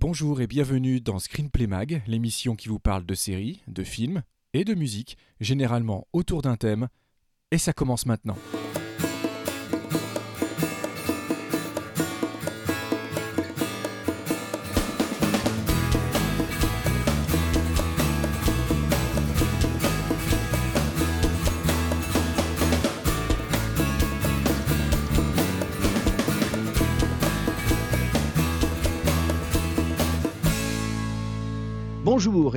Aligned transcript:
Bonjour 0.00 0.40
et 0.40 0.46
bienvenue 0.46 1.00
dans 1.00 1.18
Screenplay 1.18 1.66
Mag, 1.66 2.04
l'émission 2.06 2.54
qui 2.54 2.68
vous 2.68 2.78
parle 2.78 3.04
de 3.04 3.14
séries, 3.14 3.62
de 3.66 3.82
films 3.82 4.22
et 4.52 4.64
de 4.64 4.74
musique, 4.74 5.18
généralement 5.40 6.06
autour 6.12 6.40
d'un 6.40 6.54
thème. 6.54 6.86
Et 7.50 7.58
ça 7.58 7.72
commence 7.72 8.06
maintenant. 8.06 8.36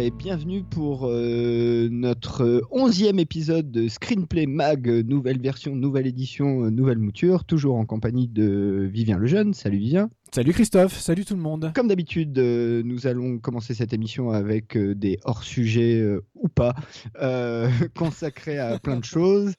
Bienvenue 0.10 0.64
pour 0.64 1.08
euh, 1.08 1.88
notre 1.92 2.64
onzième 2.72 3.20
épisode 3.20 3.70
de 3.70 3.88
Screenplay 3.88 4.48
Mag, 4.48 4.88
nouvelle 5.08 5.40
version, 5.40 5.76
nouvelle 5.76 6.08
édition, 6.08 6.72
nouvelle 6.72 6.98
mouture, 6.98 7.46
toujours 7.46 7.76
en 7.76 7.86
compagnie 7.86 8.28
de 8.28 8.90
Vivien 8.92 9.20
Lejeune. 9.20 9.54
Salut 9.54 9.78
Vivien. 9.78 10.10
Salut 10.34 10.54
Christophe, 10.54 10.98
salut 10.98 11.26
tout 11.26 11.36
le 11.36 11.42
monde. 11.42 11.74
Comme 11.76 11.90
d'habitude, 11.90 12.40
euh, 12.40 12.82
nous 12.86 13.06
allons 13.06 13.38
commencer 13.38 13.74
cette 13.74 13.92
émission 13.92 14.32
avec 14.32 14.78
euh, 14.78 14.96
des 14.96 15.20
hors-sujets 15.26 16.02
ou 16.36 16.48
pas, 16.48 16.74
consacrés 17.96 18.58
à 18.58 18.80
plein 18.80 18.96
de 18.96 19.04
choses. 19.04 19.56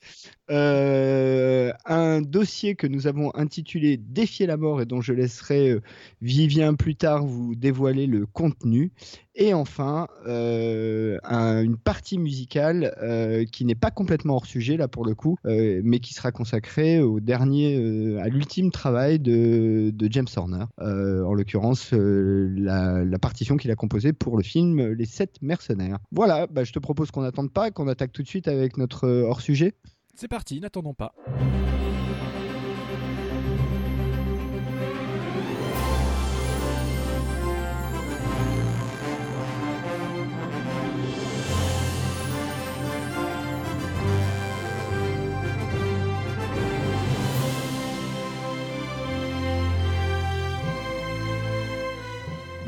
un 0.48 2.22
dossier 2.22 2.74
que 2.74 2.86
nous 2.86 3.06
avons 3.06 3.36
intitulé 3.36 3.98
Défier 3.98 4.46
la 4.46 4.56
mort 4.56 4.80
et 4.80 4.86
dont 4.86 5.02
je 5.02 5.12
laisserai 5.12 5.76
Vivien 6.22 6.72
plus 6.72 6.96
tard 6.96 7.26
vous 7.26 7.54
dévoiler 7.54 8.06
le 8.06 8.24
contenu. 8.24 8.92
Et 9.34 9.54
enfin, 9.54 10.08
euh, 10.26 11.18
une 11.24 11.78
partie 11.78 12.18
musicale 12.18 12.94
euh, 13.02 13.46
qui 13.46 13.64
n'est 13.64 13.74
pas 13.74 13.90
complètement 13.90 14.34
hors 14.34 14.44
sujet 14.44 14.76
là 14.76 14.88
pour 14.88 15.06
le 15.06 15.14
coup, 15.14 15.38
euh, 15.46 15.80
mais 15.84 16.00
qui 16.00 16.12
sera 16.12 16.32
consacrée 16.32 17.00
au 17.00 17.18
dernier, 17.18 18.18
à 18.20 18.28
l'ultime 18.28 18.70
travail 18.70 19.18
de, 19.18 19.92
James 20.10 20.26
Horner, 20.36 20.61
en 20.78 21.34
l'occurrence 21.34 21.92
la, 21.92 23.18
partition 23.20 23.56
qu'il 23.56 23.70
a 23.70 23.76
composée 23.76 24.12
pour 24.12 24.36
le 24.36 24.42
film 24.42 24.92
Les 24.92 25.06
Sept 25.06 25.40
Mercenaires. 25.42 25.98
Voilà, 26.10 26.46
bah, 26.46 26.64
je 26.64 26.72
te 26.72 26.78
propose 26.78 27.10
qu'on 27.10 27.22
n'attende 27.22 27.52
pas, 27.52 27.70
qu'on 27.70 27.88
attaque 27.88 28.12
tout 28.12 28.22
de 28.22 28.28
suite 28.28 28.48
avec 28.48 28.76
notre 28.76 29.08
hors 29.08 29.40
sujet. 29.40 29.74
C'est 30.14 30.28
parti, 30.28 30.60
n'attendons 30.60 30.94
pas. 30.94 31.14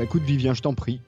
Bah 0.04 0.08
écoute 0.08 0.24
Vivien, 0.24 0.52
je 0.52 0.60
t'en 0.60 0.74
prie. 0.74 1.00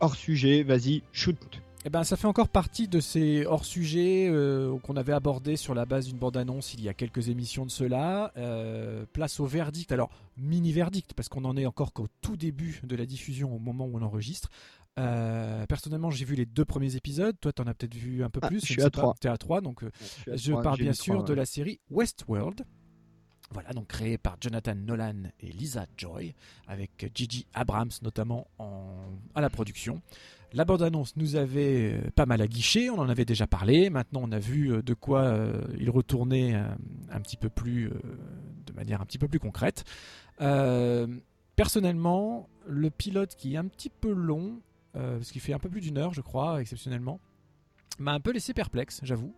Hors 0.00 0.14
sujet, 0.14 0.62
vas-y, 0.62 1.02
shoot. 1.12 1.36
Eh 1.84 1.90
ben, 1.90 2.02
ça 2.02 2.16
fait 2.16 2.26
encore 2.26 2.48
partie 2.48 2.88
de 2.88 2.98
ces 2.98 3.44
hors-sujets 3.44 4.26
euh, 4.30 4.74
qu'on 4.78 4.96
avait 4.96 5.12
abordés 5.12 5.56
sur 5.56 5.74
la 5.74 5.84
base 5.84 6.06
d'une 6.06 6.16
bande-annonce 6.16 6.72
il 6.72 6.80
y 6.80 6.88
a 6.88 6.94
quelques 6.94 7.28
émissions 7.28 7.66
de 7.66 7.70
cela. 7.70 8.32
Euh, 8.38 9.04
place 9.12 9.38
au 9.38 9.44
verdict, 9.44 9.92
alors 9.92 10.08
mini-verdict, 10.38 11.12
parce 11.12 11.28
qu'on 11.28 11.44
en 11.44 11.58
est 11.58 11.66
encore 11.66 11.92
qu'au 11.92 12.08
tout 12.22 12.38
début 12.38 12.80
de 12.84 12.96
la 12.96 13.04
diffusion 13.04 13.54
au 13.54 13.58
moment 13.58 13.84
où 13.84 13.98
on 13.98 14.02
enregistre. 14.02 14.48
Euh, 14.98 15.66
personnellement, 15.66 16.08
j'ai 16.08 16.24
vu 16.24 16.34
les 16.34 16.46
deux 16.46 16.64
premiers 16.64 16.96
épisodes. 16.96 17.36
Toi, 17.38 17.52
t'en 17.52 17.66
as 17.66 17.74
peut-être 17.74 17.94
vu 17.94 18.24
un 18.24 18.30
peu 18.30 18.40
ah, 18.42 18.48
plus. 18.48 18.60
Je, 18.60 18.72
suis 18.72 18.82
à 18.82 18.88
trois. 18.88 19.14
T'es 19.20 19.28
à 19.28 19.36
trois, 19.36 19.60
donc 19.60 19.84
je, 20.26 20.54
parle 20.54 20.78
bien 20.78 20.94
sûr 20.94 21.22
de 21.22 21.34
la 21.34 21.44
série 21.44 21.80
Westworld. 21.90 22.64
Voilà, 23.52 23.70
donc 23.70 23.88
créé 23.88 24.18
par 24.18 24.36
Jonathan 24.40 24.74
Nolan 24.74 25.24
et 25.40 25.52
Lisa 25.52 25.86
Joy, 25.96 26.34
avec 26.66 27.10
Gigi 27.14 27.46
Abrams 27.54 27.90
notamment 28.02 28.46
à 29.34 29.40
la 29.40 29.50
production. 29.50 30.00
La 30.54 30.66
bande-annonce 30.66 31.16
nous 31.16 31.36
avait 31.36 31.94
euh, 31.94 32.10
pas 32.14 32.26
mal 32.26 32.42
aguiché, 32.42 32.90
on 32.90 32.98
en 32.98 33.08
avait 33.08 33.24
déjà 33.24 33.46
parlé. 33.46 33.88
Maintenant, 33.88 34.20
on 34.22 34.32
a 34.32 34.38
vu 34.38 34.70
euh, 34.70 34.82
de 34.82 34.92
quoi 34.92 35.22
euh, 35.22 35.62
il 35.78 35.88
retournait 35.88 36.54
un 36.54 37.20
petit 37.20 37.36
peu 37.36 37.48
plus, 37.48 37.90
de 38.66 38.72
manière 38.74 39.00
un 39.00 39.06
petit 39.06 39.18
peu 39.18 39.28
plus 39.28 39.38
concrète. 39.38 39.84
personnellement, 41.56 42.48
le 42.66 42.90
pilote 42.90 43.34
qui 43.36 43.54
est 43.54 43.56
un 43.56 43.66
petit 43.66 43.90
peu 43.90 44.12
long, 44.12 44.60
parce 44.92 45.30
qu'il 45.30 45.40
fait 45.40 45.52
un 45.52 45.58
peu 45.58 45.68
plus 45.68 45.80
d'une 45.80 45.98
heure, 45.98 46.12
je 46.12 46.20
crois, 46.20 46.60
exceptionnellement, 46.60 47.20
m'a 47.98 48.12
un 48.12 48.20
peu 48.20 48.32
laissé 48.32 48.52
perplexe, 48.54 49.00
j'avoue. 49.02 49.34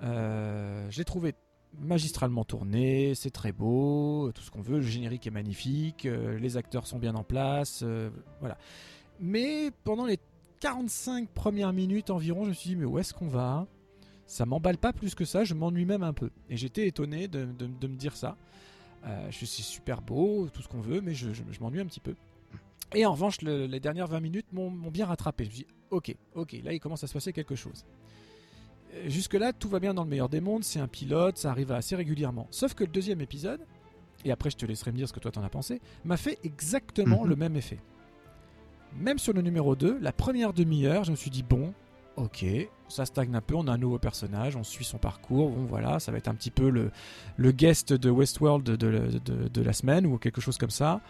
je 0.00 0.96
l'ai 0.96 1.04
trouvé 1.04 1.34
magistralement 1.78 2.44
tourné, 2.44 3.14
c'est 3.14 3.30
très 3.30 3.52
beau, 3.52 4.30
tout 4.34 4.42
ce 4.42 4.50
qu'on 4.50 4.62
veut, 4.62 4.76
le 4.76 4.86
générique 4.86 5.26
est 5.26 5.30
magnifique, 5.30 6.06
euh, 6.06 6.38
les 6.38 6.56
acteurs 6.56 6.86
sont 6.86 6.98
bien 6.98 7.14
en 7.14 7.24
place, 7.24 7.80
euh, 7.82 8.10
voilà. 8.40 8.56
Mais 9.20 9.70
pendant 9.84 10.06
les 10.06 10.18
45 10.60 11.28
premières 11.28 11.72
minutes 11.72 12.10
environ, 12.10 12.44
je 12.44 12.50
me 12.50 12.54
suis 12.54 12.70
dit, 12.70 12.76
mais 12.76 12.84
où 12.84 12.98
est-ce 12.98 13.12
qu'on 13.14 13.28
va? 13.28 13.66
Ça 14.26 14.46
m'emballe 14.46 14.78
pas 14.78 14.92
plus 14.92 15.14
que 15.14 15.24
ça, 15.24 15.44
je 15.44 15.54
m'ennuie 15.54 15.84
même 15.84 16.02
un 16.02 16.12
peu. 16.12 16.30
Et 16.50 16.56
j'étais 16.56 16.86
étonné 16.88 17.28
de, 17.28 17.44
me 17.44 17.96
dire 17.96 18.16
ça. 18.16 18.36
Euh, 19.04 19.30
je 19.30 19.44
suis 19.44 19.62
super 19.62 20.02
beau, 20.02 20.48
tout 20.52 20.62
ce 20.62 20.68
qu'on 20.68 20.80
veut, 20.80 21.00
mais 21.00 21.14
je, 21.14 21.28
m'ennuie 21.60 21.80
un 21.80 21.86
petit 21.86 22.00
peu. 22.00 22.14
Et 22.94 23.06
en 23.06 23.12
revanche, 23.12 23.40
les 23.42 23.80
dernières 23.80 24.08
20 24.08 24.20
minutes 24.20 24.52
m'ont 24.52 24.70
bien 24.90 25.06
rattrapé. 25.06 25.44
Je 25.44 25.50
me 25.50 25.54
dit, 25.54 25.66
ok, 25.90 26.14
ok, 26.34 26.56
là 26.64 26.72
il 26.72 26.80
commence 26.80 27.04
à 27.04 27.06
se 27.06 27.12
passer 27.12 27.32
quelque 27.32 27.54
chose. 27.54 27.84
Jusque-là, 29.06 29.52
tout 29.52 29.68
va 29.68 29.78
bien 29.78 29.94
dans 29.94 30.04
le 30.04 30.08
meilleur 30.08 30.28
des 30.28 30.40
mondes, 30.40 30.64
c'est 30.64 30.80
un 30.80 30.88
pilote, 30.88 31.38
ça 31.38 31.50
arrive 31.50 31.72
assez 31.72 31.96
régulièrement. 31.96 32.46
Sauf 32.50 32.74
que 32.74 32.84
le 32.84 32.90
deuxième 32.90 33.20
épisode, 33.20 33.60
et 34.24 34.32
après 34.32 34.50
je 34.50 34.56
te 34.56 34.66
laisserai 34.66 34.92
me 34.92 34.96
dire 34.96 35.08
ce 35.08 35.12
que 35.12 35.20
toi 35.20 35.30
t'en 35.30 35.42
as 35.42 35.48
pensé, 35.48 35.80
m'a 36.04 36.16
fait 36.16 36.38
exactement 36.44 37.22
mhm. 37.22 37.28
le 37.28 37.36
même 37.36 37.56
effet. 37.56 37.78
Même 38.98 39.18
sur 39.18 39.32
le 39.32 39.42
numéro 39.42 39.76
2, 39.76 39.98
la 40.00 40.12
première 40.12 40.52
demi-heure, 40.52 41.04
je 41.04 41.10
me 41.10 41.16
suis 41.16 41.30
dit, 41.30 41.42
bon, 41.42 41.74
ok, 42.16 42.46
ça 42.88 43.04
stagne 43.04 43.34
un 43.34 43.40
peu, 43.40 43.54
on 43.54 43.68
a 43.68 43.72
un 43.72 43.78
nouveau 43.78 43.98
personnage, 43.98 44.56
on 44.56 44.64
suit 44.64 44.84
son 44.84 44.98
parcours, 44.98 45.50
bon 45.50 45.64
voilà, 45.66 46.00
ça 46.00 46.12
va 46.12 46.18
être 46.18 46.28
un 46.28 46.34
petit 46.34 46.50
peu 46.50 46.70
le, 46.70 46.90
le 47.36 47.52
guest 47.52 47.92
de 47.92 48.10
Westworld 48.10 48.64
de, 48.64 48.76
de, 48.76 49.48
de 49.48 49.62
la 49.62 49.72
semaine 49.72 50.06
ou 50.06 50.16
quelque 50.18 50.40
chose 50.40 50.56
comme 50.56 50.70
ça. 50.70 51.00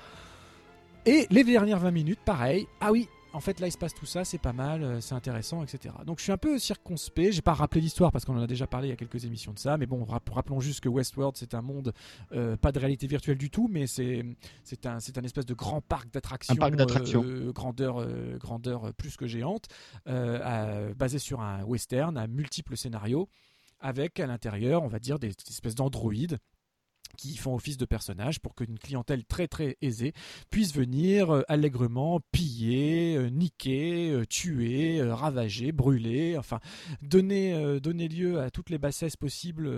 Et 1.04 1.26
les 1.30 1.44
dernières 1.44 1.78
20 1.78 1.92
minutes, 1.92 2.18
pareil, 2.24 2.66
ah 2.80 2.90
oui, 2.90 3.08
en 3.36 3.40
fait 3.40 3.60
là 3.60 3.68
il 3.68 3.72
se 3.72 3.76
passe 3.76 3.94
tout 3.94 4.06
ça, 4.06 4.24
c'est 4.24 4.38
pas 4.38 4.54
mal, 4.54 4.82
euh, 4.82 5.00
c'est 5.00 5.14
intéressant, 5.14 5.62
etc. 5.62 5.94
Donc 6.06 6.18
je 6.18 6.24
suis 6.24 6.32
un 6.32 6.38
peu 6.38 6.58
circonspect, 6.58 7.32
j'ai 7.32 7.42
pas 7.42 7.52
rappelé 7.52 7.82
l'histoire 7.82 8.10
parce 8.10 8.24
qu'on 8.24 8.36
en 8.36 8.42
a 8.42 8.46
déjà 8.46 8.66
parlé 8.66 8.88
il 8.88 8.90
y 8.90 8.94
a 8.94 8.96
quelques 8.96 9.24
émissions 9.26 9.52
de 9.52 9.58
ça, 9.58 9.76
mais 9.76 9.84
bon, 9.86 10.04
rappelons 10.04 10.60
juste 10.60 10.80
que 10.80 10.88
Westworld 10.88 11.36
c'est 11.36 11.52
un 11.54 11.60
monde 11.60 11.92
euh, 12.32 12.56
pas 12.56 12.72
de 12.72 12.78
réalité 12.78 13.06
virtuelle 13.06 13.36
du 13.36 13.50
tout, 13.50 13.68
mais 13.70 13.86
c'est 13.86 14.24
un 14.84 14.96
un 15.16 15.22
espèce 15.22 15.46
de 15.46 15.54
grand 15.54 15.80
parc 15.80 16.10
d'attractions, 16.12 16.54
un 16.54 16.58
parc 16.58 16.76
d'attractions, 16.76 17.22
euh, 17.24 17.52
grandeur 17.52 18.06
grandeur 18.38 18.94
plus 18.94 19.16
que 19.16 19.26
géante, 19.26 19.66
basé 20.06 21.18
sur 21.18 21.40
un 21.40 21.62
western 21.64 22.16
à 22.16 22.26
multiples 22.26 22.76
scénarios 22.76 23.28
avec 23.80 24.18
à 24.20 24.26
l'intérieur, 24.26 24.82
on 24.82 24.88
va 24.88 24.98
dire, 24.98 25.18
des 25.18 25.32
espèces 25.48 25.74
d'androïdes 25.74 26.38
qui 27.16 27.36
font 27.36 27.54
office 27.54 27.76
de 27.76 27.84
personnages 27.84 28.40
pour 28.40 28.54
qu'une 28.54 28.78
clientèle 28.78 29.24
très 29.24 29.48
très 29.48 29.76
aisée 29.82 30.12
puisse 30.50 30.74
venir 30.74 31.30
euh, 31.30 31.42
allègrement 31.48 32.20
piller, 32.32 33.16
euh, 33.16 33.28
niquer, 33.28 34.10
euh, 34.10 34.24
tuer, 34.24 35.02
ravager, 35.02 35.72
brûler, 35.72 36.36
enfin 36.38 36.60
donner, 37.02 37.80
donner 37.80 38.08
lieu 38.08 38.40
à 38.40 38.50
toutes 38.50 38.70
les 38.70 38.78
bassesses 38.78 39.16
possibles 39.16 39.70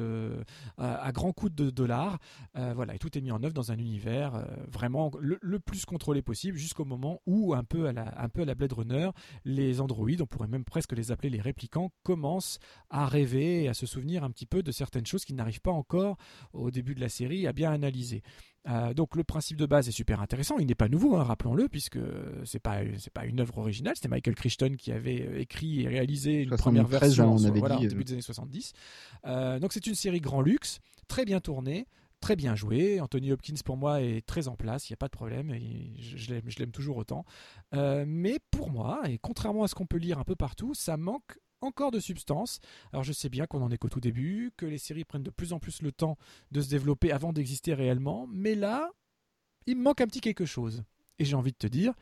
à, 0.76 1.12
grands 1.12 1.32
coups 1.32 1.54
de 1.54 1.70
dollars. 1.70 2.18
voilà, 2.54 2.94
et 2.94 2.98
tout 2.98 3.16
est 3.16 3.20
mis 3.20 3.30
en 3.30 3.42
œuvre 3.42 3.54
dans 3.54 3.72
un 3.72 3.78
univers 3.78 4.44
vraiment 4.70 5.10
le, 5.20 5.58
plus 5.60 5.84
contrôlé 5.84 6.22
possible 6.22 6.56
jusqu'au 6.56 6.84
moment 6.84 7.20
où, 7.26 7.54
un 7.54 7.64
peu, 7.64 7.86
à 7.86 7.92
la, 7.92 8.20
un 8.20 8.28
peu 8.28 8.42
à 8.42 8.44
la 8.44 8.54
Blade 8.54 8.72
Runner, 8.72 9.10
les 9.44 9.80
androïdes, 9.80 10.22
on 10.22 10.26
pourrait 10.26 10.48
même 10.48 10.64
presque 10.64 10.92
les 10.92 11.10
appeler 11.10 11.30
les 11.30 11.40
réplicants, 11.40 11.90
commencent 12.02 12.58
à 12.90 13.06
rêver 13.06 13.64
et 13.64 13.68
à 13.68 13.74
se 13.74 13.86
souvenir 13.86 14.24
un 14.24 14.30
petit 14.30 14.46
peu 14.46 14.62
de 14.62 14.72
certaines 14.72 15.06
choses 15.06 15.24
qui 15.24 15.34
n'arrivent 15.34 15.60
pas 15.60 15.72
encore 15.72 16.16
au 16.52 16.70
début 16.70 16.94
de 16.94 17.00
la 17.00 17.08
série 17.08 17.27
a 17.46 17.52
bien 17.52 17.72
analysé. 17.72 18.22
Euh, 18.68 18.92
donc 18.92 19.16
le 19.16 19.24
principe 19.24 19.56
de 19.56 19.66
base 19.66 19.88
est 19.88 19.92
super 19.92 20.20
intéressant. 20.20 20.58
Il 20.58 20.66
n'est 20.66 20.74
pas 20.74 20.88
nouveau, 20.88 21.16
hein, 21.16 21.22
rappelons-le, 21.22 21.68
puisque 21.68 21.98
c'est 22.44 22.58
pas 22.58 22.80
c'est 22.98 23.12
pas 23.12 23.24
une 23.24 23.40
œuvre 23.40 23.58
originale. 23.58 23.94
C'était 23.96 24.08
Michael 24.08 24.34
Crichton 24.34 24.74
qui 24.78 24.92
avait 24.92 25.26
euh, 25.26 25.40
écrit 25.40 25.82
et 25.82 25.88
réalisé 25.88 26.42
une 26.42 26.56
première 26.56 26.86
version 26.86 27.32
on 27.32 27.44
avait 27.44 27.60
dit, 27.60 27.86
au 27.86 27.88
début 27.88 28.04
des 28.04 28.14
années 28.14 28.22
70. 28.22 28.72
Euh, 29.26 29.58
donc 29.58 29.72
c'est 29.72 29.86
une 29.86 29.94
série 29.94 30.20
grand 30.20 30.42
luxe, 30.42 30.80
très 31.06 31.24
bien 31.24 31.40
tournée. 31.40 31.86
Très 32.20 32.34
bien 32.34 32.56
jouée. 32.56 33.00
Anthony 33.00 33.30
Hopkins, 33.30 33.54
pour 33.64 33.76
moi, 33.76 34.02
est 34.02 34.26
très 34.26 34.48
en 34.48 34.56
place. 34.56 34.88
Il 34.88 34.92
n'y 34.92 34.94
a 34.94 34.96
pas 34.96 35.06
de 35.06 35.12
problème. 35.12 35.54
je, 36.00 36.16
je 36.16 36.58
l'aime 36.58 36.72
toujours 36.72 36.96
autant. 36.96 37.24
mais 37.72 38.40
pour 38.50 38.70
moi, 38.70 39.02
et 39.08 39.18
contrairement 39.18 39.62
à 39.62 39.68
ce 39.68 39.76
qu'on 39.76 39.86
peut 39.86 39.98
lire 39.98 40.18
un 40.18 40.24
peu 40.24 40.34
partout, 40.34 40.74
ça 40.74 40.96
manque 40.96 41.38
encore 41.60 41.90
de 41.90 42.00
substance. 42.00 42.60
Alors 42.92 43.04
je 43.04 43.12
sais 43.12 43.28
bien 43.28 43.46
qu'on 43.46 43.62
en 43.62 43.70
est 43.70 43.78
qu'au 43.78 43.88
tout 43.88 44.00
début, 44.00 44.52
que 44.56 44.66
les 44.66 44.78
séries 44.78 45.04
prennent 45.04 45.22
de 45.22 45.30
plus 45.30 45.52
en 45.52 45.58
plus 45.58 45.82
le 45.82 45.92
temps 45.92 46.16
de 46.50 46.60
se 46.60 46.68
développer 46.68 47.12
avant 47.12 47.32
d'exister 47.32 47.74
réellement, 47.74 48.26
mais 48.30 48.54
là, 48.54 48.90
il 49.66 49.76
me 49.76 49.82
manque 49.82 50.00
un 50.00 50.06
petit 50.06 50.20
quelque 50.20 50.46
chose. 50.46 50.84
Et 51.18 51.24
j'ai 51.24 51.34
envie 51.34 51.52
de 51.52 51.58
te 51.58 51.66
dire, 51.66 51.92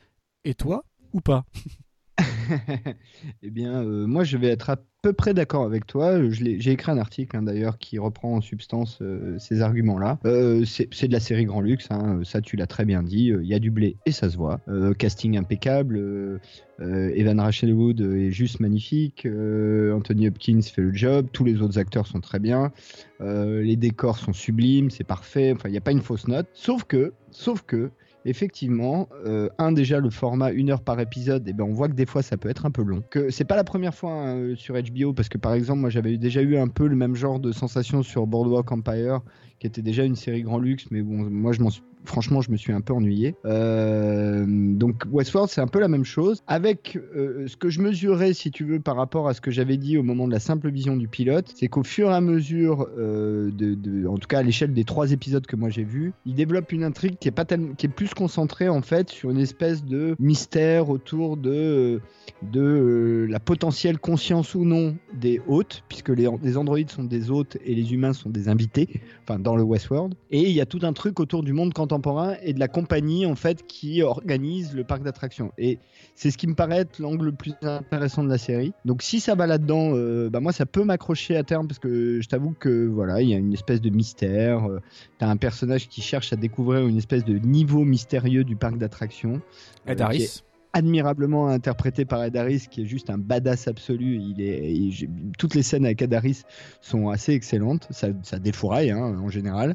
Et 0.44 0.55
toi, 0.55 0.85
ou 1.12 1.20
pas? 1.20 1.44
Eh 3.43 3.51
bien, 3.51 3.83
euh, 3.83 4.07
moi, 4.07 4.25
je 4.25 4.37
vais 4.37 4.49
être 4.49 4.71
à 4.71 4.77
peu 5.03 5.13
près 5.13 5.35
d'accord 5.35 5.65
avec 5.65 5.87
toi. 5.87 6.19
J'ai 6.31 6.71
écrit 6.71 6.91
un 6.91 6.99
article 6.99 7.37
hein, 7.37 7.43
d'ailleurs 7.43 7.79
qui 7.79 7.99
reprend 7.99 8.37
en 8.37 8.41
substance 8.41 8.99
euh, 9.03 9.39
ces 9.39 9.63
arguments-là. 9.63 10.19
Euh, 10.25 10.65
c'est 10.65 11.07
de 11.07 11.13
la 11.13 11.21
série 11.21 11.45
Grand 11.45 11.61
Luxe, 11.61 11.87
hein, 11.91 12.21
ça 12.25 12.41
tu 12.41 12.57
l'as 12.57 12.67
très 12.67 12.85
bien 12.85 13.03
dit. 13.03 13.27
Il 13.27 13.47
y 13.47 13.55
a 13.55 13.59
du 13.59 13.71
blé 13.71 13.97
et 14.07 14.13
ça 14.13 14.29
se 14.29 14.37
voit. 14.37 14.61
casting 14.99 15.37
impeccable. 15.37 16.41
Evan 16.79 17.41
Rachel 17.41 17.73
Wood 17.73 18.01
est 18.01 18.31
juste 18.31 18.61
magnifique. 18.61 19.27
Anthony 19.27 20.29
Hopkins 20.29 20.62
fait 20.62 20.83
le 20.83 20.93
job. 20.95 21.29
Tous 21.33 21.45
les 21.45 21.62
autres 21.62 21.79
acteurs 21.79 22.07
sont 22.07 22.21
très 22.21 22.39
bien. 22.39 22.73
les 23.21 23.77
décors 23.77 24.19
sont 24.19 24.33
sublimes, 24.33 24.91
c'est 24.91 25.05
parfait. 25.05 25.53
Enfin, 25.53 25.69
il 25.69 25.73
n'y 25.73 25.79
a 25.79 25.83
pas 25.83 25.93
une 25.93 26.03
fausse 26.03 26.27
note. 26.27 26.49
Sauf 26.53 26.85
que, 26.85 27.12
sauf 27.31 27.62
que, 27.62 27.91
effectivement, 28.26 29.08
euh, 29.25 29.49
un 29.58 29.73
déjà 29.73 30.00
le 30.00 30.11
format 30.11 30.50
une 30.50 30.70
heure 30.70 30.82
par 30.82 31.00
épisode, 31.00 31.46
et 31.46 31.50
eh 31.50 31.52
ben 31.52 31.64
on 31.64 31.73
voit 31.73 31.88
que 31.88 31.94
des 31.94 32.06
fois 32.06 32.23
ça 32.23 32.37
peut 32.37 32.49
être 32.49 32.67
un 32.67 32.70
peu 32.70 32.82
long. 32.82 33.02
Que 33.11 33.31
c'est 33.31 33.44
pas 33.44 33.56
la 33.56 33.64
première 33.64 33.94
fois 33.94 34.12
hein, 34.12 34.55
sur 34.56 34.75
HBO 34.75 35.12
parce 35.12 35.28
que 35.28 35.38
par 35.38 35.55
exemple 35.55 35.81
moi 35.81 35.90
j'avais 35.90 36.17
déjà 36.19 36.43
eu 36.43 36.56
un 36.56 36.69
peu 36.69 36.87
le 36.87 36.96
même 36.96 37.14
genre 37.14 37.38
de 37.38 37.52
sensation 37.52 38.02
sur 38.02 38.26
Boardwalk 38.26 38.70
Empire 38.70 39.20
qui 39.58 39.67
était 39.67 39.82
déjà 39.82 40.05
une 40.05 40.17
série 40.17 40.43
grand 40.43 40.58
luxe, 40.58 40.87
mais 40.91 41.03
bon 41.03 41.29
moi 41.31 41.53
je 41.53 41.61
m'en 41.61 41.70
franchement, 42.06 42.41
je 42.41 42.50
me 42.50 42.56
suis 42.56 42.73
un 42.73 42.81
peu 42.81 42.93
ennuyé. 42.94 43.35
Euh, 43.44 44.44
donc 44.47 45.05
Westworld, 45.11 45.50
c'est 45.50 45.61
un 45.61 45.67
peu 45.67 45.81
la 45.81 45.88
même 45.88 46.05
chose, 46.05 46.43
avec 46.47 46.99
euh, 47.14 47.47
ce 47.47 47.56
que 47.56 47.69
je 47.69 47.81
mesurais, 47.81 48.32
si 48.32 48.50
tu 48.50 48.64
veux, 48.64 48.81
par 48.81 48.97
rapport 48.97 49.29
à 49.29 49.35
ce 49.35 49.41
que 49.41 49.50
j'avais 49.50 49.76
dit 49.76 49.99
au 49.99 50.03
moment 50.03 50.26
de 50.26 50.32
la 50.32 50.41
simple 50.41 50.70
vision 50.70 50.97
du 50.97 51.08
pilote, 51.08 51.53
c'est 51.55 51.69
qu'au 51.69 51.82
fur 51.82 52.11
et 52.11 52.14
à 52.14 52.20
mesure, 52.20 52.88
euh, 52.99 53.50
de, 53.50 54.06
en 54.06 54.17
tout 54.17 54.29
cas 54.29 54.38
à 54.38 54.43
l'échelle 54.43 54.73
des 54.73 54.85
trois 54.85 55.12
épisodes 55.12 55.47
que 55.47 55.56
moi 55.56 55.69
j'ai 55.69 55.85
vus, 55.85 56.12
il 56.25 56.35
développe 56.35 56.73
une 56.73 56.85
intrigue 56.85 57.17
qui 57.19 57.29
est 57.29 57.32
pas 57.32 57.44
qui 57.44 57.87
est 57.87 57.91
plus 57.91 58.14
concentrée 58.14 58.69
en 58.69 58.82
fait 58.82 59.11
sur 59.11 59.31
une 59.31 59.38
espèce 59.38 59.85
de 59.85 60.17
mystère 60.19 60.88
autour 60.88 61.37
de 61.37 62.00
de 62.43 63.26
la 63.29 63.41
potentielle 63.41 63.99
conscience 63.99 64.55
ou 64.55 64.64
non 64.64 64.97
des 65.14 65.41
hôtes, 65.47 65.85
puisque 65.88 66.11
les, 66.11 66.29
les 66.43 66.56
androïdes 66.56 66.91
sont 66.91 67.05
des 67.05 67.31
hôtes 67.31 67.56
et 67.64 67.75
les 67.75 67.93
humains 67.93 68.12
sont 68.12 68.31
des 68.31 68.49
invités, 68.49 69.00
enfin 69.23 69.38
dans 69.47 69.57
le 69.57 69.63
Westworld. 69.63 70.15
Et 70.33 70.41
il 70.41 70.51
y 70.51 70.61
a 70.61 70.67
tout 70.67 70.81
un 70.83 70.93
truc 70.93 71.21
autour 71.21 71.45
du 71.45 71.53
monde 71.53 71.73
contemporain 71.73 72.35
et 72.43 72.53
de 72.53 72.59
la 72.59 72.67
compagnie 72.67 73.25
en 73.27 73.37
fait 73.37 73.65
qui 73.67 74.03
organise 74.03 74.75
le 74.75 74.83
parc 74.83 75.05
d'attractions. 75.05 75.53
Et 75.57 75.79
c'est 76.17 76.33
ce 76.33 76.37
qui 76.37 76.49
me 76.49 76.55
paraît 76.55 76.81
être 76.81 76.99
l'angle 76.99 77.27
le 77.27 77.33
plus 77.33 77.55
intéressant 77.63 78.25
de 78.25 78.29
la 78.29 78.39
série. 78.39 78.73
Donc 78.85 79.03
si 79.03 79.21
ça 79.21 79.37
va 79.37 79.47
là-dedans, 79.47 79.93
euh, 79.95 80.29
bah 80.31 80.41
moi 80.41 80.53
ça 80.53 80.67
peut 80.67 80.83
m'accrocher 80.83 81.37
à 81.37 81.45
terme 81.45 81.69
parce 81.69 81.79
que 81.79 82.21
je 82.21 82.29
t'avoue 82.29 82.55
que 82.59 82.87
voilà, 82.89 83.23
il 83.23 83.29
y 83.29 83.35
a 83.35 83.37
une 83.37 83.53
espèce 83.53 83.81
de 83.81 83.91
mystère. 83.91 84.69
euh, 84.69 84.81
T'as 85.19 85.29
un 85.29 85.37
personnage 85.37 85.89
qui 85.89 86.03
cherche 86.03 86.33
à 86.33 86.37
découvrir 86.37 86.87
une 86.89 86.99
espèce 86.99 87.25
de 87.25 87.39
niveau 87.39 87.85
mystérieux 87.85 88.43
du 88.43 88.57
parc 88.57 88.79
d'attractions. 88.79 89.41
Ed 89.87 90.01
Harris 90.01 90.43
admirablement 90.76 91.49
interprété 91.49 92.05
par 92.05 92.23
Ed 92.23 92.37
Harris, 92.37 92.67
qui 92.70 92.82
est 92.82 92.87
juste 92.87 93.08
un 93.08 93.17
badass 93.17 93.67
absolu. 93.67 94.20
Il 94.20 94.43
est, 94.43 95.08
toutes 95.38 95.55
les 95.55 95.62
scènes 95.62 95.87
avec 95.87 96.02
Ed 96.02 96.12
Harris 96.12 96.43
sont 96.82 97.08
assez 97.08 97.32
excellentes. 97.32 97.88
Ça, 97.90 98.08
ça 98.23 98.38
défouraille 98.38 98.90
hein, 98.90 99.19
en 99.19 99.31
général. 99.31 99.75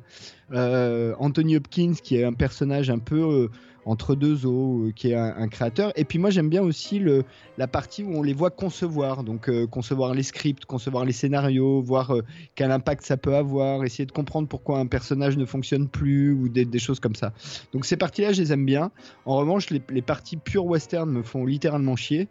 Euh, 0.53 1.15
Anthony 1.17 1.55
Hopkins, 1.55 1.93
qui 2.03 2.17
est 2.17 2.23
un 2.23 2.33
personnage 2.33 2.91
un 2.91 2.99
peu 2.99 3.19
euh, 3.19 3.47
entre 3.85 4.15
deux 4.15 4.45
eaux, 4.45 4.85
euh, 4.85 4.91
qui 4.91 5.11
est 5.11 5.15
un, 5.15 5.47
créateur. 5.47 5.91
Et 5.95 6.05
puis 6.05 6.19
moi 6.19 6.29
j'aime 6.29 6.49
bien 6.49 6.61
aussi 6.61 6.99
le, 6.99 7.23
la 7.57 7.67
partie 7.67 8.03
où 8.03 8.13
on 8.13 8.23
les 8.23 8.33
voit 8.33 8.51
concevoir, 8.51 9.23
donc 9.23 9.49
euh, 9.49 9.67
concevoir 9.67 10.13
les 10.13 10.23
scripts, 10.23 10.65
concevoir 10.65 11.05
les 11.05 11.11
scénarios, 11.11 11.81
voir 11.81 12.15
euh, 12.15 12.23
quel 12.55 12.71
impact 12.71 13.03
ça 13.03 13.17
peut 13.17 13.35
avoir, 13.35 13.83
essayer 13.83 14.05
de 14.05 14.11
comprendre 14.11 14.47
pourquoi 14.47 14.79
un 14.79 14.85
personnage 14.85 15.37
ne 15.37 15.45
fonctionne 15.45 15.87
plus 15.87 16.31
ou 16.31 16.49
des, 16.49 16.79
choses 16.79 16.99
comme 16.99 17.15
ça. 17.15 17.33
Donc 17.73 17.85
ces 17.85 17.97
parties-là 17.97 18.33
je 18.33 18.41
les 18.41 18.53
aime 18.53 18.65
bien. 18.65 18.91
En 19.25 19.37
revanche 19.37 19.69
les, 19.69 19.81
les 19.89 20.01
parties 20.01 20.37
pure 20.37 20.65
western 20.65 21.09
me 21.09 21.23
font 21.23 21.45
littéralement 21.45 21.95
chier, 21.95 22.27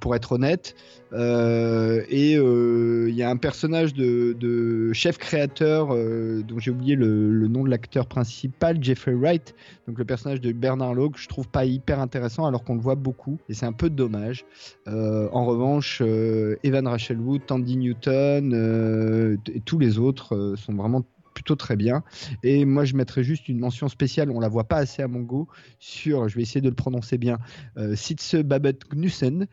pour 0.00 0.14
être 0.14 0.32
honnête. 0.32 0.74
et 1.14 2.32
il 2.34 3.14
y 3.14 3.22
a 3.22 3.30
un 3.30 3.36
personnage 3.36 3.94
de, 3.94 4.92
chef 4.92 5.16
créateur 5.16 5.88
dont 5.88 6.58
j'ai 6.58 6.70
oublié 6.70 6.96
le, 6.96 7.30
le, 7.30 7.48
nom 7.48 7.64
de 7.64 7.70
l'acteur 7.70 8.06
principal, 8.06 8.82
Jeffrey 8.82 9.14
Wright, 9.14 9.54
donc 9.86 9.98
le 9.98 10.04
personnage 10.04 10.40
de 10.40 10.52
Bernard 10.54 10.94
Logue, 10.94 11.16
je 11.16 11.28
trouve 11.28 11.48
pas 11.48 11.64
hyper 11.64 12.00
intéressant 12.00 12.46
alors 12.46 12.64
qu'on 12.64 12.74
le 12.74 12.80
voit 12.80 12.94
beaucoup 12.94 13.38
et 13.48 13.54
c'est 13.54 13.66
un 13.66 13.72
peu 13.72 13.90
dommage. 13.90 14.44
Euh, 14.88 15.28
en 15.32 15.44
revanche, 15.44 16.00
euh, 16.02 16.56
Evan 16.62 16.86
Rachel 16.86 17.18
Wood, 17.18 17.46
Tandy 17.46 17.76
Newton 17.76 18.52
euh, 18.54 19.36
et 19.52 19.60
tous 19.60 19.78
les 19.78 19.98
autres 19.98 20.54
sont 20.56 20.74
vraiment 20.74 21.04
plutôt 21.34 21.56
très 21.56 21.74
bien. 21.74 22.04
Et 22.44 22.64
moi, 22.64 22.84
je 22.84 22.94
mettrais 22.94 23.24
juste 23.24 23.48
une 23.48 23.58
mention 23.58 23.88
spéciale, 23.88 24.30
on 24.30 24.38
la 24.38 24.48
voit 24.48 24.68
pas 24.68 24.76
assez 24.76 25.02
à 25.02 25.08
mon 25.08 25.18
goût, 25.18 25.48
sur, 25.80 26.28
je 26.28 26.36
vais 26.36 26.42
essayer 26.42 26.60
de 26.60 26.68
le 26.68 26.76
prononcer 26.76 27.18
bien, 27.18 27.38
euh, 27.76 27.96
Sitze 27.96 28.36
Babette 28.36 28.84
Knussen, 28.84 29.48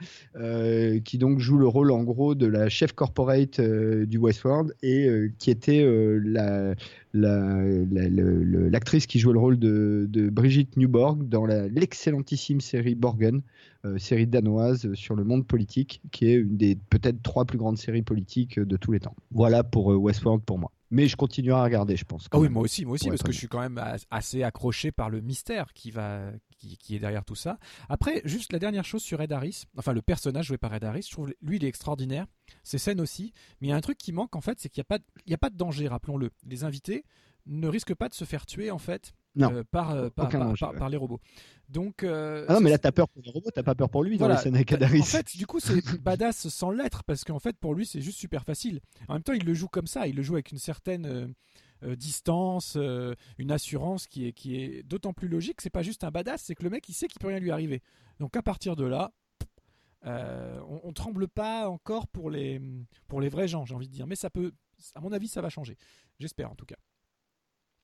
qui 1.04 1.18
donc 1.18 1.40
joue 1.40 1.58
le 1.58 1.68
rôle 1.68 1.92
en 1.92 2.04
gros 2.04 2.36
de 2.36 2.46
la 2.46 2.70
chef 2.70 2.94
corporate 2.94 3.60
du 3.60 4.18
Westworld 4.20 4.76
et 4.84 5.10
qui 5.40 5.50
était 5.50 5.84
la, 6.24 6.76
l'actrice 7.14 9.08
qui 9.08 9.20
jouait 9.20 9.34
le 9.34 9.40
rôle 9.40 9.60
de, 9.60 10.08
de 10.10 10.30
Brigitte 10.30 10.78
Newborg 10.78 11.28
dans 11.28 11.46
l'excellentissime 11.46 12.62
série 12.62 12.96
Borgen, 12.96 13.42
série 13.98 14.28
danoise 14.28 14.94
sur 14.94 15.16
le 15.16 15.24
monde 15.24 15.46
politique, 15.46 16.02
qui 16.12 16.28
est 16.28 16.36
une 16.36 16.58
des 16.58 16.78
peut-être 16.90 17.22
trois 17.22 17.46
plus 17.46 17.58
grandes 17.58 17.78
séries 17.78 18.04
politiques 18.04 18.60
de 18.60 18.78
tous 18.78 18.92
les 18.92 19.00
temps. 19.00 19.16
Voilà 19.32 19.64
pour 19.64 19.88
Westworld 19.88 20.44
pour 20.44 20.60
moi 20.60 20.72
mais 20.92 21.08
je 21.08 21.16
continuerai 21.16 21.60
à 21.60 21.64
regarder, 21.64 21.96
je 21.96 22.04
pense. 22.04 22.28
Ah 22.32 22.38
oui, 22.38 22.50
moi 22.50 22.64
aussi, 22.64 22.86
moi 22.86 22.96
aussi, 22.96 23.08
parce 23.08 23.24
que 23.24 23.32
je 23.32 23.38
suis 23.38 23.48
quand 23.48 23.62
même 23.62 23.82
assez 24.12 24.44
accroché 24.44 24.92
par 24.92 25.10
le 25.10 25.22
mystère 25.22 25.72
qui 25.74 25.90
va, 25.90 26.32
qui, 26.68 26.96
est 26.96 27.00
derrière 27.00 27.26
tout 27.26 27.36
ça. 27.36 27.58
Après, 27.90 28.22
juste 28.26 28.54
la 28.54 28.60
dernière 28.60 28.86
chose 28.86 29.02
sur 29.02 29.22
Ed 29.22 29.32
Harris, 29.32 29.66
enfin 29.78 29.94
le 29.94 30.02
personnage 30.02 30.48
joué 30.48 30.58
par 30.58 30.74
Ed 30.74 30.84
Harris, 30.84 31.06
je 31.08 31.12
trouve 31.12 31.34
lui 31.42 31.58
il 31.58 31.66
est 31.66 31.68
extraordinaire. 31.68 32.26
Ses 32.64 32.78
scènes 32.78 33.02
aussi, 33.02 33.34
mais 33.60 33.68
il 33.68 33.70
y 33.72 33.74
a 33.74 33.76
un 33.76 33.82
truc 33.82 33.98
qui 33.98 34.12
manque 34.12 34.36
en 34.36 34.42
fait, 34.42 34.60
c'est 34.60 34.70
qu'il 34.70 34.82
n'y 34.82 34.86
a 34.86 34.98
pas, 34.98 35.04
il 35.26 35.32
y 35.32 35.34
a 35.34 35.38
pas 35.38 35.50
de 35.50 35.58
danger, 35.58 35.88
rappelons-le. 35.88 36.32
Les 36.46 36.64
invités 36.64 37.06
ne 37.46 37.68
risquent 37.68 37.96
pas 37.96 38.10
de 38.10 38.14
se 38.14 38.26
faire 38.26 38.46
tuer 38.46 38.72
en 38.72 38.78
fait 38.78 39.14
euh, 39.40 39.64
par, 39.72 39.92
euh, 39.92 40.10
par, 40.10 40.30
par, 40.30 40.90
les 40.90 40.98
robots. 40.98 41.22
Donc, 41.70 42.04
euh, 42.04 42.46
ah 42.50 42.56
non, 42.56 42.60
mais 42.60 42.70
là, 42.70 42.78
t'as 42.78 42.92
peur 42.92 43.08
pour 43.08 43.22
les 43.24 43.32
robots, 43.32 43.50
t'as 43.54 43.64
pas 43.64 43.76
peur 43.76 43.90
pour 43.90 44.04
lui 44.04 44.18
dans 44.18 44.28
la 44.28 44.36
scène 44.36 44.56
avec 44.56 44.74
Adaris. 44.74 45.00
En 45.00 45.04
fait, 45.04 45.38
du 45.38 45.48
coup, 45.48 45.62
c'est 45.62 45.82
badass 46.02 46.50
sans 46.50 46.70
l'être, 46.70 47.04
parce 47.06 47.24
qu'en 47.24 47.40
fait, 47.40 47.56
pour 47.58 47.74
lui, 47.74 47.86
c'est 47.86 48.02
juste 48.02 48.20
super 48.20 48.44
facile. 48.44 48.82
En 49.08 49.14
même 49.14 49.24
temps, 49.24 49.34
il 49.34 49.46
le 49.46 49.54
joue 49.54 49.70
comme 49.70 49.88
ça, 49.88 50.08
il 50.08 50.16
le 50.16 50.22
joue 50.22 50.34
avec 50.34 50.52
une 50.52 50.58
certaine 50.58 51.34
distance, 51.96 52.78
une 53.38 53.52
assurance 53.52 54.08
qui 54.08 54.26
est, 54.28 54.84
d'autant 54.84 55.14
plus 55.14 55.28
logique. 55.28 55.62
C'est 55.62 55.70
pas 55.70 55.84
juste 55.84 56.04
un 56.04 56.12
badass, 56.12 56.42
c'est 56.44 56.56
que 56.56 56.64
le 56.64 56.70
mec, 56.70 56.88
il 56.90 56.94
sait 56.94 57.08
qu'il 57.08 57.20
peut 57.20 57.28
rien 57.28 57.40
lui 57.40 57.52
arriver. 57.52 57.82
Donc, 58.20 58.36
à 58.36 58.42
partir 58.42 58.76
de 58.76 58.86
là, 58.86 59.12
on, 60.04 60.82
on, 60.84 60.94
tremble 60.94 61.28
pas 61.28 61.70
encore 61.70 62.08
pour 62.08 62.30
les, 62.30 62.62
pour 63.08 63.22
les 63.22 63.30
vrais 63.30 63.48
gens, 63.48 63.66
j'ai 63.66 63.76
envie 63.76 63.88
de 63.88 63.94
dire. 63.94 64.08
Mais 64.08 64.16
ça 64.16 64.30
peut, 64.30 64.52
à 64.96 65.02
mon 65.02 65.12
avis, 65.12 65.28
ça 65.28 65.42
va 65.42 65.50
changer. 65.50 65.78
J'espère 66.20 66.52
en 66.52 66.56
tout 66.56 66.66
cas. 66.66 66.78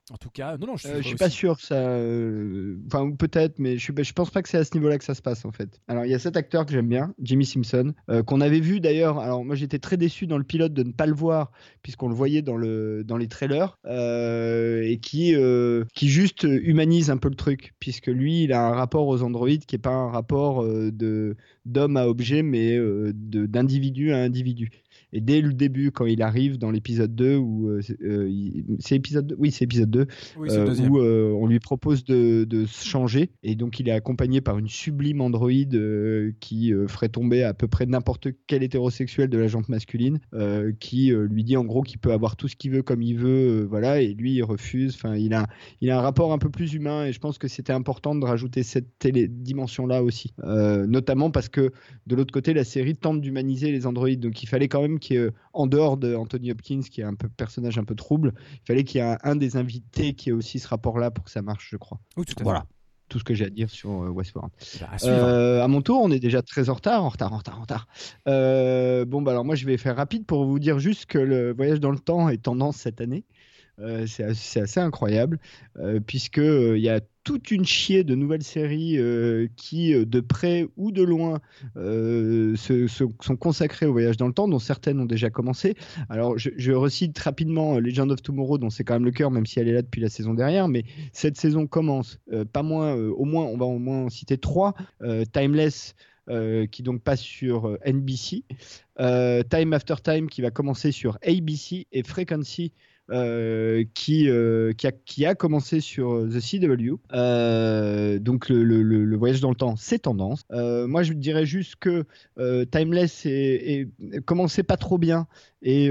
En 0.10 0.16
tout 0.16 0.30
cas, 0.30 0.56
non, 0.58 0.68
non, 0.68 0.78
je 0.78 0.88
suis, 0.88 0.96
euh, 0.96 1.02
suis 1.02 1.16
pas 1.16 1.30
sûr 1.30 1.60
ça. 1.60 1.76
Euh, 1.76 2.78
enfin, 2.88 3.12
peut-être, 3.12 3.60
mais 3.60 3.78
je, 3.78 3.84
suis, 3.84 3.94
je 3.98 4.14
pense 4.14 4.30
pas 4.30 4.42
que 4.42 4.48
c'est 4.48 4.58
à 4.58 4.64
ce 4.64 4.74
niveau-là 4.74 4.98
que 4.98 5.04
ça 5.04 5.14
se 5.14 5.22
passe 5.22 5.44
en 5.44 5.52
fait. 5.52 5.82
Alors, 5.90 6.06
il 6.06 6.12
y 6.12 6.14
a 6.14 6.20
cet 6.20 6.38
acteur 6.38 6.66
que 6.66 6.72
j'aime 6.72 6.88
bien, 6.88 7.14
Jimmy 7.22 7.46
Simpson, 7.46 7.94
euh, 8.10 8.24
qu'on 8.24 8.40
avait 8.40 8.62
vu 8.62 8.80
d'ailleurs. 8.80 9.20
Alors, 9.20 9.44
moi, 9.44 9.56
j'étais 9.56 9.80
très 9.80 9.98
déçu 9.98 10.26
dans 10.26 10.38
le 10.38 10.46
pilote 10.46 10.74
de 10.74 10.84
ne 10.84 10.94
pas 10.94 11.08
le 11.08 11.14
voir, 11.14 11.52
puisqu'on 11.84 12.08
le 12.08 12.16
voyait 12.16 12.42
dans, 12.42 12.56
le, 12.56 13.04
dans 13.04 13.18
les 13.18 13.28
trailers, 13.28 13.78
et 13.86 15.00
qui, 15.02 15.36
qui 15.94 16.08
juste 16.08 16.44
humanise 16.44 17.10
un 17.10 17.18
peu 17.18 17.28
le 17.28 17.36
truc, 17.36 17.74
puisque 17.80 18.08
lui, 18.08 18.44
il 18.44 18.54
a 18.54 18.66
un 18.66 18.72
rapport 18.72 19.08
aux 19.08 19.24
androïdes 19.24 19.66
qui 19.66 19.76
est 19.76 19.80
pas 19.80 19.90
un 19.90 20.10
rapport 20.10 20.64
de 20.66 21.36
d'homme 21.66 21.98
à 21.98 22.08
objet, 22.08 22.44
mais 22.44 22.80
d'individu 23.14 24.14
à 24.14 24.20
individu. 24.20 24.70
Et 25.14 25.22
dès 25.22 25.42
le 25.42 25.54
début, 25.54 25.92
quand 25.92 26.06
il 26.06 26.22
arrive 26.22 26.58
dans 26.58 26.70
l'épisode 26.70 27.16
2, 27.16 27.38
où 27.38 27.70
euh, 27.70 27.82
euh, 28.02 28.30
c'est 28.80 28.96
épisode 28.96 29.36
oui, 29.38 29.52
c'est 29.52 29.64
épisode 29.64 29.90
2, 29.90 30.08
euh, 30.40 30.76
où 30.90 30.98
on 31.42 31.48
lui 31.48 31.60
propose 31.60 32.04
de, 32.04 32.44
de, 32.44 32.66
se 32.66 32.86
changer, 32.86 33.32
et 33.44 33.56
donc 33.56 33.80
il 33.80 33.88
est 33.88 33.94
accompagné 33.94 34.42
par 34.42 34.58
une 34.58 34.68
sublime 34.68 35.22
androïde 35.22 36.36
qui 36.40 36.74
ferait 36.88 37.10
tomber 37.10 37.44
à 37.44 37.54
peu 37.54 37.68
près 37.68 37.86
n'importe 37.86 38.28
quel 38.48 38.64
hétérosexuel 38.64 39.30
de 39.30 39.38
la 39.38 39.48
jante 39.48 39.70
masculine, 39.70 40.20
qui 40.80 41.12
lui 41.12 41.44
dit 41.44 41.56
en 41.56 41.64
gros 41.64 41.84
qu'il 41.84 42.00
peut 42.00 42.12
avoir 42.12 42.36
tout 42.36 42.48
ce 42.48 42.56
qu'il 42.56 42.72
veut 42.72 42.84
comme 42.84 43.02
il 43.02 43.18
veut, 43.18 43.66
voilà, 43.70 44.02
et 44.02 44.14
lui 44.14 44.34
il 44.34 44.44
refuse. 44.44 44.96
Enfin, 44.96 45.16
il 45.16 45.34
a, 45.34 45.48
il 45.82 45.90
a 45.90 45.98
un 45.98 46.02
rapport 46.02 46.34
un 46.34 46.38
peu 46.38 46.50
plus 46.50 46.74
humain, 46.74 47.06
et 47.06 47.14
je 47.14 47.20
pense 47.20 47.38
que 47.38 47.48
c'était 47.48 47.74
important 47.74 48.14
de 48.14 48.26
rajouter 48.26 48.64
cette 48.64 48.88
dimension-là 49.00 50.04
aussi, 50.04 50.34
notamment 50.44 51.32
parce 51.32 51.48
que 51.48 51.72
de 52.08 52.16
l'autre 52.16 52.34
côté, 52.34 52.54
la 52.54 52.66
série 52.66 52.96
tente 52.96 53.22
d'humaniser 53.22 53.72
les 53.72 53.88
androïdes, 53.88 54.20
donc 54.20 54.44
il 54.44 54.48
fallait 54.48 54.68
quand 54.68 54.82
même 54.82 54.97
qui 54.98 55.16
est 55.16 55.30
en 55.54 55.68
dehors 55.68 55.98
de 55.98 56.16
Anthony 56.16 56.52
Hopkins, 56.52 56.82
qui 56.82 57.02
est 57.02 57.06
un 57.06 57.16
peu 57.16 57.30
personnage 57.30 57.78
un 57.78 57.84
peu 57.84 57.96
trouble. 57.96 58.34
Il 58.54 58.68
fallait 58.68 58.84
qu'il 58.84 59.02
y 59.02 59.04
ait 59.04 59.18
un, 59.24 59.36
des 59.36 59.58
invités 59.58 60.14
qui 60.14 60.30
ait 60.30 60.34
aussi 60.34 60.60
ce 60.60 60.68
rapport-là 60.68 61.12
pour 61.12 61.26
que 61.26 61.32
ça 61.32 61.42
marche, 61.42 61.70
je 61.72 61.78
crois. 61.78 62.00
tout 62.16 62.24
voilà. 62.42 62.66
Tout 63.10 63.20
ce 63.20 63.24
que 63.24 63.34
j'ai 63.34 63.46
à 63.46 63.50
dire 63.50 63.70
sur 63.70 64.04
euh, 64.04 64.10
Westworld. 64.10 64.52
Bah, 64.82 64.88
euh, 65.06 65.64
à, 65.64 65.68
mon 65.70 65.82
tour, 65.82 66.02
on 66.02 66.12
est 66.12 66.20
déjà 66.20 66.42
très 66.42 66.70
en 66.70 66.74
retard, 66.74 67.06
en 67.06 67.08
retard, 67.08 67.32
en 67.32 67.38
retard, 67.38 67.58
en 67.58 67.62
retard. 67.62 67.88
Euh, 68.28 69.06
bon, 69.06 69.22
bah 69.22 69.32
alors 69.32 69.46
moi, 69.46 69.56
je 69.56 69.66
vais 69.66 69.78
faire 69.78 69.96
rapide 69.96 70.26
pour 70.26 70.44
vous 70.44 70.60
dire 70.60 70.78
juste 70.78 71.06
que 71.06 71.18
le 71.18 71.54
voyage 71.54 71.80
dans 71.80 71.92
le 71.92 72.00
temps 72.00 72.28
est 72.28 72.44
tendance 72.44 72.76
cette 72.76 73.00
année. 73.00 73.24
C'est 74.06 74.24
assez, 74.24 74.80
incroyable, 74.80 75.40
puisque 76.06 76.38
il 76.38 76.80
y 76.80 76.90
a 76.90 77.00
toute 77.24 77.52
une 77.52 77.66
chier 77.66 78.04
de 78.04 78.16
nouvelles 78.16 78.44
séries 78.44 78.98
qui, 79.56 79.94
de 79.94 80.20
près 80.20 80.68
ou 80.78 80.92
de 80.92 81.04
loin, 81.04 81.40
sont 81.76 83.36
consacrées 83.38 83.86
au 83.86 83.92
voyage 83.92 84.18
dans 84.18 84.28
le 84.28 84.34
temps, 84.34 84.48
dont 84.48 84.60
certaines 84.60 85.00
ont 85.00 85.06
déjà 85.06 85.30
commencé. 85.30 85.76
Alors, 86.10 86.38
je, 86.38 86.72
recite 86.72 87.18
rapidement 87.20 87.80
Legend 87.80 88.12
of 88.12 88.22
Tomorrow, 88.22 88.58
dont 88.58 88.70
c'est 88.70 88.84
quand 88.84 88.96
même 88.96 89.06
le 89.06 89.12
cœur, 89.12 89.30
même 89.30 89.46
si 89.46 89.60
elle 89.60 89.68
est 89.68 89.74
là 89.74 89.82
depuis 89.82 90.02
la 90.02 90.10
saison 90.10 90.34
dernière, 90.34 90.68
mais 90.68 90.84
cette 91.14 91.38
saison 91.38 91.68
commence, 91.68 92.20
pas 92.54 92.64
moins, 92.64 92.96
au 92.96 93.26
moins, 93.26 93.46
on 93.46 93.58
va 93.58 93.66
au 93.66 93.80
moins 93.80 94.06
en 94.06 94.10
citer 94.10 94.38
trois. 94.38 94.74
Timeless, 95.34 95.96
euh, 96.30 96.66
qui 96.66 96.84
donc 96.84 97.02
passe 97.04 97.22
sur 97.22 97.70
euh, 97.70 97.80
NBC, 97.86 98.44
euh, 99.00 99.44
Time 99.44 99.72
After 99.72 99.96
Time 100.04 100.28
qui 100.30 100.42
va 100.42 100.52
commencer 100.52 100.92
sur 100.92 101.18
ABC 101.26 101.88
et 101.94 102.04
Frequency 102.04 102.74
qui, 103.10 104.30
qui, 104.78 104.88
a, 104.88 104.92
qui, 105.06 105.26
a, 105.26 105.36
commencé 105.36 105.80
sur 105.80 106.28
The 106.28 106.40
CW. 106.40 106.98
donc 108.20 108.50
le, 108.50 109.16
voyage 109.16 109.42
dans 109.42 109.50
le 109.50 109.56
temps, 109.56 109.76
c'est 109.76 110.00
tendance. 110.00 110.46
moi, 110.52 111.04
je 111.04 111.14
dirais 111.14 111.46
juste 111.46 111.76
que 111.78 112.06
Timeless 112.66 113.26
est, 113.26 113.90
commençait 114.26 114.64
pas 114.64 114.78
trop 114.78 114.98
bien 114.98 115.28
et 115.62 115.90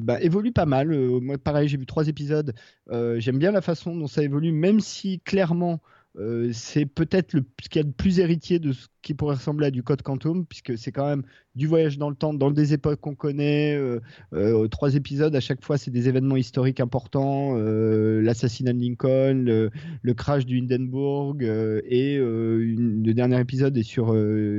bah, 0.00 0.20
évolue 0.20 0.52
pas 0.52 0.66
mal. 0.66 0.88
moi, 1.20 1.38
pareil, 1.38 1.68
j'ai 1.68 1.76
vu 1.76 1.86
trois 1.86 2.08
épisodes. 2.08 2.54
J'aime 2.90 3.38
bien 3.38 3.52
la 3.52 3.62
façon 3.62 3.96
dont 3.96 4.08
ça 4.08 4.22
évolue, 4.22 4.52
même 4.52 4.80
si 4.80 5.20
clairement 5.20 5.80
euh, 6.16 6.50
c'est 6.52 6.86
peut-être 6.86 7.36
ce 7.60 7.68
qu'il 7.68 7.80
y 7.80 7.84
a 7.84 7.88
de 7.88 7.92
plus 7.92 8.20
héritier 8.20 8.60
de 8.60 8.72
ce 8.72 8.86
qui 9.02 9.14
pourrait 9.14 9.34
ressembler 9.34 9.66
à 9.66 9.70
du 9.72 9.82
Code 9.82 10.02
Quantum, 10.02 10.46
puisque 10.46 10.78
c'est 10.78 10.92
quand 10.92 11.08
même 11.08 11.24
du 11.56 11.66
voyage 11.66 11.98
dans 11.98 12.08
le 12.08 12.14
temps, 12.14 12.32
dans 12.32 12.52
des 12.52 12.72
époques 12.72 13.00
qu'on 13.00 13.16
connaît. 13.16 13.74
Euh, 13.74 14.00
euh, 14.32 14.68
trois 14.68 14.94
épisodes, 14.94 15.34
à 15.34 15.40
chaque 15.40 15.64
fois, 15.64 15.76
c'est 15.76 15.90
des 15.90 16.08
événements 16.08 16.36
historiques 16.36 16.80
importants 16.80 17.54
l'assassinat 17.54 18.72
de 18.72 18.78
Lincoln, 18.78 19.70
le, 20.02 20.14
crash 20.14 20.46
du 20.46 20.58
Hindenburg, 20.58 21.42
et 21.42 22.16
le 22.18 23.12
dernier 23.12 23.40
épisode 23.40 23.76
est 23.76 23.82
sur 23.82 24.14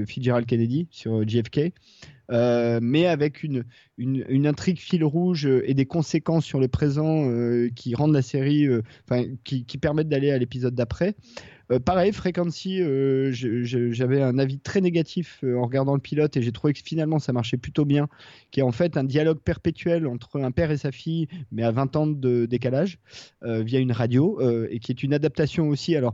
Fitzgerald 0.05 0.45
Kennedy, 0.45 0.87
sur 0.91 1.27
JFK. 1.27 1.71
Mais 2.29 3.05
avec 3.07 3.43
une, 3.43 3.63
une, 3.97 4.47
intrigue 4.47 4.79
fil 4.79 5.03
rouge 5.03 5.45
et 5.45 5.73
des 5.73 5.85
conséquences 5.85 6.45
sur 6.45 6.59
le 6.59 6.67
présent 6.67 7.29
euh, 7.29 7.69
qui 7.75 7.95
rendent 7.95 8.13
la 8.13 8.21
série, 8.21 8.65
euh, 8.67 8.81
enfin, 9.09 9.25
qui, 9.43 9.65
qui, 9.65 9.77
permettent 9.77 10.09
d'aller 10.09 10.31
à 10.31 10.37
l'épisode 10.37 10.75
d'après. 10.75 11.15
Euh, 11.71 11.79
pareil, 11.79 12.11
Frequency, 12.13 12.81
euh, 12.81 13.31
j'avais 13.31 14.21
un 14.21 14.37
avis 14.37 14.59
très 14.59 14.81
négatif 14.81 15.39
euh, 15.43 15.57
en 15.57 15.65
regardant 15.65 15.95
le 15.95 15.99
pilote 15.99 16.37
et 16.37 16.41
j'ai 16.41 16.51
trouvé 16.51 16.73
que 16.73 16.79
finalement 16.83 17.17
ça 17.17 17.33
marchait 17.33 17.57
plutôt 17.57 17.85
bien, 17.85 18.07
qui 18.51 18.59
est 18.59 18.63
en 18.63 18.71
fait 18.71 18.97
un 18.97 19.03
dialogue 19.03 19.39
perpétuel 19.39 20.05
entre 20.07 20.39
un 20.39 20.51
père 20.51 20.71
et 20.71 20.77
sa 20.77 20.91
fille, 20.91 21.27
mais 21.51 21.63
à 21.63 21.71
20 21.71 21.95
ans 21.95 22.07
de 22.07 22.45
décalage, 22.45 22.99
via 23.41 23.79
une 23.79 23.91
radio, 23.91 24.39
et 24.69 24.79
qui 24.79 24.91
est 24.91 25.03
une 25.03 25.13
adaptation 25.13 25.69
aussi. 25.69 25.95
Alors, 25.95 26.13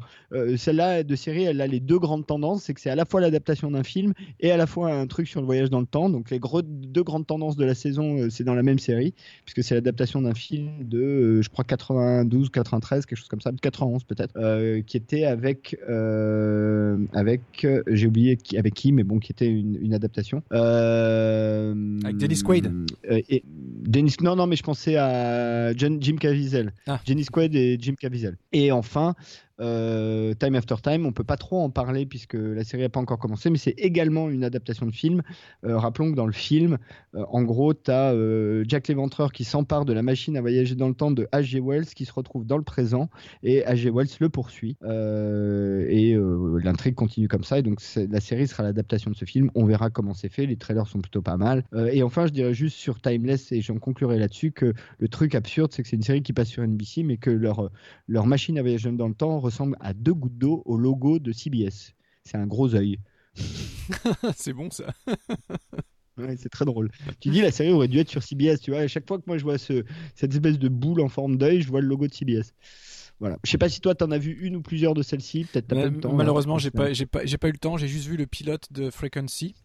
celle-là 0.57 1.03
de 1.03 1.15
série, 1.15 1.43
elle 1.43 1.61
a 1.61 1.67
les 1.67 1.79
deux 1.79 2.00
grandes 2.00 2.25
tendances, 2.25 2.63
c'est 2.63 2.73
que 2.73 2.81
c'est 2.81 2.89
à 2.89 2.95
la 2.95 3.05
fois 3.05 3.21
l'adaptation 3.21 3.71
d'un 3.71 3.83
film 3.83 4.13
et 4.39 4.51
à 4.51 4.57
la 4.57 4.67
fois 4.67 4.93
un 4.93 5.07
truc 5.07 5.27
sur 5.27 5.39
le 5.39 5.45
voyage 5.45 5.69
dans 5.69 5.79
le 5.79 5.85
temps. 5.85 6.09
Donc 6.09 6.29
les 6.29 6.39
deux 6.63 7.03
grandes 7.03 7.27
tendances 7.27 7.55
de 7.55 7.65
la 7.65 7.70
saison, 7.75 8.29
c'est 8.29 8.43
dans 8.43 8.55
la 8.55 8.63
même 8.63 8.79
série, 8.79 9.13
puisque 9.45 9.63
c'est 9.63 9.75
l'adaptation 9.75 10.21
d'un 10.21 10.33
film 10.33 10.69
de, 10.81 11.41
je 11.41 11.49
crois, 11.49 11.63
92, 11.63 12.49
93, 12.49 13.05
quelque 13.05 13.17
chose 13.17 13.27
comme 13.27 13.41
ça, 13.41 13.51
91 13.61 14.03
peut-être, 14.03 14.81
qui 14.81 14.97
était 14.97 15.25
avec 15.25 15.77
euh, 15.89 16.97
avec 17.13 17.65
euh, 17.65 17.83
j'ai 17.87 18.07
oublié 18.07 18.37
qui, 18.37 18.57
avec 18.57 18.73
qui 18.73 18.91
mais 18.91 19.03
bon 19.03 19.19
qui 19.19 19.31
était 19.31 19.47
une, 19.47 19.77
une 19.81 19.93
adaptation. 19.93 20.43
Euh, 20.51 21.73
avec 22.03 22.17
Dennis 22.17 22.41
Quaid. 22.43 22.71
et 23.09 23.43
Dennis 23.45 24.15
non 24.21 24.35
non 24.35 24.47
mais 24.47 24.55
je 24.55 24.63
pensais 24.63 24.97
à 24.97 25.73
Jim 25.75 26.15
Caviezel. 26.19 26.73
Ah. 26.87 26.99
Dennis 27.05 27.25
Quaid 27.25 27.55
et 27.55 27.77
Jim 27.79 27.95
Caviezel. 27.99 28.37
Et 28.51 28.71
enfin 28.71 29.15
euh, 29.62 30.34
Time 30.34 30.56
After 30.56 30.75
Time. 30.82 31.06
On 31.06 31.12
peut 31.12 31.24
pas 31.24 31.38
trop 31.38 31.62
en 31.62 31.70
parler 31.70 32.06
puisque 32.06 32.34
la 32.34 32.63
série 32.63 32.84
n'a 32.84 32.89
pas 32.89 33.00
encore 33.00 33.20
commencé, 33.20 33.50
mais 33.50 33.58
c'est 33.58 33.75
également 33.77 34.30
une 34.30 34.44
adaptation 34.44 34.86
de 34.86 34.91
film. 34.91 35.22
Euh, 35.65 35.77
rappelons 35.77 36.12
que 36.12 36.15
dans 36.15 36.25
le 36.25 36.34
film, 36.34 36.77
euh, 37.15 37.24
en 37.30 37.44
gros, 37.44 37.74
tu 37.74 37.91
as 37.91 38.13
Jack 38.68 38.88
l'Éventreur 38.88 39.32
qui 39.32 39.44
s'empare 39.44 39.86
de 39.86 39.94
la 39.94 40.01
machine 40.01 40.36
à 40.38 40.41
voyager 40.41 40.75
dans 40.75 40.88
le 40.88 40.94
temps 40.94 41.12
de 41.12 41.27
H.G. 41.32 41.62
Wells 41.62 41.86
qui 41.86 42.06
se 42.06 42.13
retrouve 42.13 42.46
dans 42.46 42.58
le 42.58 42.63
présent 42.63 43.10
et 43.44 43.62
H.G. 43.62 43.91
Wells 43.91 44.10
le 44.20 44.30
poursuit. 44.30 44.77
et 44.84 46.18
l'intrigue 46.63 46.96
continue 46.96 47.27
comme 47.27 47.44
ça. 47.44 47.60
Et 47.60 47.62
donc 47.62 47.80
la 47.96 48.20
série 48.20 48.48
sera 48.48 48.63
l'adaptation 48.63 49.12
de 49.12 49.15
ce 49.15 49.25
film. 49.25 49.51
On 49.56 49.65
verra 49.65 49.89
comment 49.89 50.13
c'est 50.13 50.30
fait. 50.30 50.46
Les 50.46 50.58
trailers 50.58 50.88
sont 50.88 51.00
plutôt 51.00 51.22
pas 51.22 51.38
mal. 51.38 51.63
et 51.91 52.03
enfin, 52.03 52.25
je 52.25 52.32
dirais 52.32 52.53
juste 52.53 52.77
sur 52.77 53.01
Timeless, 53.01 53.51
et 53.51 53.62
j'en 53.62 53.77
conclurai 53.77 54.18
là-dessus, 54.18 54.51
que 54.51 54.74
le 55.00 55.08
truc 55.08 55.36
absurde, 55.36 55.72
c'est 55.74 55.84
que 55.84 55.89
c'est 55.89 55.96
une 55.96 56.01
série 56.01 56.24
qui 56.24 56.34
passe 56.34 56.50
sur 56.50 56.63
NBC, 56.63 57.03
mais 57.03 57.18
que 57.18 57.30
leur, 57.30 57.70
leur 58.08 58.25
machine 58.25 58.58
à 58.58 58.62
voyager 58.62 58.91
dans 58.91 59.08
le 59.08 59.13
temps 59.13 59.39
ressemble 59.51 59.77
à 59.79 59.93
deux 59.93 60.13
gouttes 60.13 60.38
d'eau 60.38 60.63
au 60.65 60.77
logo 60.77 61.20
de 61.20 61.31
CBS. 61.31 61.93
C'est 62.24 62.38
un 62.38 62.48
gros 62.48 62.75
œil. 62.75 63.00
c'est 64.36 64.53
bon 64.53 64.70
ça. 64.70 64.93
Ouais, 66.17 66.36
c'est 66.38 66.50
très 66.50 66.65
drôle. 66.65 66.91
Tu 67.20 67.29
dis 67.29 67.41
la 67.41 67.51
série 67.51 67.72
aurait 67.72 67.88
dû 67.88 68.00
être 68.00 68.10
sur 68.10 68.22
CBS, 68.22 68.60
tu 68.62 68.72
vois. 68.72 68.81
À 68.81 68.88
chaque 68.88 69.08
fois 69.08 69.17
que 69.17 69.24
moi 69.27 69.38
je 69.38 69.43
vois 69.43 69.58
ce, 69.58 69.84
cette 70.15 70.34
espèce 70.34 70.60
de 70.60 70.67
boule 70.67 71.01
en 71.01 71.10
forme 71.10 71.38
d'œil, 71.38 71.62
je 71.62 71.70
vois 71.70 71.81
le 71.81 71.88
logo 71.88 72.08
de 72.08 72.13
CBS. 72.13 72.53
Voilà. 73.20 73.38
Je 73.43 73.51
sais 73.51 73.60
pas 73.60 73.70
si 73.70 73.81
toi 73.81 73.93
t'en 73.93 74.10
as 74.12 74.17
vu 74.17 74.31
une 74.41 74.55
ou 74.55 74.62
plusieurs 74.62 74.93
de 74.93 75.03
celles-ci. 75.03 75.46
Peut-être 75.46 75.67
pas 75.67 75.86
le 75.86 76.00
temps. 76.00 76.13
Malheureusement, 76.13 76.58
j'ai 76.58 76.72
pas, 76.72 76.91
j'ai 76.91 77.05
pas, 77.05 77.24
j'ai 77.24 77.38
pas 77.38 77.50
eu 77.50 77.51
le 77.51 77.60
temps. 77.60 77.77
J'ai 77.77 77.88
juste 77.88 78.08
vu 78.08 78.17
le 78.17 78.25
pilote 78.25 78.72
de 78.72 78.89
Frequency, 78.89 79.55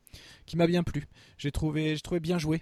qui 0.44 0.56
m'a 0.56 0.66
bien 0.66 0.82
plu. 0.82 1.06
J'ai 1.38 1.50
trouvé, 1.50 1.96
j'ai 1.96 2.02
trouvé 2.02 2.20
bien 2.20 2.38
joué. 2.38 2.60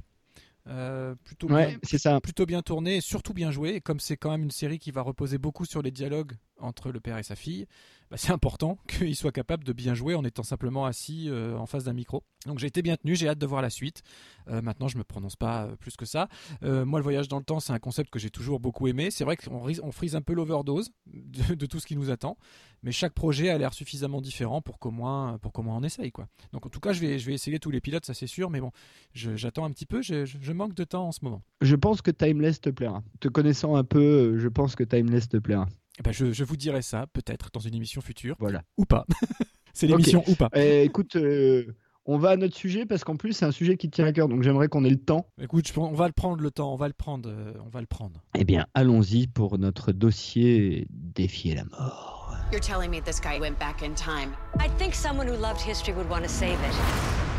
Euh, 0.66 1.14
plutôt, 1.25 1.49
bien, 1.49 1.78
ça. 1.99 2.21
plutôt 2.21 2.47
bien 2.47 2.62
tourné 2.62 2.97
et 2.97 3.00
surtout 3.00 3.35
bien 3.35 3.50
joué. 3.50 3.71
Et 3.75 3.80
comme 3.80 4.00
c'est 4.00 4.16
quand 4.16 4.30
même 4.30 4.42
une 4.42 4.50
série 4.50 4.78
qui 4.78 4.90
va 4.90 5.02
reposer 5.02 5.38
beaucoup 5.38 5.66
sur 5.66 5.83
les 5.83 5.90
dialogues 5.90 6.33
entre 6.59 6.90
le 6.90 7.00
père 7.00 7.18
et 7.18 7.23
sa 7.23 7.37
fille, 7.37 7.66
bah, 8.14 8.18
c'est 8.18 8.30
important 8.30 8.78
qu'il 8.87 9.16
soit 9.16 9.33
capable 9.33 9.64
de 9.64 9.73
bien 9.73 9.94
jouer 9.94 10.14
en 10.14 10.25
étant 10.25 10.44
simplement 10.44 10.87
assis 10.87 11.26
euh, 11.28 11.56
en 11.56 11.66
face 11.66 11.83
d'un 11.83 11.92
micro. 11.92 12.23
Donc 12.47 12.61
j'ai 12.61 12.68
été 12.68 12.80
bien 12.80 12.97
tenu, 12.97 13.16
j'ai 13.16 13.28
hâte 13.28 13.38
de 13.38 13.47
voir 13.47 13.61
la 13.61 13.71
suite. 13.71 14.02
Euh, 14.49 14.62
maintenant, 14.62 14.87
je 14.87 14.97
me 14.99 15.02
prononce 15.02 15.35
pas 15.35 15.64
euh, 15.64 15.75
plus 15.75 15.97
que 15.97 16.04
ça. 16.04 16.28
moi, 16.62 17.00
le 17.00 17.02
voyage 17.02 17.26
dans 17.26 17.38
le 17.38 17.44
temps, 17.44 17.59
c'est 17.59 17.73
un 17.73 17.80
concept 17.80 18.11
que 18.11 18.21
j'ai 18.21 18.30
toujours 18.30 18.61
beaucoup 18.61 18.87
aimé. 18.87 19.11
C'est 19.11 19.25
vrai 19.25 19.37
qu'on 19.37 19.66
on 19.83 19.90
frise 19.92 20.14
un 20.14 20.23
peu 20.23 20.33
l'overdose 20.33 20.90
de, 21.06 21.66
tout 21.66 21.80
ce 21.80 21.87
qui 21.87 21.97
nous 21.97 22.11
attend, 22.11 22.37
mais 22.85 22.92
chaque 22.92 23.14
projet 23.14 23.49
a 23.49 23.59
l'air 23.59 23.75
suffisamment 23.75 24.21
différent 24.21 24.62
pour 24.62 24.78
qu'au 24.78 24.92
moins, 24.92 25.38
pour 25.38 25.52
qu'au 25.52 25.62
moins 25.62 25.76
on 25.76 25.83
essaye. 25.83 26.12
Quoi. 26.12 26.28
Donc 26.52 26.66
en 26.66 26.68
tout 26.68 26.80
cas, 26.80 26.92
je 26.92 27.00
vais, 27.00 27.18
je 27.18 27.26
vais 27.26 27.35
essayer 27.35 27.59
tous 27.59 27.73
les 27.73 27.80
pilotes, 27.80 28.04
ça 28.04 28.14
c'est 28.14 28.28
sûr, 28.28 28.49
mais 28.49 28.61
bon, 28.61 28.71
j'attends 29.12 29.64
un 29.64 29.73
petit 29.73 29.87
peu, 29.87 30.02
je, 30.02 30.52
manque 30.52 30.75
de 30.75 30.85
temps 30.85 31.09
en 31.09 31.12
ce 31.12 31.18
moment. 31.23 31.42
Je 31.62 31.75
pense 31.75 32.00
que 32.00 32.12
Timeless 32.12 32.61
te 32.61 32.71
plaira. 32.71 33.02
Te 33.18 33.26
connaissant 33.26 33.75
un 33.75 33.83
peu, 33.83 34.38
je 34.38 34.47
pense 34.47 34.76
que 34.76 34.85
Timeless 34.85 35.28
te 35.28 35.38
plaira. 35.38 35.66
Eh 35.98 36.02
ben 36.02 36.12
je, 36.12 36.32
je, 36.32 36.44
vous 36.44 36.56
dirai 36.56 36.82
ça 36.82 37.06
peut-être 37.12 37.50
dans 37.52 37.60
une 37.60 37.74
émission 37.74 38.00
future. 38.00 38.36
Voilà. 38.38 38.62
Ou 38.76 38.84
pas. 38.84 39.06
c'est 39.72 39.86
l'émission 39.86 40.24
ou 40.26 40.34
pas. 40.34 40.48
Eh, 40.54 40.82
écoute, 40.82 41.16
euh, 41.16 41.74
on 42.06 42.18
va 42.18 42.30
à 42.30 42.36
notre 42.36 42.56
sujet 42.56 42.84
parce 42.84 43.04
qu'en 43.04 43.16
plus 43.16 43.32
c'est 43.32 43.44
un 43.44 43.52
sujet 43.52 43.76
qui 43.76 43.88
tient 43.90 44.04
à 44.04 44.12
cœur, 44.12 44.28
donc 44.28 44.42
j'aimerais 44.42 44.68
qu'on 44.68 44.84
ait 44.84 44.90
le 44.90 44.98
temps. 44.98 45.26
Écoute, 45.40 45.72
on 45.76 45.92
va 45.92 46.06
le 46.06 46.12
prendre 46.12 46.42
le 46.42 46.50
temps, 46.50 46.72
on 46.72 46.76
va 46.76 46.88
le 46.88 46.94
prendre, 46.94 47.28
euh, 47.30 47.54
on 47.64 47.68
va 47.68 47.80
le 47.80 47.86
prendre. 47.86 48.22
Eh 48.36 48.44
bien, 48.44 48.66
allons-y 48.74 49.26
pour 49.26 49.58
notre 49.58 49.92
dossier 49.92 50.86
défier 50.90 51.54
la 51.54 51.64
mort. 51.64 52.36
You're 52.52 52.60
telling 52.60 52.90
me 52.90 53.00
this 53.00 53.20
guy 53.20 53.38
went 53.40 53.58
back 53.58 53.82
in 53.82 53.94
time. 53.94 54.34
I 54.58 54.68
think 54.78 54.94
someone 54.94 55.26
who 55.26 55.36
loved 55.36 55.60
history 55.60 55.94
would 55.94 56.08
want 56.10 56.22
to 56.22 56.28
save 56.28 56.52
it. 56.52 57.34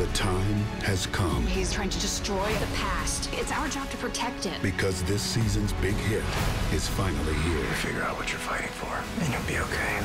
The 0.00 0.06
time 0.14 0.64
has 0.80 1.04
come. 1.08 1.46
He's 1.46 1.70
trying 1.74 1.90
to 1.90 2.00
destroy 2.00 2.50
the 2.54 2.74
past. 2.74 3.28
It's 3.34 3.52
our 3.52 3.68
job 3.68 3.90
to 3.90 3.98
protect 3.98 4.46
it. 4.46 4.54
Because 4.62 5.02
this 5.02 5.20
season's 5.20 5.74
big 5.74 5.94
hit 5.94 6.24
is 6.72 6.88
finally 6.88 7.34
here. 7.34 7.66
Figure 7.84 8.02
out 8.04 8.16
what 8.16 8.30
you're 8.30 8.38
fighting 8.38 8.70
for, 8.70 8.88
and 9.22 9.30
you'll 9.30 9.42
be 9.42 9.58
okay. 9.58 10.00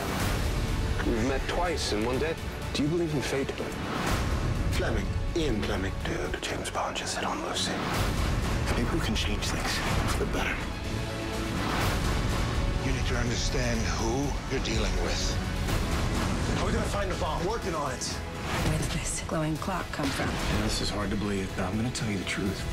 We've 1.09 1.25
met 1.29 1.39
twice 1.47 1.93
in 1.93 2.05
one 2.05 2.19
day. 2.19 2.35
Do 2.73 2.83
you 2.83 2.89
believe 2.89 3.15
in 3.15 3.21
fate? 3.21 3.49
Fleming. 4.71 5.05
Ian 5.33 5.61
Fleming. 5.61 5.93
Dude, 6.03 6.41
James 6.41 6.69
Bond 6.69 6.97
just 6.97 7.15
hit 7.15 7.23
on 7.23 7.41
Lucy. 7.47 7.71
Maybe 8.71 8.89
we 8.93 8.99
can 8.99 9.15
change 9.15 9.45
things 9.45 9.77
for 10.11 10.19
the 10.19 10.29
better. 10.33 10.55
You 12.83 12.91
need 12.91 13.05
to 13.05 13.15
understand 13.15 13.79
who 13.79 14.27
you're 14.51 14.65
dealing 14.65 14.91
with. 15.03 16.57
How 16.57 16.63
are 16.63 16.67
we 16.67 16.73
gonna 16.73 16.83
find 16.83 17.09
the 17.09 17.15
bomb? 17.15 17.47
Working 17.47 17.73
on 17.75 17.93
it. 17.93 18.17
Where 18.67 18.77
did 18.77 18.89
this 18.91 19.23
glowing 19.27 19.57
clock 19.57 19.91
come 19.91 20.07
from? 20.07 20.29
Yeah, 20.29 20.63
this 20.63 20.81
is 20.81 20.89
hard 20.89 21.09
to 21.09 21.15
believe, 21.15 21.51
but 21.55 21.65
I'm 21.65 21.75
gonna 21.75 21.89
tell 21.91 22.09
you 22.09 22.17
the 22.17 22.25
truth. 22.25 22.63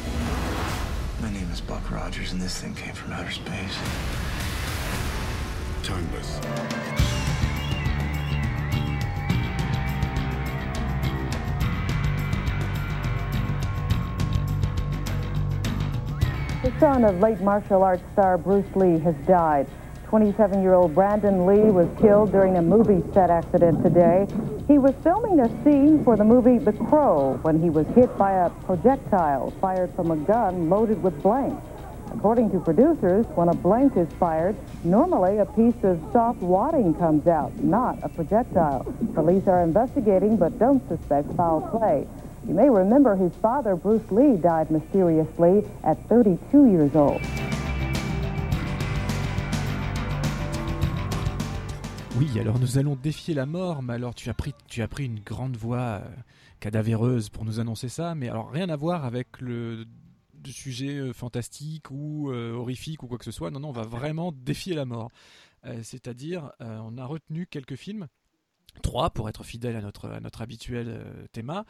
My 1.20 1.30
name 1.30 1.50
is 1.50 1.60
Buck 1.60 1.90
Rogers, 1.90 2.32
and 2.32 2.40
this 2.40 2.60
thing 2.60 2.74
came 2.74 2.94
from 2.94 3.12
outer 3.12 3.30
space. 3.30 3.76
Timeless. 5.82 6.40
The 16.62 16.72
son 16.78 17.04
of 17.04 17.18
late 17.18 17.40
martial 17.40 17.82
arts 17.82 18.04
star 18.12 18.38
Bruce 18.38 18.76
Lee 18.76 18.98
has 19.00 19.16
died. 19.26 19.66
27 20.12 20.60
year 20.60 20.74
old 20.74 20.94
Brandon 20.94 21.46
Lee 21.46 21.70
was 21.70 21.88
killed 21.98 22.32
during 22.32 22.58
a 22.58 22.60
movie 22.60 23.02
set 23.14 23.30
accident 23.30 23.82
today. 23.82 24.26
He 24.68 24.76
was 24.76 24.94
filming 25.02 25.40
a 25.40 25.48
scene 25.64 26.04
for 26.04 26.18
the 26.18 26.22
movie 26.22 26.58
The 26.58 26.74
Crow 26.74 27.38
when 27.40 27.62
he 27.62 27.70
was 27.70 27.86
hit 27.94 28.14
by 28.18 28.32
a 28.32 28.50
projectile 28.66 29.52
fired 29.52 29.90
from 29.94 30.10
a 30.10 30.16
gun 30.16 30.68
loaded 30.68 31.02
with 31.02 31.22
blanks. 31.22 31.64
According 32.14 32.50
to 32.50 32.60
producers, 32.60 33.24
when 33.36 33.48
a 33.48 33.54
blank 33.54 33.96
is 33.96 34.06
fired, 34.20 34.54
normally 34.84 35.38
a 35.38 35.46
piece 35.46 35.82
of 35.82 35.98
soft 36.12 36.42
wadding 36.42 36.92
comes 36.96 37.26
out, 37.26 37.56
not 37.64 37.98
a 38.02 38.10
projectile. 38.10 38.84
Police 39.14 39.48
are 39.48 39.62
investigating 39.62 40.36
but 40.36 40.58
don't 40.58 40.86
suspect 40.88 41.32
foul 41.38 41.62
play. 41.62 42.06
You 42.46 42.52
may 42.52 42.68
remember 42.68 43.16
his 43.16 43.32
father, 43.36 43.76
Bruce 43.76 44.10
Lee, 44.10 44.36
died 44.36 44.70
mysteriously 44.70 45.66
at 45.82 46.06
32 46.10 46.66
years 46.66 46.94
old. 46.94 47.22
Oui, 52.22 52.38
alors 52.38 52.60
nous 52.60 52.78
allons 52.78 52.94
défier 52.94 53.34
la 53.34 53.46
mort, 53.46 53.82
mais 53.82 53.94
alors 53.94 54.14
tu 54.14 54.30
as 54.30 54.34
pris, 54.34 54.54
tu 54.68 54.80
as 54.80 54.86
pris 54.86 55.06
une 55.06 55.18
grande 55.18 55.56
voix 55.56 56.02
euh, 56.04 56.08
cadavéreuse 56.60 57.30
pour 57.30 57.44
nous 57.44 57.58
annoncer 57.58 57.88
ça, 57.88 58.14
mais 58.14 58.28
alors 58.28 58.48
rien 58.48 58.68
à 58.68 58.76
voir 58.76 59.04
avec 59.04 59.40
le 59.40 59.84
sujet 60.46 60.98
euh, 60.98 61.12
fantastique 61.12 61.90
ou 61.90 62.30
euh, 62.30 62.52
horrifique 62.52 63.02
ou 63.02 63.08
quoi 63.08 63.18
que 63.18 63.24
ce 63.24 63.32
soit. 63.32 63.50
Non, 63.50 63.58
non, 63.58 63.70
on 63.70 63.72
va 63.72 63.82
vraiment 63.82 64.30
défier 64.30 64.76
la 64.76 64.84
mort. 64.84 65.10
C'est-à-dire, 65.82 66.50
on 66.58 66.98
a 66.98 67.04
retenu 67.04 67.46
quelques 67.46 67.76
films, 67.76 68.08
trois 68.82 69.10
pour 69.10 69.28
être 69.28 69.44
fidèle 69.44 69.76
à 69.76 69.80
notre, 69.80 70.40
habituel 70.40 71.28
thème, 71.30 71.64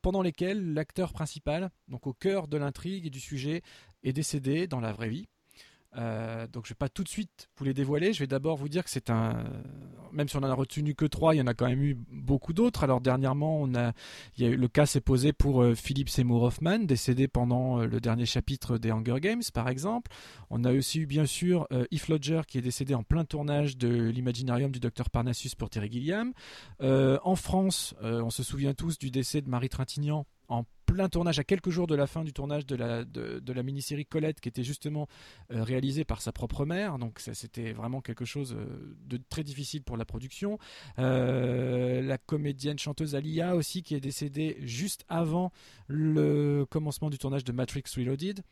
pendant 0.00 0.22
lesquels 0.22 0.72
l'acteur 0.72 1.12
principal, 1.12 1.70
donc 1.88 2.06
au 2.06 2.14
cœur 2.14 2.48
de 2.48 2.56
l'intrigue 2.56 3.06
et 3.06 3.10
du 3.10 3.20
sujet, 3.20 3.60
est 4.02 4.14
décédé 4.14 4.66
dans 4.66 4.80
la 4.80 4.94
vraie 4.94 5.10
vie. 5.10 5.28
Euh, 5.96 6.46
donc 6.46 6.66
je 6.66 6.70
vais 6.70 6.76
pas 6.76 6.88
tout 6.88 7.02
de 7.02 7.08
suite 7.08 7.48
vous 7.56 7.64
les 7.64 7.74
dévoiler. 7.74 8.12
Je 8.12 8.20
vais 8.20 8.26
d'abord 8.26 8.56
vous 8.56 8.68
dire 8.68 8.84
que 8.84 8.90
c'est 8.90 9.10
un, 9.10 9.44
même 10.12 10.28
si 10.28 10.36
on 10.36 10.40
en 10.40 10.50
a 10.50 10.54
retenu 10.54 10.94
que 10.94 11.04
trois, 11.04 11.34
il 11.34 11.38
y 11.38 11.42
en 11.42 11.46
a 11.46 11.54
quand 11.54 11.66
même 11.66 11.82
eu 11.82 11.96
beaucoup 12.10 12.52
d'autres. 12.52 12.84
Alors 12.84 13.00
dernièrement, 13.00 13.66
il 13.66 14.44
y 14.44 14.46
a 14.46 14.50
eu, 14.50 14.56
le 14.56 14.68
cas 14.68 14.86
s'est 14.86 15.00
posé 15.00 15.32
pour 15.32 15.62
euh, 15.62 15.74
Philippe 15.74 16.08
Seymour 16.08 16.42
Hoffman, 16.42 16.80
décédé 16.80 17.28
pendant 17.28 17.80
euh, 17.80 17.86
le 17.86 18.00
dernier 18.00 18.26
chapitre 18.26 18.78
des 18.78 18.90
Hunger 18.90 19.20
Games, 19.20 19.42
par 19.52 19.68
exemple. 19.68 20.10
On 20.50 20.64
a 20.64 20.72
aussi 20.72 21.00
eu 21.00 21.06
bien 21.06 21.26
sûr 21.26 21.66
Heath 21.90 22.08
Ledger 22.08 22.42
qui 22.46 22.58
est 22.58 22.62
décédé 22.62 22.94
en 22.94 23.02
plein 23.02 23.24
tournage 23.24 23.76
de 23.76 23.88
l'Imaginarium 23.88 24.70
du 24.70 24.80
Docteur 24.80 25.10
Parnassus 25.10 25.50
pour 25.56 25.70
Terry 25.70 25.90
Gilliam. 25.90 26.32
en 26.80 27.36
France, 27.36 27.94
on 28.02 28.30
se 28.30 28.42
souvient 28.42 28.74
tous 28.74 28.98
du 28.98 29.10
décès 29.10 29.42
de 29.42 29.48
Marie 29.48 29.68
Trintignant 29.68 30.26
en 30.48 30.64
plein 30.92 31.08
tournage, 31.08 31.38
à 31.38 31.44
quelques 31.44 31.70
jours 31.70 31.86
de 31.86 31.94
la 31.94 32.06
fin 32.06 32.24
du 32.24 32.32
tournage 32.32 32.66
de 32.66 32.74
la, 32.76 33.62
mini-série 33.62 34.06
Colette, 34.06 34.40
qui 34.40 34.48
était 34.48 34.64
justement 34.64 35.06
euh, 35.52 35.62
réalisée 35.62 36.04
par 36.04 36.20
sa 36.20 36.32
propre 36.32 36.64
mère. 36.64 36.98
Donc 36.98 37.20
c'était 37.20 37.72
vraiment 37.72 38.00
quelque 38.00 38.24
chose 38.24 38.54
euh, 38.58 38.96
de 39.06 39.18
très 39.28 39.44
difficile 39.44 39.82
pour 39.82 39.96
la 39.96 40.04
production. 40.04 40.58
Euh, 40.98 42.02
la 42.02 42.18
comédienne 42.18 42.78
chanteuse 42.78 43.14
Alia 43.14 43.56
aussi, 43.56 43.82
qui 43.82 43.94
est 43.94 44.00
décédée 44.00 44.56
juste 44.60 45.04
avant 45.08 45.52
le 45.86 46.64
commencement 46.68 47.10
du 47.10 47.18
tournage 47.18 47.44
de 47.44 47.52
Matrix 47.52 47.84
Reloaded. 47.96 48.42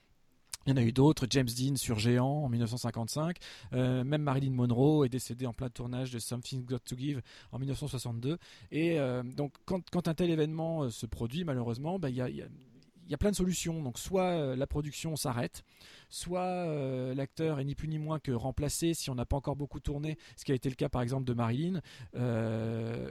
Il 0.68 0.72
y 0.72 0.74
en 0.74 0.76
a 0.76 0.82
eu 0.82 0.92
d'autres, 0.92 1.26
James 1.30 1.48
Dean 1.48 1.76
sur 1.76 1.98
Géant 1.98 2.44
en 2.44 2.50
1955, 2.50 3.38
euh, 3.72 4.04
même 4.04 4.20
Marilyn 4.20 4.50
Monroe 4.50 5.06
est 5.06 5.08
décédée 5.08 5.46
en 5.46 5.54
plein 5.54 5.70
tournage 5.70 6.10
de 6.10 6.18
Something 6.18 6.66
Got 6.66 6.80
to 6.80 6.94
Give 6.94 7.22
en 7.52 7.58
1962. 7.58 8.36
Et 8.70 9.00
euh, 9.00 9.22
donc 9.22 9.54
quand, 9.64 10.08
un 10.08 10.12
tel 10.12 10.28
événement 10.28 10.82
euh, 10.82 10.90
se 10.90 11.06
produit, 11.06 11.44
malheureusement, 11.44 11.98
bah, 11.98 12.10
il 12.10 12.16
y, 12.16 12.20
a, 12.20 13.16
plein 13.16 13.30
de 13.30 13.36
solutions. 13.36 13.82
Donc 13.82 13.98
soit 13.98 14.56
la 14.56 14.66
production 14.66 15.16
s'arrête, 15.16 15.64
soit 16.10 16.66
l'acteur 17.14 17.60
est 17.60 17.64
ni 17.64 17.74
plus 17.74 17.88
ni 17.88 17.98
moins 17.98 18.18
que 18.18 18.32
remplacé 18.32 18.92
si 18.92 19.08
on 19.08 19.14
n'a 19.14 19.24
pas 19.24 19.36
encore 19.38 19.56
beaucoup 19.56 19.80
tourné, 19.80 20.18
ce 20.36 20.44
qui 20.44 20.52
a 20.52 20.54
été 20.54 20.68
le 20.68 20.74
cas 20.74 20.90
par 20.90 21.00
exemple 21.00 21.24
de 21.24 21.32
Marilyn 21.32 21.80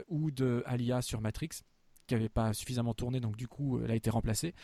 ou 0.08 0.30
de 0.30 0.62
Alia 0.64 1.02
sur 1.02 1.20
Matrix 1.20 1.48
qui 2.06 2.14
n'avait 2.14 2.30
pas 2.30 2.54
suffisamment 2.54 2.94
tourné, 2.94 3.20
donc 3.20 3.36
du 3.36 3.48
coup 3.48 3.80
elle 3.82 3.90
a 3.90 3.96
été 3.96 4.10
remplacée 4.10 4.54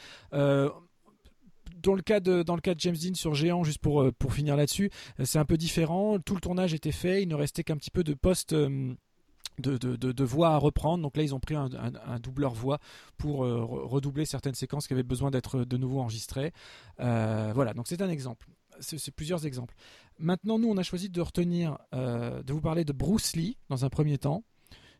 dans 1.82 1.94
le 1.94 2.02
cas 2.02 2.20
de 2.20 2.44
James 2.78 2.96
Dean 2.96 3.14
sur 3.14 3.34
Géant, 3.34 3.64
juste 3.64 3.78
pour 3.78 4.02
euh, 4.02 4.12
finir 4.30 4.56
là-dessus, 4.56 4.90
euh, 5.20 5.24
c'est 5.24 5.38
un 5.38 5.44
peu 5.44 5.56
différent. 5.56 6.18
Tout 6.18 6.34
le 6.34 6.40
tournage 6.40 6.74
était 6.74 6.92
fait, 6.92 7.22
il 7.22 7.28
ne 7.28 7.34
restait 7.34 7.64
qu'un 7.64 7.76
petit 7.76 7.90
peu 7.90 8.04
de 8.04 8.14
poste. 8.14 8.52
Euh, 8.52 8.94
de, 9.58 10.24
voix 10.24 10.48
à 10.48 10.56
reprendre. 10.56 11.04
Donc 11.04 11.16
là, 11.16 11.22
ils 11.22 11.32
ont 11.32 11.38
pris 11.38 11.54
un, 11.54 11.70
doubleur 12.18 12.52
voix 12.54 12.80
pour 13.16 13.38
redoubler 13.38 14.24
certaines 14.24 14.56
séquences 14.56 14.88
qui 14.88 14.94
avaient 14.94 15.04
besoin 15.04 15.30
d'être 15.30 15.60
de 15.60 15.76
nouveau 15.76 16.00
enregistrées. 16.00 16.52
voilà, 16.98 17.72
donc 17.72 17.86
c'est 17.86 18.02
un 18.02 18.08
exemple. 18.08 18.48
C'est 18.80 19.14
plusieurs 19.14 19.46
exemples. 19.46 19.76
Maintenant, 20.18 20.58
nous, 20.58 20.68
on 20.68 20.76
a 20.76 20.82
choisi 20.82 21.08
de 21.08 21.20
retenir, 21.20 21.78
de 21.92 22.52
vous 22.52 22.60
parler 22.60 22.84
de 22.84 22.92
Bruce 22.92 23.36
Lee 23.36 23.56
dans 23.68 23.84
un 23.84 23.90
premier 23.90 24.18
temps, 24.18 24.42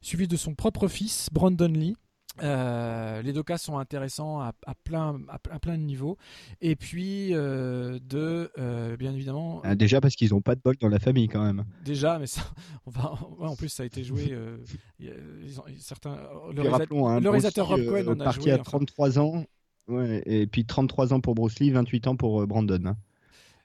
suivi 0.03 0.29
de 0.29 0.37
son 0.37 0.55
propre 0.55 0.87
fils, 0.87 1.31
Brandon 1.33 1.67
Lee, 1.67 1.97
euh, 2.43 3.23
les 3.23 3.33
deux 3.33 3.43
cas 3.43 3.59
sont 3.59 3.79
intéressants 3.79 4.41
à, 4.41 4.53
plein, 4.85 5.21
à, 5.29 5.59
plein 5.59 5.79
de 5.79 5.83
niveaux. 5.83 6.17
Et 6.61 6.77
puis, 6.77 7.33
euh, 7.33 7.99
de, 8.03 8.51
euh, 8.59 8.97
bien 8.97 9.13
évidemment. 9.15 9.63
Déjà 9.77 10.01
parce 10.01 10.17
qu'ils 10.17 10.31
n'ont 10.31 10.41
pas 10.41 10.55
de 10.55 10.61
bol 10.61 10.77
dans 10.77 10.89
la 10.89 10.99
famille 10.99 11.29
quand 11.29 11.45
même. 11.45 11.65
Déjà, 11.85 12.19
mais 12.19 12.27
ça, 12.27 12.43
on 12.87 12.91
va, 12.91 13.15
en 13.41 13.57
plus, 13.57 13.69
ça 13.69 13.85
a 13.85 13.87
été 13.87 14.03
joué. 14.03 14.37
certains, 15.79 16.17
le, 16.53 16.67
hein, 16.67 17.21
réalisateur 17.21 17.69
Rob 17.69 17.85
Cohen 17.87 18.09
en 18.09 18.21
a 18.21 18.25
parti 18.25 18.51
à 18.51 18.59
33 18.59 19.19
ans. 19.19 19.45
Ouais, 19.87 20.23
et 20.25 20.47
puis 20.47 20.65
33 20.65 21.13
ans 21.13 21.21
pour 21.21 21.35
Bruce 21.35 21.59
Lee, 21.59 21.71
28 21.71 22.07
ans 22.07 22.17
pour 22.17 22.47
Brandon. 22.47 22.87
Hein. 22.87 22.97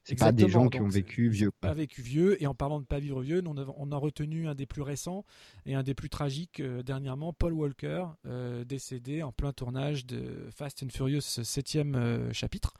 C'est 0.09 0.15
pas 0.15 0.31
des 0.31 0.49
gens 0.49 0.69
qui 0.69 0.79
ont 0.79 0.87
vécu 0.87 1.29
vieux. 1.29 1.51
Pas 1.51 1.73
vécu 1.73 2.01
vieux. 2.01 2.41
Et 2.41 2.47
en 2.47 2.55
parlant 2.55 2.79
de 2.79 2.85
pas 2.85 2.99
vivre 2.99 3.21
vieux, 3.21 3.43
on 3.45 3.57
a, 3.57 3.65
on 3.77 3.91
a 3.91 3.97
retenu 3.97 4.47
un 4.47 4.55
des 4.55 4.65
plus 4.65 4.81
récents 4.81 5.23
et 5.65 5.75
un 5.75 5.83
des 5.83 5.93
plus 5.93 6.09
tragiques 6.09 6.59
euh, 6.59 6.81
dernièrement, 6.81 7.31
Paul 7.31 7.53
Walker, 7.53 8.05
euh, 8.25 8.63
décédé 8.63 9.21
en 9.21 9.31
plein 9.31 9.53
tournage 9.53 10.05
de 10.05 10.47
Fast 10.55 10.81
and 10.83 10.89
Furious 10.89 11.21
7 11.21 11.75
euh, 11.75 12.33
chapitre, 12.33 12.73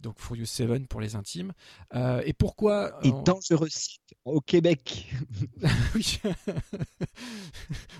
donc 0.00 0.18
Furious 0.18 0.46
7 0.46 0.88
pour 0.88 1.00
les 1.00 1.16
intimes. 1.16 1.52
et 1.94 2.32
pourquoi 2.32 2.98
Et 3.02 3.12
dangereux 3.24 3.68
au 4.24 4.40
Québec. 4.40 5.12
oui, 5.94 6.18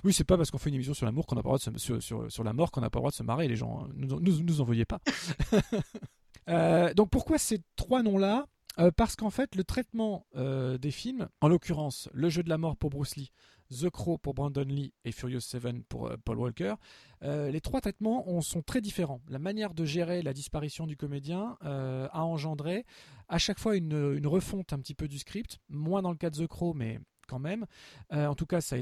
oui 0.05 0.13
c'est 0.13 0.25
pas 0.25 0.37
parce 0.37 0.51
qu'on 0.51 0.59
fait 0.59 0.71
une 0.71 0.77
émission 0.77 0.95
sur 0.95 1.05
l'amour 1.05 1.27
qu'on 1.27 1.37
n'a 1.37 1.43
pas 1.43 1.53
le 1.53 1.59
droit 1.59 1.73
de 1.73 1.79
se, 1.79 1.85
sur, 1.85 2.03
sur, 2.03 2.33
sur, 2.33 2.45
la 2.45 2.53
mort 2.53 2.71
qu'on 2.71 2.81
n'a 2.81 2.89
pas 2.89 2.99
le 2.99 3.03
droit 3.03 3.11
de 3.11 3.17
se 3.17 3.23
marrer, 3.23 3.49
les 3.49 3.57
gens. 3.57 3.85
Hein. 3.85 3.91
Nous, 3.95 4.21
nous, 4.21 4.43
nous 4.43 4.61
en 4.61 4.65
veuillez 4.65 4.87
pas. 4.87 5.01
donc 6.95 7.11
pourquoi 7.11 7.39
ces 7.39 7.61
trois 7.77 8.03
noms-là 8.03 8.47
euh, 8.79 8.91
parce 8.95 9.17
qu'en 9.17 9.31
fait, 9.31 9.55
le 9.57 9.65
traitement 9.65 10.27
euh, 10.37 10.79
des 10.79 10.91
films, 10.91 11.29
en 11.41 11.49
l'occurrence 11.49 12.09
Le 12.13 12.29
jeu 12.29 12.43
de 12.43 12.49
la 12.49 12.59
mort 12.59 12.77
pour 12.77 12.91
Bruce 12.91 13.17
Lee, 13.17 13.33
The 13.71 13.91
Crow 13.91 14.19
pour 14.19 14.35
Brandon 14.35 14.65
Lee 14.65 14.93
et 15.05 15.13
Furious 15.13 15.41
7 15.41 15.83
pour 15.89 16.09
euh, 16.09 16.17
Paul 16.25 16.39
Walker, 16.39 16.75
les 17.23 17.61
trois 17.61 17.81
traitements 17.81 18.41
sont 18.41 18.63
très 18.63 18.81
différents. 18.81 19.21
La 19.29 19.39
manière 19.39 19.75
de 19.75 19.85
gérer 19.85 20.23
la 20.23 20.33
disparition 20.33 20.87
du 20.87 20.97
comédien 20.97 21.59
a 21.61 22.25
engendré 22.25 22.87
à 23.29 23.37
chaque 23.37 23.59
fois 23.59 23.77
une, 23.77 24.27
refonte 24.27 24.73
un 24.73 24.79
petit 24.79 24.95
peu 24.95 25.07
du 25.07 25.19
script, 25.19 25.59
moins 25.69 26.01
dans 26.01 26.13
le 26.13 26.17
cas 26.17 26.31
de 26.31 26.43
The 26.43 26.47
Crow, 26.47 26.73
mais 26.73 26.99
quand 27.29 27.39
même. 27.39 27.67
en 28.11 28.35
tout 28.35 28.47
cas, 28.47 28.63
ça 28.63 28.77
a 28.77 28.79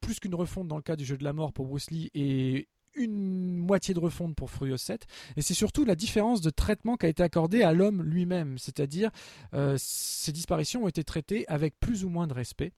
plus 0.00 0.18
qu'une 0.18 0.34
refonte 0.34 0.66
dans 0.66 0.76
le 0.76 0.82
cas 0.82 0.96
du 0.96 1.04
jeu 1.04 1.18
de 1.18 1.24
la 1.24 1.34
mort 1.34 1.52
pour 1.52 1.66
Bruce 1.66 1.90
Lee 1.90 2.10
et 2.14 2.68
une 2.94 3.56
moitié 3.56 3.94
de 3.94 4.00
refonte 4.00 4.34
pour 4.34 4.50
Furious 4.50 4.78
7 4.78 5.06
et 5.36 5.42
c'est 5.42 5.54
surtout 5.54 5.84
la 5.84 5.94
différence 5.94 6.40
de 6.40 6.50
traitement 6.50 6.96
qui 6.96 7.06
a 7.06 7.08
été 7.08 7.22
accordé 7.22 7.62
à 7.62 7.72
l'homme 7.72 8.02
lui-même 8.02 8.58
c'est-à-dire 8.58 9.10
euh, 9.54 9.76
ces 9.78 10.32
disparitions 10.32 10.84
ont 10.84 10.88
été 10.88 11.04
traitées 11.04 11.46
avec 11.48 11.78
plus 11.80 12.04
ou 12.04 12.08
moins 12.08 12.26
de 12.26 12.34
respect 12.34 12.72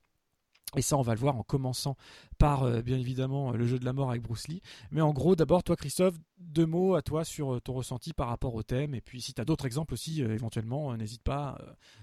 et 0.77 0.83
ça, 0.83 0.97
on 0.99 1.03
va 1.03 1.15
le 1.15 1.21
voir 1.21 1.37
en 1.37 1.43
commençant 1.43 1.97
par, 2.39 2.65
euh, 2.65 2.83
bien 2.83 2.99
évidemment, 2.99 3.53
le 3.53 3.67
jeu 3.67 3.79
de 3.79 3.85
la 3.85 3.93
mort 3.93 4.11
avec 4.11 4.21
Bruce 4.23 4.49
Lee. 4.49 4.61
Mais 4.91 5.01
en 5.01 5.13
gros, 5.13 5.37
d'abord, 5.37 5.63
toi, 5.63 5.77
Christophe, 5.77 6.17
deux 6.39 6.67
mots 6.67 6.97
à 6.97 7.03
toi 7.03 7.25
sur 7.25 7.55
euh, 7.55 7.61
ton 7.61 7.73
ressenti 7.73 8.13
par 8.13 8.29
rapport 8.29 8.55
au 8.55 8.65
thème. 8.65 8.95
Et 8.95 9.01
puis, 9.01 9.21
si 9.21 9.33
tu 9.33 9.41
as 9.41 9.45
d'autres 9.45 9.65
exemples 9.65 9.95
aussi, 9.95 10.23
éventuellement, 10.23 10.95
n'hésite 10.97 11.23
pas. 11.23 11.57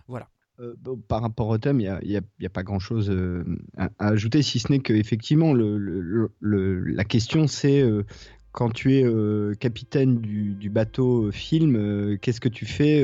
voilà. 0.08 0.30
Euh, 0.60 0.76
par 1.08 1.22
rapport 1.22 1.48
au 1.48 1.58
thème, 1.58 1.80
il 1.80 2.00
n'y 2.08 2.46
a, 2.46 2.50
pas 2.50 2.62
grand-chose 2.62 3.10
euh, 3.10 3.44
à, 3.76 3.90
ajouter, 3.98 4.44
si 4.44 4.60
ce 4.60 4.72
n'est 4.72 4.80
qu'effectivement, 4.80 5.52
le, 5.52 6.32
la 6.42 7.04
question 7.04 7.48
c'est 7.48 7.82
euh, 7.82 8.04
quand 8.52 8.70
tu 8.70 8.94
es 8.94 9.58
capitaine 9.58 10.20
du, 10.20 10.70
bateau 10.70 11.32
film, 11.32 12.20
qu'est-ce 12.20 12.40
que 12.40 12.50
tu 12.50 12.68
fais 12.68 13.04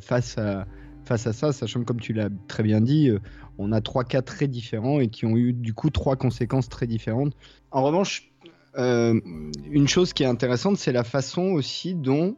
face, 0.00 0.38
à, 0.38 0.66
face 1.04 1.26
à 1.26 1.34
ça, 1.34 1.52
sachant 1.52 1.80
que 1.80 1.84
comme 1.84 2.00
tu 2.00 2.14
l'as 2.14 2.30
très 2.46 2.62
bien 2.62 2.80
dit, 2.80 3.10
on 3.58 3.70
a 3.72 3.82
trois 3.82 4.04
cas 4.04 4.22
très 4.22 4.48
différents 4.48 4.98
et 4.98 5.08
qui 5.08 5.26
ont 5.26 5.36
eu 5.36 5.52
du 5.52 5.74
coup 5.74 5.90
trois 5.90 6.16
conséquences 6.16 6.70
très 6.70 6.86
différentes. 6.86 7.34
En 7.70 7.82
revanche, 7.82 8.32
une 8.78 9.88
chose 9.88 10.14
qui 10.14 10.22
est 10.22 10.26
intéressante, 10.26 10.78
c'est 10.78 10.92
la 10.92 11.04
façon 11.04 11.42
aussi 11.48 11.94
dont 11.94 12.34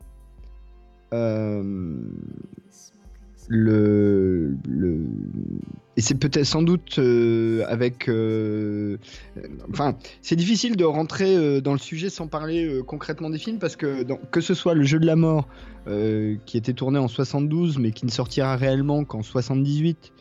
le, 3.52 4.56
et 5.96 6.00
c'est 6.00 6.14
peut-être 6.14 6.44
sans 6.44 6.62
doute 6.62 7.00
euh, 7.00 7.64
avec 7.66 8.08
euh, 8.08 8.96
enfin 9.68 9.96
c'est 10.22 10.36
difficile 10.36 10.76
de 10.76 10.84
rentrer 10.84 11.36
euh, 11.36 11.60
dans 11.60 11.72
le 11.72 11.80
sujet 11.80 12.10
sans 12.10 12.28
parler 12.28 12.80
concrètement 12.86 13.28
des 13.28 13.38
films 13.38 13.58
parce 13.58 13.74
que 13.74 14.06
que 14.30 14.40
ce 14.40 14.54
soit 14.54 14.74
le 14.74 14.84
jeu 14.84 15.00
de 15.00 15.06
la 15.06 15.16
mort 15.16 15.48
qui 16.46 16.58
était 16.58 16.74
tourné 16.74 17.00
en 17.00 17.08
72 17.08 17.78
mais 17.78 17.90
qui 17.90 18.06
ne 18.06 18.10
sortira 18.10 18.54
réellement 18.54 19.02
qu'en 19.04 19.24
78 19.24 20.12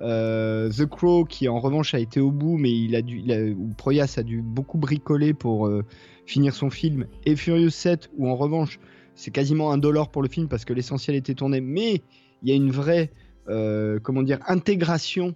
euh, 0.00 0.70
The 0.70 0.86
Crow 0.86 1.24
qui 1.24 1.48
en 1.48 1.58
revanche 1.58 1.92
a 1.92 1.98
été 1.98 2.20
au 2.20 2.30
bout 2.30 2.56
mais 2.56 2.70
il 2.70 2.94
a 2.94 3.02
dû 3.02 3.24
ou 3.58 3.74
Proyas 3.76 4.14
a 4.18 4.22
dû 4.22 4.42
beaucoup 4.42 4.78
bricoler 4.78 5.34
pour 5.34 5.68
finir 6.24 6.54
son 6.54 6.70
film 6.70 7.06
et 7.24 7.34
Furious 7.34 7.70
7 7.70 8.10
où 8.16 8.28
en 8.28 8.36
revanche 8.36 8.78
c'est 9.16 9.32
quasiment 9.32 9.72
un 9.72 9.78
dollar 9.78 10.10
pour 10.10 10.22
le 10.22 10.28
film 10.28 10.46
parce 10.46 10.64
que 10.64 10.72
l'essentiel 10.72 11.16
était 11.16 11.34
tourné 11.34 11.60
mais 11.60 12.02
il 12.46 12.50
y 12.50 12.52
a 12.52 12.56
une 12.56 12.70
vraie 12.70 13.10
euh, 13.48 13.98
comment 14.00 14.22
dire 14.22 14.38
intégration 14.46 15.34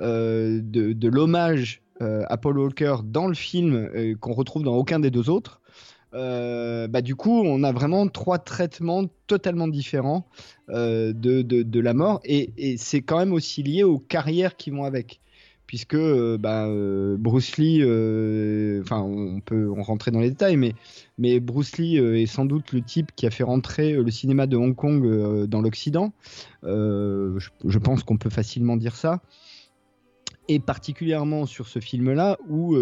euh, 0.00 0.60
de, 0.62 1.08
l'hommage 1.08 1.82
euh, 2.00 2.22
à 2.28 2.38
Paul 2.38 2.58
Walker 2.58 2.96
dans 3.04 3.28
le 3.28 3.34
film 3.34 4.16
qu'on 4.20 4.32
retrouve 4.32 4.62
dans 4.62 4.74
aucun 4.74 4.98
des 4.98 5.10
deux 5.10 5.28
autres. 5.28 5.60
Bah, 6.12 7.02
du 7.02 7.14
coup, 7.14 7.42
on 7.44 7.62
a 7.62 7.72
vraiment 7.72 8.08
trois 8.08 8.38
traitements 8.38 9.04
totalement 9.26 9.68
différents 9.68 10.26
de, 10.68 11.80
la 11.80 11.92
mort 11.92 12.20
et 12.24 12.76
c'est 12.78 13.02
quand 13.02 13.18
même 13.18 13.34
aussi 13.34 13.62
lié 13.62 13.82
aux 13.82 13.98
carrières 13.98 14.56
qui 14.56 14.70
vont 14.70 14.84
avec. 14.84 15.20
Puisque 15.66 15.94
euh, 15.94 16.38
bah, 16.38 16.66
euh, 16.66 17.16
Bruce 17.18 17.56
Lee, 17.56 17.80
euh, 17.82 18.80
enfin 18.82 19.00
on 19.00 19.40
peut 19.40 19.70
en 19.70 19.82
rentrer 19.82 20.12
dans 20.12 20.20
les 20.20 20.30
détails, 20.30 20.56
mais, 20.56 21.40
Bruce 21.40 21.76
Lee 21.78 21.96
est 21.96 22.26
sans 22.26 22.44
doute 22.44 22.72
le 22.72 22.82
type 22.82 23.10
qui 23.16 23.26
a 23.26 23.30
fait 23.30 23.42
rentrer 23.42 23.94
le 23.94 24.10
cinéma 24.10 24.46
de 24.46 24.56
Hong 24.56 24.76
Kong 24.76 25.46
dans 25.46 25.60
l'Occident. 25.60 26.12
Je, 26.62 27.78
pense 27.78 28.02
qu'on 28.04 28.16
peut 28.16 28.30
facilement 28.30 28.76
dire 28.76 28.94
ça. 28.94 29.22
Et 30.48 30.60
particulièrement 30.60 31.46
sur 31.46 31.66
ce 31.66 31.80
film-là, 31.80 32.38
où 32.48 32.76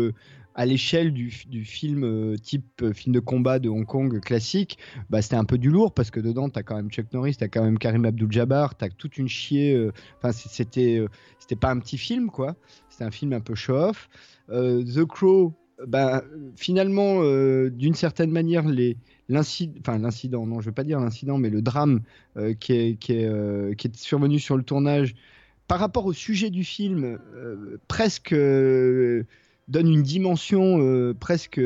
à 0.55 0.67
l'échelle 0.67 1.13
du, 1.13 1.33
du 1.49 1.65
film 1.65 2.05
euh, 2.05 2.37
type 2.37 2.83
euh, 2.83 2.93
film 2.93 3.13
de 3.13 3.21
combat 3.21 3.59
de 3.59 3.69
Hong 3.69 3.85
Kong 3.85 4.21
classique, 4.21 4.79
bah, 5.11 5.21
c'était 5.21 5.35
un 5.37 5.45
peu 5.45 5.59
du 5.59 5.71
lourd 5.71 5.93
parce 5.93 6.11
que 6.11 6.21
dedans, 6.21 6.49
tu 6.49 6.59
as 6.59 6.63
quand 6.63 6.77
même 6.77 6.91
Chuck 6.91 7.13
Norris, 7.13 7.37
tu 7.37 7.45
as 7.45 7.49
quand 7.49 7.63
même 7.63 7.79
Karim 7.79 8.05
Abdul-Jabbar, 8.05 8.77
tu 8.77 8.85
as 8.85 8.89
toute 8.89 9.19
une 9.19 9.29
chier. 9.29 9.75
euh, 9.75 9.93
Enfin, 10.19 10.33
c'était 10.33 11.05
c'était 11.39 11.57
pas 11.57 11.71
un 11.71 11.79
petit 11.81 11.99
film, 11.99 12.31
quoi. 12.31 12.57
C'était 12.89 13.05
un 13.05 13.11
film 13.11 13.33
un 13.33 13.41
peu 13.41 13.55
show-off. 13.55 14.09
The 14.49 15.05
Crow, 15.05 15.55
bah, 15.87 16.23
finalement, 16.57 17.21
d'une 17.69 17.95
certaine 17.95 18.31
manière, 18.31 18.67
les 18.69 18.97
l'incident, 19.29 20.47
non, 20.47 20.61
je 20.61 20.67
veux 20.67 20.75
pas 20.75 20.85
dire 20.85 21.01
l'incident, 21.01 21.39
mais 21.39 21.51
le 21.51 21.63
drame 21.63 22.01
qui, 22.61 22.73
est, 22.73 22.99
qui, 22.99 23.13
est, 23.13 23.77
qui 23.77 23.89
est 23.89 23.97
survenu 23.97 24.39
sur 24.39 24.57
le 24.57 24.63
tournage, 24.63 25.15
par 25.67 25.79
rapport 25.81 26.05
au 26.05 26.13
sujet 26.13 26.51
du 26.51 26.63
film, 26.63 27.19
presque 27.89 28.35
donne 29.69 29.89
une 29.89 30.03
dimension 30.03 30.79
euh, 30.81 31.15
presque 31.15 31.61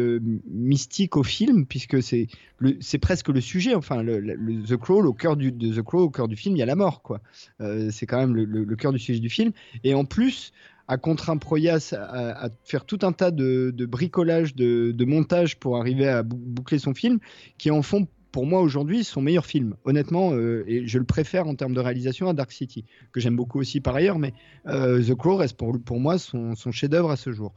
mystique 0.47 1.17
au 1.17 1.23
film, 1.23 1.67
puisque 1.67 2.03
c'est 2.03 2.99
presque 2.99 3.29
le 3.29 3.41
sujet, 3.41 3.75
enfin 3.75 4.03
le, 4.03 4.63
The 4.65 4.77
Crow, 4.77 5.05
au 5.05 5.13
cœur 5.13 5.37
du 5.37 5.53
The 5.53 5.83
au 5.93 6.11
cœur 6.11 6.29
du 6.29 6.37
film, 6.37 6.57
il 6.57 6.59
y 6.59 6.63
a 6.63 6.67
la 6.67 6.77
mort, 6.77 7.03
quoi. 7.03 7.21
Euh, 7.61 7.91
c'est 7.91 8.07
quand 8.07 8.19
même 8.19 8.35
le, 8.35 8.77
cœur 8.77 8.93
du 8.93 8.99
sujet 8.99 9.21
du 9.21 9.31
film, 9.31 9.53
et 9.85 9.95
en 9.95 10.05
plus 10.05 10.53
a 10.87 10.97
contraint 10.97 11.37
Proyas 11.37 11.93
à, 11.93 12.47
à 12.47 12.49
faire 12.65 12.85
tout 12.87 13.01
un 13.03 13.13
tas 13.13 13.31
de, 13.31 13.73
de 13.77 13.87
bricolage, 13.87 14.55
de, 14.55 14.93
de 14.93 15.05
montage 15.05 15.59
pour 15.59 15.77
arriver 15.77 16.09
à 16.09 16.23
bou- 16.23 16.39
boucler 16.39 16.79
son 16.79 16.95
film, 16.95 17.19
qui 17.59 17.71
en 17.71 17.83
font 17.83 18.09
pour 18.33 18.47
moi 18.47 18.61
aujourd'hui 18.61 19.05
son 19.05 19.21
meilleur 19.23 19.47
film, 19.47 19.75
honnêtement, 19.85 20.33
euh, 20.33 20.65
et 20.67 20.87
je 20.87 20.99
le 20.99 21.05
préfère 21.05 21.47
en 21.47 21.55
termes 21.55 21.75
de 21.75 21.81
réalisation 21.81 22.29
à 22.29 22.35
Dark 22.35 22.53
City, 22.53 22.85
que 23.13 23.21
j'aime 23.21 23.37
beaucoup 23.37 23.59
aussi 23.59 23.81
par 23.81 23.95
ailleurs, 23.95 24.19
mais 24.19 24.35
euh, 24.67 25.03
The 25.03 25.15
Crow 25.15 25.37
reste 25.37 25.57
pour, 25.57 26.01
moi 26.01 26.19
son, 26.19 26.55
chef-d'œuvre 26.71 27.11
à 27.11 27.17
ce 27.17 27.33
jour. 27.33 27.55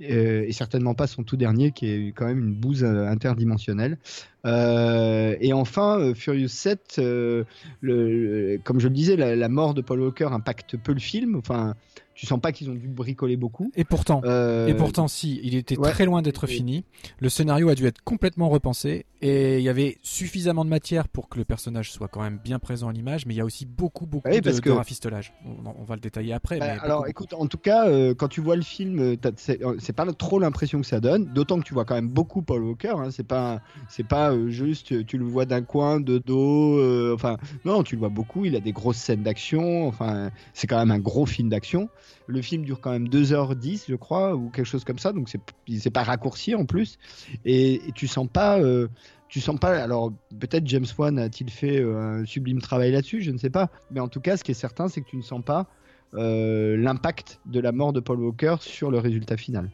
Euh, 0.00 0.44
et 0.46 0.52
certainement 0.52 0.94
pas 0.94 1.06
son 1.06 1.22
tout 1.22 1.36
dernier, 1.36 1.70
qui 1.70 1.86
est 1.86 2.12
quand 2.12 2.26
même 2.26 2.40
une 2.40 2.54
bouse 2.54 2.84
interdimensionnelle. 2.84 3.98
Et 4.44 5.52
enfin, 5.52 6.12
Furious 6.14 6.48
7, 6.48 6.96
euh, 6.98 7.44
le, 7.80 8.52
le- 8.54 8.58
comme 8.58 8.80
je 8.80 8.88
le 8.88 8.94
disais, 8.94 9.16
la, 9.16 9.36
la 9.36 9.48
mort 9.48 9.74
de 9.74 9.80
Paul 9.80 10.00
Walker 10.00 10.28
impacte 10.32 10.76
peu 10.76 10.92
le 10.92 10.98
film. 11.00 11.36
Enfin, 11.36 11.74
tu 12.14 12.26
sens 12.26 12.40
pas 12.40 12.52
qu'ils 12.52 12.68
ont 12.70 12.74
dû 12.74 12.88
bricoler 12.88 13.36
beaucoup. 13.36 13.70
Et 13.74 13.84
pourtant, 13.84 14.20
Euh, 14.24 14.66
Et 14.68 14.74
pourtant, 14.74 15.08
si, 15.08 15.40
il 15.42 15.54
était 15.54 15.78
ouais. 15.78 15.90
très 15.90 16.04
loin 16.04 16.20
d'être 16.22 16.46
fini. 16.46 16.84
Le 17.20 17.28
scénario 17.28 17.68
a 17.68 17.74
dû 17.74 17.86
être 17.86 18.02
complètement 18.02 18.48
repensé 18.48 19.06
et 19.22 19.58
il 19.58 19.62
y 19.64 19.68
avait 19.68 19.96
suffisamment 20.02 20.64
de 20.64 20.70
matière 20.70 21.08
pour 21.08 21.28
que 21.28 21.38
le 21.38 21.44
personnage 21.44 21.90
soit 21.90 22.08
quand 22.08 22.22
même 22.22 22.38
bien 22.42 22.58
présent 22.58 22.88
à 22.88 22.92
l'image, 22.92 23.24
mais 23.26 23.34
il 23.34 23.38
y 23.38 23.40
a 23.40 23.44
aussi 23.44 23.64
beaucoup, 23.66 24.06
beaucoup 24.06 24.28
de, 24.28 24.40
parce 24.40 24.56
de 24.56 24.60
que- 24.60 24.70
rafistolage. 24.70 25.32
On, 25.46 25.70
on 25.80 25.84
va 25.84 25.94
le 25.94 26.00
détailler 26.00 26.32
après. 26.32 26.58
Bah, 26.58 26.66
mais 26.66 26.72
beaucoup, 26.74 26.84
alors, 26.84 26.98
beaucoup. 26.98 27.10
écoute, 27.10 27.34
en 27.34 27.46
tout 27.46 27.58
cas, 27.58 27.88
euh, 27.88 28.14
quand 28.14 28.28
tu 28.28 28.40
vois 28.40 28.56
le 28.56 28.62
film, 28.62 28.98
euh, 28.98 29.16
c'est 29.36 29.62
euh, 29.62 29.76
pas 29.96 30.04
trop 30.12 30.38
l'impression 30.38 30.80
que 30.80 30.86
ça 30.86 31.00
donne. 31.00 31.26
D'autant 31.32 31.58
que 31.58 31.64
tu 31.64 31.72
vois 31.74 31.84
quand 31.84 31.94
même 31.94 32.08
beaucoup 32.08 32.42
Paul 32.42 32.62
Walker. 32.62 32.94
Hein, 32.98 33.10
c'est 33.10 33.26
pas, 33.26 33.60
c'est 33.88 34.06
pas 34.06 34.32
euh, 34.32 34.48
juste 34.50 34.92
euh, 34.92 35.04
tu 35.04 35.16
le 35.18 35.24
vois 35.24 35.46
d'un 35.46 35.62
coin, 35.62 36.00
de 36.00 36.18
dos. 36.18 36.78
euh, 36.78 37.12
enfin, 37.14 37.38
non, 37.64 37.82
tu 37.82 37.94
le 37.94 38.00
vois 38.00 38.08
beaucoup. 38.10 38.44
Il 38.44 38.54
a 38.56 38.60
des 38.60 38.72
grosses 38.72 38.96
scènes 38.98 39.22
d'action. 39.22 39.86
Enfin, 39.88 40.30
c'est 40.52 40.66
quand 40.66 40.78
même 40.78 40.90
un 40.90 40.98
gros 40.98 41.26
film 41.26 41.48
d'action. 41.48 41.88
Le 42.26 42.42
film 42.42 42.64
dure 42.64 42.80
quand 42.80 42.90
même 42.90 43.08
2h10, 43.08 43.84
je 43.88 43.94
crois, 43.96 44.34
ou 44.36 44.50
quelque 44.50 44.66
chose 44.66 44.84
comme 44.84 44.98
ça. 44.98 45.12
Donc, 45.12 45.28
c'est 45.30 45.90
pas 45.90 46.02
raccourci 46.02 46.54
en 46.54 46.64
plus. 46.66 46.98
Et, 47.44 47.74
et 47.88 47.92
tu 47.92 48.06
sens 48.06 48.28
pas. 48.32 48.58
euh, 48.60 48.88
tu 49.28 49.40
sens 49.40 49.58
pas. 49.58 49.82
Alors, 49.82 50.12
peut-être 50.40 50.66
James 50.66 50.84
Wan 50.98 51.18
a-t-il 51.18 51.50
fait 51.50 51.78
euh, 51.80 52.20
un 52.20 52.24
sublime 52.26 52.60
travail 52.60 52.92
là-dessus, 52.92 53.22
je 53.22 53.30
ne 53.30 53.38
sais 53.38 53.48
pas. 53.50 53.70
Mais 53.90 54.00
en 54.00 54.08
tout 54.08 54.20
cas, 54.20 54.36
ce 54.36 54.44
qui 54.44 54.50
est 54.50 54.54
certain, 54.54 54.88
c'est 54.88 55.00
que 55.00 55.08
tu 55.08 55.16
ne 55.16 55.22
sens 55.22 55.42
pas 55.42 55.66
euh, 56.14 56.76
l'impact 56.76 57.40
de 57.46 57.58
la 57.60 57.72
mort 57.72 57.92
de 57.92 58.00
Paul 58.00 58.20
Walker 58.20 58.56
sur 58.60 58.90
le 58.90 58.98
résultat 58.98 59.36
final. 59.38 59.70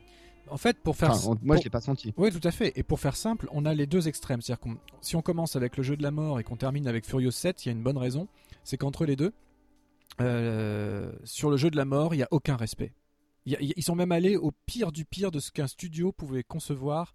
En 0.50 0.56
fait, 0.56 0.78
pour 0.78 0.96
faire. 0.96 1.10
Enfin, 1.10 1.20
on- 1.32 1.38
moi, 1.44 1.56
pour- 1.56 1.58
je 1.58 1.64
l'ai 1.64 1.70
pas 1.70 1.80
senti. 1.80 2.14
Oui, 2.16 2.30
tout 2.30 2.46
à 2.46 2.50
fait. 2.52 2.72
Et 2.76 2.82
pour 2.82 3.00
faire 3.00 3.16
simple, 3.16 3.48
on 3.52 3.66
a 3.66 3.74
les 3.74 3.86
deux 3.86 4.08
extrêmes. 4.08 4.40
C'est-à-dire 4.40 4.60
que 4.64 4.78
si 5.00 5.16
on 5.16 5.22
commence 5.22 5.56
avec 5.56 5.76
le 5.76 5.82
jeu 5.82 5.96
de 5.96 6.02
la 6.02 6.10
mort 6.10 6.38
et 6.40 6.44
qu'on 6.44 6.56
termine 6.56 6.86
avec 6.86 7.04
Furious 7.04 7.32
7, 7.32 7.66
il 7.66 7.68
y 7.68 7.70
a 7.70 7.72
une 7.72 7.82
bonne 7.82 7.98
raison. 7.98 8.28
C'est 8.64 8.76
qu'entre 8.76 9.04
les 9.04 9.16
deux, 9.16 9.32
euh, 10.20 11.12
sur 11.24 11.50
le 11.50 11.56
jeu 11.56 11.70
de 11.70 11.76
la 11.76 11.84
mort, 11.84 12.14
il 12.14 12.18
n'y 12.18 12.22
a 12.22 12.28
aucun 12.30 12.56
respect. 12.56 12.92
Il 13.46 13.52
y 13.52 13.56
a- 13.56 13.58
ils 13.60 13.82
sont 13.82 13.94
même 13.94 14.12
allés 14.12 14.36
au 14.36 14.52
pire 14.66 14.92
du 14.92 15.04
pire 15.04 15.30
de 15.30 15.40
ce 15.40 15.50
qu'un 15.50 15.66
studio 15.66 16.12
pouvait 16.12 16.42
concevoir 16.44 17.14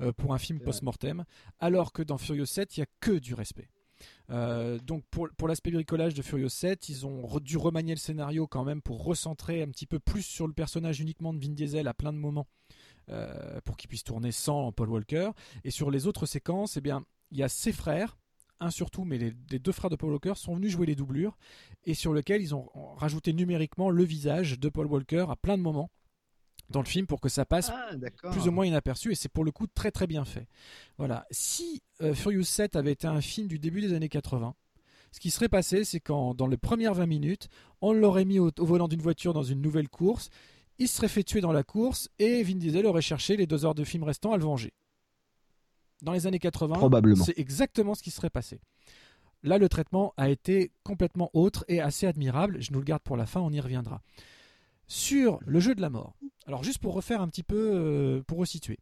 euh, 0.00 0.12
pour 0.12 0.32
un 0.34 0.38
film 0.38 0.60
post-mortem, 0.60 1.24
alors 1.58 1.92
que 1.92 2.02
dans 2.02 2.16
Furious 2.18 2.46
7, 2.46 2.76
il 2.76 2.80
n'y 2.80 2.84
a 2.84 2.86
que 3.00 3.12
du 3.18 3.34
respect. 3.34 3.68
Euh, 4.30 4.78
donc 4.78 5.04
pour, 5.10 5.28
pour 5.36 5.46
l'aspect 5.46 5.70
bricolage 5.70 6.14
de 6.14 6.22
Furious 6.22 6.48
7, 6.48 6.88
ils 6.88 7.04
ont 7.06 7.22
re- 7.26 7.40
dû 7.40 7.58
remanier 7.58 7.92
le 7.94 7.98
scénario 8.00 8.46
quand 8.46 8.64
même 8.64 8.80
pour 8.80 9.04
recentrer 9.04 9.62
un 9.62 9.68
petit 9.68 9.86
peu 9.86 9.98
plus 9.98 10.22
sur 10.22 10.46
le 10.46 10.54
personnage 10.54 11.00
uniquement 11.00 11.34
de 11.34 11.38
Vin 11.38 11.52
Diesel 11.52 11.86
à 11.86 11.92
plein 11.92 12.12
de 12.14 12.18
moments 12.18 12.46
euh, 13.10 13.60
pour 13.64 13.76
qu'il 13.76 13.88
puisse 13.88 14.04
tourner 14.04 14.32
sans 14.32 14.72
Paul 14.72 14.88
Walker. 14.88 15.30
Et 15.64 15.70
sur 15.70 15.90
les 15.90 16.06
autres 16.06 16.24
séquences, 16.26 16.76
eh 16.78 16.80
bien, 16.80 17.04
il 17.30 17.36
y 17.38 17.42
a 17.42 17.48
ses 17.50 17.72
frères, 17.72 18.16
un 18.60 18.70
surtout, 18.70 19.04
mais 19.04 19.18
les, 19.18 19.32
les 19.50 19.58
deux 19.58 19.72
frères 19.72 19.90
de 19.90 19.96
Paul 19.96 20.10
Walker 20.12 20.34
sont 20.36 20.54
venus 20.54 20.70
jouer 20.72 20.86
les 20.86 20.94
doublures 20.94 21.36
et 21.84 21.94
sur 21.94 22.12
lequel 22.12 22.42
ils 22.42 22.54
ont 22.54 22.68
rajouté 22.96 23.32
numériquement 23.32 23.90
le 23.90 24.04
visage 24.04 24.58
de 24.58 24.68
Paul 24.68 24.86
Walker 24.86 25.26
à 25.28 25.36
plein 25.36 25.56
de 25.56 25.62
moments 25.62 25.90
dans 26.68 26.80
le 26.80 26.86
film 26.86 27.06
pour 27.06 27.20
que 27.20 27.28
ça 27.28 27.44
passe 27.44 27.70
Ah, 27.74 28.30
plus 28.30 28.46
ou 28.48 28.52
moins 28.52 28.66
inaperçu 28.66 29.12
et 29.12 29.14
c'est 29.14 29.28
pour 29.28 29.44
le 29.44 29.50
coup 29.50 29.66
très 29.66 29.90
très 29.90 30.06
bien 30.06 30.24
fait. 30.24 30.46
Voilà. 30.98 31.26
Si 31.30 31.82
euh, 32.00 32.14
Furious 32.14 32.44
7 32.44 32.76
avait 32.76 32.92
été 32.92 33.06
un 33.06 33.20
film 33.20 33.48
du 33.48 33.58
début 33.58 33.80
des 33.80 33.92
années 33.92 34.08
80, 34.08 34.54
ce 35.12 35.18
qui 35.18 35.30
serait 35.30 35.48
passé, 35.48 35.84
c'est 35.84 35.98
qu'en 35.98 36.34
dans 36.34 36.46
les 36.46 36.56
premières 36.56 36.94
20 36.94 37.06
minutes, 37.06 37.48
on 37.80 37.92
l'aurait 37.92 38.24
mis 38.24 38.38
au, 38.38 38.50
au 38.58 38.64
volant 38.64 38.86
d'une 38.86 39.02
voiture 39.02 39.32
dans 39.32 39.42
une 39.42 39.60
nouvelle 39.60 39.88
course, 39.88 40.30
il 40.78 40.88
serait 40.88 41.08
fait 41.08 41.24
tuer 41.24 41.40
dans 41.40 41.52
la 41.52 41.62
course 41.64 42.08
et 42.18 42.42
Vin 42.42 42.54
Diesel 42.54 42.86
aurait 42.86 43.02
cherché 43.02 43.36
les 43.36 43.46
deux 43.46 43.64
heures 43.64 43.74
de 43.74 43.84
film 43.84 44.04
restant 44.04 44.32
à 44.32 44.36
le 44.36 44.44
venger. 44.44 44.72
Dans 46.02 46.12
les 46.12 46.26
années 46.26 46.38
80, 46.38 46.76
Probablement. 46.76 47.24
c'est 47.24 47.38
exactement 47.38 47.94
ce 47.94 48.02
qui 48.02 48.10
serait 48.10 48.30
passé. 48.30 48.60
Là, 49.42 49.58
le 49.58 49.68
traitement 49.68 50.12
a 50.16 50.28
été 50.28 50.70
complètement 50.82 51.30
autre 51.32 51.64
et 51.68 51.80
assez 51.80 52.06
admirable. 52.06 52.56
Je 52.60 52.72
nous 52.72 52.78
le 52.78 52.84
garde 52.84 53.02
pour 53.02 53.16
la 53.16 53.26
fin, 53.26 53.40
on 53.40 53.50
y 53.50 53.60
reviendra. 53.60 54.02
Sur 54.86 55.38
le 55.46 55.60
jeu 55.60 55.74
de 55.74 55.80
la 55.80 55.88
mort. 55.90 56.14
Alors, 56.46 56.64
juste 56.64 56.78
pour 56.78 56.94
refaire 56.94 57.20
un 57.22 57.28
petit 57.28 57.42
peu, 57.42 57.70
euh, 57.74 58.22
pour 58.26 58.38
resituer. 58.38 58.78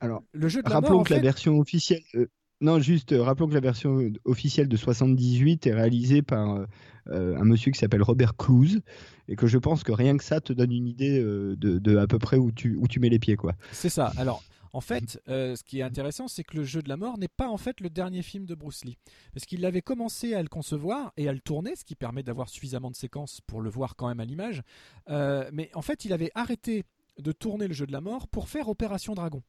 Alors, 0.00 0.22
le 0.32 0.48
jeu 0.48 0.62
de 0.62 0.68
la 0.68 0.74
Rappelons 0.76 0.96
mort, 0.98 1.04
que 1.06 1.14
la 1.14 1.20
version 1.20 1.58
officielle. 1.58 2.02
euh, 2.16 2.26
non, 2.60 2.78
juste, 2.80 3.12
euh, 3.12 3.22
rappelons 3.22 3.48
que 3.48 3.54
la 3.54 3.60
version 3.60 3.98
officielle 4.24 4.68
de 4.68 4.76
78 4.76 5.66
est 5.66 5.74
réalisée 5.74 6.22
par 6.22 6.66
un 7.10 7.44
monsieur 7.44 7.72
qui 7.72 7.78
s'appelle 7.78 8.02
Robert 8.02 8.36
Clouse 8.36 8.80
et 9.28 9.34
que 9.34 9.46
je 9.48 9.58
pense 9.58 9.82
que 9.82 9.90
rien 9.92 10.16
que 10.16 10.22
ça 10.22 10.40
te 10.40 10.52
donne 10.52 10.70
une 10.72 10.86
idée 10.86 11.20
de, 11.20 11.56
de 11.56 11.96
à 11.96 12.06
peu 12.06 12.18
près 12.20 12.36
où 12.36 12.52
tu, 12.52 12.76
où 12.76 12.86
tu 12.86 13.00
mets 13.00 13.08
les 13.08 13.18
pieds, 13.18 13.34
quoi. 13.36 13.54
C'est 13.72 13.88
ça. 13.88 14.12
Alors, 14.16 14.44
en 14.72 14.80
fait, 14.80 15.20
euh, 15.28 15.54
ce 15.54 15.62
qui 15.64 15.80
est 15.80 15.82
intéressant, 15.82 16.28
c'est 16.28 16.44
que 16.44 16.56
le 16.56 16.64
jeu 16.64 16.80
de 16.82 16.88
la 16.88 16.96
mort 16.96 17.18
n'est 17.18 17.28
pas 17.28 17.48
en 17.48 17.58
fait 17.58 17.80
le 17.80 17.90
dernier 17.90 18.22
film 18.22 18.46
de 18.46 18.54
Bruce 18.54 18.84
Lee. 18.84 18.96
Parce 19.34 19.44
qu'il 19.44 19.64
avait 19.66 19.82
commencé 19.82 20.34
à 20.34 20.42
le 20.42 20.48
concevoir 20.48 21.12
et 21.16 21.28
à 21.28 21.32
le 21.32 21.40
tourner, 21.40 21.76
ce 21.76 21.84
qui 21.84 21.94
permet 21.94 22.22
d'avoir 22.22 22.48
suffisamment 22.48 22.90
de 22.90 22.96
séquences 22.96 23.40
pour 23.46 23.60
le 23.60 23.68
voir 23.70 23.96
quand 23.96 24.08
même 24.08 24.20
à 24.20 24.24
l'image. 24.24 24.62
Euh, 25.10 25.48
mais 25.52 25.70
en 25.74 25.82
fait, 25.82 26.04
il 26.06 26.12
avait 26.12 26.30
arrêté 26.34 26.84
de 27.18 27.32
tourner 27.32 27.68
le 27.68 27.74
jeu 27.74 27.86
de 27.86 27.92
la 27.92 28.00
mort 28.00 28.28
pour 28.28 28.48
faire 28.48 28.68
Opération 28.68 29.14
Dragon. 29.14 29.42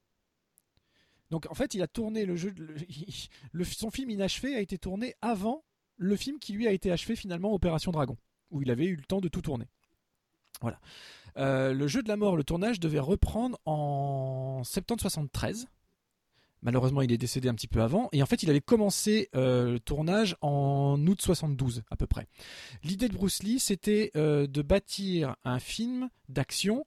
Donc 1.31 1.47
en 1.49 1.53
fait, 1.53 1.73
il 1.73 1.81
a 1.81 1.87
tourné 1.87 2.25
le 2.25 2.35
jeu. 2.35 2.51
de- 2.51 2.75
son 3.63 3.91
film 3.91 4.09
inachevé 4.09 4.55
a 4.55 4.59
été 4.59 4.77
tourné 4.77 5.15
avant 5.21 5.63
le 5.97 6.15
film 6.15 6.37
qui 6.39 6.53
lui 6.53 6.67
a 6.67 6.71
été 6.71 6.91
achevé 6.91 7.15
finalement 7.15 7.53
Opération 7.53 7.91
Dragon. 7.91 8.17
où 8.51 8.61
il 8.61 8.69
avait 8.69 8.85
eu 8.85 8.95
le 8.95 9.03
temps 9.03 9.21
de 9.21 9.29
tout 9.29 9.41
tourner. 9.41 9.65
Voilà. 10.63 10.79
Euh, 11.37 11.73
le 11.73 11.87
jeu 11.87 12.01
de 12.01 12.07
la 12.07 12.15
mort, 12.15 12.37
le 12.37 12.43
tournage 12.43 12.79
devait 12.79 12.99
reprendre 12.99 13.59
en 13.65 14.63
septembre 14.63 15.01
73. 15.01 15.67
Malheureusement, 16.61 17.01
il 17.01 17.11
est 17.11 17.17
décédé 17.17 17.49
un 17.49 17.53
petit 17.53 17.67
peu 17.67 17.81
avant. 17.81 18.07
Et 18.13 18.23
en 18.23 18.25
fait, 18.25 18.41
il 18.41 18.49
avait 18.49 18.61
commencé 18.61 19.29
euh, 19.35 19.73
le 19.73 19.79
tournage 19.81 20.37
en 20.39 20.95
août 21.05 21.21
72 21.21 21.83
à 21.91 21.97
peu 21.97 22.07
près. 22.07 22.27
L'idée 22.83 23.09
de 23.09 23.13
Bruce 23.13 23.43
Lee, 23.43 23.59
c'était 23.59 24.11
euh, 24.15 24.47
de 24.47 24.61
bâtir 24.61 25.35
un 25.43 25.59
film 25.59 26.07
d'action, 26.29 26.85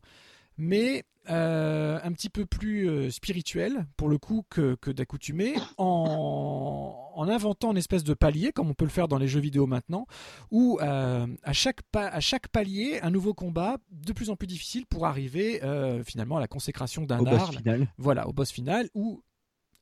mais 0.58 1.04
euh, 1.28 1.98
un 2.04 2.12
petit 2.12 2.28
peu 2.30 2.46
plus 2.46 2.88
euh, 2.88 3.10
spirituel 3.10 3.86
pour 3.96 4.08
le 4.08 4.16
coup 4.16 4.44
que, 4.48 4.76
que 4.76 4.92
d'accoutumé, 4.92 5.54
en, 5.76 7.10
en 7.14 7.28
inventant 7.28 7.72
une 7.72 7.78
espèce 7.78 8.04
de 8.04 8.14
palier, 8.14 8.52
comme 8.52 8.70
on 8.70 8.74
peut 8.74 8.84
le 8.84 8.90
faire 8.92 9.08
dans 9.08 9.18
les 9.18 9.26
jeux 9.28 9.40
vidéo 9.40 9.66
maintenant, 9.66 10.06
où 10.50 10.78
euh, 10.82 11.26
à, 11.42 11.52
chaque 11.52 11.82
pa- 11.90 12.06
à 12.08 12.20
chaque 12.20 12.48
palier, 12.48 13.00
un 13.02 13.10
nouveau 13.10 13.34
combat 13.34 13.78
de 13.90 14.12
plus 14.12 14.30
en 14.30 14.36
plus 14.36 14.46
difficile 14.46 14.86
pour 14.86 15.06
arriver 15.06 15.62
euh, 15.64 16.04
finalement 16.04 16.36
à 16.36 16.40
la 16.40 16.48
consécration 16.48 17.02
d'un 17.04 17.18
Au 17.18 17.26
art 17.26 17.48
boss 17.48 17.56
final. 17.56 17.88
voilà, 17.98 18.28
au 18.28 18.32
boss 18.32 18.52
final 18.52 18.88
ou 18.94 19.22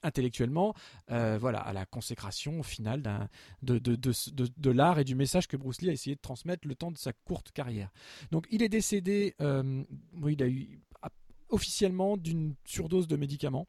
intellectuellement, 0.05 0.75
euh, 1.11 1.39
voilà, 1.41 1.59
à 1.59 1.73
la 1.73 1.87
consécration 1.87 2.63
finale 2.63 3.03
d'un, 3.03 3.29
de, 3.63 3.79
de, 3.79 3.97
de, 3.97 4.13
de, 4.33 4.49
de 4.57 4.71
l'art 4.71 4.99
et 4.99 5.05
du 5.05 5.15
message 5.15 5.49
que 5.49 5.57
Bruce 5.57 5.83
Lee 5.83 5.91
a 5.91 5.93
essayé 5.93 6.15
de 6.15 6.21
transmettre 6.21 6.69
le 6.69 6.75
temps 6.75 6.93
de 6.93 6.99
sa 6.99 7.13
courte 7.13 7.51
carrière. 7.53 7.91
Donc 8.31 8.47
il 8.51 8.63
est 8.63 8.69
décédé, 8.69 9.35
euh, 9.41 9.83
il 10.29 10.43
a 10.43 10.49
eu 10.49 10.81
ah, 11.03 11.11
officiellement 11.49 12.17
d'une 12.17 12.55
surdose 12.65 13.09
de 13.09 13.17
médicaments. 13.17 13.67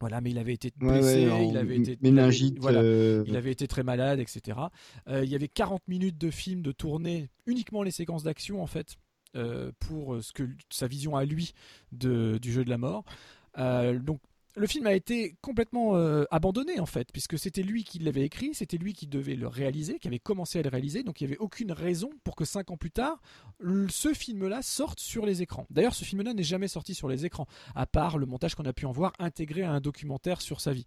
Voilà, 0.00 0.20
mais 0.20 0.30
il 0.30 0.38
avait 0.38 0.52
été 0.52 0.70
blessé, 0.76 1.26
ouais, 1.26 1.32
en 1.32 1.40
il 1.40 1.56
avait 1.56 1.76
été 1.76 1.98
méningite. 2.02 2.58
voilà, 2.58 2.80
euh, 2.80 3.24
il 3.26 3.34
avait 3.34 3.52
été 3.52 3.66
très 3.66 3.82
malade, 3.82 4.20
etc. 4.20 4.58
Euh, 5.08 5.24
il 5.24 5.30
y 5.30 5.34
avait 5.34 5.48
40 5.48 5.88
minutes 5.88 6.18
de 6.18 6.30
film 6.30 6.60
de 6.60 6.72
tournée, 6.72 7.30
uniquement 7.46 7.82
les 7.82 7.90
séquences 7.90 8.22
d'action 8.22 8.62
en 8.62 8.66
fait, 8.66 8.96
euh, 9.36 9.72
pour 9.80 10.22
ce 10.22 10.32
que 10.32 10.46
sa 10.70 10.86
vision 10.86 11.16
à 11.16 11.24
lui 11.24 11.54
de, 11.92 12.38
du 12.42 12.52
jeu 12.52 12.64
de 12.64 12.70
la 12.70 12.78
mort. 12.78 13.04
Donc 13.56 14.20
le 14.56 14.66
film 14.66 14.86
a 14.86 14.94
été 14.94 15.36
complètement 15.42 15.96
euh, 15.96 16.24
abandonné 16.30 16.80
en 16.80 16.86
fait, 16.86 17.12
puisque 17.12 17.38
c'était 17.38 17.62
lui 17.62 17.84
qui 17.84 17.98
l'avait 17.98 18.22
écrit, 18.22 18.54
c'était 18.54 18.78
lui 18.78 18.94
qui 18.94 19.06
devait 19.06 19.36
le 19.36 19.46
réaliser, 19.46 19.98
qui 19.98 20.08
avait 20.08 20.18
commencé 20.18 20.58
à 20.58 20.62
le 20.62 20.70
réaliser, 20.70 21.02
donc 21.02 21.20
il 21.20 21.26
n'y 21.26 21.32
avait 21.32 21.38
aucune 21.38 21.72
raison 21.72 22.10
pour 22.24 22.36
que 22.36 22.46
cinq 22.46 22.70
ans 22.70 22.78
plus 22.78 22.90
tard, 22.90 23.20
ce 23.88 24.14
film-là 24.14 24.62
sorte 24.62 24.98
sur 24.98 25.26
les 25.26 25.42
écrans. 25.42 25.66
D'ailleurs, 25.68 25.94
ce 25.94 26.04
film-là 26.04 26.32
n'est 26.32 26.42
jamais 26.42 26.68
sorti 26.68 26.94
sur 26.94 27.06
les 27.06 27.26
écrans, 27.26 27.46
à 27.74 27.84
part 27.86 28.16
le 28.16 28.24
montage 28.24 28.54
qu'on 28.54 28.64
a 28.64 28.72
pu 28.72 28.86
en 28.86 28.92
voir 28.92 29.12
intégré 29.18 29.62
à 29.62 29.72
un 29.72 29.80
documentaire 29.80 30.40
sur 30.40 30.62
sa 30.62 30.72
vie. 30.72 30.86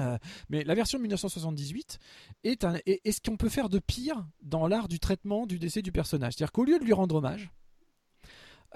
Euh, 0.00 0.18
mais 0.50 0.64
la 0.64 0.74
version 0.74 0.98
de 0.98 1.02
1978 1.02 1.98
est, 2.42 2.64
un, 2.64 2.74
est, 2.84 3.00
est 3.04 3.12
ce 3.12 3.20
qu'on 3.20 3.36
peut 3.36 3.48
faire 3.48 3.68
de 3.68 3.78
pire 3.78 4.26
dans 4.42 4.66
l'art 4.66 4.88
du 4.88 4.98
traitement 4.98 5.46
du 5.46 5.58
décès 5.58 5.80
du 5.80 5.92
personnage? 5.92 6.34
C'est-à-dire 6.34 6.52
qu'au 6.52 6.64
lieu 6.64 6.78
de 6.78 6.84
lui 6.84 6.92
rendre 6.92 7.14
hommage, 7.14 7.50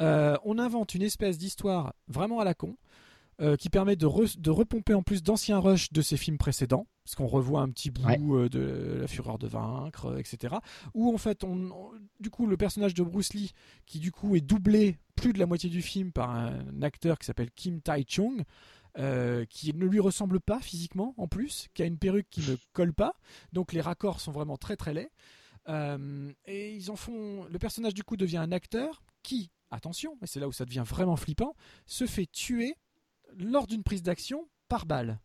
euh, 0.01 0.37
on 0.45 0.59
invente 0.59 0.95
une 0.95 1.03
espèce 1.03 1.39
d'histoire 1.39 1.93
vraiment 2.07 2.39
à 2.39 2.45
la 2.45 2.55
con 2.55 2.77
euh, 3.41 3.57
qui 3.57 3.71
permet 3.71 3.97
de, 3.97 4.07
re- 4.07 4.39
de 4.39 4.51
repomper 4.51 4.95
en 4.95 5.03
plus 5.03 5.23
d'anciens 5.23 5.59
rushs 5.59 5.93
de 5.93 6.03
ses 6.03 6.17
films 6.17 6.39
précédents, 6.39 6.87
parce 7.05 7.15
qu'on 7.15 7.27
revoit 7.27 7.61
un 7.63 7.71
petit 7.71 7.91
bout 7.91 8.05
Ouais. 8.05 8.19
euh, 8.21 8.49
de 8.49 8.99
La 9.01 9.07
Fureur 9.07 9.39
de 9.39 9.47
vaincre, 9.47 10.07
euh, 10.07 10.19
etc. 10.19 10.57
Où 10.95 11.13
en 11.15 11.19
fait, 11.19 11.45
on, 11.45 11.71
on- 11.71 11.91
du 12.21 12.31
coup, 12.31 12.47
le 12.47 12.57
personnage 12.57 12.95
de 12.95 13.03
Bruce 13.03 13.33
Lee, 13.35 13.53
qui 13.87 13.99
du 14.01 14.11
coup 14.13 14.35
est 14.37 14.41
doublé 14.41 14.97
plus 15.15 15.33
de 15.33 15.39
la 15.39 15.47
moitié 15.47 15.71
du 15.71 15.83
film 15.83 16.13
par 16.13 16.31
un 16.31 16.83
acteur 16.83 17.19
qui 17.19 17.27
s'appelle 17.27 17.51
Kim 17.53 17.81
Tai-chung, 17.81 18.43
euh, 18.99 19.45
qui 19.45 19.73
ne 19.75 19.85
lui 19.87 20.01
ressemble 20.01 20.41
pas 20.41 20.59
physiquement 20.61 21.15
en 21.19 21.29
plus, 21.29 21.69
qui 21.75 21.83
a 21.83 21.87
une 21.87 21.99
perruque 21.99 22.29
qui 22.31 22.41
ne 22.51 22.57
colle 22.73 22.93
pas, 22.95 23.15
donc 23.53 23.73
les 23.73 23.81
raccords 23.81 24.21
sont 24.21 24.33
vraiment 24.33 24.57
très 24.57 24.77
très 24.77 24.95
laids. 24.95 25.11
Euh, 25.69 26.33
et 26.47 26.75
ils 26.75 26.91
en 26.91 26.97
font. 26.97 27.45
Le 27.51 27.59
personnage 27.59 27.95
du 27.95 28.03
coup 28.03 28.17
devient 28.17 28.39
un 28.39 28.53
acteur 28.53 29.03
qui, 29.23 29.51
attention, 29.71 30.17
et 30.23 30.27
c'est 30.27 30.41
là 30.41 30.49
où 30.49 30.53
ça 30.53 30.65
devient 30.65 30.85
vraiment 30.87 31.17
flippant, 31.17 31.55
se 31.87 32.07
fait 32.07 32.27
tuer 32.27 32.75
lors 33.37 33.67
d'une 33.67 33.83
prise 33.83 34.03
d'action 34.03 34.49
par 34.69 34.87
balle. 34.87 35.19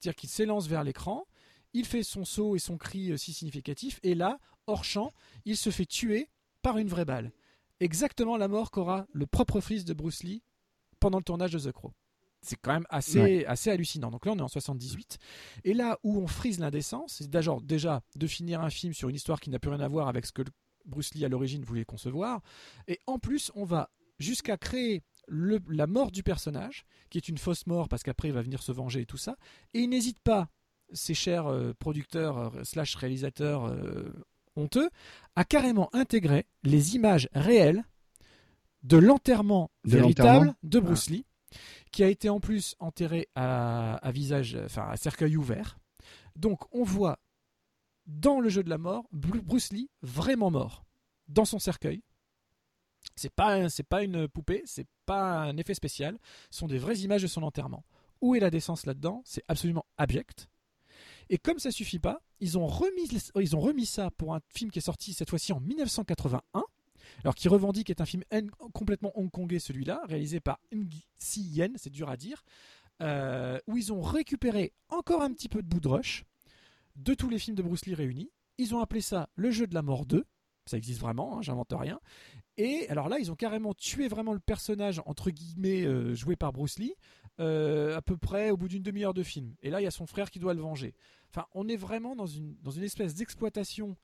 C'est-à-dire 0.00 0.16
qu'il 0.16 0.28
s'élance 0.28 0.66
vers 0.68 0.84
l'écran, 0.84 1.26
il 1.74 1.84
fait 1.84 2.02
son 2.02 2.24
saut 2.24 2.56
et 2.56 2.58
son 2.58 2.78
cri 2.78 3.10
euh, 3.12 3.16
si 3.16 3.32
significatif, 3.32 4.00
et 4.02 4.14
là, 4.14 4.38
hors 4.66 4.84
champ, 4.84 5.12
il 5.44 5.56
se 5.56 5.70
fait 5.70 5.86
tuer 5.86 6.28
par 6.62 6.78
une 6.78 6.88
vraie 6.88 7.04
balle. 7.04 7.32
Exactement 7.80 8.36
la 8.36 8.48
mort 8.48 8.70
qu'aura 8.70 9.06
le 9.12 9.26
propre 9.26 9.60
fils 9.60 9.84
de 9.84 9.94
Bruce 9.94 10.22
Lee 10.22 10.42
pendant 11.00 11.18
le 11.18 11.24
tournage 11.24 11.52
de 11.52 11.58
The 11.58 11.72
Crow. 11.72 11.92
C'est 12.42 12.56
quand 12.56 12.72
même 12.72 12.86
assez, 12.88 13.20
Ouais. 13.20 13.46
assez 13.46 13.70
hallucinant. 13.70 14.10
Donc 14.10 14.24
là, 14.24 14.32
on 14.32 14.38
est 14.38 14.42
en 14.42 14.48
78. 14.48 15.18
Et 15.64 15.74
là 15.74 15.98
où 16.04 16.18
on 16.18 16.26
frise 16.28 16.58
l'indécence, 16.60 17.14
c'est 17.18 17.28
déjà, 17.28 17.56
déjà 17.62 18.02
de 18.16 18.26
finir 18.26 18.60
un 18.60 18.70
film 18.70 18.92
sur 18.94 19.08
une 19.08 19.16
histoire 19.16 19.40
qui 19.40 19.50
n'a 19.50 19.58
plus 19.58 19.70
rien 19.70 19.80
à 19.80 19.88
voir 19.88 20.08
avec 20.08 20.24
ce 20.26 20.32
que 20.32 20.42
Bruce 20.84 21.14
Lee 21.14 21.24
à 21.24 21.28
l'origine 21.28 21.64
voulait 21.64 21.84
concevoir. 21.84 22.40
Et 22.86 22.98
en 23.06 23.18
plus, 23.18 23.50
on 23.54 23.64
va 23.64 23.90
jusqu'à 24.18 24.56
créer 24.56 25.02
le- 25.28 25.60
la 25.68 25.86
mort 25.86 26.10
du 26.10 26.22
personnage, 26.22 26.84
qui 27.10 27.18
est 27.18 27.28
une 27.28 27.38
fausse 27.38 27.66
mort 27.66 27.88
parce 27.88 28.02
qu'après 28.02 28.28
il 28.28 28.34
va 28.34 28.42
venir 28.42 28.62
se 28.62 28.72
venger 28.72 29.02
et 29.02 29.06
tout 29.06 29.16
ça. 29.16 29.36
Et 29.74 29.80
il 29.80 29.88
n'hésite 29.88 30.20
pas, 30.20 30.48
ces 30.92 31.14
chers 31.14 31.46
euh, 31.46 31.74
producteurs 31.78 32.38
euh, 32.56 32.64
slash 32.64 32.94
réalisateurs 32.94 33.66
euh, 33.66 34.10
honteux, 34.56 34.90
à 35.36 35.44
carrément 35.44 35.88
intégrer 35.94 36.46
les 36.62 36.96
images 36.96 37.28
réelles 37.34 37.84
de 38.82 38.96
l'enterrement 38.96 39.70
véritable 39.84 40.54
de 40.62 40.78
Bruce 40.80 41.10
Lee, 41.10 41.26
qui 41.92 42.02
a 42.04 42.08
été 42.08 42.28
en 42.28 42.40
plus 42.40 42.74
enterré 42.78 43.28
à, 43.34 43.94
à 43.96 44.10
visage, 44.12 44.56
enfin 44.64 44.88
à 44.88 44.96
cercueil 44.96 45.36
ouvert. 45.36 45.78
Donc 46.36 46.60
on 46.74 46.84
voit 46.84 47.18
dans 48.06 48.40
le 48.40 48.48
jeu 48.48 48.62
de 48.62 48.70
la 48.70 48.78
mort 48.78 49.06
Bru- 49.12 49.42
Bruce 49.42 49.72
Lee 49.72 49.90
vraiment 50.02 50.50
mort 50.50 50.84
dans 51.28 51.44
son 51.44 51.58
cercueil. 51.58 52.02
C'est 53.18 53.32
pas 53.32 53.68
c'est 53.68 53.82
pas 53.82 54.02
une 54.02 54.28
poupée, 54.28 54.62
c'est 54.64 54.86
pas 55.04 55.40
un 55.40 55.56
effet 55.56 55.74
spécial, 55.74 56.18
ce 56.50 56.60
sont 56.60 56.68
des 56.68 56.78
vraies 56.78 56.98
images 56.98 57.22
de 57.22 57.26
son 57.26 57.42
enterrement. 57.42 57.84
Où 58.20 58.34
est 58.34 58.40
la 58.40 58.50
décence 58.50 58.86
là-dedans? 58.86 59.22
C'est 59.24 59.44
absolument 59.48 59.86
abject. 59.96 60.48
Et 61.30 61.38
comme 61.38 61.58
ça 61.58 61.70
suffit 61.70 61.98
pas, 61.98 62.22
ils 62.40 62.56
ont 62.58 62.66
remis 62.66 63.08
ils 63.36 63.56
ont 63.56 63.60
remis 63.60 63.86
ça 63.86 64.10
pour 64.12 64.34
un 64.34 64.40
film 64.54 64.70
qui 64.70 64.78
est 64.78 64.82
sorti 64.82 65.12
cette 65.12 65.30
fois-ci 65.30 65.52
en 65.52 65.60
1981. 65.60 66.64
Alors 67.24 67.34
qui 67.34 67.48
revendique 67.48 67.90
est 67.90 68.00
un 68.00 68.06
film 68.06 68.22
complètement 68.72 69.12
hongkongais 69.18 69.58
celui-là, 69.58 70.02
réalisé 70.08 70.40
par 70.40 70.60
Ng 70.72 70.88
Si 71.18 71.42
Yen, 71.42 71.72
c'est 71.76 71.90
dur 71.90 72.08
à 72.10 72.16
dire, 72.16 72.44
euh, 73.02 73.58
où 73.66 73.76
ils 73.76 73.92
ont 73.92 74.00
récupéré 74.00 74.72
encore 74.88 75.22
un 75.22 75.32
petit 75.32 75.48
peu 75.48 75.62
de 75.62 75.68
bout 75.68 75.80
de 75.80 75.88
de 76.96 77.14
tous 77.14 77.28
les 77.28 77.38
films 77.38 77.56
de 77.56 77.62
Bruce 77.62 77.86
Lee 77.86 77.94
réunis. 77.94 78.30
Ils 78.58 78.74
ont 78.74 78.80
appelé 78.80 79.00
ça 79.00 79.28
le 79.36 79.50
jeu 79.50 79.66
de 79.66 79.74
la 79.74 79.82
mort 79.82 80.04
2. 80.04 80.24
Ça 80.68 80.76
existe 80.76 81.00
vraiment, 81.00 81.38
hein, 81.38 81.42
j'invente 81.42 81.72
rien. 81.72 82.00
Et 82.56 82.88
alors 82.88 83.08
là, 83.08 83.18
ils 83.18 83.30
ont 83.30 83.36
carrément 83.36 83.74
tué 83.74 84.08
vraiment 84.08 84.32
le 84.32 84.40
personnage, 84.40 85.00
entre 85.06 85.30
guillemets, 85.30 85.84
euh, 85.84 86.14
joué 86.14 86.36
par 86.36 86.52
Bruce 86.52 86.78
Lee, 86.78 86.94
euh, 87.40 87.96
à 87.96 88.02
peu 88.02 88.16
près 88.16 88.50
au 88.50 88.56
bout 88.56 88.68
d'une 88.68 88.82
demi-heure 88.82 89.14
de 89.14 89.22
film. 89.22 89.54
Et 89.62 89.70
là, 89.70 89.80
il 89.80 89.84
y 89.84 89.86
a 89.86 89.92
son 89.92 90.06
frère 90.06 90.30
qui 90.30 90.38
doit 90.38 90.54
le 90.54 90.60
venger. 90.60 90.94
Enfin, 91.30 91.46
on 91.54 91.68
est 91.68 91.76
vraiment 91.76 92.16
dans 92.16 92.26
une, 92.26 92.56
espèce 92.82 93.14
d'exploitation 93.14 93.96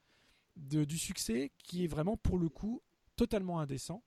de- 0.56 0.84
du 0.84 0.98
succès 0.98 1.50
qui 1.58 1.84
est 1.84 1.88
vraiment, 1.88 2.16
pour 2.16 2.38
le 2.38 2.48
coup, 2.48 2.80
totalement 3.16 3.60
indécent, 3.60 4.02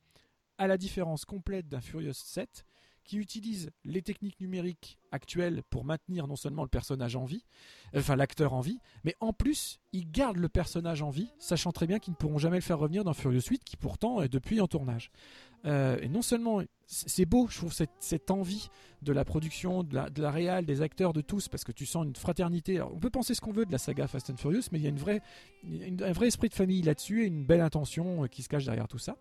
à 0.57 0.67
la 0.67 0.77
différence 0.77 1.25
complète 1.25 1.67
d'un 1.67 1.81
Furious 1.81 2.13
7 2.13 2.65
qui 3.07 3.17
utilise 3.17 3.71
les 3.85 4.01
techniques 4.01 4.39
numériques 4.39 4.99
actuelles 5.11 5.63
pour 5.69 5.85
maintenir 5.85 6.27
non 6.27 6.35
seulement 6.35 6.63
le 6.63 6.69
personnage 6.69 7.15
en 7.15 7.25
vie, 7.25 7.45
euh, 7.95 7.99
enfin 7.99 8.15
l'acteur 8.15 8.53
en 8.53 8.59
vie, 8.59 8.79
mais 9.03 9.15
en 9.21 9.33
plus, 9.33 9.79
il 9.93 10.11
garde 10.11 10.37
le 10.37 10.49
personnage 10.49 11.01
en 11.01 11.09
vie, 11.09 11.29
sachant 11.39 11.71
très 11.71 11.87
bien 11.87 11.97
qu'ils 11.99 12.11
ne 12.11 12.17
pourront 12.17 12.37
jamais 12.37 12.57
le 12.57 12.61
faire 12.61 12.77
revenir 12.77 13.03
dans 13.03 13.13
Furious 13.13 13.41
8, 13.49 13.63
qui 13.63 13.77
pourtant 13.77 14.21
est 14.21 14.27
depuis 14.27 14.61
en 14.61 14.67
tournage. 14.67 15.11
Euh, 15.65 15.97
et 16.01 16.09
non 16.09 16.21
seulement, 16.21 16.61
c'est 16.85 17.25
beau, 17.25 17.47
je 17.49 17.57
trouve, 17.57 17.73
cette, 17.73 18.29
envie 18.29 18.69
de 19.01 19.13
la 19.13 19.25
production, 19.25 19.83
de 19.83 19.95
la, 19.95 20.09
de 20.09 20.23
réal, 20.23 20.65
des 20.65 20.81
acteurs, 20.81 21.13
de 21.13 21.21
tous, 21.21 21.47
parce 21.47 21.63
que 21.63 21.71
tu 21.71 21.85
sens 21.85 22.05
une 22.05 22.15
fraternité. 22.15 22.81
On 22.81 22.99
peut 22.99 23.09
penser 23.09 23.33
ce 23.33 23.41
qu'on 23.41 23.53
veut 23.53 23.65
de 23.65 23.71
la 23.71 23.77
saga 23.77 24.07
Fast 24.07 24.29
and 24.29 24.37
Furious, 24.37 24.63
mais 24.71 24.79
il 24.79 24.83
y 24.83 24.87
a 24.87 24.89
une 24.89 24.99
vraie, 24.99 25.21
un 25.65 26.11
vrai 26.11 26.27
esprit 26.27 26.49
de 26.49 26.53
famille 26.53 26.81
là-dessus 26.81 27.23
et 27.23 27.27
une 27.27 27.45
belle 27.45 27.61
intention 27.61 28.25
euh, 28.25 28.27
qui 28.27 28.43
se 28.43 28.49
cache 28.49 28.65
derrière 28.65 28.87
tout 28.87 28.99
ça. 28.99 29.17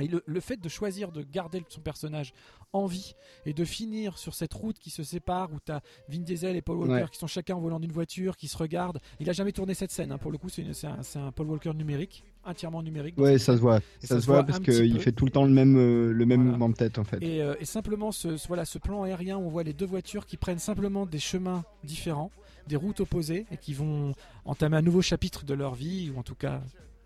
Et 0.00 0.08
le, 0.08 0.22
le 0.26 0.40
fait 0.40 0.56
de 0.56 0.68
choisir 0.68 1.12
de 1.12 1.22
garder 1.22 1.64
son 1.68 1.80
personnage 1.80 2.32
en 2.72 2.86
vie 2.86 3.14
et 3.44 3.52
de 3.52 3.64
finir 3.64 4.16
sur 4.16 4.34
cette 4.34 4.54
route 4.54 4.78
qui 4.78 4.88
se 4.90 5.02
sépare 5.02 5.52
où 5.52 5.58
tu 5.64 5.70
as 5.72 5.82
Vin 6.08 6.20
Diesel 6.20 6.56
et 6.56 6.62
Paul 6.62 6.78
Walker 6.78 6.92
Ouais. 6.94 7.04
qui 7.12 7.18
sont 7.18 7.26
chacun 7.26 7.54
au 7.56 7.60
volant 7.60 7.78
d'une 7.78 7.92
voiture, 7.92 8.36
qui 8.36 8.48
se 8.48 8.56
regardent. 8.56 8.98
Il 9.20 9.28
a 9.28 9.32
jamais 9.34 9.52
tourné 9.52 9.74
cette 9.74 9.90
scène, 9.90 10.10
hein. 10.10 10.18
pour 10.18 10.32
le 10.32 10.38
coup, 10.38 10.48
c'est 10.48 10.64
un, 10.86 11.32
Paul 11.32 11.46
Walker 11.48 11.74
numérique, 11.74 12.24
entièrement 12.44 12.82
numérique. 12.82 13.18
Ouais, 13.18 13.38
ça 13.38 13.54
se 13.56 13.60
voit. 13.60 13.80
Ça, 14.02 14.20
se 14.20 14.26
voit 14.26 14.42
parce 14.44 14.58
qu'il 14.60 14.98
fait 15.00 15.12
tout 15.12 15.26
le 15.26 15.30
temps 15.30 15.44
le 15.44 15.50
même, 15.52 15.76
euh, 15.76 16.12
le 16.12 16.24
même 16.26 16.40
Voilà. 16.40 16.50
mouvement 16.52 16.68
de 16.70 16.74
tête 16.76 16.98
en 16.98 17.04
fait. 17.04 17.22
Et, 17.22 17.42
euh, 17.42 17.54
et 17.60 17.66
simplement 17.66 18.10
ce, 18.12 18.38
ce- 18.38 18.48
voilà, 18.48 18.64
ce 18.64 18.78
plan 18.78 19.02
aérien 19.02 19.36
où 19.36 19.42
on 19.42 19.50
voit 19.50 19.62
les 19.64 19.74
deux 19.74 19.86
voitures 19.86 20.24
qui 20.26 20.38
prennent 20.38 20.58
simplement 20.58 21.04
des 21.04 21.18
chemins 21.18 21.64
différents, 21.84 22.30
des 22.66 22.76
routes 22.76 23.00
opposées 23.00 23.44
et 23.50 23.58
qui 23.58 23.74
vont 23.74 24.14
entamer 24.46 24.78
un 24.78 24.82
nouveau 24.82 25.02
chapitre 25.02 25.44
de 25.44 25.52
leur 25.54 25.74
vie 25.74 26.10
ou 26.14 26.18
en 26.18 26.22
tout 26.22 26.34
cas 26.36 26.62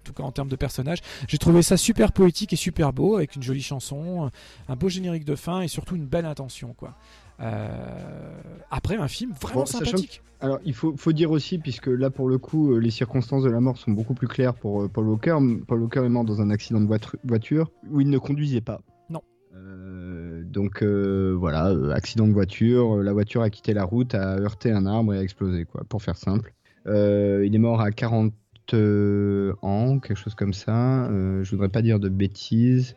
tout 0.07 0.13
cas 0.13 0.23
en 0.23 0.33
termes 0.33 0.49
de 0.49 0.57
personnages. 0.57 0.99
J'ai 1.29 1.39
trouvé 1.39 1.63
ça 1.63 1.77
super 1.77 2.13
poétique 2.13 2.53
et 2.53 2.57
super 2.57 2.93
beau, 2.93 3.17
avec 3.17 3.37
une 3.37 3.43
jolie 3.43 3.63
chanson, 3.63 4.31
un 4.69 4.77
beau 4.77 4.89
générique 4.89 5.25
de 5.25 5.35
fin 5.35 5.61
et 5.61 5.69
surtout 5.69 5.97
une 5.97 6.07
belle 6.07 6.27
intention, 6.27 6.75
quoi. 6.75 6.95
Euh, 7.41 8.41
après, 8.71 8.97
un 8.97 9.09
film 9.09 9.33
vraiment 9.41 9.61
Bon, 9.61 9.67
sympathique. 9.67 10.23
Alors, 10.41 10.59
il 10.65 10.75
faut, 10.75 10.95
faut 10.97 11.13
dire 11.13 11.31
aussi, 11.31 11.59
puisque 11.59 11.87
là, 11.89 12.11
pour 12.11 12.29
le 12.29 12.39
coup, 12.39 12.73
euh, 12.73 12.79
les 12.79 12.91
circonstances 12.91 13.43
de 13.45 13.51
la 13.51 13.61
mort 13.61 13.79
sont 13.79 13.91
beaucoup 13.91 14.15
plus 14.15 14.29
claires 14.29 14.55
pour 14.55 14.83
euh, 14.83 14.89
Paul 14.89 15.07
Walker. 15.09 15.37
Paul 15.67 15.81
Walker 15.83 16.01
est 16.05 16.09
mort 16.09 16.25
dans 16.25 16.41
un 16.41 16.51
accident 16.51 16.81
de 16.81 16.87
voiture- 17.25 17.71
où 17.91 18.01
il 18.01 18.09
ne 18.11 18.19
conduisait 18.19 18.61
pas. 18.61 18.81
Non. 19.11 19.21
Euh, 19.55 20.43
donc, 20.45 20.83
voilà, 20.83 21.75
accident 21.95 22.27
de 22.27 22.33
voiture. 22.33 22.97
La 23.03 23.13
voiture 23.13 23.43
a 23.43 23.51
quitté 23.51 23.75
la 23.75 23.85
route, 23.85 24.15
a 24.15 24.39
heurté 24.39 24.71
un 24.73 24.87
arbre 24.87 25.15
et 25.15 25.19
a 25.19 25.23
explosé, 25.23 25.65
quoi, 25.65 25.83
pour 25.89 26.03
faire 26.03 26.17
simple. 26.17 26.55
Il 26.87 27.51
est 27.55 27.59
mort 27.59 27.81
à 27.81 27.91
40 27.91 28.33
euh, 28.33 28.37
ans, 28.75 29.99
quelque 30.01 30.17
chose 30.19 30.35
comme 30.35 30.53
ça. 30.53 31.07
Euh, 31.07 31.45
je 31.45 31.51
voudrais 31.51 31.69
pas 31.69 31.83
dire 31.83 31.99
de 32.01 32.09
bêtises. 32.09 32.97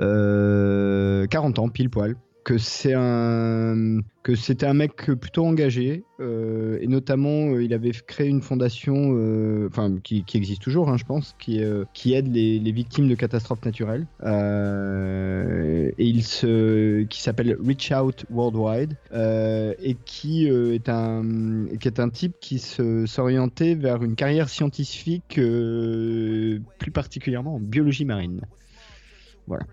Euh, 0.00 1.26
40 1.26 1.58
ans, 1.58 1.68
pile 1.68 1.90
poil 1.90 2.16
que 2.44 2.58
c'est 2.58 2.94
un 2.94 4.00
que 4.22 4.34
c'était 4.36 4.66
un 4.66 4.74
mec 4.74 4.94
plutôt 4.94 5.44
engagé 5.44 6.04
euh, 6.20 6.78
et 6.80 6.86
notamment 6.86 7.54
euh, 7.54 7.64
il 7.64 7.74
avait 7.74 7.90
créé 7.90 8.28
une 8.28 8.40
fondation 8.40 9.14
euh, 9.16 9.66
enfin 9.68 9.96
qui, 10.02 10.24
existe 10.34 10.62
toujours 10.62 10.88
hein, 10.88 10.96
je 10.96 11.04
pense 11.04 11.34
qui 11.38 11.60
qui 11.92 12.14
aide 12.14 12.32
les, 12.32 12.58
les 12.58 12.72
victimes 12.72 13.08
de 13.08 13.14
catastrophes 13.14 13.64
naturelles 13.64 14.06
et 14.22 16.04
il 16.04 16.22
se 16.24 17.02
qui 17.04 17.22
s'appelle 17.22 17.56
Reach 17.64 17.92
Out 17.92 18.24
Worldwide 18.30 18.96
et 19.12 19.96
qui 20.04 20.46
est 20.46 20.88
un 20.88 21.66
qui 21.80 21.88
est 21.88 22.00
un 22.00 22.08
type 22.08 22.34
qui 22.40 22.58
se 22.58 23.06
s'orientait 23.06 23.74
vers 23.74 24.02
une 24.02 24.14
carrière 24.14 24.48
scientifique 24.48 25.34
plus 25.34 26.90
particulièrement 26.92 27.56
en 27.56 27.60
biologie 27.60 28.04
marine 28.04 28.42
voilà, 29.46 29.64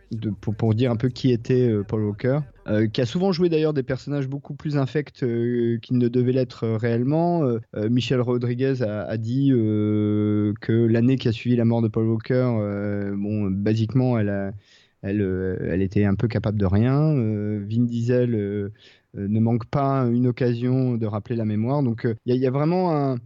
pour, 0.42 0.56
pour 0.56 0.74
dire 0.74 0.92
un 0.92 0.96
peu 0.96 1.10
qui 1.10 1.32
était 1.32 1.70
euh, 1.70 1.84
Paul 1.84 2.04
Walker, 2.04 2.40
euh, 2.68 2.88
qui 2.88 3.02
a 3.02 3.06
souvent 3.06 3.32
joué 3.32 3.50
d'ailleurs 3.50 3.74
des 3.74 3.84
personnages 3.84 4.28
beaucoup 4.28 4.54
plus 4.54 4.78
infects 4.78 5.24
euh, 5.24 5.78
qu'il 5.80 5.98
ne 5.98 6.08
devait 6.08 6.32
l'être 6.32 6.64
euh, 6.64 6.78
réellement. 6.78 7.44
Michel 7.76 8.22
Rodriguez 8.22 8.82
a, 8.82 9.04
a 9.04 9.18
dit 9.18 9.50
que 9.52 10.88
l'année 10.90 11.18
qui 11.18 11.28
a 11.28 11.32
suivi 11.32 11.56
la 11.56 11.66
mort 11.66 11.82
de 11.82 11.88
Paul 11.88 12.08
Walker, 12.08 13.12
bon, 13.16 13.50
basiquement, 13.52 14.18
elle, 14.18 14.30
a, 14.30 14.52
elle, 15.02 15.22
elle 15.70 15.82
était 15.82 16.06
un 16.06 16.16
peu 16.16 16.28
capable 16.28 16.58
de 16.58 16.66
rien. 16.66 17.14
Vin 17.14 17.84
Diesel 17.84 18.72
ne 19.16 19.40
manque 19.40 19.66
pas 19.66 20.04
une 20.12 20.28
occasion 20.28 20.96
de 20.96 21.06
rappeler 21.06 21.36
la 21.36 21.46
mémoire. 21.46 21.84
Donc 21.84 22.08
il 22.26 22.36
y 22.36 22.48
a 22.48 22.52
vraiment 22.52 22.96
un, 22.96 23.18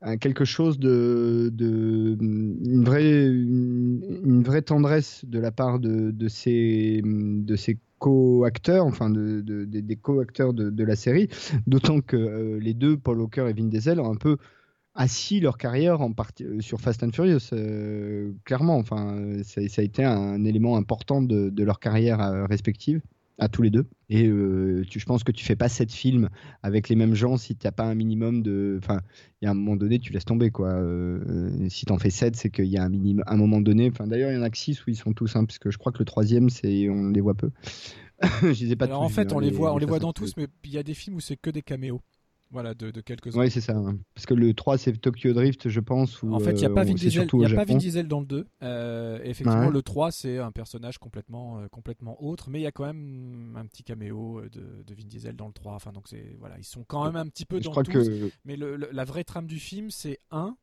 un 0.00 0.16
quelque 0.16 0.44
chose 0.44 0.78
de, 0.78 1.50
de 1.52 2.16
une 2.20 2.84
vraie 2.84 3.26
une, 3.26 4.42
vraie 4.42 4.62
tendresse 4.62 5.24
de 5.24 5.38
la 5.38 5.50
part 5.50 5.80
de, 5.80 6.10
de 6.10 6.28
ces 6.28 7.02
de 7.04 7.56
ces 7.56 7.78
co-acteurs 7.98 8.86
enfin 8.86 9.10
de, 9.10 9.40
de- 9.40 9.64
des- 9.64 9.96
co-acteurs 9.96 10.54
de, 10.54 10.84
la 10.84 10.94
série. 10.96 11.28
D'autant 11.66 12.00
que 12.00 12.16
euh, 12.16 12.58
les 12.60 12.74
deux 12.74 12.96
Paul 12.96 13.20
Walker 13.20 13.46
et 13.48 13.52
Vin 13.52 13.66
Diesel 13.66 13.98
ont 14.00 14.12
un 14.12 14.16
peu 14.16 14.36
assis 14.94 15.40
leur 15.40 15.58
carrière 15.58 16.00
en 16.00 16.12
partie 16.12 16.44
euh, 16.44 16.60
sur 16.60 16.80
Fast 16.80 17.02
and 17.02 17.10
Furious 17.12 17.52
euh, 17.52 18.32
clairement. 18.44 18.76
Enfin 18.76 19.16
ça, 19.42 19.60
a 19.60 19.82
été 19.82 20.04
un 20.04 20.44
élément 20.44 20.76
important 20.76 21.22
de, 21.22 21.62
leur 21.62 21.80
carrière 21.80 22.46
respective 22.48 23.00
à 23.38 23.48
tous 23.48 23.62
les 23.62 23.70
deux 23.70 23.86
et 24.08 24.26
euh, 24.26 24.84
tu, 24.90 24.98
je 24.98 25.06
pense 25.06 25.22
que 25.22 25.32
tu 25.32 25.44
fais 25.44 25.56
pas 25.56 25.68
sept 25.68 25.92
films 25.92 26.28
avec 26.62 26.88
les 26.88 26.96
mêmes 26.96 27.14
gens 27.14 27.36
si 27.36 27.56
tu 27.56 27.66
n'as 27.66 27.72
pas 27.72 27.84
un 27.84 27.94
minimum 27.94 28.42
de 28.42 28.78
enfin 28.82 29.00
il 29.40 29.44
y 29.44 29.48
a 29.48 29.52
un 29.52 29.54
moment 29.54 29.76
donné, 29.76 29.98
tu 30.00 30.12
laisses 30.12 30.24
tomber 30.24 30.50
quoi. 30.50 30.68
Euh, 30.68 31.68
si 31.68 31.86
t'en 31.86 31.98
fais 31.98 32.10
7, 32.10 32.34
c'est 32.34 32.50
qu'il 32.50 32.66
y 32.66 32.76
a 32.76 32.82
un 32.82 32.88
minimum, 32.88 33.22
un 33.26 33.36
moment 33.36 33.60
donné. 33.60 33.88
Enfin, 33.88 34.06
d'ailleurs, 34.06 34.32
il 34.32 34.34
y 34.34 34.38
en 34.38 34.42
a 34.42 34.50
que 34.50 34.58
6 34.58 34.84
où 34.84 34.90
ils 34.90 34.96
sont 34.96 35.12
tous, 35.12 35.36
hein, 35.36 35.44
parce 35.44 35.58
que 35.58 35.70
je 35.70 35.78
crois 35.78 35.92
que 35.92 35.98
le 35.98 36.04
troisième, 36.04 36.50
c'est 36.50 36.88
on 36.88 37.10
les 37.10 37.20
voit 37.20 37.34
peu. 37.34 37.50
je 38.42 38.64
les 38.64 38.72
ai 38.72 38.76
pas 38.76 38.86
Alors 38.86 39.00
tous 39.00 39.04
en 39.04 39.08
fait, 39.08 39.28
vus, 39.28 39.34
on 39.34 39.38
hein, 39.38 39.42
les 39.42 39.50
voit, 39.50 39.72
on 39.72 39.78
les 39.78 39.86
voit 39.86 40.00
dans 40.00 40.12
tous, 40.12 40.36
mais 40.36 40.48
il 40.64 40.72
y 40.72 40.78
a 40.78 40.82
des 40.82 40.94
films 40.94 41.16
où 41.16 41.20
c'est 41.20 41.36
que 41.36 41.50
des 41.50 41.62
caméos. 41.62 42.00
Voilà, 42.50 42.72
de, 42.72 42.90
de 42.90 43.00
quelques 43.02 43.34
Ouais, 43.34 43.50
c'est 43.50 43.60
ça. 43.60 43.74
hein. 43.76 43.98
Parce 44.14 44.24
que 44.24 44.32
le 44.32 44.54
3, 44.54 44.78
c'est 44.78 44.92
Tokyo 44.96 45.34
Drift, 45.34 45.68
je 45.68 45.80
pense. 45.80 46.22
Où, 46.22 46.32
En 46.32 46.40
fait, 46.40 46.52
il 46.52 46.60
n'y 46.60 46.64
a 46.64 46.70
euh, 46.70 46.74
pas 46.74 46.82
Vin 46.84 46.94
Diesel, 46.94 47.28
y 47.30 47.44
a 47.44 47.54
pas. 47.54 47.64
Vin 47.66 47.76
Diesel 47.76 48.08
dans 48.08 48.20
le 48.20 48.26
2. 48.26 48.46
Euh, 48.62 49.18
effectivement, 49.22 49.66
Ouais. 49.66 49.70
le 49.70 49.82
3, 49.82 50.10
c'est 50.10 50.38
un 50.38 50.50
personnage 50.50 50.96
complètement, 50.96 51.58
euh, 51.60 51.68
complètement 51.68 52.22
autre, 52.24 52.48
mais 52.48 52.60
il 52.60 52.62
y 52.62 52.66
a 52.66 52.72
quand 52.72 52.86
même 52.86 53.54
un 53.58 53.66
petit 53.66 53.82
caméo 53.82 54.38
euh, 54.40 54.48
de, 54.48 54.82
de 54.82 54.94
Vin 54.94 55.06
Diesel 55.06 55.36
dans 55.36 55.46
le 55.46 55.52
3. 55.52 55.74
Enfin, 55.74 55.92
donc 55.92 56.06
voilà, 56.38 56.58
ils 56.58 56.64
sont 56.64 56.84
quand 56.88 57.04
même 57.04 57.16
un 57.16 57.26
petit 57.28 57.44
peu 57.44 57.58
Je 57.58 57.64
dans 57.64 57.70
crois 57.70 57.82
tous. 57.82 57.92
que 57.92 58.30
Mais 58.46 58.56
le- 58.56 58.76
le- 58.76 58.88
la 58.92 59.04
vraie 59.04 59.24
trame 59.24 59.46
du 59.46 59.58
film, 59.58 59.90
c'est 59.90 60.18
1 60.30 60.56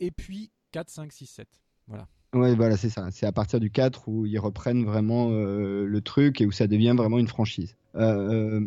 et 0.00 0.10
puis 0.10 0.50
4, 0.72 0.90
5, 0.90 1.12
6, 1.12 1.26
7. 1.26 1.48
Voilà. 1.88 2.08
Ouais, 2.34 2.54
voilà, 2.54 2.76
c'est 2.76 2.90
ça. 2.90 3.10
C'est 3.10 3.24
à 3.26 3.32
partir 3.32 3.58
du 3.58 3.70
4 3.70 4.08
où 4.08 4.26
ils 4.26 4.38
reprennent 4.38 4.84
vraiment 4.84 5.30
euh, 5.30 5.84
le 5.86 6.00
truc 6.02 6.40
et 6.42 6.46
où 6.46 6.52
ça 6.52 6.66
devient 6.66 6.94
vraiment 6.96 7.18
une 7.18 7.28
franchise. 7.28 7.76
Euh, 7.94 8.66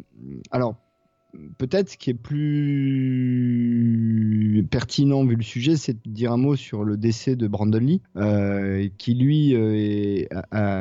alors, 0.52 0.76
peut-être 1.58 1.90
ce 1.90 1.98
qui 1.98 2.10
est 2.12 2.16
plus 2.16 2.76
pertinent 4.70 5.26
vu 5.26 5.36
le 5.36 5.44
sujet, 5.44 5.76
c'est 5.76 5.94
de 5.94 6.00
dire 6.10 6.32
un 6.32 6.38
mot 6.38 6.56
sur 6.56 6.84
le 6.84 6.98
décès 6.98 7.36
de 7.36 7.48
Brandon 7.48 7.80
Lee, 7.80 8.02
euh, 8.18 8.88
qui 8.98 9.14
lui 9.16 9.56
euh, 9.56 10.26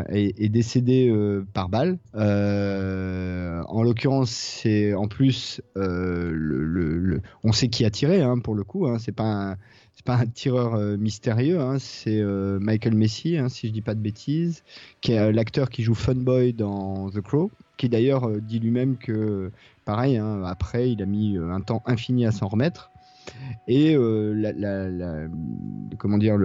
est, 0.09 0.49
décédé 0.49 1.09
euh, 1.09 1.45
par 1.53 1.69
balle. 1.69 1.99
En 2.15 3.83
l'occurrence, 3.83 4.31
c'est 4.31 4.95
en 4.95 5.09
plus, 5.09 5.61
on 5.77 7.53
sait 7.53 7.69
qui 7.69 7.85
a 7.85 7.91
tiré 7.91 8.23
hein, 8.23 8.39
pour 8.39 8.55
le 8.55 8.65
coup. 8.65 8.87
Hein, 8.87 8.99
c'est 8.99 9.13
pas 9.13 9.51
un, 9.51 9.57
c'est 9.95 10.05
pas 10.05 10.17
un 10.17 10.27
tireur 10.27 10.79
mystérieux, 10.99 11.61
hein, 11.61 11.79
c'est 11.79 12.23
Michael 12.61 12.95
Messi, 12.95 13.37
hein, 13.37 13.49
si 13.49 13.69
je 13.69 13.73
dis 13.73 13.83
pas 13.83 13.95
de 13.95 14.01
bêtises, 14.01 14.63
qui 15.01 15.13
est 15.13 15.33
l'acteur 15.33 15.71
qui 15.71 15.83
joue 15.83 15.95
Funboy 15.95 16.53
dans 16.53 17.11
The 17.11 17.21
Crow, 17.21 17.51
qui 17.77 17.89
d'ailleurs 17.89 18.41
dit 18.41 18.59
lui-même 18.61 18.97
que, 18.97 19.51
pareil, 19.85 20.17
hein, 20.17 20.43
après, 20.45 20.91
il 20.91 21.03
a 21.03 21.07
mis 21.07 21.37
euh, 21.37 21.51
un 21.51 21.61
temps 21.61 21.83
infini 21.87 22.27
à 22.27 22.33
s'en 22.33 22.49
remettre. 22.49 22.91
Et 23.67 23.97
euh, 23.97 25.29
comment 25.99 26.19
dire 26.19 26.37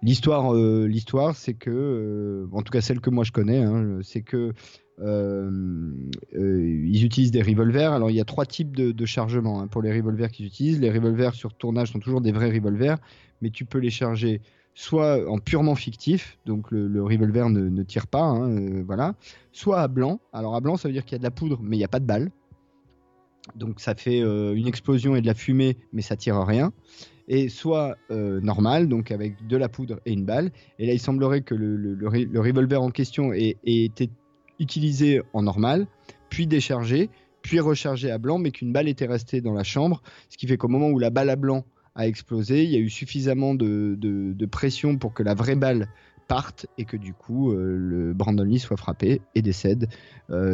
l'histoire 0.00 0.54
euh, 0.54 0.86
l'histoire 0.86 1.34
c'est 1.34 1.54
que 1.54 2.48
en 2.52 2.62
tout 2.62 2.70
cas 2.70 2.80
celle 2.80 3.00
que 3.00 3.10
moi 3.10 3.24
je 3.24 3.32
connais 3.32 3.58
hein, 3.58 3.98
c'est 4.02 4.22
que 4.22 4.52
ils 5.00 7.04
utilisent 7.04 7.32
des 7.32 7.42
revolvers. 7.42 7.92
Alors 7.92 8.10
il 8.10 8.16
y 8.16 8.20
a 8.20 8.24
trois 8.24 8.46
types 8.46 8.76
de, 8.76 8.92
de 8.92 9.06
chargement 9.06 9.60
hein, 9.60 9.66
pour 9.66 9.82
les 9.82 9.92
revolvers 9.92 10.30
qu'ils 10.30 10.46
utilisent. 10.46 10.80
Les 10.80 10.90
revolvers 10.90 11.34
sur 11.34 11.52
tournage 11.52 11.90
sont 11.90 11.98
toujours 11.98 12.20
des 12.20 12.30
vrais 12.30 12.52
revolvers, 12.52 12.98
mais 13.42 13.50
tu 13.50 13.64
peux 13.64 13.78
les 13.78 13.90
charger 13.90 14.40
soit 14.74 15.28
en 15.28 15.38
purement 15.38 15.74
fictif, 15.74 16.38
donc 16.46 16.70
le, 16.70 17.02
revolver 17.02 17.48
ne, 17.48 17.82
tire 17.82 18.08
pas, 18.08 18.34
voilà, 18.84 19.14
soit 19.52 19.80
à 19.80 19.88
blanc. 19.88 20.20
Alors 20.32 20.54
à 20.54 20.60
blanc, 20.60 20.76
ça 20.76 20.88
veut 20.88 20.92
dire 20.92 21.04
qu'il 21.04 21.12
y 21.12 21.16
a 21.16 21.18
de 21.18 21.24
la 21.24 21.30
poudre, 21.30 21.60
mais 21.62 21.76
il 21.76 21.78
n'y 21.78 21.84
a 21.84 21.88
pas 21.88 22.00
de 22.00 22.06
balle. 22.06 22.30
Donc 23.56 23.80
ça 23.80 23.94
fait 23.94 24.20
euh, 24.22 24.54
une 24.54 24.66
explosion 24.66 25.16
et 25.16 25.20
de 25.20 25.26
la 25.26 25.34
fumée, 25.34 25.76
mais 25.92 26.02
ça 26.02 26.16
tire 26.16 26.38
rien. 26.38 26.72
Et 27.28 27.48
soit 27.48 27.96
euh, 28.10 28.40
normal, 28.40 28.88
donc 28.88 29.10
avec 29.10 29.46
de 29.46 29.56
la 29.56 29.68
poudre 29.68 30.00
et 30.04 30.12
une 30.12 30.24
balle. 30.24 30.50
Et 30.78 30.86
là, 30.86 30.92
il 30.92 31.00
semblerait 31.00 31.42
que 31.42 31.54
le, 31.54 31.76
le- 31.76 31.94
le 31.94 32.08
re- 32.08 32.28
le 32.28 32.40
revolver 32.40 32.82
en 32.82 32.90
question 32.90 33.32
ait, 33.32 33.56
été 33.64 34.10
utilisé 34.60 35.22
en 35.32 35.42
normal, 35.42 35.86
puis 36.30 36.46
déchargé, 36.46 37.10
puis 37.42 37.60
rechargé 37.60 38.10
à 38.10 38.18
blanc, 38.18 38.38
mais 38.38 38.50
qu'une 38.50 38.72
balle 38.72 38.88
était 38.88 39.06
restée 39.06 39.40
dans 39.40 39.54
la 39.54 39.64
chambre. 39.64 40.02
Ce 40.28 40.36
qui 40.36 40.46
fait 40.46 40.56
qu'au 40.56 40.68
moment 40.68 40.88
où 40.88 40.98
la 40.98 41.10
balle 41.10 41.30
à 41.30 41.36
blanc 41.36 41.64
a 41.94 42.06
explosé, 42.06 42.64
il 42.64 42.70
y 42.70 42.76
a 42.76 42.78
eu 42.78 42.90
suffisamment 42.90 43.54
de, 43.54 44.46
pression 44.50 44.96
pour 44.96 45.12
que 45.14 45.22
la 45.22 45.34
vraie 45.34 45.56
balle 45.56 45.88
parte 46.28 46.66
et 46.78 46.86
que 46.86 46.96
du 46.96 47.12
coup 47.12 47.52
euh, 47.52 47.76
le 47.76 48.14
Brandon 48.14 48.44
Lee 48.44 48.58
soit 48.58 48.78
frappé 48.78 49.20
et 49.34 49.42
décède 49.42 49.88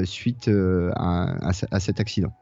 suite 0.05 0.51
à 0.97 1.53
cet 1.81 2.01
accident. 2.01 2.33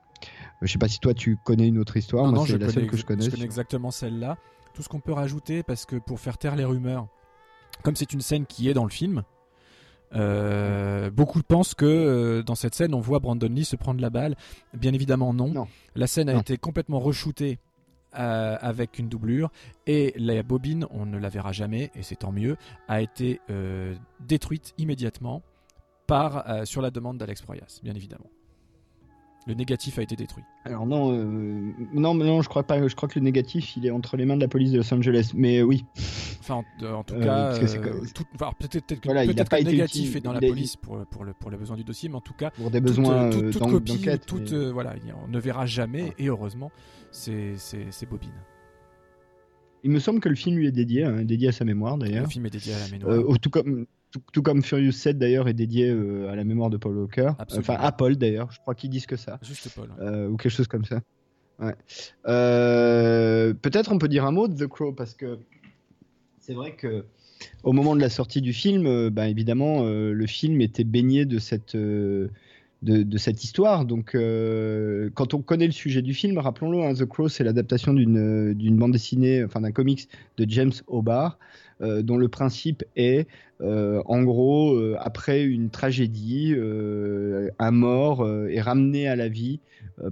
Je 0.62 0.72
sais 0.72 0.78
pas 0.78 0.88
si 0.88 0.98
toi 0.98 1.14
tu 1.14 1.36
connais 1.44 1.68
une 1.68 1.78
autre 1.78 1.96
histoire, 1.96 2.26
non, 2.26 2.32
moi 2.32 2.46
c'est 2.46 2.52
la 2.54 2.58
connais, 2.58 2.72
seule 2.72 2.86
que 2.88 2.96
je 2.96 3.04
connais. 3.04 3.22
je 3.24 3.30
connais 3.30 3.36
sur- 3.38 3.44
exactement 3.44 3.90
celle-là. 3.90 4.36
Tout 4.74 4.82
ce 4.82 4.88
qu'on 4.88 5.00
peut 5.00 5.12
rajouter, 5.12 5.62
parce 5.62 5.86
que 5.86 5.96
pour 5.96 6.18
faire 6.20 6.36
taire 6.38 6.56
les 6.56 6.64
rumeurs, 6.64 7.06
comme 7.82 7.94
c'est 7.96 8.12
une 8.12 8.20
scène 8.20 8.44
qui 8.46 8.68
est 8.68 8.74
dans 8.74 8.84
le 8.84 8.90
film, 8.90 9.22
euh, 10.14 11.10
beaucoup 11.10 11.42
pensent 11.42 11.74
que 11.74 11.84
euh, 11.84 12.42
dans 12.42 12.54
cette 12.54 12.74
scène, 12.74 12.94
on 12.94 13.00
voit 13.00 13.18
Brandon 13.18 13.48
Lee 13.48 13.64
se 13.64 13.76
prendre 13.76 14.00
la 14.00 14.10
balle. 14.10 14.36
Bien 14.74 14.92
évidemment, 14.92 15.32
non. 15.34 15.48
Non. 15.48 15.68
La 15.94 16.06
scène 16.06 16.28
a 16.28 16.34
Non. 16.34 16.40
été 16.40 16.56
complètement 16.56 16.98
reshootée 16.98 17.58
euh, 18.18 18.56
avec 18.60 18.98
une 18.98 19.08
doublure 19.08 19.50
et 19.86 20.14
la 20.16 20.42
bobine, 20.42 20.86
on 20.90 21.04
ne 21.06 21.18
la 21.18 21.28
verra 21.28 21.52
jamais, 21.52 21.90
et 21.94 22.02
c'est 22.02 22.16
tant 22.16 22.32
mieux, 22.32 22.56
a 22.88 23.02
été 23.02 23.40
euh, 23.50 23.94
détruite 24.20 24.72
immédiatement 24.78 25.42
par, 26.06 26.66
sur 26.66 26.80
la 26.80 26.90
demande 26.90 27.18
d'Alex 27.18 27.42
Proyas, 27.42 27.80
bien 27.82 27.94
évidemment. 27.94 28.30
Le 29.46 29.54
négatif 29.54 29.98
a 29.98 30.02
été 30.02 30.14
détruit. 30.14 30.44
Alors 30.66 30.84
non, 30.84 31.10
euh, 31.12 31.72
non, 31.94 32.12
non, 32.14 32.42
je 32.42 32.48
crois 32.50 32.64
pas. 32.64 32.86
Je 32.86 32.94
crois 32.94 33.08
que 33.08 33.18
le 33.18 33.24
négatif, 33.24 33.76
il 33.78 33.86
est 33.86 33.90
entre 33.90 34.16
les 34.18 34.26
mains 34.26 34.36
de 34.36 34.42
la 34.42 34.48
police 34.48 34.72
de 34.72 34.76
Los 34.78 34.92
Angeles. 34.92 35.30
Mais 35.34 35.60
euh, 35.60 35.62
oui, 35.62 35.86
Enfin, 36.40 36.62
en, 36.82 36.84
en 36.86 37.02
tout 37.04 37.14
Euh, 37.14 37.24
cas, 37.24 37.52
euh, 37.54 38.02
enfin, 38.34 38.52
peut-être 38.58 38.86
que, 39.00 39.04
Voilà, 39.06 39.24
le 39.24 39.32
négatif 39.32 40.08
utile- 40.10 40.16
est 40.16 40.20
dans 40.20 40.32
la 40.32 40.40
police 40.40 40.76
pour, 40.76 40.98
pour, 41.06 41.24
le, 41.24 41.32
pour 41.34 41.50
les 41.50 41.56
besoins 41.56 41.76
du 41.76 41.84
dossier, 41.84 42.08
mais 42.08 42.14
en 42.16 42.20
tout 42.22 42.32
cas, 42.34 42.50
pour 42.50 42.70
des 42.70 42.78
toute, 42.80 42.88
besoins 42.88 43.30
toute, 43.30 43.42
euh, 43.44 43.50
toute 43.52 43.62
copie, 43.70 43.92
d'enquête. 43.98 44.26
toute, 44.26 44.52
mais- 44.52 44.56
euh, 44.58 44.70
voilà, 44.72 44.94
on 45.24 45.28
ne 45.28 45.38
verra 45.38 45.64
jamais, 45.66 46.12
et 46.18 46.28
heureusement, 46.28 46.70
c'est 47.10 47.52
c'est- 47.56 47.86
c'est 47.90 48.06
bobine. 48.08 48.30
Il 49.84 49.90
me 49.90 49.98
semble 50.00 50.20
que 50.20 50.28
le 50.28 50.34
film 50.34 50.56
lui 50.56 50.66
est 50.66 50.72
dédié, 50.72 51.04
hein, 51.04 51.22
dédié 51.22 51.48
à 51.48 51.52
sa 51.52 51.64
mémoire 51.64 51.96
Le 51.96 52.04
d'ailleurs. 52.04 52.26
film 52.28 52.44
est 52.46 52.50
dédié 52.50 52.74
à 52.74 52.78
la 52.80 52.88
mémoire. 52.88 53.14
Euh, 53.14 53.36
tout 53.40 53.50
comme 53.50 53.86
tout, 54.10 54.20
tout 54.32 54.42
comme 54.42 54.62
Furious 54.62 54.92
7 54.92 55.18
d'ailleurs 55.18 55.48
est 55.48 55.54
dédié 55.54 55.88
euh, 55.90 56.30
à 56.30 56.36
la 56.36 56.44
mémoire 56.44 56.70
de 56.70 56.76
Paul 56.76 56.96
Walker. 56.96 57.32
Absolument. 57.38 57.60
Enfin 57.74 57.82
à 57.82 57.92
Paul 57.92 58.16
d'ailleurs. 58.16 58.50
Je 58.52 58.60
crois 58.60 58.74
qu'ils 58.74 58.90
disent 58.90 59.06
que 59.06 59.16
ça. 59.16 59.38
Juste 59.42 59.68
Paul. 59.74 59.88
ouais. 59.90 60.04
euh, 60.06 60.28
ou 60.28 60.36
quelque 60.36 60.52
chose 60.52 60.68
comme 60.68 60.84
ça. 60.84 61.00
Ouais. 61.58 61.74
Euh, 62.28 63.52
Peut-être 63.54 63.92
on 63.92 63.98
peut 63.98 64.08
dire 64.08 64.24
un 64.24 64.32
mot 64.32 64.48
de 64.48 64.54
The 64.54 64.68
Crow 64.68 64.92
parce 64.92 65.14
que 65.14 65.38
c'est 66.40 66.54
vrai 66.54 66.74
que 66.76 67.04
au 67.62 67.72
moment 67.72 67.94
de 67.94 68.00
la 68.00 68.08
sortie 68.10 68.40
du 68.40 68.52
film, 68.52 68.86
euh, 68.86 69.10
bah, 69.10 69.28
évidemment, 69.28 69.84
euh, 69.84 70.12
le 70.12 70.26
film 70.26 70.60
était 70.60 70.84
baigné 70.84 71.24
de 71.24 71.38
cette 71.38 71.74
euh, 71.74 72.28
de, 72.82 73.02
de 73.02 73.18
cette 73.18 73.42
histoire. 73.44 73.84
Donc, 73.84 74.14
euh, 74.14 75.10
quand 75.14 75.34
on 75.34 75.42
connaît 75.42 75.66
le 75.66 75.72
sujet 75.72 76.00
du 76.02 76.14
film, 76.14 76.38
rappelons-le, 76.38 76.82
hein, 76.82 76.94
The 76.94 77.04
Crow, 77.04 77.28
c'est 77.28 77.44
l'adaptation 77.44 77.92
d'une 77.92 78.54
d'une 78.54 78.76
bande 78.76 78.92
dessinée, 78.92 79.44
enfin 79.44 79.60
d'un 79.60 79.72
comics 79.72 80.08
de 80.36 80.46
James 80.48 80.72
Hobart, 80.86 81.38
euh, 81.80 82.02
dont 82.02 82.16
le 82.16 82.28
principe 82.28 82.84
est, 82.96 83.28
euh, 83.60 84.02
en 84.06 84.22
gros, 84.22 84.74
euh, 84.74 84.96
après 84.98 85.44
une 85.44 85.70
tragédie, 85.70 86.54
un 87.58 87.70
mort 87.70 88.28
est 88.48 88.60
ramené 88.60 89.08
à 89.08 89.16
la 89.16 89.28
vie 89.28 89.60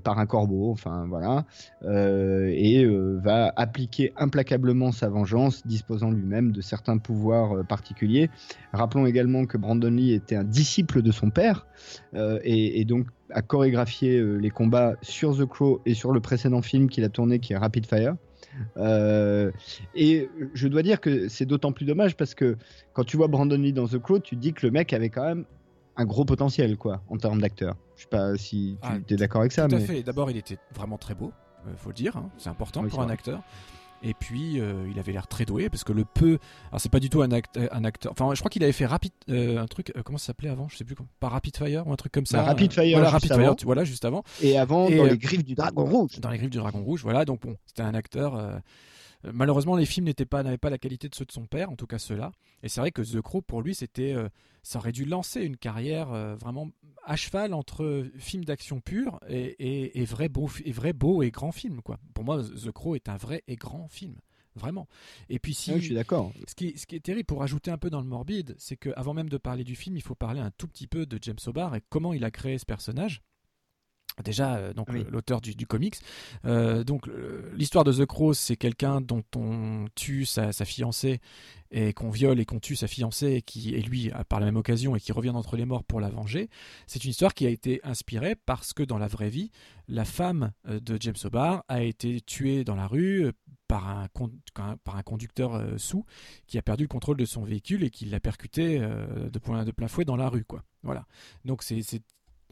par 0.03 0.19
un 0.19 0.27
corbeau, 0.27 0.71
enfin 0.73 1.07
voilà, 1.09 1.45
et 1.85 2.85
va 3.23 3.53
appliquer 3.57 4.13
implacablement 4.17 4.91
sa 4.91 5.09
vengeance, 5.09 5.65
disposant 5.67 6.11
lui-même 6.11 6.51
de 6.51 6.61
certains 6.61 6.99
pouvoirs 6.99 7.65
particuliers. 7.67 8.31
Rappelons 8.73 9.07
également 9.07 9.47
que 9.47 9.57
Brandon 9.57 9.91
Lee 9.91 10.13
était 10.13 10.35
un 10.35 10.45
disciple 10.45 11.03
de 11.03 11.13
son 11.13 11.31
père, 11.31 11.67
et, 12.15 12.81
et 12.81 12.85
donc 12.85 13.07
a 13.31 13.43
chorégraphié 13.43 14.21
les 14.21 14.51
combats 14.51 14.97
sur 15.03 15.37
The 15.37 15.45
Crow 15.47 15.81
et 15.87 15.95
sur 15.95 16.13
le 16.13 16.21
précédent 16.21 16.63
film 16.63 16.89
qu'il 16.89 17.05
a 17.05 17.09
tourné, 17.09 17.39
qui 17.39 17.53
est 17.53 17.57
Rapid 17.57 17.87
Fire. 17.87 18.17
Euh, 18.77 19.51
et 19.95 20.29
je 20.55 20.69
dois 20.69 20.83
dire 20.83 21.01
que 21.01 21.29
c'est 21.29 21.47
d'autant 21.47 21.73
plus 21.73 21.85
dommage 21.87 22.17
parce 22.17 22.35
que 22.35 22.57
quand 22.93 23.05
tu 23.05 23.17
vois 23.17 23.29
Brandon 23.29 23.57
Lee 23.57 23.73
dans 23.73 23.87
The 23.89 23.99
Crow, 23.99 24.19
tu 24.19 24.37
te 24.37 24.41
dis 24.41 24.53
que 24.53 24.67
le 24.67 24.73
mec 24.73 24.93
avait 24.93 25.11
quand 25.11 25.25
même 25.25 25.45
un 25.97 26.05
gros 26.05 26.25
potentiel, 26.25 26.77
quoi, 26.77 27.03
en 27.09 27.17
termes 27.17 27.41
d'acteur. 27.41 27.75
Je 27.97 28.03
sais 28.03 28.09
pas 28.09 28.37
si 28.37 28.77
tu 28.83 28.89
Ah, 28.89 28.97
es 29.09 29.17
d'accord 29.17 29.41
avec 29.41 29.53
ça, 29.53 29.67
Tout 29.67 29.77
à 29.77 29.79
mais 29.79 29.85
fait. 29.87 30.03
D'abord, 30.03 30.31
il 30.31 30.37
était 30.37 30.59
vraiment 30.75 30.99
très 30.99 31.15
beau, 31.15 31.33
euh, 31.67 31.71
faut 31.77 31.89
le 31.91 31.95
dire. 31.95 32.17
hein. 32.17 32.31
C'est 32.37 32.51
important 32.51 32.83
Oui, 32.83 32.91
pour 32.91 33.01
un 33.01 33.05
vrai. 33.05 33.15
acteur. 33.15 33.43
Et 34.03 34.15
puis, 34.15 34.61
euh, 34.61 34.87
il 34.91 34.99
avait 34.99 35.13
l'air 35.13 35.27
très 35.27 35.45
doué 35.45 35.69
parce 35.69 35.85
que 35.85 35.93
le 35.93 36.05
peu. 36.05 36.39
Alors, 36.71 36.81
c'est 36.81 36.91
pas 36.91 37.01
du 37.01 37.11
tout 37.11 37.23
un, 37.23 37.31
act- 37.33 37.59
un 37.73 37.85
acteur. 37.85 38.13
Enfin, 38.13 38.33
je 38.35 38.39
crois 38.41 38.51
qu'il 38.51 38.63
avait 38.63 38.73
fait 38.73 38.87
rapide, 38.87 39.13
euh, 39.31 39.59
un 39.59 39.67
truc. 39.67 39.93
euh, 39.97 40.03
comment 40.03 40.19
ça 40.19 40.27
s'appelait 40.27 40.49
avant 40.51 40.69
Je 40.69 40.77
sais 40.77 40.85
plus. 40.85 40.95
comment- 40.95 41.09
Pas 41.21 41.29
Rapid 41.29 41.57
Fire 41.57 41.87
ou 41.87 41.93
un 41.93 41.97
truc 41.97 42.13
comme 42.13 42.27
ça. 42.27 42.39
Bah, 42.39 42.45
Rapid 42.45 42.73
Fire, 42.73 42.85
Voilà, 42.99 43.05
juste 43.07 43.13
Rapid 43.13 43.33
avant. 43.33 43.43
Fire. 43.43 43.57
tu- 43.57 43.65
Voilà, 43.67 43.85
juste 43.85 44.05
avant. 44.05 44.23
et 44.43 44.59
avant 44.59 44.89
Et, 44.89 44.97
dans 44.97 45.05
euh, 45.05 45.09
les 45.11 45.19
griffes 45.19 45.45
du 45.45 45.55
dragon 45.55 45.85
rouge. 45.85 46.21
Dans 46.21 46.31
les 46.31 46.39
griffes 46.39 46.51
du 46.51 46.59
Dragon 46.59 46.83
Rouge. 46.83 47.03
Voilà. 47.03 47.25
Donc 47.25 47.41
bon, 47.43 47.57
c'était 47.67 47.83
un 47.83 47.95
acteur. 47.95 48.35
Malheureusement, 49.33 49.77
les 49.77 49.87
films 49.87 50.07
n'étaient 50.07 50.27
pas, 50.27 50.43
n'avaient 50.43 50.59
pas 50.59 50.71
la 50.71 50.79
qualité 50.79 51.09
de 51.09 51.15
ceux 51.15 51.25
de 51.25 51.33
son 51.33 51.47
père, 51.47 51.71
en 51.71 51.77
tout 51.77 51.87
cas 51.87 51.99
ceux-là. 51.99 52.33
Et 52.63 52.69
c'est 52.69 52.81
vrai 52.81 52.93
que 52.93 53.03
The 53.03 53.21
Crow, 53.21 53.43
pour 53.43 53.63
lui, 53.63 53.75
c'était, 53.75 54.13
euh, 54.13 54.29
ça 54.63 54.79
aurait 54.79 54.93
dû 54.93 55.05
lancer 55.05 55.43
une 55.43 55.57
carrière 55.57 56.13
euh, 56.13 56.35
vraiment 56.37 56.71
à 57.05 57.17
cheval 57.17 57.55
entre 57.55 58.07
film 58.19 58.45
d'action 58.45 58.81
pur 58.81 59.21
et, 59.29 59.39
et, 59.59 60.01
et 60.01 60.05
vrai 60.05 60.29
beau, 60.29 60.49
et 60.65 60.73
vrai 60.73 60.93
beau 60.93 61.23
et 61.23 61.31
grand 61.31 61.53
film. 61.53 61.83
Quoi. 61.83 61.99
Pour 62.15 62.25
moi, 62.25 62.43
The 62.43 62.71
Crow 62.73 62.95
est 62.95 63.09
un 63.09 63.17
vrai 63.17 63.43
et 63.47 63.57
grand 63.57 63.89
film, 63.89 64.17
vraiment. 64.55 64.89
Et 65.29 65.39
puis 65.39 65.55
si, 65.55 65.71
Ouais, 65.73 65.79
je 65.81 65.85
suis 65.85 65.95
d'accord. 65.95 66.33
ce 66.49 66.55
qui, 66.55 66.77
ce 66.79 66.87
qui 66.87 66.97
est 66.97 67.01
terrible 67.01 67.27
pour 67.27 67.43
ajouter 67.43 67.71
un 67.71 67.79
peu 67.79 67.91
dans 67.91 68.01
le 68.01 68.07
morbide, 68.09 68.55
c'est 68.59 68.77
qu'avant 68.77 69.15
même 69.15 69.29
de 69.29 69.39
parler 69.39 69.65
du 69.65 69.77
film, 69.77 69.97
il 69.97 70.03
faut 70.03 70.15
parler 70.15 70.41
un 70.41 70.51
tout 70.51 70.67
petit 70.69 70.87
peu 70.87 71.07
de 71.07 71.19
James 71.23 71.37
Hobart 71.47 71.75
et 71.77 71.83
comment 71.89 72.13
il 72.13 72.25
a 72.25 72.31
créé 72.31 72.59
ce 72.59 72.67
personnage. 72.67 73.23
Déjà, 74.25 74.57
euh, 74.57 74.73
donc 74.73 74.89
Oui. 74.91 75.05
l'auteur 75.11 75.41
du, 75.43 75.55
du 75.55 75.67
comics. 75.67 75.97
Euh, 76.47 76.85
donc 76.85 77.09
l'histoire 77.55 77.85
de 77.85 77.93
The 77.93 78.07
Crow, 78.07 78.33
c'est 78.35 78.57
quelqu'un 78.57 79.01
dont 79.03 79.23
on 79.37 79.87
tue 79.95 80.25
sa, 80.25 80.53
sa 80.53 80.65
fiancée 80.65 81.21
et 81.71 81.93
qu'on 81.93 82.09
viole 82.11 82.41
et 82.41 82.45
qu'on 82.47 82.59
tue 82.61 82.77
sa 82.77 82.87
fiancée 82.87 83.33
et 83.35 83.43
qui 83.43 83.75
et 83.75 83.83
lui 83.83 84.11
par 84.29 84.41
la 84.41 84.47
même 84.47 84.57
occasion 84.57 84.97
et 84.97 85.01
qui 85.01 85.13
revient 85.13 85.33
d'entre 85.33 85.57
les 85.57 85.67
morts 85.67 85.85
pour 85.85 86.01
la 86.01 86.09
venger. 86.09 86.49
C'est 86.87 87.05
une 87.05 87.11
histoire 87.11 87.35
qui 87.35 87.47
a 87.47 87.51
été 87.51 87.81
inspirée 87.85 88.37
parce 88.37 88.73
que 88.73 88.83
dans 88.83 88.99
la 88.99 89.09
vraie 89.09 89.29
vie, 89.29 89.51
la 89.89 90.05
femme 90.07 90.53
euh, 90.69 90.81
de 90.81 90.97
James 91.01 91.15
Hobart 91.25 91.65
a 91.69 91.83
été 91.83 92.21
tuée 92.23 92.65
dans 92.65 92.77
la 92.77 92.87
rue 92.87 93.31
par 93.69 93.89
un, 93.89 94.07
par 94.85 94.97
un 94.97 95.03
conducteur 95.03 95.61
sous 95.77 96.05
qui 96.47 96.57
a 96.57 96.63
perdu 96.63 96.85
le 96.85 96.89
contrôle 96.89 97.17
de 97.17 97.25
son 97.25 97.43
véhicule 97.43 97.83
et 97.83 97.91
qui 97.91 98.05
l'a 98.07 98.21
percuté 98.21 98.79
de, 98.79 99.39
plein, 99.41 99.65
de 99.65 99.73
plein 99.73 99.89
fouet 99.89 100.05
dans 100.05 100.15
la 100.15 100.29
rue. 100.29 100.45
Quoi. 100.45 100.63
Voilà. 100.85 101.05
Donc 101.45 101.65
c'est- 101.65 101.83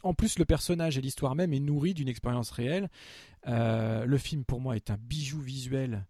en 0.04 0.14
plus 0.14 0.38
le 0.38 0.44
personnage 0.44 0.98
et 0.98 1.00
l'histoire 1.00 1.34
même 1.34 1.52
est 1.52 1.60
nourri 1.60 1.94
d'une 1.94 2.08
expérience 2.08 2.50
réelle. 2.50 2.88
Euh, 3.48 4.04
le 4.04 4.18
film 4.18 4.44
pour 4.44 4.60
moi 4.60 4.76
est 4.76 4.90
un 4.90 4.96
bijou 4.98 5.40
visuel 5.40 6.06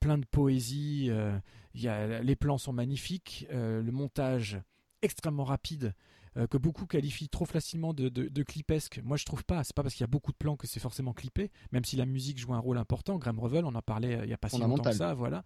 plein 0.00 0.18
de 0.18 0.24
poésie. 0.26 1.08
euh, 1.10 1.36
y 1.74 1.88
a, 1.88 2.22
les 2.22 2.36
plans 2.36 2.58
sont 2.58 2.72
magnifiques, 2.72 3.46
euh, 3.50 3.82
le 3.82 3.92
montage 3.92 4.60
extrêmement 5.02 5.44
rapide. 5.44 5.94
que 6.50 6.58
beaucoup 6.58 6.86
qualifient 6.86 7.28
trop 7.28 7.46
facilement 7.46 7.92
de, 7.92 8.08
de, 8.08 8.28
de 8.28 8.42
clipesque. 8.44 9.00
Moi, 9.02 9.16
je 9.16 9.24
trouve 9.24 9.42
pas. 9.44 9.64
C'est 9.64 9.74
pas 9.74 9.82
parce 9.82 9.94
qu'il 9.96 10.04
y 10.04 10.10
a 10.10 10.12
beaucoup 10.16 10.30
de 10.30 10.36
plans 10.36 10.56
que 10.56 10.68
c'est 10.68 10.78
forcément 10.78 11.12
clippé, 11.12 11.50
même 11.72 11.84
si 11.84 11.96
la 11.96 12.06
musique 12.06 12.38
joue 12.38 12.54
un 12.54 12.60
rôle 12.60 12.78
important. 12.78 13.18
Graham 13.18 13.40
Revel, 13.40 13.64
on 13.64 13.74
en 13.74 13.82
parlait 13.82 14.20
il 14.22 14.30
y 14.30 14.32
a 14.32 14.38
pas 14.38 14.48
si 14.48 14.60
longtemps 14.60 14.90
que 14.90 14.96
ça. 14.96 15.14
Voilà. 15.14 15.42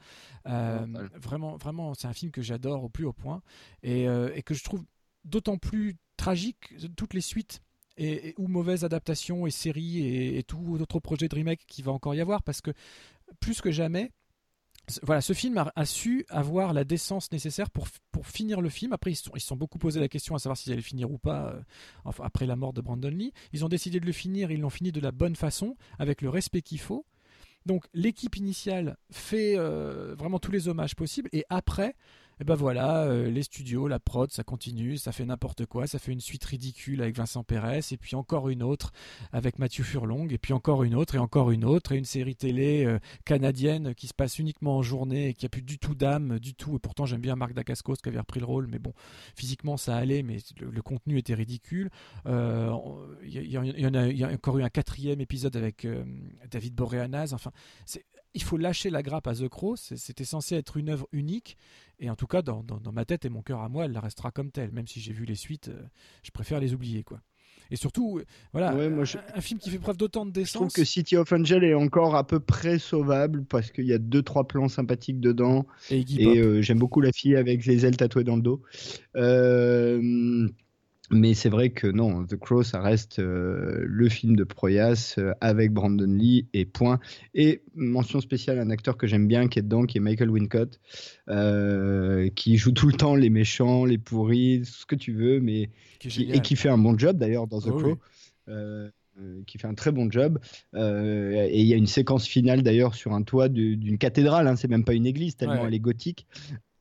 Euh, 0.46 1.08
vraiment, 1.14 1.56
vraiment, 1.56 1.94
c'est 1.94 2.08
un 2.08 2.12
film 2.12 2.30
que 2.30 2.42
j'adore 2.42 2.84
au 2.84 2.90
plus 2.90 3.06
haut 3.06 3.14
point 3.14 3.40
et, 3.82 4.06
euh, 4.06 4.34
et 4.34 4.42
que 4.42 4.52
je 4.52 4.64
trouve 4.64 4.84
d'autant 5.24 5.56
plus 5.56 5.96
tragique 6.18 6.74
toutes 6.94 7.14
les 7.14 7.22
suites 7.22 7.62
et, 7.96 8.34
ou 8.38 8.48
mauvaises 8.48 8.84
adaptations 8.84 9.46
et 9.46 9.50
séries 9.50 10.36
et, 10.36 10.42
tout 10.42 10.78
autre 10.80 11.00
projet 11.00 11.28
de 11.28 11.34
remake 11.34 11.64
qui 11.66 11.82
va 11.82 11.92
encore 11.92 12.14
y 12.14 12.20
avoir 12.20 12.42
parce 12.42 12.60
que 12.60 12.72
plus 13.40 13.60
que 13.60 13.70
jamais 13.70 14.10
voilà, 15.02 15.20
ce 15.20 15.32
film 15.32 15.64
a, 15.74 15.84
su 15.86 16.26
avoir 16.28 16.72
la 16.72 16.84
décence 16.84 17.30
nécessaire 17.30 17.70
pour, 17.70 17.86
pour 18.10 18.26
finir 18.26 18.60
le 18.60 18.68
film. 18.68 18.92
Après, 18.92 19.12
ils 19.12 19.16
se 19.16 19.24
sont, 19.24 19.30
ils 19.36 19.40
sont 19.40 19.56
beaucoup 19.56 19.78
posé 19.78 20.00
la 20.00 20.08
question 20.08 20.34
à 20.34 20.38
savoir 20.40 20.56
s'ils 20.56 20.72
allaient 20.72 20.82
finir 20.82 21.10
ou 21.10 21.18
pas 21.18 21.54
euh, 22.06 22.10
après 22.20 22.46
la 22.46 22.56
mort 22.56 22.72
de 22.72 22.80
Brandon 22.80 23.08
Lee. 23.08 23.32
Ils 23.52 23.64
ont 23.64 23.68
décidé 23.68 24.00
de 24.00 24.06
le 24.06 24.12
finir, 24.12 24.50
ils 24.50 24.60
l'ont 24.60 24.70
fini 24.70 24.90
de 24.90 25.00
la 25.00 25.12
bonne 25.12 25.36
façon, 25.36 25.76
avec 26.00 26.20
le 26.20 26.28
respect 26.28 26.62
qu'il 26.62 26.80
faut. 26.80 27.06
Donc 27.64 27.86
l'équipe 27.94 28.36
initiale 28.36 28.96
fait 29.10 29.56
euh, 29.56 30.16
vraiment 30.16 30.40
tous 30.40 30.50
les 30.50 30.66
hommages 30.66 30.96
possibles 30.96 31.28
et 31.32 31.44
après, 31.48 31.94
eh 32.40 32.44
ben 32.44 32.54
voilà, 32.54 33.04
euh, 33.04 33.30
les 33.30 33.42
studios, 33.42 33.88
la 33.88 34.00
prod, 34.00 34.30
ça 34.30 34.44
continue, 34.44 34.96
ça 34.96 35.12
fait 35.12 35.24
n'importe 35.24 35.66
quoi, 35.66 35.86
ça 35.86 35.98
fait 35.98 36.12
une 36.12 36.20
suite 36.20 36.44
ridicule 36.44 37.02
avec 37.02 37.16
Vincent 37.16 37.44
Pérez 37.44 37.80
et 37.90 37.96
puis 37.96 38.16
encore 38.16 38.48
une 38.48 38.62
autre 38.62 38.92
avec 39.32 39.58
Mathieu 39.58 39.84
Furlong 39.84 40.28
et 40.30 40.38
puis 40.38 40.52
encore 40.52 40.82
une 40.82 40.94
autre 40.94 41.14
et 41.14 41.18
encore 41.18 41.50
une 41.50 41.64
autre 41.64 41.92
et 41.92 41.96
une 41.96 42.04
série 42.04 42.36
télé 42.36 42.84
euh, 42.84 42.98
canadienne 43.24 43.94
qui 43.94 44.08
se 44.08 44.14
passe 44.14 44.38
uniquement 44.38 44.78
en 44.78 44.82
journée 44.82 45.28
et 45.28 45.34
qui 45.34 45.46
a 45.46 45.48
plus 45.48 45.62
du 45.62 45.78
tout 45.78 45.94
d'âme, 45.94 46.38
du 46.38 46.54
tout. 46.54 46.76
Et 46.76 46.78
pourtant 46.78 47.06
j'aime 47.06 47.20
bien 47.20 47.36
Marc 47.36 47.52
Dacascos 47.54 47.96
qui 47.96 48.08
avait 48.08 48.18
repris 48.18 48.40
le 48.40 48.46
rôle, 48.46 48.66
mais 48.66 48.78
bon, 48.78 48.92
physiquement 49.36 49.76
ça 49.76 49.96
allait, 49.96 50.22
mais 50.22 50.38
le, 50.60 50.82
contenu 50.82 51.18
était 51.18 51.34
ridicule. 51.34 51.90
Il 52.26 52.32
y 53.22 54.24
a 54.24 54.28
encore 54.28 54.58
eu 54.58 54.62
un 54.62 54.68
quatrième 54.68 55.20
épisode 55.20 55.56
avec 55.56 55.84
euh, 55.84 56.04
David 56.50 56.74
Boreanaz. 56.74 57.32
Enfin, 57.32 57.52
c'est- 57.86 58.04
il 58.34 58.42
faut 58.42 58.56
lâcher 58.56 58.90
la 58.90 59.02
grappe 59.02 59.26
à 59.26 59.34
The 59.34 59.48
Crow. 59.48 59.76
C'était 59.76 60.24
censé 60.24 60.54
être 60.56 60.76
une 60.76 60.88
œuvre 60.90 61.06
unique. 61.12 61.56
Et 62.00 62.10
en 62.10 62.16
tout 62.16 62.26
cas, 62.26 62.42
dans, 62.42 62.62
dans- 62.62 62.80
dans 62.80 62.92
ma 62.92 63.04
tête 63.04 63.24
et 63.24 63.28
mon 63.28 63.42
cœur 63.42 63.60
à 63.60 63.68
moi, 63.68 63.84
elle 63.84 63.92
la 63.92 64.00
restera 64.00 64.30
comme 64.30 64.50
telle. 64.50 64.72
Même 64.72 64.86
si 64.88 65.00
j'ai 65.00 65.12
vu 65.12 65.24
les 65.24 65.34
suites, 65.34 65.68
euh, 65.68 65.82
je 66.22 66.30
préfère 66.30 66.58
les 66.60 66.74
oublier. 66.74 67.02
quoi. 67.04 67.20
Et 67.70 67.76
surtout, 67.76 68.18
euh, 68.18 68.24
voilà, 68.52 68.74
Ouais, 68.74 68.90
moi, 68.90 69.04
je- 69.04 69.16
un, 69.18 69.22
un 69.36 69.40
film 69.40 69.58
qui 69.60 69.70
fait 69.70 69.78
preuve 69.78 69.96
d'autant 69.96 70.26
de 70.26 70.30
Je 70.30 70.52
trouve 70.52 70.66
décence. 70.66 70.72
que 70.74 70.84
City 70.84 71.16
of 71.16 71.32
Angel 71.32 71.62
est 71.64 71.74
encore 71.74 72.16
à 72.16 72.26
peu 72.26 72.38
près 72.40 72.78
sauvable 72.78 73.44
parce 73.44 73.70
qu'il 73.70 73.86
y 73.86 73.92
a 73.94 73.98
deux 73.98 74.22
trois 74.22 74.46
plans 74.46 74.68
sympathiques 74.68 75.20
dedans 75.20 75.64
Et 75.90 76.04
euh, 76.38 76.60
j'aime 76.60 76.78
beaucoup 76.78 77.00
la 77.00 77.12
fille 77.12 77.36
avec 77.36 77.64
les 77.64 77.86
ailes 77.86 77.96
tatouées 77.96 78.24
dans 78.24 78.36
le 78.36 78.42
dos. 78.42 78.62
Euh, 79.16 80.48
mais 81.12 81.34
c'est 81.34 81.48
vrai 81.50 81.70
que 81.70 81.86
non, 81.86 82.24
The 82.24 82.36
Crow 82.36 82.62
ça 82.62 82.80
reste 82.80 83.18
euh, 83.18 83.82
le 83.86 84.08
film 84.08 84.34
de 84.34 84.44
Proyas 84.44 85.14
euh, 85.18 85.32
avec 85.40 85.72
Brandon 85.72 86.06
Lee 86.10 86.48
et 86.54 86.64
point. 86.64 86.98
Et 87.34 87.62
mention 87.74 88.20
spéciale 88.20 88.58
à 88.58 88.62
un 88.62 88.70
acteur 88.70 88.96
que 88.96 89.06
j'aime 89.06 89.28
bien 89.28 89.46
qui 89.48 89.58
est 89.58 89.62
dedans, 89.62 89.84
qui 89.84 89.98
est 89.98 90.00
Michael 90.00 90.30
Wincott, 90.30 90.80
euh, 91.28 92.28
qui 92.34 92.56
joue 92.56 92.72
tout 92.72 92.86
le 92.86 92.94
temps 92.94 93.14
les 93.14 93.30
méchants, 93.30 93.84
les 93.84 93.98
pourris, 93.98 94.62
ce 94.64 94.86
que 94.86 94.94
tu 94.96 95.12
veux, 95.12 95.38
mais 95.40 95.70
qui 96.00 96.08
qui- 96.08 96.22
et 96.32 96.40
qui 96.40 96.56
fait 96.56 96.68
un 96.70 96.78
bon 96.78 96.98
job 96.98 97.18
d'ailleurs 97.18 97.46
dans 97.46 97.60
The 97.60 97.68
Oh, 97.72 97.76
Crow. 97.78 97.98
oui. 98.48 98.54
Qui 99.46 99.58
fait 99.58 99.68
un 99.68 99.74
très 99.74 99.92
bon 99.92 100.10
job. 100.10 100.38
Et 100.74 101.60
il 101.60 101.66
y 101.66 101.74
a 101.74 101.76
une 101.76 101.86
séquence 101.86 102.26
finale 102.26 102.62
d'ailleurs 102.62 102.94
sur 102.94 103.12
un 103.12 103.22
toit 103.22 103.50
d'une 103.50 103.98
cathédrale, 103.98 104.48
hein, 104.48 104.56
c'est 104.56 104.68
même 104.68 104.84
pas 104.84 104.94
une 104.94 105.06
église 105.06 105.36
tellement 105.36 105.60
Ouais. 105.60 105.68
elle 105.68 105.74
est 105.74 105.78
gothique, 105.80 106.26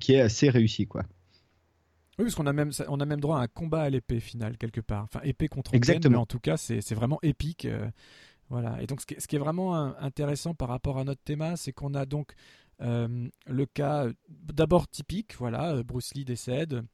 qui 0.00 0.12
est 0.14 0.20
assez 0.20 0.48
réussie. 0.48 0.86
Quoi. 0.86 1.02
Oui, 2.18 2.24
parce 2.26 2.34
qu'on 2.34 2.46
a 2.46 2.52
même, 2.52 2.70
on 2.88 3.00
a 3.00 3.06
même 3.06 3.20
droit 3.20 3.38
à 3.38 3.42
un 3.42 3.46
combat 3.48 3.82
à 3.82 3.90
l'épée 3.90 4.20
final 4.20 4.58
quelque 4.58 4.80
part. 4.80 5.04
Enfin, 5.04 5.20
épée 5.24 5.48
contre 5.48 5.74
Exactement. 5.74 6.12
mais 6.12 6.18
en 6.18 6.26
tout 6.26 6.40
cas, 6.40 6.56
c'est 6.56 6.94
vraiment 6.94 7.18
épique. 7.22 7.64
euh, 7.64 7.90
voilà. 8.50 8.80
Et 8.82 8.86
donc, 8.86 9.00
ce 9.00 9.06
qui, 9.06 9.14
est- 9.14 9.20
ce 9.20 9.26
qui 9.26 9.36
est 9.36 9.38
vraiment 9.38 9.74
intéressant 9.98 10.54
par 10.54 10.68
rapport 10.68 10.98
à 10.98 11.04
notre 11.04 11.22
thème, 11.22 11.54
c'est 11.56 11.72
qu'on 11.72 11.94
a 11.94 12.04
donc 12.04 12.34
euh, 12.82 13.28
le 13.46 13.66
cas 13.66 14.06
euh, 14.06 14.12
d'abord 14.28 14.88
typique. 14.88 15.36
Voilà, 15.38 15.82
Bruce 15.82 16.14
Lee 16.14 16.24
décède. 16.24 16.84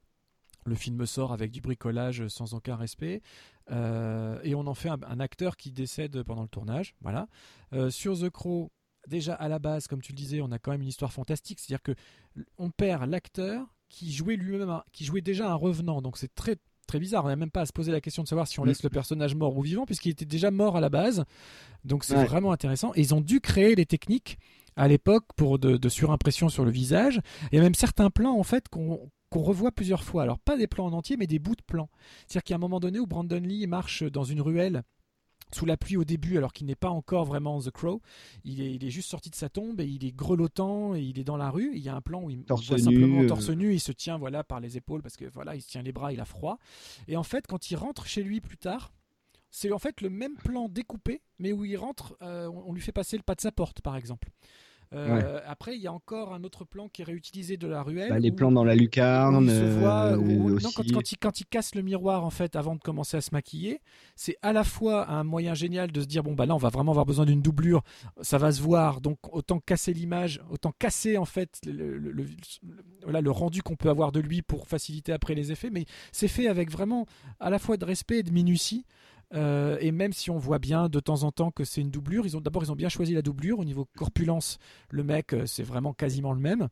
Le 0.67 0.75
film 0.75 1.05
sort 1.07 1.33
avec 1.33 1.51
du 1.51 1.61
bricolage 1.63 2.29
sans 2.29 2.55
aucun 2.55 2.77
respect. 2.77 3.23
Euh, 3.71 4.39
et 4.45 4.55
on 4.55 4.67
en 4.67 4.75
fait 4.75 4.89
un, 4.91 4.99
un 5.09 5.19
acteur 5.19 5.57
qui 5.57 5.73
décède 5.73 6.23
pendant 6.23 6.43
le 6.43 6.49
tournage. 6.49 6.95
Voilà. 7.01 7.27
Sur 7.91 8.19
The 8.19 8.29
Crow, 8.31 8.71
déjà 9.09 9.35
à 9.35 9.49
la 9.49 9.59
base, 9.59 9.89
comme 9.89 10.03
tu 10.03 10.13
le 10.13 10.17
disais, 10.17 10.41
on 10.43 10.53
a 10.53 10.59
quand 10.59 10.71
même 10.71 10.83
une 10.83 10.89
histoire 10.89 11.13
fantastique. 11.13 11.59
C'est-à-dire 11.59 11.83
que 11.83 11.95
on 12.59 12.71
perd 12.71 13.09
l'acteur 13.11 13.67
qui 13.89 14.13
jouait 14.13 14.37
lui-même, 14.37 14.81
qui 14.93 15.05
jouait 15.05 15.21
déjà 15.21 15.51
un 15.51 15.55
revenant. 15.55 16.03
Donc 16.03 16.17
c'est 16.19 16.35
très 16.35 16.57
très 16.87 16.99
bizarre. 16.99 17.25
On 17.25 17.29
n'a 17.29 17.37
même 17.37 17.51
pas 17.51 17.61
à 17.63 17.67
se 17.67 17.73
poser 17.73 17.93
la 17.93 18.01
question 18.01 18.23
de 18.23 18.29
savoir 18.29 18.47
si 18.49 18.59
on 18.61 18.65
Mm. 18.65 18.69
laisse 18.69 18.83
le 18.83 18.89
personnage 18.91 19.35
mort 19.35 19.57
ou 19.57 19.63
vivant, 19.63 19.85
puisqu'il 19.85 20.11
était 20.11 20.25
déjà 20.25 20.51
mort 20.51 20.77
à 20.77 20.81
la 20.81 20.89
base. 20.89 21.25
Donc 21.85 22.05
c'est 22.05 22.17
Ouais. 22.17 22.25
vraiment 22.25 22.51
intéressant. 22.53 22.93
Et 22.95 23.01
ils 23.01 23.15
ont 23.15 23.21
dû 23.21 23.41
créer 23.41 23.75
les 23.75 23.85
techniques 23.87 24.39
à 24.77 24.89
l'époque 24.89 25.25
pour 25.37 25.59
de, 25.59 25.77
de 25.77 25.89
surimpression 25.89 26.49
sur 26.49 26.65
le 26.65 26.71
visage. 26.71 27.21
Il 27.53 27.57
y 27.57 27.59
a 27.59 27.63
même 27.63 27.75
certains 27.75 28.11
plans 28.11 28.39
en 28.39 28.43
fait 28.45 28.69
qu'on 28.69 29.11
qu'on 29.31 29.43
revoit 29.43 29.73
plusieurs 29.73 30.05
fois. 30.05 30.23
Alors 30.23 30.39
pas 30.39 30.57
des 30.57 30.67
plans 30.67 30.87
en 30.87 30.93
entier, 30.95 31.19
mais 31.19 31.27
des 31.27 31.39
bouts 31.39 31.55
de 31.57 31.63
plans. 31.67 31.91
C'est-à-dire 32.27 32.45
qu'il 32.45 32.53
y 32.53 32.55
a 32.55 32.57
un 32.57 32.61
moment 32.61 32.81
donné 32.81 32.99
où 32.99 33.07
Brandon 33.07 33.41
Lee 33.41 33.67
marche 33.67 34.03
dans 34.05 34.25
une 34.25 34.41
ruelle 34.41 34.83
sous 35.55 35.67
la 35.67 35.77
pluie 35.77 35.97
au 35.97 36.05
début, 36.05 36.37
alors 36.37 36.53
qu'il 36.53 36.67
n'est 36.67 36.75
pas 36.75 36.91
encore 36.91 37.25
vraiment 37.25 37.61
The 37.61 37.71
Crow. 37.71 38.01
Il 38.45 38.61
est, 38.61 38.75
il 38.75 38.85
est 38.85 38.91
juste 38.91 39.11
sorti 39.11 39.31
de 39.31 39.35
sa 39.35 39.49
tombe 39.49 39.81
et 39.81 39.87
il 39.87 40.05
est 40.05 40.15
grelottant 40.15 40.95
et 40.95 41.03
il 41.03 41.19
est 41.19 41.25
dans 41.25 41.37
la 41.37 41.51
rue. 41.51 41.73
Il 41.75 41.83
y 41.83 41.89
a 41.89 41.95
un 41.95 42.01
plan 42.01 42.23
où 42.23 42.31
il, 42.31 42.45
Torse 42.45 42.67
voit 42.67 42.77
nu, 42.77 42.83
simplement 42.83 43.23
euh. 43.23 43.29
torse 43.29 43.51
nu, 43.51 43.75
il 43.75 43.81
se 43.81 43.93
tient 43.93 44.19
voilà 44.19 44.45
par 44.45 44.61
les 44.61 44.77
épaules 44.77 45.03
parce 45.03 45.17
que 45.17 45.25
voilà, 45.27 45.55
il 45.55 45.63
se 45.63 45.69
tient 45.69 45.83
les 45.83 45.93
bras, 45.93 46.13
il 46.13 46.21
a 46.21 46.25
froid. 46.25 46.59
Et 47.07 47.17
en 47.17 47.23
fait, 47.23 47.47
quand 47.47 47.71
il 47.71 47.77
rentre 47.77 48.07
chez 48.07 48.23
lui 48.23 48.41
plus 48.41 48.59
tard, 48.59 48.93
c'est 49.51 49.73
en 49.73 49.79
fait 49.79 50.01
le 50.01 50.11
même 50.11 50.37
plan 50.37 50.69
découpé, 50.69 51.23
mais 51.39 51.53
où 51.53 51.65
il 51.65 51.77
rentre, 51.77 52.17
euh, 52.23 52.49
on 52.49 52.73
lui 52.73 52.83
fait 52.83 52.93
passer 52.93 53.17
le 53.17 53.23
pas 53.23 53.35
de 53.35 53.41
sa 53.41 53.53
porte, 53.53 53.81
par 53.81 53.97
exemple. 53.97 54.29
Euh, 54.95 55.41
Après, 55.47 55.77
il 55.77 55.83
y 55.83 55.87
a 55.87 55.93
encore 55.93 56.33
un 56.33 56.45
autre 56.45 56.65
plan 56.65 56.89
qui 56.89 57.03
est 57.03 57.05
réutilisé 57.05 57.57
de 57.57 57.67
la 57.67 57.83
ruelle. 57.83 58.09
Bah, 58.11 58.19
les 58.19 58.31
où- 58.31 58.35
plans 58.35 58.51
dans 58.53 58.65
la 58.65 58.75
où 58.75 58.79
lucarne. 58.79 59.45
il 59.45 59.51
se 59.51 59.79
voit, 59.79 60.17
où- 60.17 60.49
non, 60.49 60.55
aussi. 60.57 60.73
quand, 60.75 60.83
quand 60.93 61.13
il, 61.13 61.17
quand 61.19 61.41
il 61.41 61.47
casse 61.47 61.75
le 61.75 61.83
miroir 61.83 62.25
en 62.25 62.31
fait 62.31 62.57
avant 62.57 62.75
de 62.75 62.81
commencer 62.81 63.17
à 63.17 63.21
se 63.21 63.31
maquiller, 63.33 63.81
c'est 64.17 64.37
à 64.43 64.53
la 64.53 64.65
fois 64.65 65.11
un 65.11 65.25
moyen 65.25 65.55
génial 65.55 65.93
de 65.93 66.01
se 66.01 66.07
dire 66.07 66.23
bon 66.23 66.35
bah 66.35 66.47
là 66.47 66.55
on 66.55 66.59
va 66.59 66.71
vraiment 66.71 66.93
avoir 66.93 67.07
besoin 67.07 67.27
d'une 67.27 67.43
doublure, 67.43 67.83
ça 68.23 68.39
va 68.39 68.51
se 68.53 68.63
voir, 68.63 69.01
donc 69.01 69.19
autant 69.35 69.61
casser 69.61 69.93
l'image, 69.93 70.41
autant 70.51 70.73
casser 70.79 71.19
en 71.19 71.25
fait 71.27 71.59
le, 71.67 71.99
le- 71.99 72.11
le- 72.13 72.25
le- 72.25 72.85
voilà, 73.03 73.21
le 73.21 73.31
rendu 73.31 73.63
qu'on 73.63 73.77
peut 73.77 73.91
avoir 73.91 74.11
de 74.13 74.21
lui 74.21 74.43
pour 74.43 74.67
faciliter 74.69 75.13
après 75.13 75.35
les 75.35 75.53
effets, 75.53 75.71
mais 75.71 75.85
c'est 76.13 76.29
fait 76.29 76.49
avec 76.49 76.71
vraiment 76.71 77.07
à 77.41 77.51
la 77.51 77.59
fois 77.59 77.77
de 77.77 77.85
respect 77.85 78.19
et 78.21 78.23
de 78.23 78.31
minutie. 78.33 78.85
Euh, 79.35 79.77
et 79.81 79.93
même 79.93 80.13
si 80.13 80.31
on 80.31 80.39
voit 80.39 80.59
bien 80.59 80.89
de 80.89 81.01
temps 81.01 81.23
en 81.23 81.33
temps 81.33 81.51
que 81.51 81.65
c'est 81.65 81.81
une 81.83 81.91
doublure, 81.91 82.25
ils 82.27 82.37
ont 82.37 82.41
d'abord 82.41 82.63
ils 82.65 82.73
ont 82.73 82.77
bien 82.77 82.89
choisi 82.89 83.13
la 83.15 83.23
doublure 83.23 83.59
au 83.59 83.65
niveau 83.65 83.87
corpulence. 83.97 84.59
Le 84.91 85.05
mec, 85.05 85.35
euh, 85.35 85.45
c'est 85.47 85.63
vraiment 85.63 85.93
quasiment 85.93 86.33
le 86.33 86.41
même. 86.41 86.69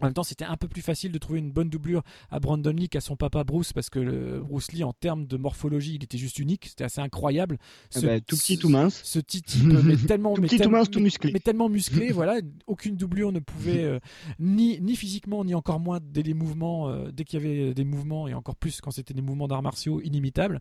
En 0.00 0.06
même 0.06 0.12
temps, 0.12 0.24
c'était 0.24 0.44
un 0.44 0.56
peu 0.56 0.66
plus 0.66 0.82
facile 0.82 1.12
de 1.12 1.18
trouver 1.18 1.38
une 1.38 1.52
bonne 1.52 1.70
doublure 1.70 2.02
à 2.28 2.40
Brandon 2.40 2.72
Lee 2.72 2.88
qu'à 2.88 3.00
son 3.00 3.14
papa 3.14 3.44
Bruce, 3.44 3.72
parce 3.72 3.90
que 3.90 4.00
le 4.00 4.40
Bruce 4.40 4.72
Lee, 4.72 4.82
en 4.82 4.92
termes 4.92 5.24
de 5.24 5.36
morphologie, 5.36 5.94
il 5.94 6.02
était 6.02 6.18
juste 6.18 6.40
unique. 6.40 6.66
C'était 6.66 6.82
assez 6.82 7.00
incroyable. 7.00 7.58
Ah 7.94 8.00
bah, 8.00 8.20
tout 8.20 8.36
petit, 8.36 8.58
tout 8.58 8.68
mince. 8.68 9.00
Ce 9.04 9.20
petit 9.20 9.40
type, 9.42 9.62
mais 9.84 9.94
tellement, 10.08 10.34
Tout 10.34 10.40
mais 10.42 10.48
petit, 10.48 10.56
tout 10.56 10.62
tellement- 10.64 10.78
mince, 10.78 10.90
tout 10.90 10.98
mais- 10.98 11.04
musclé. 11.04 11.30
mais 11.32 11.38
tellement 11.38 11.68
musclé, 11.68 12.10
voilà. 12.12 12.40
Aucune 12.66 12.96
doublure 12.96 13.30
ne 13.30 13.38
pouvait, 13.38 13.84
euh, 13.84 14.00
ni, 14.40 14.80
ni 14.80 14.96
physiquement, 14.96 15.44
ni 15.44 15.54
encore 15.54 15.78
moins 15.78 16.00
dès 16.02 16.24
les 16.24 16.34
mouvements, 16.34 16.88
euh, 16.88 17.12
dès 17.12 17.22
qu'il 17.22 17.40
y 17.40 17.46
avait 17.46 17.72
des 17.72 17.84
mouvements, 17.84 18.26
et 18.26 18.34
encore 18.34 18.56
plus 18.56 18.80
quand 18.80 18.90
c'était 18.90 19.14
des 19.14 19.22
mouvements 19.22 19.46
d'arts 19.46 19.62
martiaux 19.62 20.00
inimitables. 20.00 20.60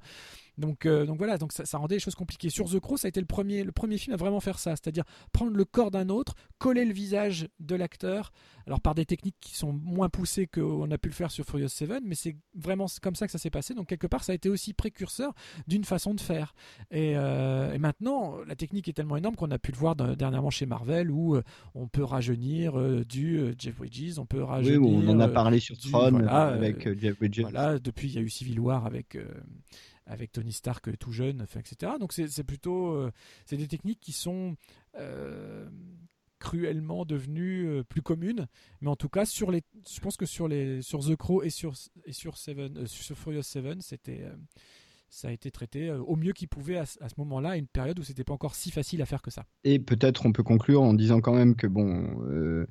Donc, 0.58 0.86
euh, 0.86 1.06
donc 1.06 1.18
voilà, 1.18 1.38
donc 1.38 1.52
ça, 1.52 1.66
ça 1.66 1.78
rendait 1.78 1.96
les 1.96 2.00
choses 2.00 2.16
compliquées. 2.16 2.50
Sur 2.50 2.70
The 2.70 2.80
Crow, 2.80 2.98
ça 2.98 3.08
a 3.08 3.10
été 3.10 3.20
le 3.20 3.26
premier, 3.26 3.64
le 3.64 3.72
premier 3.72 3.98
film 3.98 4.14
à 4.14 4.18
vraiment 4.18 4.40
faire 4.40 4.60
ça, 4.60 4.72
c'est-à-dire 4.72 5.04
prendre 5.32 5.52
le 5.56 5.66
corps 5.66 5.90
d'un 5.92 6.10
autre, 6.10 6.36
coller 6.60 6.86
le 6.86 6.94
visage 6.94 7.48
de 7.60 7.76
l'acteur, 7.76 8.32
alors 8.68 8.80
par 8.80 8.94
des 8.96 9.06
techniques 9.06 9.36
qui 9.42 9.56
sont 9.56 9.74
moins 9.74 10.10
poussées 10.10 10.46
qu'on 10.48 10.90
a 10.92 10.98
pu 10.98 11.10
le 11.10 11.14
faire 11.16 11.32
sur 11.32 11.44
Furious 11.46 11.70
7, 11.70 12.04
mais 12.06 12.16
c'est 12.16 12.38
vraiment 12.56 12.86
comme 13.02 13.16
ça 13.16 13.26
que 13.26 13.32
ça 13.32 13.38
s'est 13.40 13.50
passé. 13.50 13.74
Donc 13.74 13.88
quelque 13.88 14.06
part, 14.08 14.24
ça 14.24 14.32
a 14.32 14.36
été 14.36 14.48
aussi 14.50 14.74
précurseur 14.74 15.34
d'une 15.68 15.84
façon 15.86 16.14
de 16.14 16.22
faire. 16.22 16.54
Et, 16.92 17.14
euh, 17.18 17.74
et 17.74 17.78
maintenant, 17.80 18.38
la 18.48 18.56
technique 18.56 18.88
est 18.88 18.94
tellement 18.94 19.18
énorme 19.18 19.36
qu'on 19.36 19.52
a 19.52 19.58
pu 19.60 19.72
le 19.72 19.78
voir 19.78 19.96
dernièrement 19.96 20.50
chez 20.52 20.66
Marvel, 20.68 21.10
où 21.12 21.36
euh, 21.36 21.42
on 21.74 21.88
peut 21.88 22.04
rajeunir 22.04 22.78
du 23.06 23.54
Jeff 23.58 23.76
Bridges, 23.78 24.20
on 24.20 24.26
peut 24.26 24.38
Oui, 24.42 24.46
rajeunir. 24.48 24.82
on 24.82 25.10
en 25.10 25.20
a 25.20 25.28
parlé 25.28 25.60
sur 25.60 25.76
du- 25.76 25.90
Tron 25.92 26.12
voilà, 26.12 26.48
avec 26.48 26.98
Jeff 27.00 27.18
Bridges. 27.18 27.42
voilà, 27.42 27.80
depuis 27.80 28.08
il 28.10 28.14
y 28.14 28.18
a 28.20 28.22
eu 28.22 28.30
Civil 28.30 28.60
War 28.60 28.86
avec, 28.86 29.16
euh, 29.16 29.26
avec 30.06 30.32
Tony 30.32 30.52
Stark 30.52 30.88
euh, 30.88 30.96
tout 31.00 31.12
jeune, 31.12 31.46
etc. 31.58 31.94
Donc 32.00 32.14
c'est 32.14 32.44
plutôt 32.44 32.92
euh, 32.94 33.12
c'est 33.46 33.58
des 33.58 33.68
techniques 33.68 34.00
qui 34.00 34.12
sont 34.12 34.56
euh, 35.00 35.70
cruellement 36.40 37.06
devenues 37.06 37.68
euh, 37.68 37.84
plus 37.84 38.02
communes, 38.02 38.48
mais 38.82 38.90
en 38.90 38.96
tout 38.98 39.10
cas 39.10 39.26
sur 39.26 39.50
les, 39.52 39.62
je 39.90 40.00
pense 40.02 40.18
que 40.18 40.26
sur 40.26 40.48
les 40.48 40.82
sur 40.82 41.00
The 41.00 41.16
Crow 41.16 41.42
et 41.44 41.50
sur 41.50 41.74
et 42.06 42.14
sur 42.14 42.38
Seven, 42.38 42.86
sur 42.86 43.18
Furious 43.18 43.44
7, 43.44 43.82
c'était 43.82 44.26
ça 45.10 45.28
a 45.28 45.32
été 45.32 45.52
traité 45.52 45.92
au 45.92 46.16
mieux 46.16 46.34
qu'il 46.34 46.48
pouvait 46.48 46.78
à, 46.78 46.86
ce- 46.88 46.98
moment-là, 47.18 47.52
à 47.52 47.58
une 47.58 47.68
période 47.68 48.00
où 48.00 48.04
c'était 48.04 48.24
pas 48.24 48.34
encore 48.34 48.56
si 48.56 48.72
facile 48.72 49.00
à 49.02 49.06
faire 49.06 49.22
que 49.22 49.30
ça. 49.30 49.46
Et 49.64 49.78
peut-être 49.78 50.26
on 50.26 50.32
peut 50.32 50.42
conclure 50.42 50.82
en 50.82 50.96
disant 50.96 51.22
quand 51.22 51.36
même 51.36 51.56
que 51.56 51.68
bon, 51.68 52.66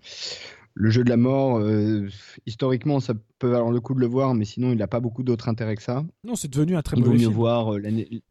le 0.74 0.90
jeu 0.90 1.04
de 1.04 1.08
la 1.10 1.16
mort, 1.16 1.58
euh, 1.58 2.08
historiquement, 2.46 3.00
ça 3.00 3.14
peut 3.38 3.48
valoir 3.48 3.70
le 3.70 3.80
coup 3.80 3.94
de 3.94 4.00
le 4.00 4.06
voir, 4.06 4.34
mais 4.34 4.44
sinon 4.44 4.72
il 4.72 4.78
n'a 4.78 4.86
pas 4.88 5.00
beaucoup 5.00 5.22
d'autre 5.22 5.48
intérêt 5.48 5.76
que 5.76 5.82
ça. 5.82 6.04
Non, 6.24 6.34
c'est 6.34 6.48
devenu 6.48 6.76
un 6.76 6.82
très 6.82 6.96
il 6.96 7.04
vaut 7.04 7.12
mieux 7.12 7.18
film. 7.18 7.32
voir 7.32 7.74
euh, 7.74 7.78
l'année. 7.78 8.22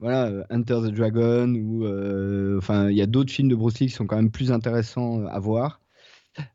Voilà, 0.00 0.26
euh, 0.26 0.44
Enter 0.50 0.80
the 0.82 0.92
Dragon 0.92 1.54
ou 1.54 1.84
euh, 1.84 2.58
enfin 2.58 2.90
il 2.90 2.96
y 2.96 3.02
a 3.02 3.06
d'autres 3.06 3.32
films 3.32 3.48
de 3.48 3.54
Bruce 3.54 3.78
Lee 3.78 3.86
qui 3.86 3.92
sont 3.92 4.06
quand 4.06 4.16
même 4.16 4.30
plus 4.30 4.52
intéressants 4.52 5.20
euh, 5.20 5.26
à 5.28 5.38
voir. 5.38 5.80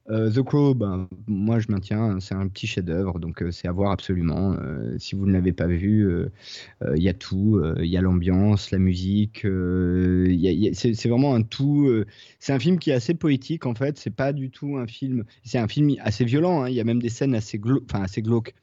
Euh, 0.10 0.32
the 0.32 0.42
Crow, 0.42 0.74
ben, 0.74 1.08
moi 1.28 1.60
je 1.60 1.72
maintiens, 1.72 2.02
hein, 2.02 2.20
c'est 2.20 2.36
un 2.36 2.48
petit 2.48 2.68
chef-d'œuvre, 2.68 3.20
donc 3.20 3.42
euh, 3.42 3.52
c'est 3.52 3.68
à 3.68 3.72
voir 3.72 3.92
absolument. 3.92 4.54
Euh, 4.54 4.98
si 4.98 5.16
vous 5.16 5.26
ne 5.26 5.32
l'avez 5.32 5.54
pas 5.54 5.68
vu, 5.68 6.10
il 6.96 7.02
y 7.02 7.10
a 7.10 7.14
tout, 7.14 7.62
il 7.78 7.86
y 7.86 7.98
a 7.98 8.02
l'ambiance, 8.02 8.72
la 8.72 8.80
musique, 8.80 9.42
c'est 9.42 11.08
vraiment 11.08 11.36
un 11.36 11.44
tout. 11.44 11.90
c'est 12.40 12.54
un 12.54 12.60
film 12.60 12.80
qui 12.80 12.90
est 12.90 12.94
assez 12.94 13.14
poétique 13.14 13.66
en 13.66 13.76
fait. 13.76 13.98
C'est 13.98 14.16
pas 14.16 14.34
du 14.34 14.50
tout 14.50 14.78
un 14.78 14.88
film. 14.88 15.24
C'est 15.44 15.60
un 15.60 15.68
film 15.68 15.96
assez 16.00 16.26
violent. 16.26 16.64
hein, 16.64 16.70
Il 16.70 16.76
y 16.76 16.80
a 16.80 16.84
même 16.84 17.02
des 17.02 17.10
scènes 17.10 17.36
assez 17.36 17.58
glauques. 17.58 18.56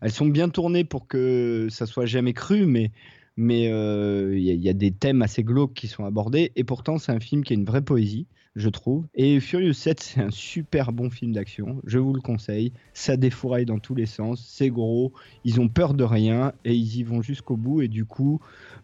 Elles 0.00 0.12
sont 0.12 0.26
bien 0.26 0.48
tournées 0.48 0.84
pour 0.84 1.06
que 1.08 1.68
ça 1.70 1.86
soit 1.86 2.06
jamais 2.06 2.32
cru, 2.32 2.66
mais 2.66 2.90
il 3.36 4.38
y, 4.38 4.54
y 4.56 4.68
a 4.68 4.72
des 4.72 4.92
thèmes 4.92 5.22
assez 5.22 5.42
glauques 5.42 5.74
qui 5.74 5.88
sont 5.88 6.04
abordés. 6.04 6.52
Et 6.56 6.64
pourtant, 6.64 6.98
c'est 6.98 7.12
un 7.12 7.20
film 7.20 7.42
qui 7.44 7.52
a 7.52 7.56
une 7.56 7.64
vraie 7.64 7.82
poésie, 7.82 8.26
je 8.56 8.68
trouve. 8.68 9.04
Et 9.14 9.40
Furious 9.40 9.72
7, 9.72 10.00
c'est 10.00 10.20
un 10.20 10.30
super 10.30 10.92
bon 10.92 11.10
film 11.10 11.32
d'action. 11.32 11.80
Je 11.84 11.98
vous 11.98 12.12
le 12.12 12.20
conseille. 12.20 12.72
Ça 12.92 13.16
défouraille 13.16 13.66
dans 13.66 13.78
tous 13.78 13.94
les 13.94 14.06
sens. 14.06 14.44
C'est 14.46 14.70
gros. 14.70 15.12
Ils 15.44 15.60
ont 15.60 15.68
peur 15.68 15.94
de 15.94 16.04
rien 16.04 16.52
et 16.64 16.74
ils 16.74 16.98
y 16.98 17.02
vont 17.02 17.22
jusqu'au 17.22 17.56
bout. 17.56 17.82
Et 17.82 17.88
du 17.88 18.04
coup, 18.04 18.40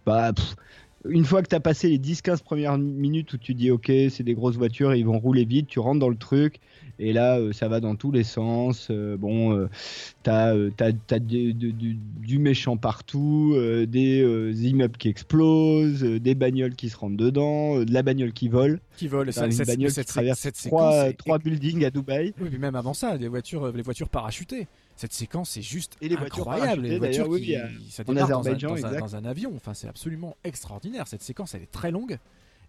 bah. 0.07 0.33
Une 1.09 1.25
fois 1.25 1.43
que 1.43 1.49
tu 1.49 1.55
as 1.55 1.61
passé 1.61 1.89
les 1.89 1.99
10-15 1.99 2.43
premières 2.43 2.77
minutes 2.77 3.33
où 3.33 3.39
tu 3.39 3.55
dis 3.55 3.71
ok 3.71 3.87
c'est 4.11 4.23
des 4.23 4.35
grosses 4.35 4.57
voitures 4.57 4.95
ils 4.95 5.05
vont 5.07 5.19
rouler 5.19 5.45
vite 5.47 5.67
tu 5.67 5.79
rentres 5.79 5.99
dans 6.01 6.11
le 6.11 6.17
truc 6.17 6.61
et 6.99 7.15
là 7.15 7.39
euh, 7.39 7.53
ça 7.53 7.69
va 7.69 7.81
dans 7.81 7.97
tous 7.97 8.13
les 8.13 8.23
sens 8.25 8.89
Euh, 8.91 9.17
bon 9.17 9.57
euh, 9.57 9.69
t'as 10.23 10.55
euh, 10.55 10.71
t'as 10.77 11.19
du, 11.19 11.55
du- 11.55 11.73
du- 11.73 11.97
du 12.19 12.39
méchant 12.39 12.77
partout 12.77 13.55
des 13.89 14.53
immeubles 14.69 14.97
qui 14.99 15.09
explosent 15.09 16.03
des 16.03 16.35
bagnoles 16.35 16.75
qui 16.75 16.89
se 16.91 16.97
rentrent 16.97 17.17
dedans 17.17 17.83
de 17.83 17.93
la 17.93 18.03
bagnole 18.03 18.33
qui 18.33 18.49
vole. 18.49 18.81
Qui 18.97 19.09
vole, 19.09 19.33
ça- 19.33 19.47
une 19.47 19.57
bagnole 19.57 19.91
cette- 19.91 20.07
qui 20.07 20.13
traverse 20.13 20.39
cette 20.41 20.57
trois, 20.57 21.13
trois 21.15 21.39
buildings 21.39 21.85
à 21.85 21.91
Dubaï. 21.91 22.35
Oui, 22.41 22.49
puis 22.51 22.59
même 22.59 22.75
avant 22.75 22.93
ça, 22.95 23.17
les 23.17 23.29
voitures, 23.29 23.73
les 23.73 23.83
voitures 23.83 24.09
parachutées. 24.09 24.67
Cette 25.01 25.15
séquence 25.15 25.57
est 25.57 25.63
juste 25.63 25.97
Et 26.03 26.11
les 26.11 26.17
voitures 26.17 26.47
incroyable. 26.47 26.83
Les 26.83 26.99
voitures 26.99 27.27
oui, 27.27 27.41
qui, 27.41 27.51
y 27.53 27.57
a- 27.57 27.71
ça 27.89 28.05
démarre 28.05 28.29
dans 28.29 28.35
un, 28.37 28.41
Azerbaïdjan, 28.41 28.69
dans, 28.69 28.75
un, 28.75 28.77
exact. 28.89 29.01
dans 29.01 29.17
un 29.17 29.25
avion. 29.25 29.53
Enfin, 29.57 29.73
c'est 29.73 29.89
absolument 29.89 30.37
extraordinaire. 30.45 31.09
Cette 31.09 31.23
séquence, 31.23 31.55
elle 31.55 31.63
est 31.63 31.71
très 31.73 31.91
longue. 31.91 32.19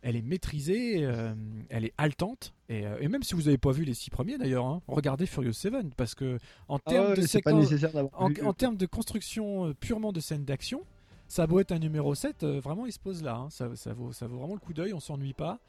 Elle 0.02 0.16
est 0.16 0.22
maîtrisée, 0.22 1.04
euh, 1.04 1.34
elle 1.68 1.84
est 1.84 1.92
haletante. 1.98 2.54
Et, 2.70 2.86
euh, 2.86 2.96
et 3.02 3.10
même 3.10 3.22
si 3.22 3.36
vous 3.36 3.42
n'avez 3.44 3.58
pas 3.58 3.74
vu 3.74 3.84
les 3.84 3.94
six 3.94 4.10
premiers 4.10 4.38
d'ailleurs, 4.38 4.66
hein, 4.66 4.82
regardez 4.88 5.26
Furious 5.26 5.52
7 5.52 5.74
parce 5.98 6.16
que 6.16 6.38
en 6.70 6.78
Ah 6.86 6.90
termes 6.90 7.16
de 7.16 7.22
séquence, 7.24 7.70
en, 8.14 8.54
termes 8.54 8.78
de 8.78 8.86
construction 8.86 9.68
euh, 9.68 9.74
purement 9.74 10.14
de 10.14 10.22
scènes 10.22 10.46
d'action, 10.46 10.84
ça 11.28 11.44
a 11.44 11.48
beau 11.48 11.60
être 11.60 11.74
un 11.74 11.80
numéro 11.80 12.16
7, 12.16 12.44
euh, 12.44 12.62
vraiment 12.62 12.86
il 12.86 12.94
se 12.94 13.00
pose 13.00 13.22
là. 13.24 13.36
hein. 13.36 13.48
Ça, 13.50 13.68
ça 13.76 13.92
vaut, 13.94 14.14
ça 14.14 14.26
vaut 14.26 14.38
vraiment 14.38 14.54
le 14.54 14.60
coup 14.62 14.74
d'œil, 14.74 14.94
on 14.94 15.02
s'ennuie 15.02 15.34
pas. 15.34 15.60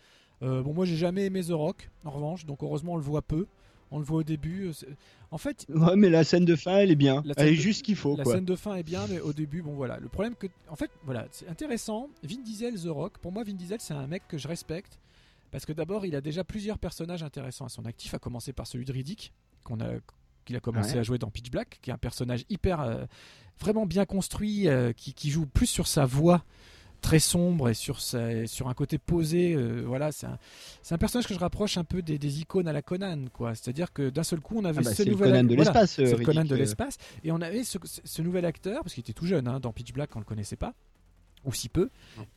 Euh, 0.43 0.63
bon, 0.63 0.73
moi 0.75 0.87
j'ai 0.87 0.97
jamais 0.97 1.25
aimé 1.27 1.43
The 1.43 1.51
Rock, 1.51 1.91
en 2.05 2.11
revanche, 2.13 2.47
donc 2.47 2.63
heureusement 2.63 2.93
on 2.93 2.97
le 2.99 3.03
voit 3.03 3.23
peu. 3.23 3.47
On 3.95 3.99
le 3.99 4.05
voit 4.07 4.21
au 4.21 4.23
début. 4.23 4.71
En 5.33 5.39
fait, 5.39 5.67
Ouais, 5.71 5.97
mais 5.97 6.11
la 6.11 6.23
scène 6.25 6.45
de 6.45 6.55
fin, 6.55 6.77
elle 6.79 6.91
est 6.91 6.95
bien. 6.97 7.23
Elle 7.37 7.49
est 7.49 7.51
de- 7.57 7.57
juste 7.57 7.79
ce 7.81 7.83
qu'il 7.85 7.97
faut. 7.97 8.17
la 8.17 8.23
quoi. 8.23 8.35
scène 8.35 8.45
de 8.45 8.55
fin 8.55 8.75
est 8.77 8.83
bien, 8.83 9.07
mais 9.09 9.19
au 9.19 9.33
début, 9.33 9.63
bon 9.63 9.73
voilà. 9.73 9.99
Le 9.99 10.09
problème 10.09 10.35
que, 10.37 10.47
en 10.69 10.77
fait, 10.77 10.91
voilà, 11.05 11.27
c'est 11.33 11.49
intéressant. 11.49 12.09
Vin 12.23 12.43
Diesel, 12.45 12.75
The 12.81 12.87
Rock. 12.89 13.19
Pour 13.19 13.33
moi, 13.33 13.43
Vin 13.43 13.55
Diesel, 13.55 13.81
c'est 13.81 13.95
un 13.95 14.07
mec 14.07 14.23
que 14.29 14.37
je 14.39 14.47
respecte 14.47 14.99
parce 15.51 15.65
que 15.67 15.73
d'abord, 15.73 16.07
il 16.07 16.15
a 16.15 16.21
déjà 16.21 16.45
plusieurs 16.45 16.79
personnages 16.79 17.23
intéressants 17.23 17.65
à 17.65 17.69
son 17.71 17.85
actif, 17.87 18.15
à 18.15 18.19
commencer 18.19 18.53
par 18.53 18.67
celui 18.67 18.85
de 18.85 18.93
Riddick 18.93 19.33
qu'on 19.65 19.81
a 19.81 19.89
qu'il 20.45 20.57
a 20.57 20.61
commencé 20.61 20.95
Ouais. 20.95 20.99
à 20.99 21.03
jouer 21.05 21.19
dans 21.19 21.31
Pitch 21.31 21.51
Black, 21.51 21.79
qui 21.81 21.91
est 21.91 21.93
un 21.93 21.99
personnage 21.99 22.45
hyper, 22.51 22.81
euh, 22.81 23.05
vraiment 23.61 23.87
bien 23.87 24.05
construit, 24.05 24.67
euh, 24.69 24.93
qui, 24.93 25.15
qui 25.15 25.31
joue 25.31 25.47
plus 25.47 25.67
sur 25.69 25.87
sa 25.87 26.05
voix 26.05 26.45
très 27.03 27.19
sombre 27.19 27.69
et 27.69 27.75
sur, 27.75 28.01
sa- 28.01 28.47
sur 28.47 28.69
un 28.69 28.75
côté 28.75 28.97
posé. 28.97 29.53
euh, 29.55 29.83
voilà, 29.87 30.11
c'est 30.13 30.27
un, 30.27 30.39
un 30.91 30.99
personnage 30.99 31.27
que 31.27 31.35
je 31.35 31.39
rapproche 31.39 31.77
un 31.77 31.85
peu 31.85 32.01
des, 32.01 32.17
des 32.19 32.41
icônes 32.41 32.69
à 32.69 32.73
la 32.73 32.81
Conan, 32.81 33.25
quoi. 33.33 33.55
C'est-à-dire 33.55 33.93
que 33.93 34.09
d'un 34.09 34.23
seul 34.23 34.41
coup, 34.41 34.55
on 34.59 34.65
avait 34.65 34.79
Ah 34.81 34.85
bah, 34.85 34.95
ce 34.95 35.03
nouvel 35.03 35.31
Conan 35.33 35.45
de 35.45 35.55
voilà, 35.57 35.85
euh, 35.99 36.25
Conan 36.25 36.45
de 36.45 36.55
euh. 36.55 36.57
l'espace. 36.59 36.97
Et 37.25 37.33
on 37.33 37.41
avait 37.43 37.65
ce, 37.65 37.77
ce 37.85 38.23
nouvel 38.23 38.47
acteur, 38.47 38.83
parce 38.83 38.95
qu'il 38.95 39.03
était 39.03 39.13
tout 39.13 39.27
jeune 39.27 39.47
hein, 39.49 39.61
dans 39.61 39.73
Pitch 39.73 39.93
Black, 39.93 40.15
on 40.17 40.21
le 40.21 40.25
connaissait 40.25 40.57
pas. 40.57 40.73
Ou 41.45 41.53
si 41.53 41.69
peu. 41.69 41.91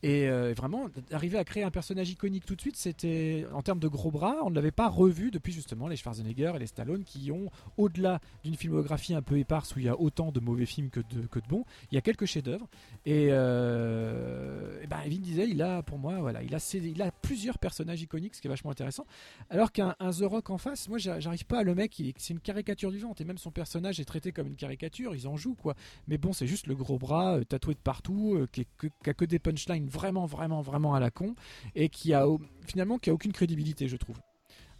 Et 0.03 0.27
euh, 0.27 0.53
vraiment, 0.55 0.87
arriver 1.11 1.37
à 1.37 1.43
créer 1.43 1.63
un 1.63 1.71
personnage 1.71 2.09
iconique 2.09 2.45
tout 2.45 2.55
de 2.55 2.61
suite, 2.61 2.75
c'était 2.75 3.45
en 3.53 3.61
termes 3.61 3.79
de 3.79 3.87
gros 3.87 4.11
bras, 4.11 4.37
on 4.43 4.49
ne 4.49 4.55
l'avait 4.55 4.71
pas 4.71 4.87
revu 4.89 5.31
depuis 5.31 5.53
justement 5.53 5.87
les 5.87 5.95
Schwarzenegger 5.95 6.53
et 6.55 6.59
les 6.59 6.67
Stallone 6.67 7.03
qui 7.03 7.31
ont, 7.31 7.49
au-delà 7.77 8.19
d'une 8.43 8.55
filmographie 8.55 9.13
un 9.13 9.21
peu 9.21 9.37
éparse 9.37 9.75
où 9.75 9.79
il 9.79 9.85
y 9.85 9.89
a 9.89 9.99
autant 9.99 10.31
de 10.31 10.39
mauvais 10.39 10.65
films 10.65 10.89
que 10.89 10.99
de, 11.01 11.27
que 11.27 11.39
de 11.39 11.47
bons, 11.47 11.65
il 11.91 11.95
y 11.95 11.97
a 11.97 12.01
quelques 12.01 12.25
chefs-d'œuvre. 12.25 12.67
Et, 13.05 13.27
euh, 13.31 14.81
et 14.81 14.87
ben, 14.87 14.97
Vin 15.07 15.19
Diesel, 15.19 15.49
il 15.49 15.61
a 15.61 15.83
pour 15.83 15.97
moi, 15.97 16.19
voilà, 16.19 16.43
il 16.43 16.53
a, 16.55 16.59
ses- 16.59 16.79
il 16.79 17.01
a 17.01 17.11
plusieurs 17.11 17.57
personnages 17.57 18.01
iconiques, 18.01 18.35
ce 18.35 18.41
qui 18.41 18.47
est 18.47 18.49
vachement 18.49 18.71
intéressant. 18.71 19.05
Alors 19.49 19.71
qu'un 19.71 19.95
un 19.99 20.11
The 20.11 20.23
Rock 20.23 20.49
en 20.49 20.57
face, 20.57 20.87
moi 20.89 20.97
j'a- 20.97 21.19
j'arrive 21.19 21.45
pas, 21.45 21.63
le 21.63 21.75
mec, 21.75 22.01
c'est 22.17 22.33
une 22.33 22.39
caricature 22.39 22.89
vivante 22.89 23.21
et 23.21 23.25
même 23.25 23.37
son 23.37 23.51
personnage 23.51 23.99
est 23.99 24.05
traité 24.05 24.31
comme 24.31 24.47
une 24.47 24.55
caricature, 24.55 25.15
ils 25.15 25.27
en 25.27 25.37
jouent 25.37 25.55
quoi. 25.55 25.75
Mais 26.07 26.17
bon, 26.17 26.33
c'est 26.33 26.47
juste 26.47 26.67
le 26.67 26.75
gros 26.75 26.97
bras 26.97 27.37
euh, 27.37 27.43
tatoué 27.43 27.73
de 27.73 27.79
partout, 27.79 28.35
euh, 28.35 28.47
qui, 28.51 28.61
est 28.61 28.67
que, 28.77 28.87
qui 29.03 29.09
a 29.09 29.13
que 29.13 29.25
des 29.25 29.39
punchlines 29.39 29.87
vraiment, 29.87 30.25
vraiment, 30.25 30.61
vraiment 30.61 30.93
à 30.93 30.99
la 30.99 31.11
con, 31.11 31.35
et 31.75 31.89
qui 31.89 32.13
a 32.13 32.25
finalement 32.65 32.97
qui 32.97 33.09
a 33.09 33.13
aucune 33.13 33.33
crédibilité, 33.33 33.87
je 33.87 33.97
trouve. 33.97 34.17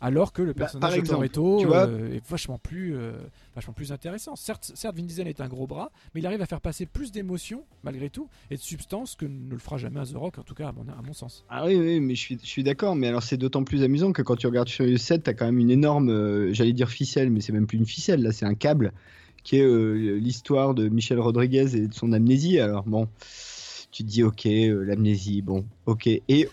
Alors 0.01 0.34
que 0.34 0.41
le 0.41 0.53
Bah, 0.53 0.66
personnage 0.66 0.97
de 0.97 1.07
Toretto 1.07 1.66
euh, 1.74 2.13
est 2.13 2.26
vachement 2.28 2.59
plus, 2.59 2.95
euh, 2.95 3.13
vachement 3.55 3.74
plus 3.74 3.91
intéressant. 3.91 4.36
Certes, 4.36 4.72
certes, 4.76 4.95
Vin 4.95 5.03
Diesel 5.03 5.28
est 5.28 5.39
un 5.39 5.47
gros 5.47 5.68
bras, 5.68 5.89
mais 6.13 6.22
il 6.22 6.28
arrive 6.28 6.41
à 6.41 6.45
faire 6.45 6.59
passer 6.59 6.86
plus 6.86 7.11
d'émotions 7.11 7.63
malgré 7.84 8.09
tout 8.09 8.28
et 8.51 8.55
de 8.57 8.61
substance 8.61 9.16
que 9.16 9.26
ne 9.26 9.51
le 9.51 9.57
fera 9.57 9.78
jamais 9.78 9.99
un 9.99 10.03
The 10.03 10.16
Rock, 10.16 10.38
en 10.38 10.43
tout 10.43 10.53
cas 10.53 10.68
à 10.68 10.72
mon, 10.74 10.82
à 10.82 11.01
mon 11.01 11.13
sens. 11.13 11.45
Ah 11.49 11.66
oui, 11.66 11.76
oui, 11.78 11.99
mais 12.01 12.13
je 12.16 12.20
suis, 12.20 12.38
je 12.41 12.47
suis 12.47 12.63
d'accord. 12.63 12.95
Mais 12.95 13.07
alors, 13.07 13.24
c'est 13.24 13.38
d'autant 13.38 13.63
plus 13.63 13.84
amusant 13.84 14.11
que 14.11 14.22
quand 14.22 14.36
tu 14.36 14.47
regardes 14.47 14.70
Furious 14.70 14.97
7, 14.97 15.24
t'as 15.24 15.34
quand 15.34 15.45
même 15.45 15.59
une 15.59 15.72
énorme, 15.72 16.09
euh, 16.09 16.53
j'allais 16.53 16.74
dire 16.74 16.89
ficelle, 16.89 17.30
mais 17.32 17.39
c'est 17.39 17.53
même 17.53 17.66
plus 17.66 17.78
une 17.78 17.86
ficelle, 17.86 18.22
là, 18.22 18.34
c'est 18.34 18.45
un 18.45 18.55
câble, 18.55 18.91
qui 19.43 19.57
est 19.57 19.68
l'histoire 20.20 20.74
de 20.74 20.89
Michel 20.89 21.20
Rodriguez 21.20 21.76
et 21.76 21.88
de 21.88 21.93
son 21.93 22.11
amnésie. 22.11 22.59
Alors, 22.59 22.84
bon, 22.84 23.07
tu 23.96 24.04
te 24.04 24.10
dis, 24.10 24.24
ok, 24.24 24.46
euh, 24.46 24.84
l'amnésie, 24.84 25.41
bon, 25.41 25.66
ok. 25.86 26.08
Et 26.08 26.50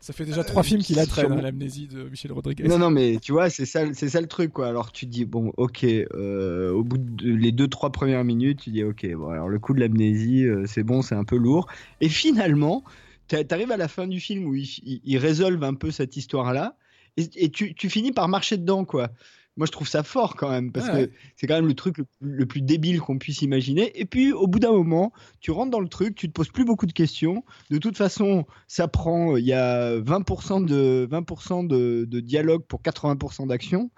Ça 0.00 0.14
fait 0.14 0.24
déjà 0.24 0.42
trois 0.44 0.62
films 0.62 0.80
qu'il 0.80 0.98
a 0.98 1.02
hein, 1.02 1.42
l'amnésie 1.42 1.88
de 1.88 2.04
Michel 2.08 2.32
Rodriguez. 2.32 2.66
non, 2.66 2.78
non, 2.78 2.90
mais 2.90 3.18
tu 3.20 3.32
vois, 3.32 3.50
c'est 3.50 3.66
ça, 3.66 3.92
c'est 3.92 4.08
ça 4.08 4.22
le 4.22 4.26
truc, 4.28 4.50
quoi. 4.54 4.68
Alors, 4.68 4.92
tu 4.92 5.04
te 5.04 5.10
dis, 5.10 5.26
bon, 5.26 5.52
ok, 5.58 5.84
euh, 5.84 6.72
au 6.72 6.82
bout 6.82 6.96
de 6.96 7.34
les 7.34 7.52
deux, 7.52 7.68
trois 7.68 7.92
premières 7.92 8.24
minutes, 8.24 8.60
tu 8.62 8.70
dis, 8.70 8.82
ok, 8.82 9.06
bon, 9.14 9.28
alors 9.28 9.50
le 9.50 9.58
coup 9.58 9.74
de 9.74 9.80
l'amnésie, 9.80 10.44
euh, 10.46 10.64
c'est 10.66 10.84
bon, 10.84 11.02
c'est 11.02 11.14
un 11.14 11.24
peu 11.24 11.36
lourd. 11.36 11.66
Et 12.00 12.08
finalement, 12.08 12.82
t'a- 13.28 13.44
t'arrives 13.44 13.72
à 13.72 13.76
la 13.76 13.88
fin 13.88 14.06
du 14.06 14.18
film 14.18 14.46
où 14.46 14.54
ils, 14.54 14.64
ils- 14.82 15.02
ils 15.04 15.18
résolvent 15.18 15.64
un 15.64 15.74
peu 15.74 15.90
cette 15.90 16.16
histoire-là, 16.16 16.76
et, 17.18 17.28
et 17.36 17.50
tu, 17.50 17.74
tu 17.74 17.90
finis 17.90 18.12
par 18.12 18.28
marcher 18.28 18.56
dedans, 18.56 18.86
quoi. 18.86 19.10
Moi, 19.56 19.66
je 19.66 19.72
trouve 19.72 19.88
ça 19.88 20.02
fort 20.02 20.36
quand 20.36 20.50
même, 20.50 20.70
parce 20.70 20.88
Ouais. 20.88 21.06
que 21.06 21.12
c'est 21.34 21.46
quand 21.46 21.54
même 21.54 21.66
le 21.66 21.74
truc 21.74 21.96
le, 21.98 22.04
le 22.20 22.44
plus 22.46 22.60
débile 22.60 23.00
qu'on 23.00 23.18
puisse 23.18 23.40
imaginer. 23.42 23.90
Et 23.98 24.04
puis, 24.04 24.32
au 24.32 24.46
bout 24.46 24.58
d'un 24.58 24.72
moment, 24.72 25.12
tu 25.40 25.50
rentres 25.50 25.70
dans 25.70 25.80
le 25.80 25.88
truc, 25.88 26.14
tu 26.14 26.28
te 26.28 26.32
poses 26.32 26.50
plus 26.50 26.64
beaucoup 26.64 26.86
de 26.86 26.92
questions. 26.92 27.42
De 27.70 27.78
toute 27.78 27.96
façon, 27.96 28.44
ça 28.68 28.86
prend, 28.88 29.36
il 29.36 29.44
y 29.46 29.54
a 29.54 29.98
20% 29.98 30.64
de, 30.66 31.08
20% 31.10 31.66
de, 31.66 32.04
de 32.08 32.20
dialogue 32.20 32.64
pour 32.68 32.82
80% 32.82 33.46
d'action. 33.48 33.90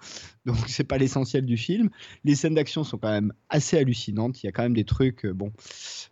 Donc, 0.45 0.55
c'est 0.67 0.85
pas 0.85 0.97
l'essentiel 0.97 1.45
du 1.45 1.57
film. 1.57 1.89
Les 2.23 2.35
scènes 2.35 2.55
d'action 2.55 2.83
sont 2.83 2.97
quand 2.97 3.11
même 3.11 3.33
assez 3.49 3.77
hallucinantes. 3.77 4.41
Il 4.41 4.45
y 4.45 4.49
a 4.49 4.51
quand 4.53 4.63
même 4.63 4.73
des 4.73 4.85
trucs, 4.85 5.25
euh, 5.25 5.33
bon. 5.33 5.51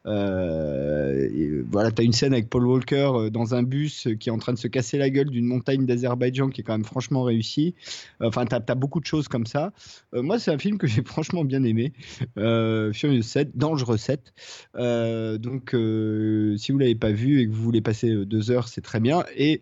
euh, 0.06 1.30
et, 1.34 1.48
euh, 1.48 1.66
voilà, 1.72 1.92
tu 1.92 2.02
as 2.02 2.06
une 2.06 2.14
scène 2.14 2.34
avec 2.34 2.50
Paul 2.50 2.66
Walker 2.68 3.12
euh, 3.14 3.30
dans 3.30 3.56
un 3.56 3.64
bus 3.64 4.08
euh, 4.08 4.16
qui 4.16 4.30
est 4.30 4.32
en 4.32 4.38
train 4.38 4.54
de 4.54 4.58
se 4.58 4.68
casser 4.68 4.98
la 4.98 5.10
gueule 5.10 5.30
d'une 5.30 5.46
montagne 5.46 5.86
d'Azerbaïdjan 5.86 6.50
qui 6.50 6.62
est 6.62 6.64
quand 6.64 6.74
même 6.74 6.86
franchement 6.86 7.24
réussie. 7.24 7.76
Enfin, 8.22 8.46
tu 8.46 8.56
as, 8.56 8.76
beaucoup 8.76 9.00
de 9.00 9.06
choses 9.06 9.28
comme 9.28 9.37
ça. 9.46 9.72
Euh, 10.14 10.22
moi, 10.22 10.40
c'est 10.40 10.52
un 10.52 10.58
film 10.58 10.78
que 10.78 10.88
j'ai 10.88 11.02
franchement 11.06 11.44
bien 11.44 11.64
aimé. 11.64 11.94
Euh, 12.38 12.94
Furious 12.94 13.24
7, 13.24 13.58
Dangereux 13.58 13.98
7. 13.98 14.34
Euh, 14.76 15.38
donc, 15.38 15.74
euh, 15.74 16.56
si 16.58 16.72
vous 16.72 16.78
l'avez 16.78 16.96
pas 16.96 17.12
vu 17.12 17.42
et 17.42 17.48
que 17.48 17.52
vous 17.52 17.62
voulez 17.62 17.82
passer 17.82 18.26
deux 18.26 18.52
heures, 18.52 18.68
c'est 18.68 18.82
très 18.82 19.00
bien. 19.00 19.24
Et, 19.36 19.62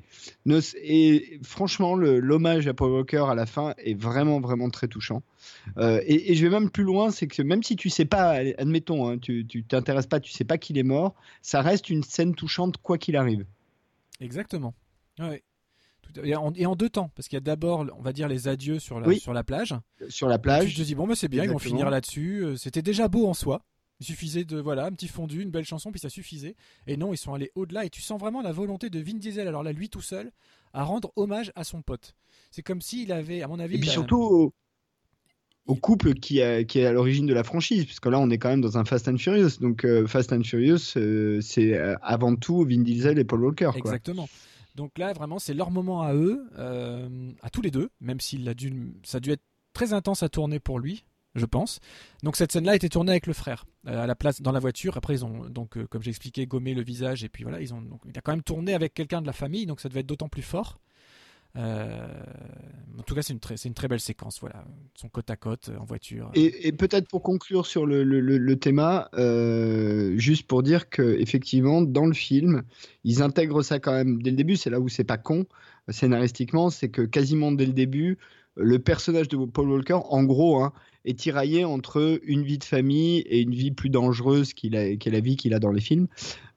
et 0.83 1.39
franchement, 1.43 1.95
l'hommage 1.95 2.67
à 2.67 2.73
Paul 2.73 2.91
Walker 2.91 3.25
à 3.29 3.35
la 3.35 3.45
fin 3.45 3.73
est 3.77 3.99
vraiment, 3.99 4.39
vraiment 4.39 4.69
très 4.69 4.87
touchant. 4.87 5.23
Et, 5.77 6.35
je 6.35 6.45
vais 6.45 6.51
même 6.51 6.69
plus 6.69 6.83
loin, 6.83 7.11
c'est 7.11 7.27
que 7.27 7.41
même 7.41 7.63
si 7.63 7.75
tu 7.75 7.89
sais 7.89 8.05
pas, 8.05 8.39
admettons, 8.57 9.09
hein, 9.09 9.17
tu 9.17 9.45
t'intéresses 9.67 10.07
pas, 10.07 10.19
tu 10.19 10.31
sais 10.31 10.43
pas 10.43 10.57
qu'il 10.57 10.77
est 10.77 10.83
mort, 10.83 11.15
ça 11.41 11.61
reste 11.61 11.89
une 11.89 12.03
scène 12.03 12.35
touchante 12.35 12.77
quoi 12.77 12.97
qu'il 12.97 13.15
arrive. 13.15 13.45
Exactement. 14.21 14.73
Ouais. 15.19 15.43
Et 16.23 16.35
en, 16.35 16.53
et 16.55 16.65
en 16.65 16.75
deux 16.75 16.89
temps, 16.89 17.11
parce 17.15 17.27
qu'il 17.27 17.35
y 17.35 17.37
a 17.37 17.41
d'abord, 17.41 17.85
on 17.97 18.01
va 18.01 18.13
dire, 18.13 18.27
les 18.27 18.47
adieux 18.47 18.79
sur 18.79 18.99
la, 18.99 19.07
Oui. 19.07 19.19
sur 19.19 19.33
la 19.33 19.43
plage. 19.43 19.73
Sur 20.09 20.27
la 20.27 20.37
plage, 20.39 20.75
te 20.75 20.81
dis, 20.81 20.95
bon, 20.95 21.07
bah, 21.07 21.15
c'est 21.15 21.27
bien, 21.27 21.43
ils 21.43 21.47
vont 21.49 21.53
Exactement. 21.55 21.77
finir 21.79 21.89
là-dessus. 21.89 22.43
Euh, 22.43 22.55
C'était 22.55 22.81
déjà 22.81 23.07
beau 23.07 23.27
en 23.27 23.33
soi. 23.33 23.61
Il 24.01 24.05
suffisait 24.05 24.43
de, 24.43 24.59
voilà, 24.59 24.85
un 24.85 24.91
petit 24.91 25.07
fondu, 25.07 25.41
une 25.41 25.51
belle 25.51 25.63
chanson, 25.65 25.89
puis 25.91 25.99
ça 26.01 26.09
suffisait. 26.09 26.55
Et 26.85 26.97
non, 26.97 27.13
ils 27.13 27.17
sont 27.17 27.33
allés 27.33 27.51
au-delà, 27.55 27.85
et 27.85 27.89
tu 27.89 28.01
sens 28.01 28.19
vraiment 28.19 28.41
la 28.41 28.51
volonté 28.51 28.89
de 28.89 28.99
Vin 28.99 29.13
Diesel, 29.13 29.47
alors 29.47 29.63
là, 29.63 29.71
lui 29.71 29.89
tout 29.89 30.01
seul, 30.01 30.31
à 30.73 30.83
rendre 30.83 31.11
hommage 31.15 31.51
à 31.55 31.63
son 31.63 31.81
pote. 31.81 32.13
C'est 32.51 32.61
comme 32.61 32.81
s'il 32.81 33.11
avait, 33.13 33.41
à 33.41 33.47
mon 33.47 33.59
avis, 33.59 33.75
et 33.75 33.79
puis 33.79 33.87
surtout 33.89 34.53
au, 35.65 35.75
couple 35.75 36.13
qui, 36.13 36.41
a- 36.41 36.63
qui 36.65 36.79
est 36.79 36.85
à 36.85 36.91
l'origine 36.91 37.25
de 37.25 37.33
la 37.33 37.43
franchise, 37.43 37.85
puisque 37.85 38.05
là 38.05 38.19
on 38.19 38.29
est 38.29 38.37
quand 38.37 38.49
même 38.49 38.61
dans 38.61 38.77
un 38.77 38.83
Fast 38.85 39.07
and 39.07 39.17
Furious. 39.17 39.57
Donc 39.61 39.83
euh, 39.85 40.05
Fast 40.07 40.31
and 40.33 40.43
Furious, 40.43 40.93
euh, 40.97 41.39
c'est 41.41 41.73
euh, 41.73 41.95
avant 42.01 42.35
tout 42.35 42.63
Vin 42.65 42.81
Diesel 42.83 43.17
et 43.17 43.23
Paul 43.23 43.43
Walker. 43.45 43.71
Quoi. 43.79 43.97
Donc 44.75 44.97
là, 44.97 45.13
vraiment, 45.13 45.39
c'est 45.39 45.53
leur 45.53 45.71
moment 45.71 46.01
à 46.01 46.13
eux, 46.13 46.47
euh, 46.57 47.31
à 47.41 47.49
tous 47.49 47.61
les 47.61 47.71
deux, 47.71 47.89
même 48.01 48.19
s'il 48.19 48.47
a 48.49 48.53
dû, 48.53 48.93
ça 49.03 49.17
a 49.17 49.19
dû 49.19 49.31
être 49.31 49.43
très 49.73 49.93
intense 49.93 50.21
à 50.21 50.29
tourner 50.29 50.59
pour 50.59 50.79
lui, 50.79 51.05
je 51.33 51.45
pense. 51.45 51.79
Donc 52.23 52.35
cette 52.35 52.51
scène-là 52.51 52.73
a 52.73 52.75
été 52.75 52.89
tournée 52.89 53.11
avec 53.11 53.25
le 53.25 53.33
frère 53.33 53.65
euh, 53.87 54.03
à 54.03 54.07
la 54.07 54.15
place 54.15 54.41
dans 54.41 54.51
la 54.51 54.59
voiture. 54.59 54.97
Après, 54.97 55.13
ils 55.13 55.25
ont 55.25 55.49
donc, 55.49 55.77
euh, 55.77 55.87
comme 55.87 56.01
j'ai 56.01 56.09
expliqué, 56.09 56.45
gommé 56.45 56.73
le 56.73 56.83
visage 56.83 57.23
et 57.23 57.29
puis 57.29 57.43
voilà, 57.43 57.61
ils 57.61 57.73
ont. 57.73 57.81
Donc, 57.81 58.01
il 58.05 58.17
a 58.17 58.21
quand 58.21 58.33
même 58.33 58.43
tourné 58.43 58.73
avec 58.73 58.93
quelqu'un 58.93 59.21
de 59.21 59.27
la 59.27 59.33
famille, 59.33 59.65
donc 59.65 59.79
ça 59.79 59.87
devait 59.87 60.01
être 60.01 60.07
d'autant 60.07 60.29
plus 60.29 60.41
fort. 60.43 60.79
Euh, 61.57 62.07
en 62.97 63.03
tout 63.03 63.15
cas, 63.15 63.21
c'est 63.21 63.33
une 63.33 63.39
très, 63.39 63.57
c'est 63.57 63.67
une 63.69 63.73
très 63.75 63.87
belle 63.87 63.99
séquence. 63.99 64.39
Voilà, 64.39 64.65
son 64.95 65.09
côte 65.09 65.29
à 65.29 65.35
côte 65.35 65.69
euh, 65.69 65.77
en 65.77 65.85
voiture. 65.85 66.29
Et, 66.33 66.67
et 66.67 66.71
peut-être 66.71 67.07
pour 67.07 67.21
conclure 67.21 67.65
sur 67.65 67.85
le, 67.85 68.03
le, 68.03 68.19
le- 68.19 68.37
le 68.37 68.55
thème, 68.57 68.79
euh, 69.13 70.17
juste 70.17 70.47
pour 70.47 70.63
dire 70.63 70.89
que 70.89 71.01
effectivement 71.19 71.81
dans 71.81 72.05
le 72.05 72.13
film, 72.13 72.63
ils 73.03 73.21
intègrent 73.21 73.61
ça 73.63 73.79
quand 73.79 73.93
même 73.93 74.21
dès 74.21 74.31
le 74.31 74.37
début. 74.37 74.55
C'est 74.55 74.69
là 74.69 74.79
où 74.79 74.89
c'est 74.89 75.03
pas 75.03 75.17
con 75.17 75.45
euh, 75.89 75.91
scénaristiquement, 75.91 76.69
c'est 76.69 76.89
que 76.89 77.01
quasiment 77.01 77.51
dès 77.51 77.65
le 77.65 77.73
début, 77.73 78.17
le 78.57 78.79
personnage 78.79 79.27
de 79.27 79.37
Paul 79.45 79.69
Walker, 79.69 79.99
en 80.09 80.23
gros, 80.23 80.61
hein, 80.61 80.73
est 81.05 81.17
tiraillé 81.17 81.63
entre 81.63 82.19
une 82.23 82.43
vie 82.43 82.57
de 82.57 82.63
famille 82.63 83.19
et 83.19 83.41
une 83.41 83.53
vie 83.53 83.71
plus 83.71 83.89
dangereuse 83.89 84.53
qu'est 84.53 84.69
la 84.69 85.19
vie 85.19 85.37
qu'il 85.37 85.53
a 85.53 85.59
dans 85.59 85.71
les 85.71 85.81
films. 85.81 86.07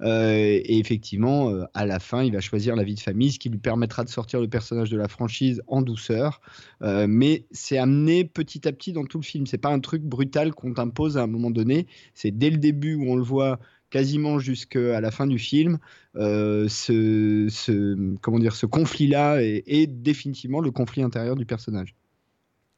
Euh, 0.01 0.61
et 0.65 0.79
effectivement, 0.79 1.51
euh, 1.51 1.65
à 1.75 1.87
la 1.87 1.99
fin, 1.99 2.23
il 2.23 2.33
va 2.33 2.41
choisir 2.41 2.77
la 2.77 2.85
vie 2.85 2.95
de 2.95 3.01
famille, 3.01 3.33
ce 3.33 3.39
qui 3.39 3.49
lui 3.49 3.59
permettra 3.59 4.05
de 4.05 4.09
sortir 4.09 4.41
le 4.41 4.49
personnage 4.49 4.91
de 4.91 4.97
la 4.97 5.09
franchise 5.09 5.63
en 5.67 5.83
douceur. 5.83 6.41
Euh, 6.83 7.07
mais 7.09 7.47
c'est 7.51 7.79
amené 7.79 8.25
petit 8.25 8.67
à 8.67 8.73
petit 8.73 8.93
dans 8.93 9.05
tout 9.05 9.19
le 9.19 9.25
film. 9.25 9.47
C'est 9.47 9.59
pas 9.59 9.71
un 9.71 9.81
truc 9.81 10.03
brutal 10.03 10.55
qu'on 10.55 10.73
t'impose 10.73 11.19
à 11.19 11.23
un 11.23 11.27
moment 11.27 11.51
donné. 11.51 11.87
C'est 12.15 12.31
dès 12.31 12.51
le 12.51 12.59
début 12.59 12.95
où 12.95 13.11
on 13.11 13.17
le 13.17 13.23
voit 13.23 13.59
quasiment 13.91 14.39
jusqu'à 14.39 15.01
la 15.01 15.11
fin 15.11 15.27
du 15.27 15.39
film. 15.39 15.79
Ce, 16.15 18.17
comment 18.21 18.39
dire, 18.39 18.55
ce 18.55 18.67
conflit-là 18.67 19.41
est 19.41 19.87
définitivement 19.87 20.61
le 20.61 20.71
conflit 20.71 21.03
intérieur 21.03 21.37
du 21.37 21.47
personnage. 21.47 21.95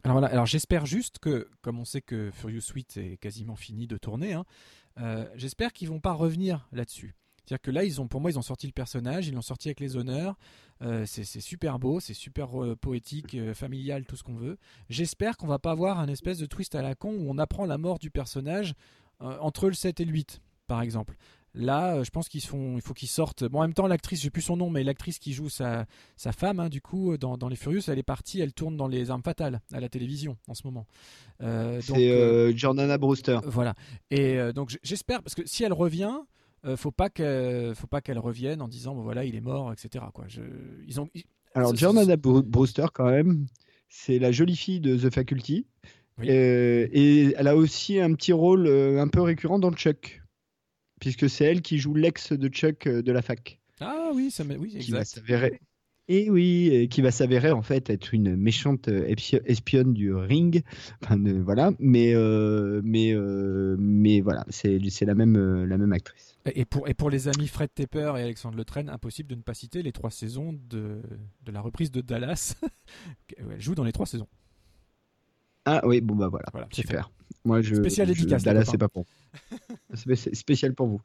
Alors 0.02 0.18
voilà, 0.18 0.28
alors 0.28 0.46
j'espère 0.46 0.86
juste 0.86 1.18
que, 1.18 1.48
comme 1.60 1.78
on 1.78 1.84
sait 1.84 2.00
que 2.00 2.30
Furious 2.32 2.62
8 2.74 2.96
est 2.96 3.16
quasiment 3.18 3.56
fini 3.56 3.86
de 3.86 3.98
tourner, 3.98 4.32
hein, 4.32 4.44
euh, 4.98 5.26
j'espère 5.34 5.72
qu'ils 5.72 5.88
vont 5.88 6.00
pas 6.00 6.12
revenir 6.12 6.68
là-dessus. 6.72 7.14
C'est-à-dire 7.44 7.62
que 7.62 7.70
là, 7.70 7.84
ils 7.84 8.00
ont, 8.00 8.06
pour 8.06 8.20
moi, 8.20 8.30
ils 8.30 8.38
ont 8.38 8.42
sorti 8.42 8.66
le 8.66 8.72
personnage, 8.72 9.26
ils 9.26 9.34
l'ont 9.34 9.42
sorti 9.42 9.68
avec 9.68 9.80
les 9.80 9.96
honneurs. 9.96 10.38
euh, 10.82 11.04
c'est 11.04 11.24
super 11.24 11.78
beau, 11.78 12.00
c'est 12.00 12.14
super 12.14 12.62
euh, 12.62 12.76
poétique, 12.76 13.36
familial, 13.54 14.06
tout 14.06 14.16
ce 14.16 14.22
qu'on 14.22 14.36
veut. 14.36 14.56
J'espère 14.88 15.36
qu'on 15.36 15.48
va 15.48 15.58
pas 15.58 15.72
avoir 15.72 15.98
un 15.98 16.08
espèce 16.08 16.38
de 16.38 16.46
twist 16.46 16.74
à 16.74 16.82
la 16.82 16.94
con 16.94 17.12
où 17.12 17.30
on 17.30 17.38
apprend 17.38 17.66
la 17.66 17.76
mort 17.76 17.98
du 17.98 18.10
personnage 18.10 18.74
entre 19.18 19.68
le 19.68 19.74
7 19.74 20.00
et 20.00 20.06
le 20.06 20.12
8, 20.12 20.40
par 20.66 20.80
exemple. 20.80 21.16
Là, 21.54 21.96
euh, 21.96 22.04
je 22.04 22.10
pense 22.10 22.28
qu'ils 22.28 22.42
font, 22.42 22.76
il 22.76 22.80
faut 22.80 22.94
qu'ils 22.94 23.08
sortent. 23.08 23.44
Bon, 23.44 23.58
en 23.58 23.62
même 23.62 23.74
temps, 23.74 23.86
l'actrice, 23.88 24.22
j'ai 24.22 24.30
plus 24.30 24.42
son 24.42 24.56
nom, 24.56 24.70
mais 24.70 24.84
l'actrice 24.84 25.18
qui 25.18 25.32
joue 25.32 25.48
sa, 25.48 25.86
sa 26.16 26.30
femme, 26.30 26.60
hein, 26.60 26.68
du 26.68 26.80
coup, 26.80 27.16
dans, 27.18 27.36
dans 27.36 27.48
les 27.48 27.56
Furious, 27.56 27.82
elle 27.88 27.98
est 27.98 28.04
partie, 28.04 28.40
elle 28.40 28.52
tourne 28.52 28.76
dans 28.76 28.86
les 28.86 29.10
Armes 29.10 29.22
Fatales 29.24 29.60
à 29.72 29.80
la 29.80 29.88
télévision 29.88 30.36
en 30.46 30.54
ce 30.54 30.62
moment. 30.64 30.86
Euh, 31.42 31.80
C'est 31.82 32.10
euh, 32.10 32.50
euh, 32.50 32.52
Jordana 32.56 32.98
Brewster. 32.98 33.38
voilà. 33.46 33.74
Et 34.10 34.36
euh, 34.38 34.52
donc 34.52 34.76
j'espère 34.82 35.22
parce 35.22 35.34
que 35.34 35.42
si 35.44 35.64
elle 35.64 35.72
revient, 35.72 36.12
euh, 36.64 36.76
faut 36.76 36.92
pas 36.92 37.10
qu'elle, 37.10 37.74
faut 37.74 37.86
pas 37.88 38.00
qu'elle 38.00 38.18
revienne 38.18 38.62
en 38.62 38.68
disant 38.68 38.94
bon 38.94 39.02
voilà 39.02 39.24
il 39.24 39.34
est 39.34 39.40
mort, 39.40 39.72
etc. 39.72 40.04
Quoi. 40.14 40.26
Je, 40.28 40.42
ils 40.86 41.00
ont, 41.00 41.08
ils- 41.14 41.24
Alors, 41.54 41.74
Jordana 41.74 42.16
Brewster, 42.16 42.86
quand 42.94 43.10
même, 43.10 43.46
c'est 43.88 44.18
la 44.20 44.30
jolie 44.30 44.54
fille 44.56 44.80
de 44.80 44.96
The 44.96 45.12
Faculty. 45.12 45.66
Oui. 46.18 46.26
Euh, 46.30 46.86
et 46.92 47.34
elle 47.36 47.48
a 47.48 47.56
aussi 47.56 47.98
un 47.98 48.12
petit 48.14 48.32
rôle 48.32 48.66
euh, 48.66 49.00
un 49.00 49.08
peu 49.08 49.20
récurrent 49.22 49.58
dans 49.58 49.72
Chuck. 49.72 50.19
Puisque 51.00 51.28
c'est 51.28 51.44
elle 51.44 51.62
qui 51.62 51.78
joue 51.78 51.94
l'ex 51.94 52.32
de 52.32 52.48
Chuck 52.48 52.86
euh, 52.86 53.02
de 53.02 53.10
la 53.12 53.22
fac. 53.22 53.58
Ah 53.80 54.10
oui, 54.14 54.30
ça 54.30 54.44
oui 54.44 54.68
qui 54.78 54.90
va 54.92 55.00
exact. 55.00 55.04
s'avérer. 55.20 55.60
Et 56.08 56.28
oui, 56.28 56.70
et 56.72 56.88
qui 56.88 57.02
va 57.02 57.12
s'avérer 57.12 57.52
en 57.52 57.62
fait 57.62 57.88
être 57.88 58.12
une 58.12 58.34
méchante 58.34 58.88
euh, 58.88 59.06
espio- 59.06 59.42
espionne 59.46 59.94
du 59.94 60.12
ring. 60.12 60.62
Enfin, 61.04 61.16
voilà. 61.42 61.70
Mais, 61.78 62.14
euh, 62.14 62.80
mais, 62.84 63.14
euh, 63.14 63.76
mais 63.78 64.20
voilà, 64.20 64.44
c'est 64.48 64.78
c'est 64.90 65.04
la 65.04 65.14
même 65.14 65.64
la 65.64 65.78
même 65.78 65.92
actrice. 65.92 66.36
Et 66.54 66.64
pour, 66.64 66.88
et 66.88 66.94
pour 66.94 67.10
les 67.10 67.28
amis 67.28 67.46
Fred 67.46 67.68
Tepper 67.74 68.14
et 68.16 68.22
Alexandre 68.22 68.56
Le 68.56 68.64
Train, 68.64 68.88
impossible 68.88 69.28
de 69.28 69.34
ne 69.36 69.42
pas 69.42 69.54
citer 69.54 69.82
les 69.82 69.92
trois 69.92 70.10
saisons 70.10 70.52
de, 70.68 71.00
de 71.44 71.52
la 71.52 71.60
reprise 71.60 71.90
de 71.92 72.00
Dallas. 72.00 72.56
Elle 73.38 73.60
joue 73.60 73.74
dans 73.74 73.84
les 73.84 73.92
trois 73.92 74.06
saisons. 74.06 74.26
Ah 75.64 75.82
oui, 75.86 76.00
bon 76.00 76.14
bah 76.16 76.28
voilà, 76.28 76.46
super. 76.72 77.10
Moi 77.44 77.62
je 77.62 77.74
Spécial 77.76 78.08
je- 78.08 78.12
dédicace, 78.14 78.42
Dallas, 78.42 78.64
c'est 78.64 78.78
pas 78.78 78.88
pour. 78.88 79.06
Spécial 80.32 80.74
pour 80.74 80.88
vous. 80.88 81.00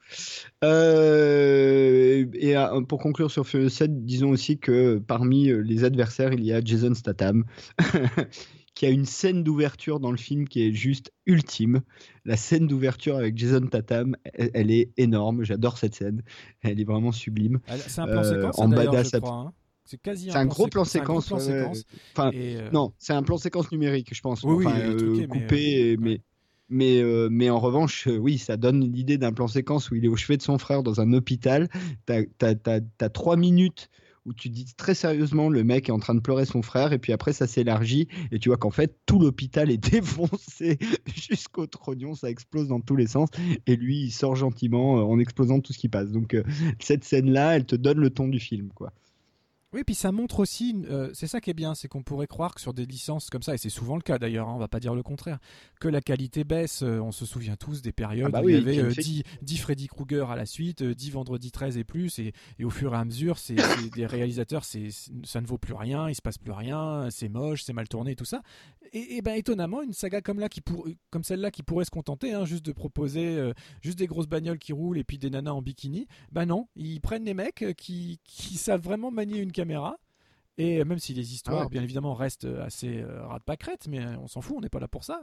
Euh, 0.64 2.26
et 2.34 2.58
euh, 2.58 2.82
pour 2.82 3.00
conclure 3.00 3.32
sur 3.32 3.46
Furious 3.48 3.70
7, 3.70 4.06
disons 4.06 4.30
aussi 4.30 4.58
que 4.58 4.98
parmi 4.98 5.50
euh, 5.50 5.60
les 5.62 5.84
adversaires, 5.84 6.34
il 6.34 6.44
y 6.44 6.54
a 6.54 6.62
Jason 6.64 6.94
Statham, 6.94 7.46
qui 8.76 8.86
a 8.86 8.90
une 8.90 9.06
scène 9.06 9.44
d'ouverture 9.44 10.00
dans 10.00 10.12
le 10.12 10.18
film 10.18 10.48
qui 10.48 10.62
est 10.68 10.74
juste 10.74 11.12
ultime. 11.26 11.82
La 12.26 12.36
scène 12.38 12.68
d'ouverture 12.68 13.16
avec 13.16 13.38
Jason 13.38 13.66
Statham, 13.68 14.16
elle, 14.34 14.52
elle 14.54 14.72
est 14.72 14.92
énorme. 14.98 15.44
J'adore 15.44 15.78
cette 15.78 15.96
scène. 15.96 16.24
Elle 16.62 16.80
est 16.80 16.86
vraiment 16.86 17.12
sublime. 17.12 17.60
C'est 17.88 18.02
un 18.02 18.08
plan 18.08 18.22
Euh, 18.24 18.36
séquence, 18.36 18.60
en 18.60 18.68
badass 18.70 19.12
je 19.14 19.18
crois. 19.20 19.34
hein. 19.34 19.54
C'est 19.86 20.02
quasi 20.02 20.32
un 20.32 20.46
gros 20.48 20.68
plan 20.68 20.82
gros 20.82 20.90
séquence. 20.90 21.28
plan. 21.28 21.38
Enfin, 21.38 22.32
Et, 22.32 22.58
euh, 22.58 22.70
non, 22.72 22.94
c'est 22.98 23.14
un 23.14 23.22
plan 23.24 23.38
séquence 23.38 23.72
numérique, 23.72 24.14
je 24.14 24.22
pense. 24.22 24.44
Oui, 24.44 24.66
Enfin, 24.66 24.80
euh, 24.80 24.96
truqué, 24.96 25.28
coupé, 25.28 25.94
euh, 25.94 25.98
mais, 26.00 26.22
mais, 26.70 27.02
euh, 27.02 27.30
mais 27.32 27.50
en 27.52 27.60
revanche, 27.60 28.08
euh, 28.08 28.18
oui, 28.18 28.40
ça 28.40 28.58
donne 28.58 28.82
l'idée 28.82 29.18
d'un 29.18 29.32
plan 29.32 29.48
séquence 29.48 29.92
où 29.92 29.96
il 29.96 30.04
est 30.04 30.08
au 30.08 30.16
chevet 30.16 30.38
de 30.38 30.42
son 30.42 30.58
frère 30.58 30.82
dans 30.82 31.02
un 31.02 31.14
hôpital. 31.14 31.70
T'as 32.08 32.24
as, 32.40 33.10
trois 33.10 33.38
minutes 33.38 33.90
où 34.26 34.34
tu 34.34 34.50
dis 34.50 34.66
très 34.76 34.96
sérieusement 34.96 35.50
le 35.50 35.64
mec 35.64 35.88
est 35.88 35.92
en 35.92 36.00
train 36.00 36.16
de 36.16 36.20
pleurer 36.20 36.46
son 36.46 36.64
frère, 36.64 36.94
et 36.94 36.98
puis 36.98 37.14
après 37.14 37.32
ça 37.32 37.46
s'élargit, 37.46 38.08
et 38.32 38.40
tu 38.40 38.50
vois 38.50 38.58
qu'en 38.58 38.72
fait 38.72 38.98
tout 39.06 39.20
l'hôpital 39.20 39.70
est 39.70 39.78
défoncé 39.92 40.80
jusqu'au 41.16 41.68
trognon, 41.68 42.16
ça 42.16 42.32
explose 42.32 42.70
dans 42.70 42.82
tous 42.82 42.96
les 42.96 43.06
sens, 43.06 43.30
et 43.68 43.76
lui 43.76 44.06
il 44.06 44.12
sort 44.12 44.36
gentiment 44.36 44.94
en 44.94 45.20
explosant 45.20 45.60
tout 45.60 45.74
ce 45.74 45.78
qui 45.78 45.90
passe. 45.90 46.12
Donc 46.12 46.34
euh, 46.34 46.44
cette 46.80 47.04
scène-là, 47.04 47.56
elle 47.56 47.66
te 47.66 47.76
donne 47.76 48.00
le 48.00 48.10
ton 48.10 48.28
du 48.28 48.40
film, 48.40 48.70
quoi. 48.74 48.92
Oui, 49.76 49.84
puis 49.84 49.94
ça 49.94 50.14
montre 50.14 50.40
aussi, 50.40 50.74
euh, 50.90 51.10
c'est 51.14 51.28
ça 51.28 51.42
qui 51.42 51.50
est 51.50 51.54
bien, 51.54 51.76
c'est 51.76 51.90
qu'on 51.90 52.02
pourrait 52.02 52.28
croire 52.28 52.56
que 52.56 52.62
sur 52.62 52.74
des 52.74 52.86
licences 52.86 53.30
comme 53.30 53.42
ça, 53.42 53.56
et 53.56 53.58
c'est 53.58 53.70
souvent 53.70 53.98
le 53.98 54.02
cas 54.02 54.18
d'ailleurs, 54.18 54.48
hein, 54.48 54.54
on 54.56 54.58
va 54.58 54.70
pas 54.70 54.80
dire 54.80 54.96
le 54.96 55.04
contraire, 55.04 55.38
que 55.82 55.90
la 55.90 56.00
qualité 56.00 56.46
baisse. 56.46 56.82
Euh, 56.82 57.02
on 57.02 57.12
se 57.12 57.26
souvient 57.26 57.58
tous 57.58 57.82
des 57.82 57.92
périodes 57.92 58.28
Ah 58.30 58.40
bah 58.40 58.42
où 58.42 58.48
il 58.48 58.56
y 58.56 58.58
avait 58.58 58.80
euh, 58.80 58.90
Feck. 58.90 59.04
10, 59.04 59.24
10 59.42 59.58
Freddy 59.58 59.88
Krueger 59.88 60.32
à 60.32 60.38
la 60.38 60.46
suite, 60.46 60.82
euh, 60.82 60.96
10 60.96 61.12
Vendredi 61.12 61.52
13 61.52 61.78
et 61.78 61.84
plus, 61.84 62.20
et, 62.20 62.32
et 62.58 62.64
au 62.64 62.70
fur 62.70 62.94
et 62.94 62.98
à 62.98 63.04
mesure, 63.04 63.38
c'est 63.38 63.56
des 63.96 64.06
réalisateurs, 64.06 64.64
c'est 64.64 64.88
ça 65.26 65.42
ne 65.42 65.46
vaut 65.46 65.58
plus 65.58 65.74
rien, 65.74 66.08
il 66.08 66.16
se 66.16 66.22
passe 66.22 66.38
plus 66.38 66.54
rien, 66.54 67.10
c'est 67.12 67.28
moche, 67.28 67.64
c'est 67.64 67.74
mal 67.74 67.90
tourné, 67.90 68.16
tout 68.16 68.24
ça. 68.24 68.44
Et, 68.94 69.18
et 69.18 69.22
ben 69.22 69.34
étonnamment, 69.34 69.82
une 69.82 69.92
saga 69.92 70.22
comme 70.22 70.40
là, 70.40 70.48
qui 70.48 70.62
pour, 70.62 70.88
comme 71.10 71.24
celle-là, 71.24 71.52
qui 71.52 71.64
pourrait 71.64 71.86
se 71.86 71.92
contenter 71.92 72.34
hein, 72.34 72.46
juste 72.46 72.66
de 72.66 72.72
proposer 72.72 73.38
euh, 73.38 73.54
juste 73.82 74.00
des 74.00 74.08
grosses 74.08 74.28
bagnoles 74.28 74.60
qui 74.60 74.74
roulent 74.74 74.98
et 74.98 75.04
puis 75.04 75.18
des 75.18 75.30
nanas 75.30 75.52
en 75.52 75.62
bikini, 75.62 76.08
ben 76.32 76.46
non, 76.46 76.68
ils 76.76 77.02
prennent 77.02 77.26
des 77.26 77.34
mecs 77.34 77.62
euh, 77.62 77.74
qui, 77.74 78.20
qui 78.24 78.56
savent 78.56 78.82
vraiment 78.82 79.12
manier 79.12 79.40
une 79.40 79.52
caméra. 79.52 79.65
Et 80.58 80.84
même 80.86 81.00
si 81.00 81.14
les 81.14 81.34
histoires, 81.34 81.62
Ah 81.62 81.66
ouais. 81.66 81.70
bien 81.70 81.84
évidemment, 81.84 82.14
restent 82.14 82.46
assez 82.46 83.02
euh, 83.02 83.28
de 83.38 83.44
pâquerettes, 83.44 83.88
mais 83.88 84.00
euh, 84.00 84.18
on 84.20 84.28
s'en 84.28 84.42
fout, 84.42 84.56
on 84.58 84.62
n'est 84.62 84.70
pas 84.70 84.80
là 84.80 84.88
pour 84.88 85.04
ça. 85.04 85.22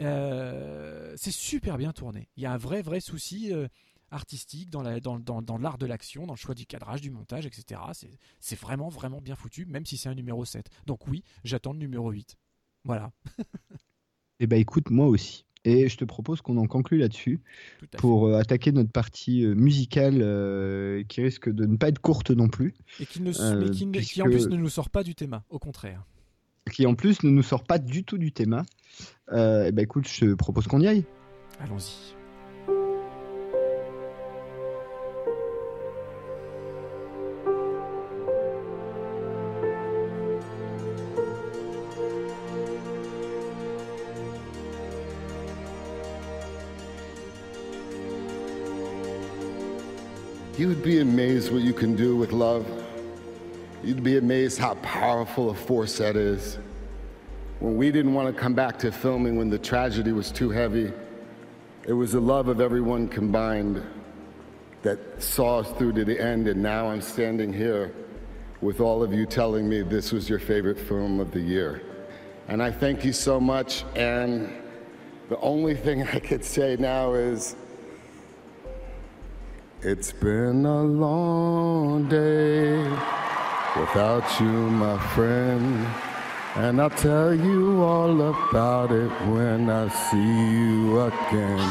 Euh, 0.00 1.14
c'est 1.16 1.30
super 1.32 1.76
bien 1.78 1.92
tourné. 1.92 2.28
Il 2.36 2.42
y 2.42 2.46
a 2.46 2.52
un 2.52 2.56
vrai, 2.56 2.82
vrai 2.82 3.00
souci 3.00 3.52
euh, 3.52 3.68
artistique 4.10 4.70
dans 4.70 4.82
la- 4.82 5.00
dans, 5.00 5.18
dans- 5.18 5.42
dans 5.42 5.58
l'art 5.58 5.78
de 5.78 5.86
l'action, 5.86 6.26
dans 6.26 6.34
le 6.34 6.38
choix 6.38 6.54
du 6.54 6.66
cadrage, 6.66 7.00
du 7.02 7.10
montage, 7.10 7.46
etc. 7.46 7.92
C'est- 7.94 8.18
C'est 8.40 8.58
vraiment, 8.58 8.88
vraiment 8.88 9.20
bien 9.20 9.36
foutu, 9.36 9.66
même 9.66 9.84
si 9.86 9.96
c'est 9.98 10.08
un 10.08 10.14
numéro 10.14 10.44
7. 10.44 10.68
Donc 10.86 11.06
oui, 11.08 11.22
j'attends 11.44 11.72
le 11.72 11.78
numéro 11.78 12.10
8. 12.10 12.36
Voilà, 12.84 13.12
Eh 14.40 14.46
ben 14.46 14.58
écoute, 14.58 14.90
moi 14.90 15.06
aussi. 15.06 15.44
Et 15.66 15.88
je 15.88 15.96
te 15.96 16.04
propose 16.04 16.40
qu'on 16.42 16.58
en 16.58 16.68
conclue 16.68 16.98
là-dessus 16.98 17.40
pour 17.98 18.28
euh, 18.28 18.38
attaquer 18.38 18.70
notre 18.70 18.92
partie 18.92 19.44
euh, 19.44 19.54
musicale 19.56 20.18
euh, 20.20 21.02
qui 21.08 21.20
risque 21.20 21.50
de 21.50 21.66
ne 21.66 21.76
pas 21.76 21.88
être 21.88 21.98
courte 21.98 22.30
non 22.30 22.48
plus. 22.48 22.72
Et 23.00 23.04
qui, 23.04 23.20
ne, 23.20 23.32
mais 23.86 24.00
qui, 24.00 24.22
en 24.22 24.26
plus 24.26 24.46
ne 24.46 24.56
nous 24.56 24.68
sort 24.68 24.90
pas 24.90 25.02
du 25.02 25.16
thème, 25.16 25.40
au 25.50 25.58
contraire. 25.58 26.06
qui 26.72 26.86
en 26.86 26.94
plus 26.94 27.24
ne 27.24 27.30
nous 27.30 27.42
sort 27.42 27.64
pas 27.64 27.78
du 27.78 28.04
tout 28.04 28.16
du 28.16 28.30
thème. 28.30 28.62
Eh 29.32 29.72
ben 29.72 29.80
écoute, 29.80 30.06
je 30.08 30.20
te 30.20 30.34
propose 30.34 30.68
qu'on 30.68 30.80
y 30.80 30.86
aille. 30.86 31.04
Allons-y. 31.58 32.14
Be 50.86 51.00
amazed 51.00 51.52
what 51.52 51.62
you 51.62 51.72
can 51.72 51.96
do 51.96 52.14
with 52.14 52.30
love. 52.30 52.64
You'd 53.82 54.04
be 54.04 54.18
amazed 54.18 54.56
how 54.56 54.74
powerful 54.74 55.50
a 55.50 55.54
force 55.54 55.98
that 55.98 56.14
is. 56.14 56.58
When 57.58 57.76
we 57.76 57.90
didn't 57.90 58.14
want 58.14 58.32
to 58.32 58.40
come 58.40 58.54
back 58.54 58.78
to 58.78 58.92
filming 58.92 59.36
when 59.36 59.50
the 59.50 59.58
tragedy 59.58 60.12
was 60.12 60.30
too 60.30 60.48
heavy, 60.48 60.92
it 61.88 61.92
was 61.92 62.12
the 62.12 62.20
love 62.20 62.46
of 62.46 62.60
everyone 62.60 63.08
combined 63.08 63.82
that 64.82 65.20
saw 65.20 65.58
us 65.58 65.72
through 65.72 65.94
to 65.94 66.04
the 66.04 66.20
end, 66.20 66.46
and 66.46 66.62
now 66.62 66.86
I'm 66.86 67.00
standing 67.00 67.52
here 67.52 67.92
with 68.60 68.78
all 68.78 69.02
of 69.02 69.12
you 69.12 69.26
telling 69.26 69.68
me 69.68 69.82
this 69.82 70.12
was 70.12 70.28
your 70.28 70.38
favorite 70.38 70.78
film 70.78 71.18
of 71.18 71.32
the 71.32 71.40
year. 71.40 71.82
And 72.46 72.62
I 72.62 72.70
thank 72.70 73.04
you 73.04 73.12
so 73.12 73.40
much, 73.40 73.82
and 73.96 74.48
the 75.30 75.40
only 75.40 75.74
thing 75.74 76.02
I 76.14 76.20
could 76.20 76.44
say 76.44 76.76
now 76.78 77.14
is 77.14 77.56
it's 79.82 80.12
been 80.12 80.64
a 80.64 80.82
long 80.82 82.08
day 82.08 82.78
without 83.78 84.24
you, 84.40 84.46
my 84.46 84.98
friend. 85.14 85.86
And 86.56 86.80
I'll 86.80 86.90
tell 86.90 87.34
you 87.34 87.82
all 87.82 88.20
about 88.32 88.90
it 88.90 89.10
when 89.28 89.68
I 89.68 89.88
see 89.88 90.16
you 90.16 91.00
again. 91.00 91.68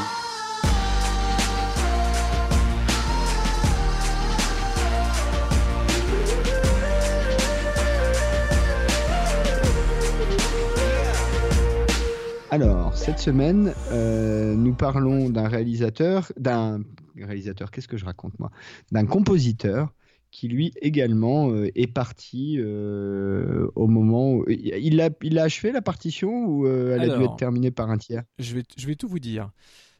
Alors, 12.52 12.94
cette 12.94 13.18
semaine, 13.18 13.74
euh, 13.90 14.54
nous 14.54 14.72
parlons 14.72 15.28
d'un 15.28 15.48
réalisateur, 15.48 16.32
d'un 16.38 16.80
réalisateur, 17.24 17.70
qu'est-ce 17.70 17.88
que 17.88 17.96
je 17.96 18.04
raconte 18.04 18.38
moi? 18.38 18.50
D'un 18.92 19.06
compositeur 19.06 19.94
qui 20.30 20.48
lui 20.48 20.72
également 20.82 21.50
euh, 21.50 21.70
est 21.74 21.86
parti 21.86 22.56
euh, 22.58 23.68
au 23.74 23.86
moment 23.86 24.34
où... 24.34 24.44
Il 24.48 25.00
a, 25.00 25.08
il 25.22 25.38
a 25.38 25.44
achevé 25.44 25.72
la 25.72 25.80
partition 25.80 26.44
ou 26.44 26.66
euh, 26.66 26.94
elle 26.94 27.10
a 27.10 27.16
dû 27.16 27.24
être 27.24 27.36
terminée 27.36 27.70
par 27.70 27.90
un 27.90 27.96
tiers? 27.96 28.24
Je 28.38 28.56
vais, 28.56 28.62
je 28.76 28.86
vais 28.86 28.96
tout 28.96 29.08
vous 29.08 29.20
dire. 29.20 29.50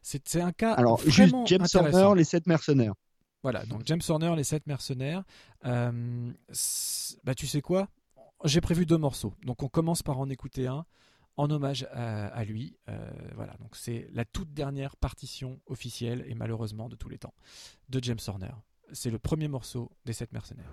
C'est 0.01 0.35
un 0.35 0.51
cas 0.51 0.73
Alors, 0.73 1.01
juste 1.07 1.35
James. 1.45 1.65
Horner, 1.73 2.15
les 2.15 2.23
sept 2.23 2.45
mercenaires. 2.45 2.93
Voilà, 3.41 3.65
donc 3.65 3.81
James 3.85 4.01
Horner, 4.07 4.33
les 4.35 4.43
sept 4.43 4.67
mercenaires. 4.67 5.23
Bah, 5.63 5.91
tu 7.35 7.47
sais 7.47 7.61
quoi? 7.61 7.87
J'ai 8.43 8.61
prévu 8.61 8.85
deux 8.85 8.97
morceaux. 8.97 9.33
Donc 9.43 9.63
on 9.63 9.67
commence 9.67 10.03
par 10.03 10.19
en 10.19 10.29
écouter 10.29 10.67
un 10.67 10.85
en 11.37 11.49
hommage 11.49 11.87
à, 11.91 12.43
lui. 12.43 12.77
Euh, 12.89 13.11
voilà, 13.35 13.53
donc 13.59 13.75
c'est 13.75 14.09
la 14.11 14.25
toute 14.25 14.53
dernière 14.53 14.97
partition 14.97 15.59
officielle 15.67 16.25
et 16.27 16.35
malheureusement 16.35 16.89
de 16.89 16.95
tous 16.95 17.09
les 17.09 17.19
temps 17.19 17.33
de 17.89 18.03
James 18.03 18.19
Horner. 18.27 18.53
C'est 18.91 19.11
le 19.11 19.19
premier 19.19 19.47
morceau 19.47 19.91
des 20.05 20.13
sept 20.13 20.33
mercenaires. 20.33 20.71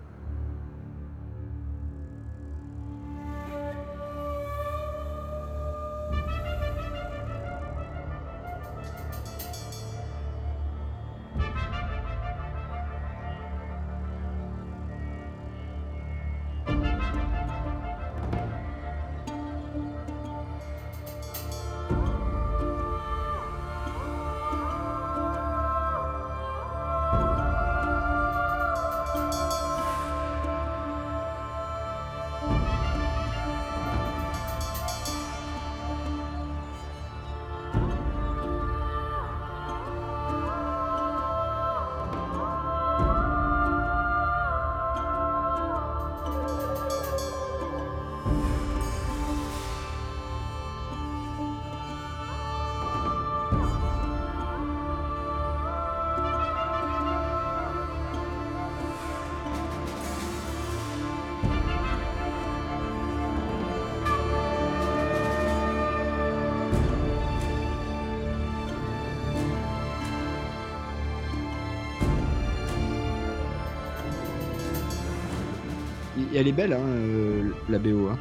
Elle 76.35 76.47
est 76.47 76.53
belle, 76.53 76.73
hein, 76.73 76.79
euh, 76.79 77.51
la 77.69 77.79
BO. 77.79 78.07
Hein. 78.07 78.19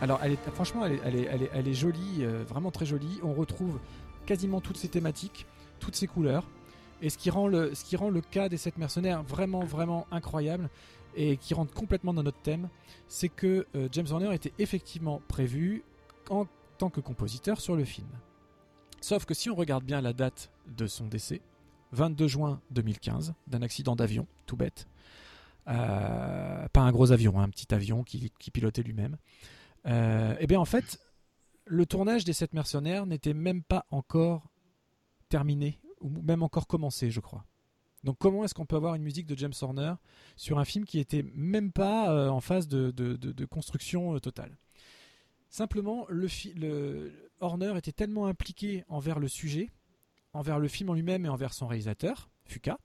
Alors, 0.00 0.20
franchement, 0.52 0.84
elle 0.84 1.68
est, 1.68 1.72
jolie, 1.74 2.18
euh, 2.20 2.44
vraiment 2.46 2.70
très 2.70 2.84
jolie. 2.84 3.20
On 3.22 3.32
retrouve 3.32 3.78
quasiment 4.26 4.60
toutes 4.60 4.76
ces 4.76 4.88
thématiques, 4.88 5.46
toutes 5.80 5.94
ces 5.94 6.06
couleurs. 6.06 6.44
Et 7.00 7.10
ce 7.10 7.18
qui 7.18 7.30
rend 7.30 7.48
le, 7.48 7.74
ce 7.74 7.84
qui 7.84 7.96
rend 7.96 8.10
le 8.10 8.20
cas 8.20 8.48
des 8.48 8.56
sept 8.56 8.76
mercenaires 8.78 9.22
vraiment, 9.22 9.64
vraiment 9.64 10.06
incroyable 10.10 10.68
et 11.16 11.36
qui 11.36 11.54
rentre 11.54 11.72
complètement 11.72 12.12
dans 12.12 12.22
notre 12.22 12.40
thème, 12.40 12.68
c'est 13.08 13.28
que 13.28 13.66
euh, 13.76 13.88
James 13.92 14.06
Horner 14.10 14.34
était 14.34 14.52
effectivement 14.58 15.20
prévu 15.28 15.84
en 16.30 16.46
tant 16.78 16.90
que 16.90 17.00
compositeur 17.00 17.60
sur 17.60 17.76
le 17.76 17.84
film. 17.84 18.08
Sauf 19.00 19.26
que 19.26 19.34
si 19.34 19.48
on 19.50 19.54
regarde 19.54 19.84
bien 19.84 20.00
la 20.00 20.12
date 20.12 20.50
de 20.66 20.86
son 20.86 21.06
décès, 21.06 21.40
22 21.92 22.26
juin 22.26 22.60
2015, 22.70 23.34
d'un 23.46 23.62
accident 23.62 23.94
d'avion, 23.94 24.26
tout 24.46 24.56
bête. 24.56 24.88
Euh, 25.68 26.68
pas 26.68 26.80
un 26.80 26.92
gros 26.92 27.12
avion, 27.12 27.38
hein, 27.38 27.44
un 27.44 27.48
petit 27.48 27.72
avion 27.74 28.02
qui, 28.02 28.30
pilotait 28.52 28.82
lui-même. 28.82 29.16
Euh, 29.86 30.36
et 30.38 30.46
bien 30.46 30.60
en 30.60 30.64
fait, 30.64 30.98
le 31.66 31.86
tournage 31.86 32.24
des 32.24 32.32
sept 32.32 32.52
mercenaires 32.54 33.06
n'était 33.06 33.34
même 33.34 33.62
pas 33.62 33.86
encore 33.90 34.50
terminé, 35.28 35.80
ou 36.00 36.10
même 36.22 36.42
encore 36.42 36.66
commencé, 36.66 37.10
je 37.10 37.20
crois. 37.20 37.44
Donc 38.02 38.18
comment 38.18 38.44
est-ce 38.44 38.54
qu'on 38.54 38.66
peut 38.66 38.76
avoir 38.76 38.94
une 38.94 39.02
musique 39.02 39.26
de 39.26 39.36
James 39.36 39.54
Horner 39.62 39.94
sur 40.36 40.58
un 40.58 40.64
film 40.66 40.84
qui 40.84 40.98
était 40.98 41.24
même 41.34 41.72
pas 41.72 42.12
euh, 42.12 42.28
en 42.28 42.40
phase 42.40 42.68
de, 42.68 43.44
construction 43.46 44.18
totale? 44.20 44.58
Simplement, 45.48 46.06
le 46.08 47.12
Horner 47.40 47.78
était 47.78 47.92
tellement 47.92 48.26
impliqué 48.26 48.84
envers 48.88 49.18
le 49.18 49.28
sujet, 49.28 49.70
envers 50.32 50.58
le 50.58 50.68
film 50.68 50.90
en 50.90 50.94
lui-même 50.94 51.24
et 51.24 51.28
envers 51.28 51.54
son 51.54 51.66
réalisateur, 51.66 52.28
Fuka, 52.44 52.78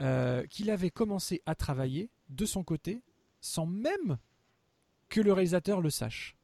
euh, 0.00 0.46
qu'il 0.46 0.70
avait 0.70 0.90
commencé 0.90 1.42
à 1.46 1.54
travailler 1.54 2.10
de 2.28 2.46
son 2.46 2.62
côté 2.62 3.02
sans 3.40 3.66
même 3.66 4.18
que 5.08 5.20
le 5.20 5.32
réalisateur 5.32 5.80
le 5.80 5.90
sache. 5.90 6.36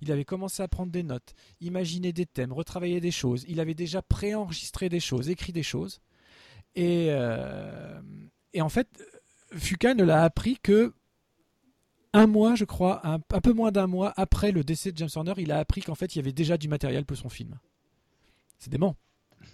Il 0.00 0.12
avait 0.12 0.24
commencé 0.24 0.62
à 0.62 0.68
prendre 0.68 0.92
des 0.92 1.02
notes, 1.02 1.34
imaginer 1.60 2.12
des 2.12 2.26
thèmes, 2.26 2.52
retravailler 2.52 3.00
des 3.00 3.10
choses. 3.10 3.44
Il 3.48 3.60
avait 3.60 3.74
déjà 3.74 4.02
préenregistré 4.02 4.88
des 4.88 5.00
choses, 5.00 5.28
écrit 5.28 5.52
des 5.52 5.62
choses. 5.62 6.00
Et, 6.74 7.08
euh, 7.10 8.00
et 8.52 8.60
en 8.62 8.68
fait, 8.68 9.02
Fuka 9.52 9.94
ne 9.94 10.04
l'a 10.04 10.22
appris 10.22 10.58
que 10.62 10.94
un 12.12 12.26
mois, 12.26 12.54
je 12.54 12.64
crois, 12.64 13.06
un, 13.06 13.14
un 13.30 13.40
peu 13.40 13.52
moins 13.52 13.72
d'un 13.72 13.86
mois 13.86 14.12
après 14.16 14.52
le 14.52 14.64
décès 14.64 14.92
de 14.92 14.98
James 14.98 15.08
Horner, 15.14 15.34
il 15.38 15.52
a 15.52 15.58
appris 15.58 15.82
qu'en 15.82 15.94
fait, 15.94 16.14
il 16.14 16.18
y 16.18 16.20
avait 16.20 16.32
déjà 16.32 16.56
du 16.56 16.68
matériel 16.68 17.04
pour 17.04 17.16
son 17.16 17.28
film. 17.28 17.58
C'est 18.58 18.70
dément. 18.70 18.96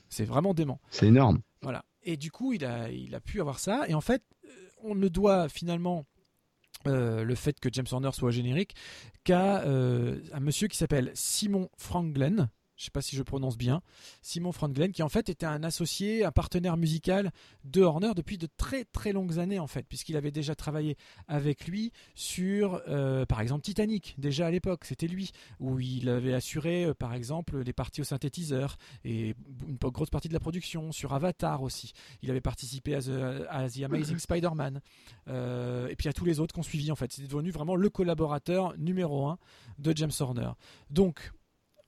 C'est 0.09 0.25
vraiment 0.25 0.55
dément. 0.55 0.81
C'est 0.91 1.07
énorme. 1.07 1.41
Voilà. 1.63 1.85
Et 2.05 2.17
du 2.17 2.31
coup, 2.31 2.53
il 2.53 2.65
a, 2.65 3.21
pu 3.21 3.41
avoir 3.41 3.59
ça. 3.59 3.85
Et 3.89 3.95
en 3.95 4.01
fait, 4.01 4.23
euh, 4.45 4.49
on 4.83 4.95
ne 4.95 5.09
doit 5.09 5.49
finalement 5.49 6.05
euh, 6.87 7.25
le 7.25 7.35
fait 7.35 7.59
que 7.59 7.69
James 7.73 7.87
Horner 7.91 8.11
soit 8.13 8.31
générique 8.31 8.75
qu'à 9.25 9.63
euh, 9.63 10.21
un 10.33 10.41
monsieur 10.41 10.69
qui 10.69 10.77
s'appelle 10.77 11.11
Simon 11.15 11.71
Franklin. 11.79 12.51
Je 12.85 12.89
ne 12.89 12.91
sais 12.91 12.93
pas 12.93 13.03
si 13.03 13.17
je 13.17 13.23
prononce 13.23 13.57
bien. 13.57 13.81
Simon 14.21 14.53
Franklin, 14.53 14.91
qui 14.91 15.03
en 15.03 15.09
fait 15.09 15.31
était 15.31 15.47
un 15.47 15.63
associé, 15.63 16.23
un 16.23 16.33
partenaire 16.33 16.77
musical 16.77 17.31
de 17.65 17.81
Horner 17.81 18.13
depuis 18.15 18.37
de 18.37 18.47
très 18.59 18.85
très 18.85 19.15
longues 19.15 19.39
années 19.39 19.59
en 19.59 19.67
fait, 19.67 19.87
puisqu'il 19.89 20.19
avait 20.19 20.31
déjà 20.31 20.55
travaillé 20.55 20.99
avec 21.27 21.67
lui 21.67 21.93
sur, 22.15 22.83
euh, 22.87 23.25
par 23.25 23.41
exemple, 23.41 23.63
Titanic, 23.63 24.17
déjà 24.19 24.49
à 24.49 24.51
l'époque, 24.51 24.85
c'était 24.85 25.07
lui, 25.07 25.31
où 25.61 25.81
il 25.81 26.11
avait 26.11 26.35
assuré, 26.35 26.85
euh, 26.85 26.93
par 26.93 27.15
exemple, 27.15 27.59
les 27.59 27.73
parties 27.73 28.03
au 28.03 28.05
synthétiseur 28.05 28.77
et 29.03 29.35
une 29.67 29.77
grosse 29.77 30.11
partie 30.11 30.29
de 30.29 30.35
la 30.35 30.41
production, 30.41 30.93
sur 30.93 31.15
Avatar 31.15 31.63
aussi. 31.63 31.93
Il 32.21 32.31
avait 32.31 32.43
participé 32.43 32.95
à 32.95 33.01
The, 33.01 33.47
à 33.49 33.71
The 33.71 33.85
Amazing 33.85 34.19
Spider-Man, 34.19 34.83
euh, 35.29 35.89
et 35.89 35.97
puis 35.97 36.11
à 36.11 36.13
tous 36.13 36.27
les 36.27 36.39
autres 36.39 36.55
qu'on 36.55 36.63
suivi 36.63 36.93
en 36.93 36.97
fait. 36.97 37.11
C'était 37.15 37.29
devenu 37.29 37.51
vraiment 37.51 37.77
le 37.77 37.89
collaborateur 37.89 38.77
numéro 38.77 39.27
un 39.27 39.39
de 39.79 39.97
James 39.97 40.13
Horner. 40.21 40.51
Donc, 40.91 41.33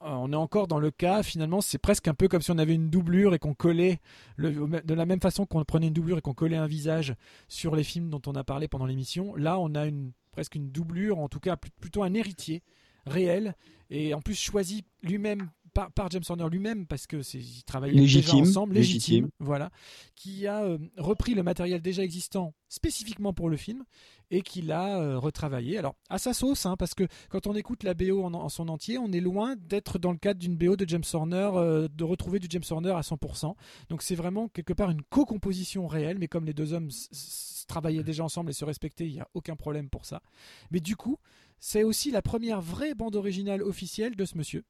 on 0.00 0.32
est 0.32 0.36
encore 0.36 0.68
dans 0.68 0.78
le 0.78 0.90
cas, 0.90 1.22
finalement, 1.22 1.60
c'est 1.60 1.78
presque 1.78 2.08
un 2.08 2.14
peu 2.14 2.28
comme 2.28 2.42
si 2.42 2.50
on 2.50 2.58
avait 2.58 2.74
une 2.74 2.90
doublure 2.90 3.34
et 3.34 3.38
qu'on 3.38 3.54
collait, 3.54 4.00
de 4.38 4.94
la 4.94 5.06
même 5.06 5.20
façon 5.20 5.46
qu'on 5.46 5.64
prenait 5.64 5.88
une 5.88 5.94
doublure 5.94 6.18
et 6.18 6.20
qu'on 6.20 6.34
collait 6.34 6.56
un 6.56 6.66
visage 6.66 7.14
sur 7.48 7.74
les 7.74 7.84
films 7.84 8.10
dont 8.10 8.22
on 8.26 8.34
a 8.34 8.44
parlé 8.44 8.68
pendant 8.68 8.86
l'émission. 8.86 9.34
Là, 9.36 9.58
on 9.58 9.74
a 9.74 9.86
presque 10.32 10.54
une 10.54 10.70
doublure, 10.70 11.18
en 11.18 11.28
tout 11.28 11.40
cas 11.40 11.56
pl- 11.56 11.72
plutôt 11.80 12.02
un 12.02 12.14
héritier 12.14 12.62
réel, 13.06 13.54
et 13.88 14.14
en 14.14 14.20
plus 14.20 14.34
choisi 14.34 14.84
lui-même 15.02 15.50
par, 15.76 15.92
par 15.92 16.10
James 16.10 16.22
Horner 16.28 16.48
lui-même, 16.50 16.86
parce 16.86 17.06
que 17.06 17.20
c'est, 17.22 17.38
ils 17.38 17.62
travaillaient 17.64 17.92
Légitime, 18.00 18.22
déjà 18.32 18.36
ensemble, 18.50 18.74
légitime, 18.74 19.14
légitime. 19.26 19.30
voilà, 19.40 19.70
qui 20.14 20.46
a 20.46 20.64
euh, 20.64 20.78
repris 20.96 21.34
le 21.34 21.42
matériel 21.42 21.82
déjà 21.82 22.02
existant 22.02 22.54
spécifiquement 22.68 23.32
pour 23.34 23.48
le 23.50 23.56
film 23.58 23.84
et 24.30 24.40
qui 24.40 24.62
l'a 24.62 24.98
euh, 24.98 25.18
retravaillé. 25.18 25.76
Alors 25.78 25.94
à 26.08 26.18
sa 26.18 26.32
sauce, 26.32 26.64
hein, 26.66 26.76
parce 26.78 26.94
que 26.94 27.04
quand 27.28 27.46
on 27.46 27.54
écoute 27.54 27.82
la 27.84 27.92
BO 27.94 28.24
en, 28.24 28.32
en 28.34 28.48
son 28.48 28.68
entier, 28.68 28.96
on 28.98 29.12
est 29.12 29.20
loin 29.20 29.54
d'être 29.56 29.98
dans 29.98 30.12
le 30.12 30.18
cadre 30.18 30.40
d'une 30.40 30.56
BO 30.56 30.76
de 30.76 30.88
James 30.88 31.04
Horner, 31.12 31.50
euh, 31.54 31.88
de 31.88 32.04
retrouver 32.04 32.38
du 32.38 32.46
James 32.50 32.64
Horner 32.70 32.92
à 32.92 33.02
100%. 33.02 33.54
Donc 33.90 34.02
c'est 34.02 34.14
vraiment 34.16 34.48
quelque 34.48 34.72
part 34.72 34.90
une 34.90 35.02
co-composition 35.02 35.86
réelle, 35.86 36.18
mais 36.18 36.26
comme 36.28 36.46
les 36.46 36.54
deux 36.54 36.72
hommes 36.72 36.88
s- 36.88 37.08
s- 37.12 37.64
travaillaient 37.68 38.02
déjà 38.02 38.24
ensemble 38.24 38.50
et 38.50 38.54
se 38.54 38.64
respectaient, 38.64 39.06
il 39.06 39.12
n'y 39.12 39.20
a 39.20 39.28
aucun 39.34 39.56
problème 39.56 39.88
pour 39.90 40.06
ça. 40.06 40.22
Mais 40.70 40.80
du 40.80 40.96
coup, 40.96 41.18
c'est 41.60 41.84
aussi 41.84 42.10
la 42.10 42.22
première 42.22 42.60
vraie 42.60 42.94
bande 42.94 43.16
originale 43.16 43.62
officielle 43.62 44.16
de 44.16 44.24
ce 44.24 44.36
monsieur. 44.38 44.64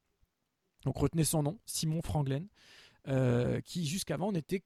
Donc 0.87 0.99
retenez 0.99 1.24
son 1.24 1.43
nom, 1.43 1.59
Simon 1.66 2.01
Franklin, 2.01 2.45
euh, 3.09 3.61
qui 3.61 3.87
jusqu'avant 3.87 4.30
n'était 4.30 4.62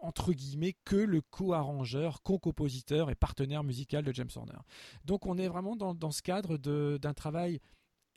entre 0.00 0.32
guillemets 0.32 0.76
que 0.84 0.94
le 0.94 1.20
co-arrangeur, 1.20 2.22
co-compositeur 2.22 3.10
et 3.10 3.16
partenaire 3.16 3.64
musical 3.64 4.04
de 4.04 4.12
James 4.12 4.30
Horner. 4.36 4.58
Donc 5.04 5.26
on 5.26 5.36
est 5.36 5.48
vraiment 5.48 5.74
dans, 5.74 5.92
dans 5.92 6.12
ce 6.12 6.22
cadre 6.22 6.58
d'un 6.58 7.14
travail 7.14 7.60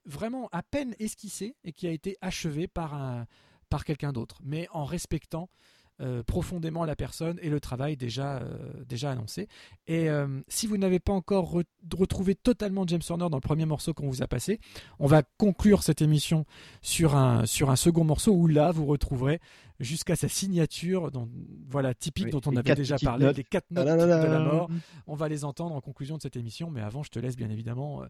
vraiment 0.05 0.49
à 0.51 0.61
peine 0.61 0.95
esquissé 0.99 1.55
et 1.63 1.73
qui 1.73 1.87
a 1.87 1.91
été 1.91 2.15
achevé 2.21 2.67
par, 2.67 3.25
par 3.69 3.85
quelqu'un 3.85 4.13
d'autre, 4.13 4.37
mais 4.43 4.67
en 4.71 4.85
respectant 4.85 5.49
euh, 6.01 6.23
profondément 6.23 6.85
la 6.85 6.95
personne 6.95 7.39
et 7.41 7.49
le 7.49 7.59
travail 7.59 7.97
déjà, 7.97 8.37
euh, 8.37 8.83
déjà 8.87 9.11
annoncé. 9.11 9.47
Et 9.87 10.09
euh, 10.09 10.27
si 10.47 10.67
vous 10.67 10.77
n'avez 10.77 10.99
pas 10.99 11.13
encore 11.13 11.55
re- 11.55 11.63
retrouvé 11.97 12.35
totalement 12.35 12.85
James 12.87 13.01
Horner 13.09 13.29
dans 13.29 13.37
le 13.37 13.41
premier 13.41 13.65
morceau 13.65 13.93
qu'on 13.93 14.07
vous 14.07 14.21
a 14.21 14.27
passé, 14.27 14.59
on 14.99 15.07
va 15.07 15.23
conclure 15.37 15.83
cette 15.83 16.01
émission 16.01 16.45
sur 16.81 17.15
un, 17.15 17.45
sur 17.45 17.69
un 17.69 17.75
second 17.75 18.03
morceau 18.03 18.31
où 18.33 18.47
là 18.47 18.71
vous 18.71 18.85
retrouverez 18.85 19.39
jusqu'à 19.79 20.15
sa 20.15 20.27
signature, 20.27 21.11
dont, 21.11 21.29
voilà, 21.69 21.93
typique 21.93 22.25
Oui, 22.25 22.31
dont 22.31 22.41
on 22.45 22.55
avait 22.55 22.75
déjà 22.75 22.97
parlé, 22.97 23.25
notes. 23.25 23.37
les 23.37 23.43
quatre 23.43 23.69
notes 23.71 23.87
Ah 23.87 23.95
de 23.97 24.31
la 24.31 24.39
mort. 24.39 24.69
On 25.05 25.15
va 25.15 25.29
les 25.29 25.45
entendre 25.45 25.75
en 25.75 25.81
conclusion 25.81 26.17
de 26.17 26.21
cette 26.21 26.35
émission, 26.35 26.69
mais 26.71 26.81
avant 26.81 27.03
je 27.03 27.09
te 27.11 27.19
laisse 27.19 27.35
bien 27.35 27.49
évidemment, 27.49 28.03
euh, 28.03 28.07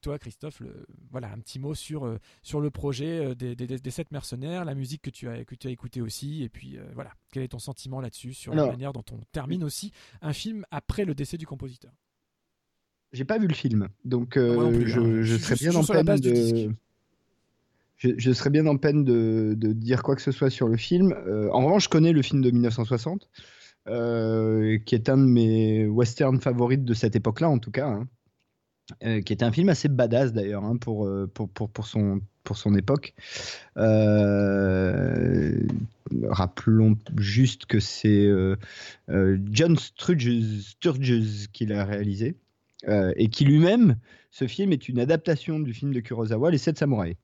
toi 0.00 0.18
Christophe, 0.18 0.60
le- 0.60 0.86
voilà, 1.10 1.30
un 1.30 1.38
petit 1.38 1.58
mot 1.58 1.74
sur, 1.74 2.06
euh, 2.06 2.18
sur 2.42 2.60
le 2.60 2.70
projet 2.70 3.24
euh, 3.26 3.34
des, 3.34 3.54
des, 3.54 3.66
des 3.66 3.90
sept 3.90 4.10
mercenaires, 4.12 4.64
la 4.64 4.74
musique 4.74 5.02
que 5.02 5.10
tu 5.10 5.28
as, 5.28 5.44
que 5.44 5.54
tu 5.54 5.66
as 5.66 5.70
écoutée 5.70 6.00
aussi, 6.00 6.42
et 6.42 6.48
puis 6.48 6.78
euh, 6.78 6.84
voilà, 6.94 7.12
quel 7.32 7.42
est 7.42 7.48
ton 7.48 7.58
sentiment 7.58 8.00
là-dessus, 8.00 8.32
sur 8.32 8.54
la 8.54 8.70
manière 8.70 8.92
dont 8.92 9.04
on 9.12 9.20
termine 9.32 9.62
aussi 9.64 9.92
un 10.22 10.32
film 10.32 10.64
après 10.70 11.04
le 11.04 11.14
décès 11.14 11.36
du 11.36 11.46
compositeur? 11.46 11.92
J'ai 13.12 13.24
pas 13.24 13.38
vu 13.38 13.48
le 13.48 13.54
film, 13.54 13.88
donc 14.04 14.36
euh, 14.36 14.70
plus, 14.72 14.88
je, 14.88 15.00
hein. 15.00 15.04
je 15.22 15.22
Je 15.22 15.36
serais 15.36 15.56
bien 15.56 15.74
en 15.74 15.82
peine 15.84 16.20
de. 16.20 16.72
Je, 18.00 18.32
serais 18.32 18.48
bien 18.48 18.66
en 18.66 18.78
peine 18.78 19.04
de, 19.04 19.54
dire 19.54 20.02
quoi 20.02 20.16
que 20.16 20.22
ce 20.22 20.32
soit 20.32 20.48
sur 20.48 20.68
le 20.68 20.78
film. 20.78 21.12
Euh, 21.12 21.50
en 21.50 21.66
revanche, 21.66 21.84
je 21.84 21.90
connais 21.90 22.12
le 22.12 22.22
film 22.22 22.40
de 22.40 22.50
1960, 22.50 23.28
euh, 23.88 24.78
qui 24.78 24.94
est 24.94 25.10
un 25.10 25.18
de 25.18 25.24
mes 25.24 25.86
westerns 25.86 26.40
favorites 26.40 26.86
de 26.86 26.94
cette 26.94 27.14
époque-là, 27.14 27.50
en 27.50 27.58
tout 27.58 27.70
cas. 27.70 27.88
hein. 27.88 28.08
Euh, 29.04 29.20
qui 29.20 29.32
était 29.32 29.44
un 29.44 29.52
film 29.52 29.68
assez 29.68 29.88
badass 29.88 30.32
d'ailleurs 30.32 30.64
hein, 30.64 30.76
pour, 30.76 31.08
pour, 31.32 31.48
pour, 31.48 31.70
pour, 31.70 31.86
son, 31.86 32.22
pour 32.42 32.56
son 32.56 32.74
époque. 32.74 33.14
Rappelons 36.28 36.96
juste 37.18 37.66
que 37.66 37.78
c'est 37.80 38.28
John 39.08 39.76
Sturges, 39.78 40.60
Sturges 40.62 41.48
qui 41.52 41.66
l'a 41.66 41.84
réalisé 41.84 42.34
et 42.88 43.28
qui 43.28 43.44
lui-même, 43.44 43.96
ce 44.30 44.48
film 44.48 44.72
est 44.72 44.88
une 44.88 44.98
adaptation 44.98 45.60
du 45.60 45.72
film 45.74 45.92
de 45.92 46.00
Kurosawa, 46.00 46.50
Les 46.50 46.58
Sept 46.58 46.78
Samouraïs. 46.78 47.14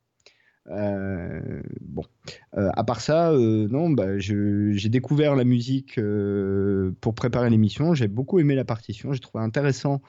Euh, 0.71 1.63
bon, 1.81 2.03
Euh, 2.57 2.71
à 2.75 2.85
part 2.85 3.01
ça, 3.01 3.31
euh, 3.33 3.69
non, 3.69 3.91
bah, 3.91 4.19
j'ai 4.19 4.89
découvert 4.89 5.37
la 5.37 5.45
musique 5.45 6.01
pour 7.01 7.15
préparer 7.15 7.51
l'émission. 7.51 7.95
J'ai 7.95 8.09
beaucoup 8.09 8.39
aimé 8.39 8.55
la 8.55 8.65
partition. 8.65 9.13
J'ai 9.13 9.21
trouvé 9.21 9.45
intéressant 9.45 10.03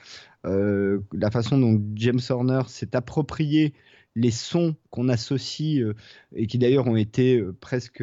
la 0.44 1.32
façon 1.32 1.58
dont 1.58 1.84
James 1.96 2.22
Horner 2.30 2.62
s'est 2.68 2.96
approprié 2.96 3.74
les 4.16 4.32
sons 4.32 4.76
qu'on 4.90 5.10
associe 5.10 5.84
et 6.34 6.48
qui 6.48 6.58
d'ailleurs 6.58 6.88
ont 6.88 6.96
été 6.96 7.44
presque 7.60 8.02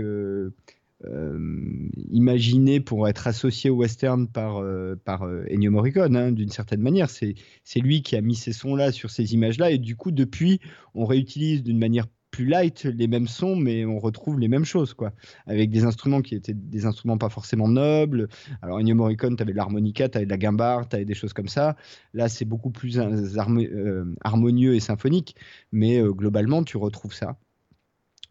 imaginés 2.10 2.80
pour 2.80 3.08
être 3.08 3.26
associés 3.26 3.70
au 3.70 3.76
western 3.76 4.28
par, 4.28 4.62
par 5.04 5.22
Ennio 5.50 5.70
Morricone, 5.70 6.16
hein, 6.16 6.32
d'une 6.32 6.50
certaine 6.50 6.82
manière. 6.82 7.08
C'est 7.08 7.34
lui 7.80 8.02
qui 8.02 8.14
a 8.14 8.20
mis 8.20 8.34
ces 8.34 8.52
sons-là 8.52 8.92
sur 8.92 9.10
ces 9.10 9.32
images-là 9.32 9.70
et 9.70 9.78
du 9.78 9.96
coup, 9.96 10.10
depuis, 10.10 10.60
on 10.94 11.06
réutilise 11.06 11.62
d'une 11.62 11.78
manière 11.78 12.06
plus 12.34 12.46
light, 12.46 12.82
les 12.82 13.06
mêmes 13.06 13.28
sons, 13.28 13.54
mais 13.54 13.84
on 13.84 14.00
retrouve 14.00 14.40
les 14.40 14.48
mêmes 14.48 14.64
choses, 14.64 14.92
quoi. 14.92 15.12
Avec 15.46 15.70
des 15.70 15.84
instruments 15.84 16.20
qui 16.20 16.34
étaient 16.34 16.52
des 16.52 16.84
instruments 16.84 17.16
pas 17.16 17.28
forcément 17.28 17.68
nobles. 17.68 18.26
Alors, 18.60 18.80
Ennio 18.80 18.96
Morricone, 18.96 19.36
t'avais 19.36 19.52
de 19.52 19.56
l'harmonica, 19.56 20.08
t'avais 20.08 20.24
de 20.24 20.30
la 20.30 20.36
guimbarde, 20.36 20.88
t'avais 20.88 21.04
des 21.04 21.14
choses 21.14 21.32
comme 21.32 21.46
ça. 21.46 21.76
Là, 22.12 22.28
c'est 22.28 22.44
beaucoup 22.44 22.70
plus 22.70 22.98
euh, 22.98 24.04
harmonieux 24.24 24.74
et 24.74 24.80
symphonique, 24.80 25.36
mais 25.70 26.02
globalement, 26.02 26.64
tu 26.64 26.76
retrouves 26.76 27.14
ça. 27.14 27.36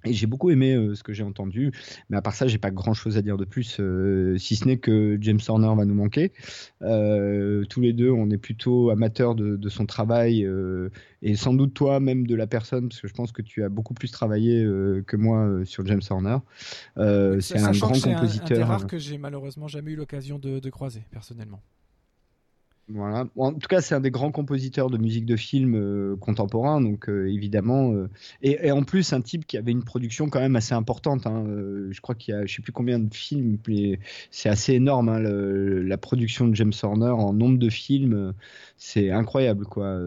Et 0.06 0.14
j'ai 0.14 0.28
beaucoup 0.28 0.50
aimé 0.50 0.74
euh, 0.74 0.96
ce 0.96 1.04
que 1.04 1.14
j'ai 1.14 1.24
entendu, 1.24 1.72
mais 2.10 2.18
à 2.18 2.22
part 2.22 2.34
ça, 2.34 2.48
j'ai 2.48 2.58
pas 2.58 2.72
grand 2.72 2.94
chose 2.94 3.18
à 3.18 3.22
dire 3.22 3.38
de 3.38 3.46
plus, 3.46 3.78
euh, 3.80 4.38
si 4.38 4.56
ce 4.56 4.66
n'est 4.66 4.78
que 4.78 5.18
James 5.22 5.40
Horner 5.48 5.74
va 5.76 5.86
nous 5.86 5.94
manquer. 5.94 6.32
Euh, 6.82 7.64
tous 7.66 7.82
les 7.82 7.94
deux, 7.94 8.12
on 8.12 8.30
est 8.30 8.38
plutôt 8.38 8.90
amateurs 8.90 9.36
de, 9.36 9.70
son 9.70 9.86
travail, 9.86 10.48
et 11.22 11.36
sans 11.36 11.54
doute 11.54 11.74
toi, 11.74 12.00
même 12.00 12.28
de 12.28 12.36
la 12.36 12.48
personne, 12.48 12.90
parce 12.90 13.02
que 13.02 13.08
je 13.08 13.14
pense 13.14 13.32
que 13.32 13.42
tu 13.42 13.64
as 13.64 13.70
beaucoup 13.70 13.94
plus 13.94 14.12
travaillé 14.12 14.64
que 15.08 15.16
moi 15.16 15.62
sur 15.64 15.86
James 15.86 16.02
Horner. 16.10 16.38
c'est 17.42 17.60
un 17.60 17.72
grand 17.72 18.00
compositeur. 18.00 18.48
C'est 18.48 18.54
un, 18.54 18.58
des 18.58 18.64
rares 18.64 18.88
que 18.88 18.98
j'ai 18.98 19.18
malheureusement 19.18 19.68
jamais 19.68 19.92
eu 19.92 19.96
l'occasion 19.96 20.38
de 20.38 20.70
croiser, 20.70 21.04
personnellement. 21.12 21.62
Voilà. 22.90 23.28
En 23.38 23.54
tout 23.54 23.68
cas, 23.70 23.80
c'est 23.80 23.96
un 23.96 24.02
des 24.02 24.12
grands 24.12 24.32
compositeurs 24.32 24.90
de 24.90 24.98
musique 24.98 25.26
de 25.26 25.38
film 25.38 25.74
euh, 25.76 26.18
contemporain, 26.18 26.82
donc 26.82 27.08
euh, 27.08 27.32
évidemment. 27.32 27.94
Euh, 27.94 28.10
et, 28.42 28.72
en 28.72 28.84
plus, 28.84 29.14
un 29.14 29.22
type 29.22 29.48
qui 29.48 29.58
avait 29.58 29.72
une 29.72 29.84
production 29.84 30.28
quand 30.30 30.42
même 30.42 30.58
assez 30.58 30.74
importante. 30.74 31.26
Hein, 31.26 31.46
je 31.92 32.02
crois 32.02 32.14
qu'il 32.14 32.34
y 32.34 32.38
a, 32.38 32.46
je 32.46 32.54
sais 32.54 32.62
plus 32.62 32.74
combien 32.74 33.00
de 33.00 33.14
films, 33.14 33.58
mais 33.70 34.00
c'est 34.32 34.50
assez 34.50 34.74
énorme. 34.74 35.08
Hein, 35.08 35.20
la 35.20 35.98
production 35.98 36.48
de 36.48 36.56
James 36.56 36.74
Horner 36.82 37.12
en 37.12 37.32
nombre 37.32 37.58
de 37.58 37.70
films, 37.70 38.34
c'est 38.76 39.12
incroyable, 39.12 39.66
quoi. 39.66 39.98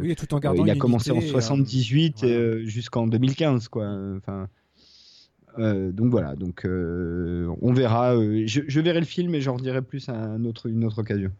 oui, 0.00 0.16
tout 0.16 0.34
en 0.34 0.40
gardant 0.40 0.64
Il 0.64 0.70
a 0.70 0.76
commencé 0.76 1.12
en 1.12 1.20
78 1.20 2.26
jusqu'en 2.64 3.06
2015, 3.06 3.68
quoi. 3.68 3.96
Enfin. 4.16 4.48
donc 5.56 6.10
voilà, 6.10 6.34
donc 6.34 6.66
on 6.66 7.72
verra. 7.72 8.16
Je, 8.16 8.80
verrai 8.80 8.98
le 8.98 9.06
film 9.06 9.36
et 9.36 9.40
j'en 9.40 9.56
dirai 9.56 9.82
plus 9.82 10.08
à 10.08 10.14
un 10.14 10.44
autre, 10.44 10.66
une 10.68 10.84
autre 10.84 11.00
occasion. 11.00 11.30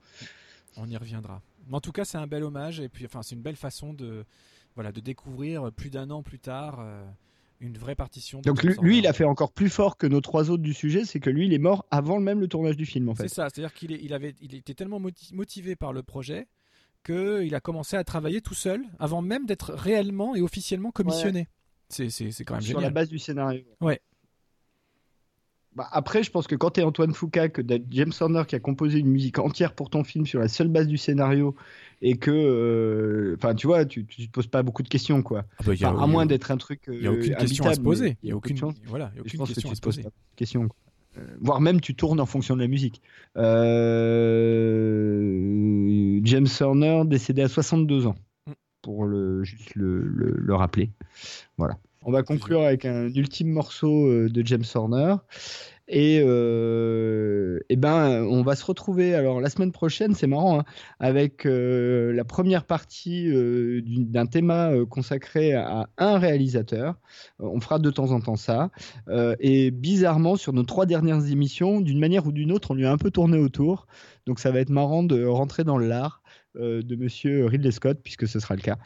On 0.76 0.88
y 0.88 0.96
reviendra. 0.96 1.42
Mais 1.68 1.76
en 1.76 1.80
tout 1.80 1.92
cas, 1.92 2.04
c'est 2.04 2.18
un 2.18 2.26
bel 2.26 2.42
hommage 2.42 2.80
et 2.80 2.88
puis 2.88 3.06
enfin, 3.06 3.22
c'est 3.22 3.34
une 3.34 3.42
belle 3.42 3.56
façon 3.56 3.92
de 3.94 4.24
voilà 4.74 4.92
de 4.92 5.00
découvrir 5.00 5.70
plus 5.72 5.90
d'un 5.90 6.10
an 6.10 6.22
plus 6.22 6.38
tard 6.38 6.78
euh, 6.80 7.04
une 7.60 7.78
vraie 7.78 7.94
partition. 7.94 8.40
Donc 8.42 8.62
lui, 8.62 8.98
il 8.98 9.06
a 9.06 9.12
fait 9.12 9.24
encore 9.24 9.52
plus 9.52 9.70
fort 9.70 9.96
que 9.96 10.06
nos 10.06 10.20
trois 10.20 10.50
autres 10.50 10.62
du 10.62 10.74
sujet, 10.74 11.04
c'est 11.04 11.20
que 11.20 11.30
lui, 11.30 11.46
il 11.46 11.52
est 11.52 11.58
mort 11.58 11.86
avant 11.90 12.20
même 12.20 12.40
le 12.40 12.48
tournage 12.48 12.76
du 12.76 12.86
film 12.86 13.08
en 13.08 13.14
fait. 13.14 13.28
C'est 13.28 13.34
ça, 13.34 13.48
c'est-à-dire 13.48 13.72
qu'il 13.72 13.92
il 13.92 14.12
avait, 14.12 14.34
il 14.40 14.54
était 14.54 14.74
tellement 14.74 15.00
motivé 15.32 15.76
par 15.76 15.92
le 15.92 16.02
projet 16.02 16.48
qu'il 17.04 17.54
a 17.54 17.60
commencé 17.60 17.96
à 17.96 18.04
travailler 18.04 18.40
tout 18.40 18.54
seul 18.54 18.82
avant 18.98 19.22
même 19.22 19.46
d'être 19.46 19.72
réellement 19.74 20.34
et 20.34 20.40
officiellement 20.40 20.90
commissionné. 20.90 21.48
C'est 21.88 22.08
quand 22.44 22.54
même 22.54 22.62
Sur 22.62 22.80
la 22.80 22.90
base 22.90 23.08
du 23.08 23.18
scénario. 23.18 23.64
Ouais, 23.80 24.00
bah, 25.74 25.88
après, 25.90 26.22
je 26.22 26.30
pense 26.30 26.46
que 26.46 26.54
quand 26.54 26.72
tu 26.72 26.80
es 26.80 26.82
Antoine 26.84 27.12
Foucault, 27.12 27.48
que 27.52 27.62
James 27.90 28.12
Horner 28.20 28.42
qui 28.46 28.54
a 28.54 28.60
composé 28.60 29.00
une 29.00 29.08
musique 29.08 29.38
entière 29.38 29.74
pour 29.74 29.90
ton 29.90 30.04
film 30.04 30.24
sur 30.24 30.38
la 30.38 30.48
seule 30.48 30.68
base 30.68 30.86
du 30.86 30.96
scénario, 30.96 31.56
et 32.00 32.16
que, 32.16 32.30
euh, 32.30 33.34
enfin, 33.36 33.54
tu 33.54 33.66
vois, 33.66 33.84
tu, 33.84 34.04
tu 34.04 34.26
te 34.26 34.30
poses 34.30 34.46
pas 34.46 34.62
beaucoup 34.62 34.82
de 34.82 34.88
questions, 34.88 35.22
quoi. 35.22 35.44
Ah 35.58 35.64
bah, 35.66 35.72
à 35.88 36.06
moins 36.06 36.26
d'être 36.26 36.50
un 36.50 36.56
truc. 36.58 36.82
Il 36.88 37.00
n'y 37.00 37.06
a 37.06 37.12
aucune 37.12 37.32
euh, 37.32 37.36
question 37.36 37.64
à 37.64 37.74
se 37.74 37.80
poser. 37.80 38.16
Il 38.22 38.28
y 38.28 38.32
a 38.32 38.36
aucune. 38.36 38.56
Voilà, 38.86 39.10
y 39.14 39.18
a 39.18 39.20
aucune 39.22 39.32
je 39.32 39.36
pense 39.38 39.48
question 39.48 39.70
que 39.70 39.74
tu 39.74 39.80
te 39.80 39.84
poses 39.84 39.96
pas 39.96 40.10
de 40.10 40.36
questions. 40.36 40.68
Euh, 41.16 41.22
voire 41.40 41.60
même 41.60 41.80
tu 41.80 41.94
tournes 41.94 42.20
en 42.20 42.26
fonction 42.26 42.56
de 42.56 42.60
la 42.60 42.68
musique. 42.68 43.00
James 46.24 46.48
Horner 46.60 47.02
décédé 47.06 47.42
à 47.42 47.48
62 47.48 48.06
ans, 48.06 48.16
mm. 48.46 48.52
pour 48.82 49.06
le, 49.06 49.42
juste 49.44 49.74
le, 49.74 50.02
le, 50.02 50.34
le 50.36 50.54
rappeler. 50.54 50.90
Voilà. 51.56 51.78
On 52.04 52.12
va 52.12 52.22
conclure 52.22 52.62
avec 52.62 52.84
un 52.84 53.06
ultime 53.08 53.48
morceau 53.48 54.06
euh, 54.08 54.28
de 54.28 54.46
James 54.46 54.64
Horner. 54.74 55.16
Et, 55.86 56.22
euh, 56.24 57.60
et, 57.68 57.76
ben, 57.76 58.24
on 58.24 58.42
va 58.42 58.56
se 58.56 58.64
retrouver 58.64 59.14
alors 59.14 59.40
la 59.40 59.50
semaine 59.50 59.70
prochaine, 59.70 60.14
c'est 60.14 60.26
marrant, 60.26 60.60
hein, 60.60 60.64
avec 60.98 61.44
euh, 61.44 62.12
la 62.14 62.24
première 62.24 62.64
partie 62.64 63.28
euh, 63.28 63.82
d'un 63.84 64.24
thème 64.24 64.86
consacré 64.88 65.52
à 65.52 65.88
un 65.98 66.18
réalisateur. 66.18 66.94
on 67.38 67.60
fera 67.60 67.78
de 67.78 67.90
temps 67.90 68.12
en 68.12 68.20
temps 68.20 68.36
ça. 68.36 68.70
et 69.40 69.70
bizarrement, 69.70 70.36
sur 70.36 70.52
nos 70.52 70.62
trois 70.62 70.86
dernières 70.86 71.30
émissions, 71.30 71.80
d'une 71.80 71.98
manière 71.98 72.26
ou 72.26 72.32
d'une 72.32 72.52
autre, 72.52 72.70
on 72.70 72.74
lui 72.74 72.86
a 72.86 72.92
un 72.92 72.98
peu 72.98 73.10
tourné 73.10 73.36
autour. 73.36 73.86
Donc 74.26 74.38
ça 74.38 74.50
va 74.50 74.60
être 74.60 74.70
marrant 74.70 75.02
de 75.02 75.24
rentrer 75.24 75.64
dans 75.64 75.78
l'art. 75.78 76.22
Euh, 76.56 76.82
de 76.82 76.94
Monsieur 76.94 77.46
Ridley 77.46 77.72
Scott, 77.72 77.98
puisque 78.04 78.28
ce 78.28 78.38
sera 78.38 78.54
le 78.54 78.60
cas. 78.60 78.78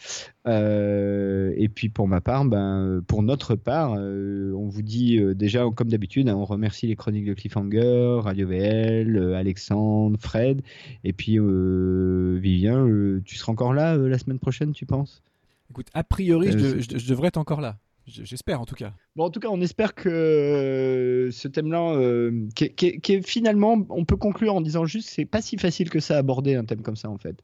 Euh, 0.47 1.53
et 1.59 1.69
puis 1.69 1.91
pour 1.91 2.09
ma 2.09 2.23
part, 2.23 2.47
ben, 2.47 3.03
pour 3.07 3.23
notre 3.23 3.57
part, 3.57 3.95
euh, 3.99 4.55
on 4.55 4.69
vous 4.69 4.81
dit 4.81 5.21
déjà, 5.35 5.67
comme 5.77 5.89
d'habitude, 5.89 6.31
hein, 6.31 6.35
on 6.35 6.47
remercie 6.47 6.87
les 6.87 6.97
chroniques 6.97 7.27
de 7.27 7.35
Cliffhanger, 7.35 8.21
Radio 8.23 8.49
VL, 8.49 9.35
Alexandre, 9.35 10.19
Fred, 10.19 10.63
et 11.05 11.13
puis 11.13 11.39
Vivien, 11.39 12.87
tu 13.25 13.37
seras 13.37 13.53
encore 13.53 13.75
là 13.75 13.99
la 13.99 14.19
semaine 14.19 14.39
prochaine, 14.39 14.73
tu 14.73 14.87
penses? 14.87 15.23
Écoute, 15.71 15.89
a 15.93 16.05
priori, 16.05 16.53
je 16.53 17.09
devrais 17.09 17.29
être 17.29 17.37
encore 17.37 17.61
là. 17.61 17.77
J'espère 18.09 18.61
en 18.61 18.65
tout 18.65 18.75
cas. 18.75 18.95
Bon, 19.17 19.25
en 19.25 19.31
tout 19.31 19.41
cas, 19.41 19.49
on 19.49 19.61
espère 19.61 19.95
que 19.95 20.09
euh, 20.09 21.31
ce 21.31 21.49
thème-là, 21.49 21.93
euh, 21.95 22.49
qui, 22.55 22.65
est 22.65 23.27
finalement, 23.27 23.87
on 23.91 24.05
peut 24.05 24.17
conclure 24.17 24.55
en 24.55 24.61
disant 24.61 24.87
juste, 24.87 25.09
c'est 25.09 25.25
pas 25.25 25.43
si 25.43 25.59
facile 25.59 25.91
que 25.91 26.01
ça 26.01 26.17
à 26.17 26.19
aborder 26.19 26.55
un 26.55 26.65
thème 26.65 26.83
comme 26.83 26.97
ça 26.97 27.11
en 27.11 27.19
fait. 27.19 27.43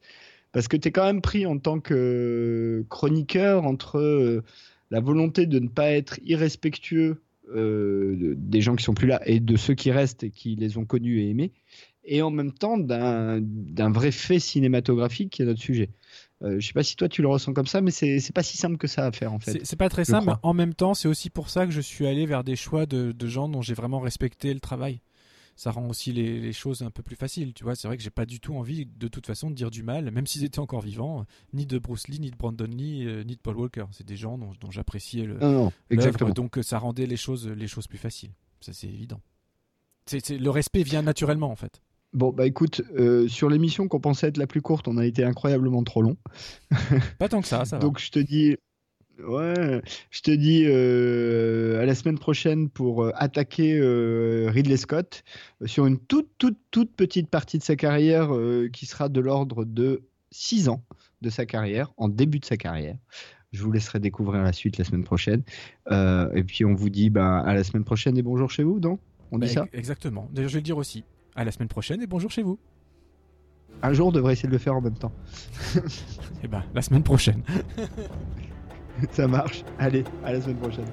Parce 0.52 0.68
que 0.68 0.76
tu 0.76 0.88
es 0.88 0.92
quand 0.92 1.04
même 1.04 1.20
pris 1.20 1.46
en 1.46 1.58
tant 1.58 1.80
que 1.80 2.84
chroniqueur 2.88 3.64
entre 3.64 3.98
euh, 3.98 4.42
la 4.90 5.00
volonté 5.00 5.46
de 5.46 5.58
ne 5.58 5.68
pas 5.68 5.90
être 5.90 6.18
irrespectueux 6.24 7.20
des 7.54 8.62
gens 8.62 8.74
qui 8.74 8.84
sont 8.84 8.94
plus 8.94 9.06
là 9.06 9.20
et 9.26 9.38
de 9.38 9.56
ceux 9.56 9.74
qui 9.74 9.90
restent 9.90 10.24
et 10.24 10.30
qui 10.30 10.56
les 10.56 10.78
ont 10.78 10.86
connus 10.86 11.20
et 11.20 11.28
aimés, 11.28 11.52
et 12.06 12.22
en 12.22 12.30
même 12.30 12.52
temps 12.52 12.78
d'un 12.78 13.90
vrai 13.90 14.12
fait 14.12 14.38
cinématographique 14.38 15.28
qui 15.30 15.42
est 15.42 15.44
notre 15.44 15.60
sujet. 15.60 15.90
Euh, 16.44 16.60
je 16.60 16.66
sais 16.66 16.72
pas 16.72 16.82
si 16.82 16.94
toi 16.94 17.08
tu 17.08 17.22
le 17.22 17.28
ressens 17.28 17.54
comme 17.54 17.66
ça, 17.66 17.80
mais 17.80 17.90
c'est 17.90 18.32
pas 18.34 18.42
si 18.42 18.56
simple 18.56 18.76
que 18.76 18.86
ça 18.86 19.06
à 19.06 19.12
faire 19.12 19.32
en 19.32 19.38
fait. 19.38 19.64
C'est 19.64 19.76
pas 19.76 19.88
très 19.88 20.04
simple, 20.04 20.26
mais 20.26 20.34
en 20.42 20.54
même 20.54 20.74
temps, 20.74 20.94
c'est 20.94 21.08
aussi 21.08 21.30
pour 21.30 21.48
ça 21.48 21.66
que 21.66 21.72
je 21.72 21.80
suis 21.80 22.06
allé 22.06 22.26
vers 22.26 22.44
des 22.44 22.56
choix 22.56 22.86
de, 22.86 23.14
gens 23.26 23.48
dont 23.48 23.62
j'ai 23.62 23.74
vraiment 23.74 24.00
respecté 24.00 24.52
le 24.52 24.60
travail. 24.60 25.00
Ça 25.56 25.70
rend 25.70 25.88
aussi 25.88 26.12
les, 26.12 26.52
choses 26.52 26.82
un 26.82 26.90
peu 26.90 27.02
plus 27.02 27.14
faciles, 27.16 27.54
tu 27.54 27.62
vois. 27.62 27.76
C'est 27.76 27.86
vrai 27.86 27.96
que 27.96 28.02
j'ai 28.02 28.10
pas 28.10 28.26
du 28.26 28.40
tout 28.40 28.54
envie, 28.56 28.86
de 28.86 29.06
toute 29.06 29.26
façon, 29.26 29.50
de 29.50 29.54
dire 29.54 29.70
du 29.70 29.84
mal, 29.84 30.10
même 30.10 30.26
s'ils 30.26 30.42
étaient 30.44 30.58
encore 30.58 30.80
vivants, 30.80 31.24
ni 31.52 31.64
de 31.64 31.78
Bruce 31.78 32.08
Lee, 32.08 32.18
ni 32.18 32.30
de 32.30 32.36
Brandon 32.36 32.64
Lee, 32.64 33.06
euh, 33.06 33.22
ni 33.22 33.36
de 33.36 33.40
Paul 33.40 33.56
Walker. 33.56 33.84
C'est 33.92 34.06
des 34.06 34.16
gens 34.16 34.36
dont, 34.36 34.70
j'appréciais 34.70 35.24
le. 35.24 35.38
Non, 35.38 35.72
exactement. 35.90 36.30
Donc 36.30 36.58
ça 36.62 36.78
rendait 36.78 37.06
les 37.06 37.16
choses, 37.16 37.48
les 37.48 37.68
choses 37.68 37.86
plus 37.86 37.98
faciles. 37.98 38.32
Ça 38.60 38.72
c'est 38.72 38.88
évident. 38.88 39.20
C'est 40.06 40.28
le 40.30 40.50
respect 40.50 40.82
vient 40.82 41.02
naturellement 41.02 41.50
en 41.50 41.56
fait. 41.56 41.80
Bon, 42.14 42.32
bah 42.32 42.46
écoute, 42.46 42.80
euh, 42.96 43.26
sur 43.26 43.50
l'émission 43.50 43.88
qu'on 43.88 43.98
pensait 43.98 44.28
être 44.28 44.36
la 44.36 44.46
plus 44.46 44.62
courte, 44.62 44.86
on 44.86 44.96
a 44.98 45.04
été 45.04 45.24
incroyablement 45.24 45.82
trop 45.82 46.00
long. 46.00 46.16
Pas 47.18 47.28
tant 47.28 47.42
que 47.42 47.48
ça, 47.48 47.64
ça 47.64 47.76
va. 47.76 47.82
Donc 47.82 47.98
je 47.98 48.12
te 48.12 48.20
dis, 48.20 48.56
ouais, 49.26 49.82
je 50.10 50.20
te 50.20 50.30
dis 50.30 50.62
euh, 50.64 51.82
à 51.82 51.86
la 51.86 51.94
semaine 51.96 52.16
prochaine 52.16 52.70
pour 52.70 53.02
euh, 53.02 53.10
attaquer 53.16 53.80
Ridley 54.48 54.76
Scott 54.76 55.24
sur 55.66 55.86
une 55.86 55.98
toute, 55.98 56.28
toute, 56.38 56.56
toute 56.70 56.92
petite 56.92 57.28
partie 57.28 57.58
de 57.58 57.64
sa 57.64 57.74
carrière 57.74 58.30
qui 58.72 58.86
sera 58.86 59.08
de 59.08 59.20
l'ordre 59.20 59.64
de 59.64 60.02
6 60.30 60.68
ans 60.68 60.84
de 61.20 61.30
sa 61.30 61.46
carrière, 61.46 61.92
en 61.96 62.08
début 62.08 62.38
de 62.38 62.44
sa 62.44 62.56
carrière. 62.56 62.96
Je 63.50 63.62
vous 63.62 63.72
laisserai 63.72 63.98
découvrir 63.98 64.42
la 64.44 64.52
suite 64.52 64.78
la 64.78 64.84
semaine 64.84 65.04
prochaine. 65.04 65.42
et 65.90 66.44
puis 66.44 66.64
on 66.64 66.74
vous 66.74 66.90
dit 66.90 67.10
bah, 67.10 67.40
à 67.40 67.54
la 67.54 67.64
semaine 67.64 67.84
prochaine 67.84 68.16
et 68.16 68.22
bonjour 68.22 68.52
chez 68.52 68.62
vous, 68.62 68.78
non? 68.78 69.00
On 69.32 69.38
dit 69.38 69.48
bah, 69.48 69.52
ça 69.52 69.66
Exactement. 69.72 70.28
D'ailleurs, 70.32 70.50
je 70.50 70.54
vais 70.54 70.60
le 70.60 70.64
dire 70.64 70.76
aussi. 70.76 71.02
À 71.36 71.44
la 71.44 71.50
semaine 71.50 71.68
prochaine 71.68 72.00
et 72.00 72.06
bonjour 72.06 72.30
chez 72.30 72.42
vous. 72.42 72.58
Un 73.82 73.92
jour, 73.92 74.08
on 74.08 74.12
devrait 74.12 74.34
essayer 74.34 74.48
de 74.48 74.52
le 74.52 74.58
faire 74.58 74.76
en 74.76 74.80
même 74.80 74.96
temps. 74.96 75.12
Eh 76.42 76.48
ben, 76.48 76.62
la 76.74 76.82
semaine 76.82 77.02
prochaine. 77.02 77.42
Ça 79.10 79.26
marche. 79.26 79.64
Allez, 79.78 80.04
à 80.24 80.32
la 80.32 80.40
semaine 80.40 80.58
prochaine. 80.58 80.86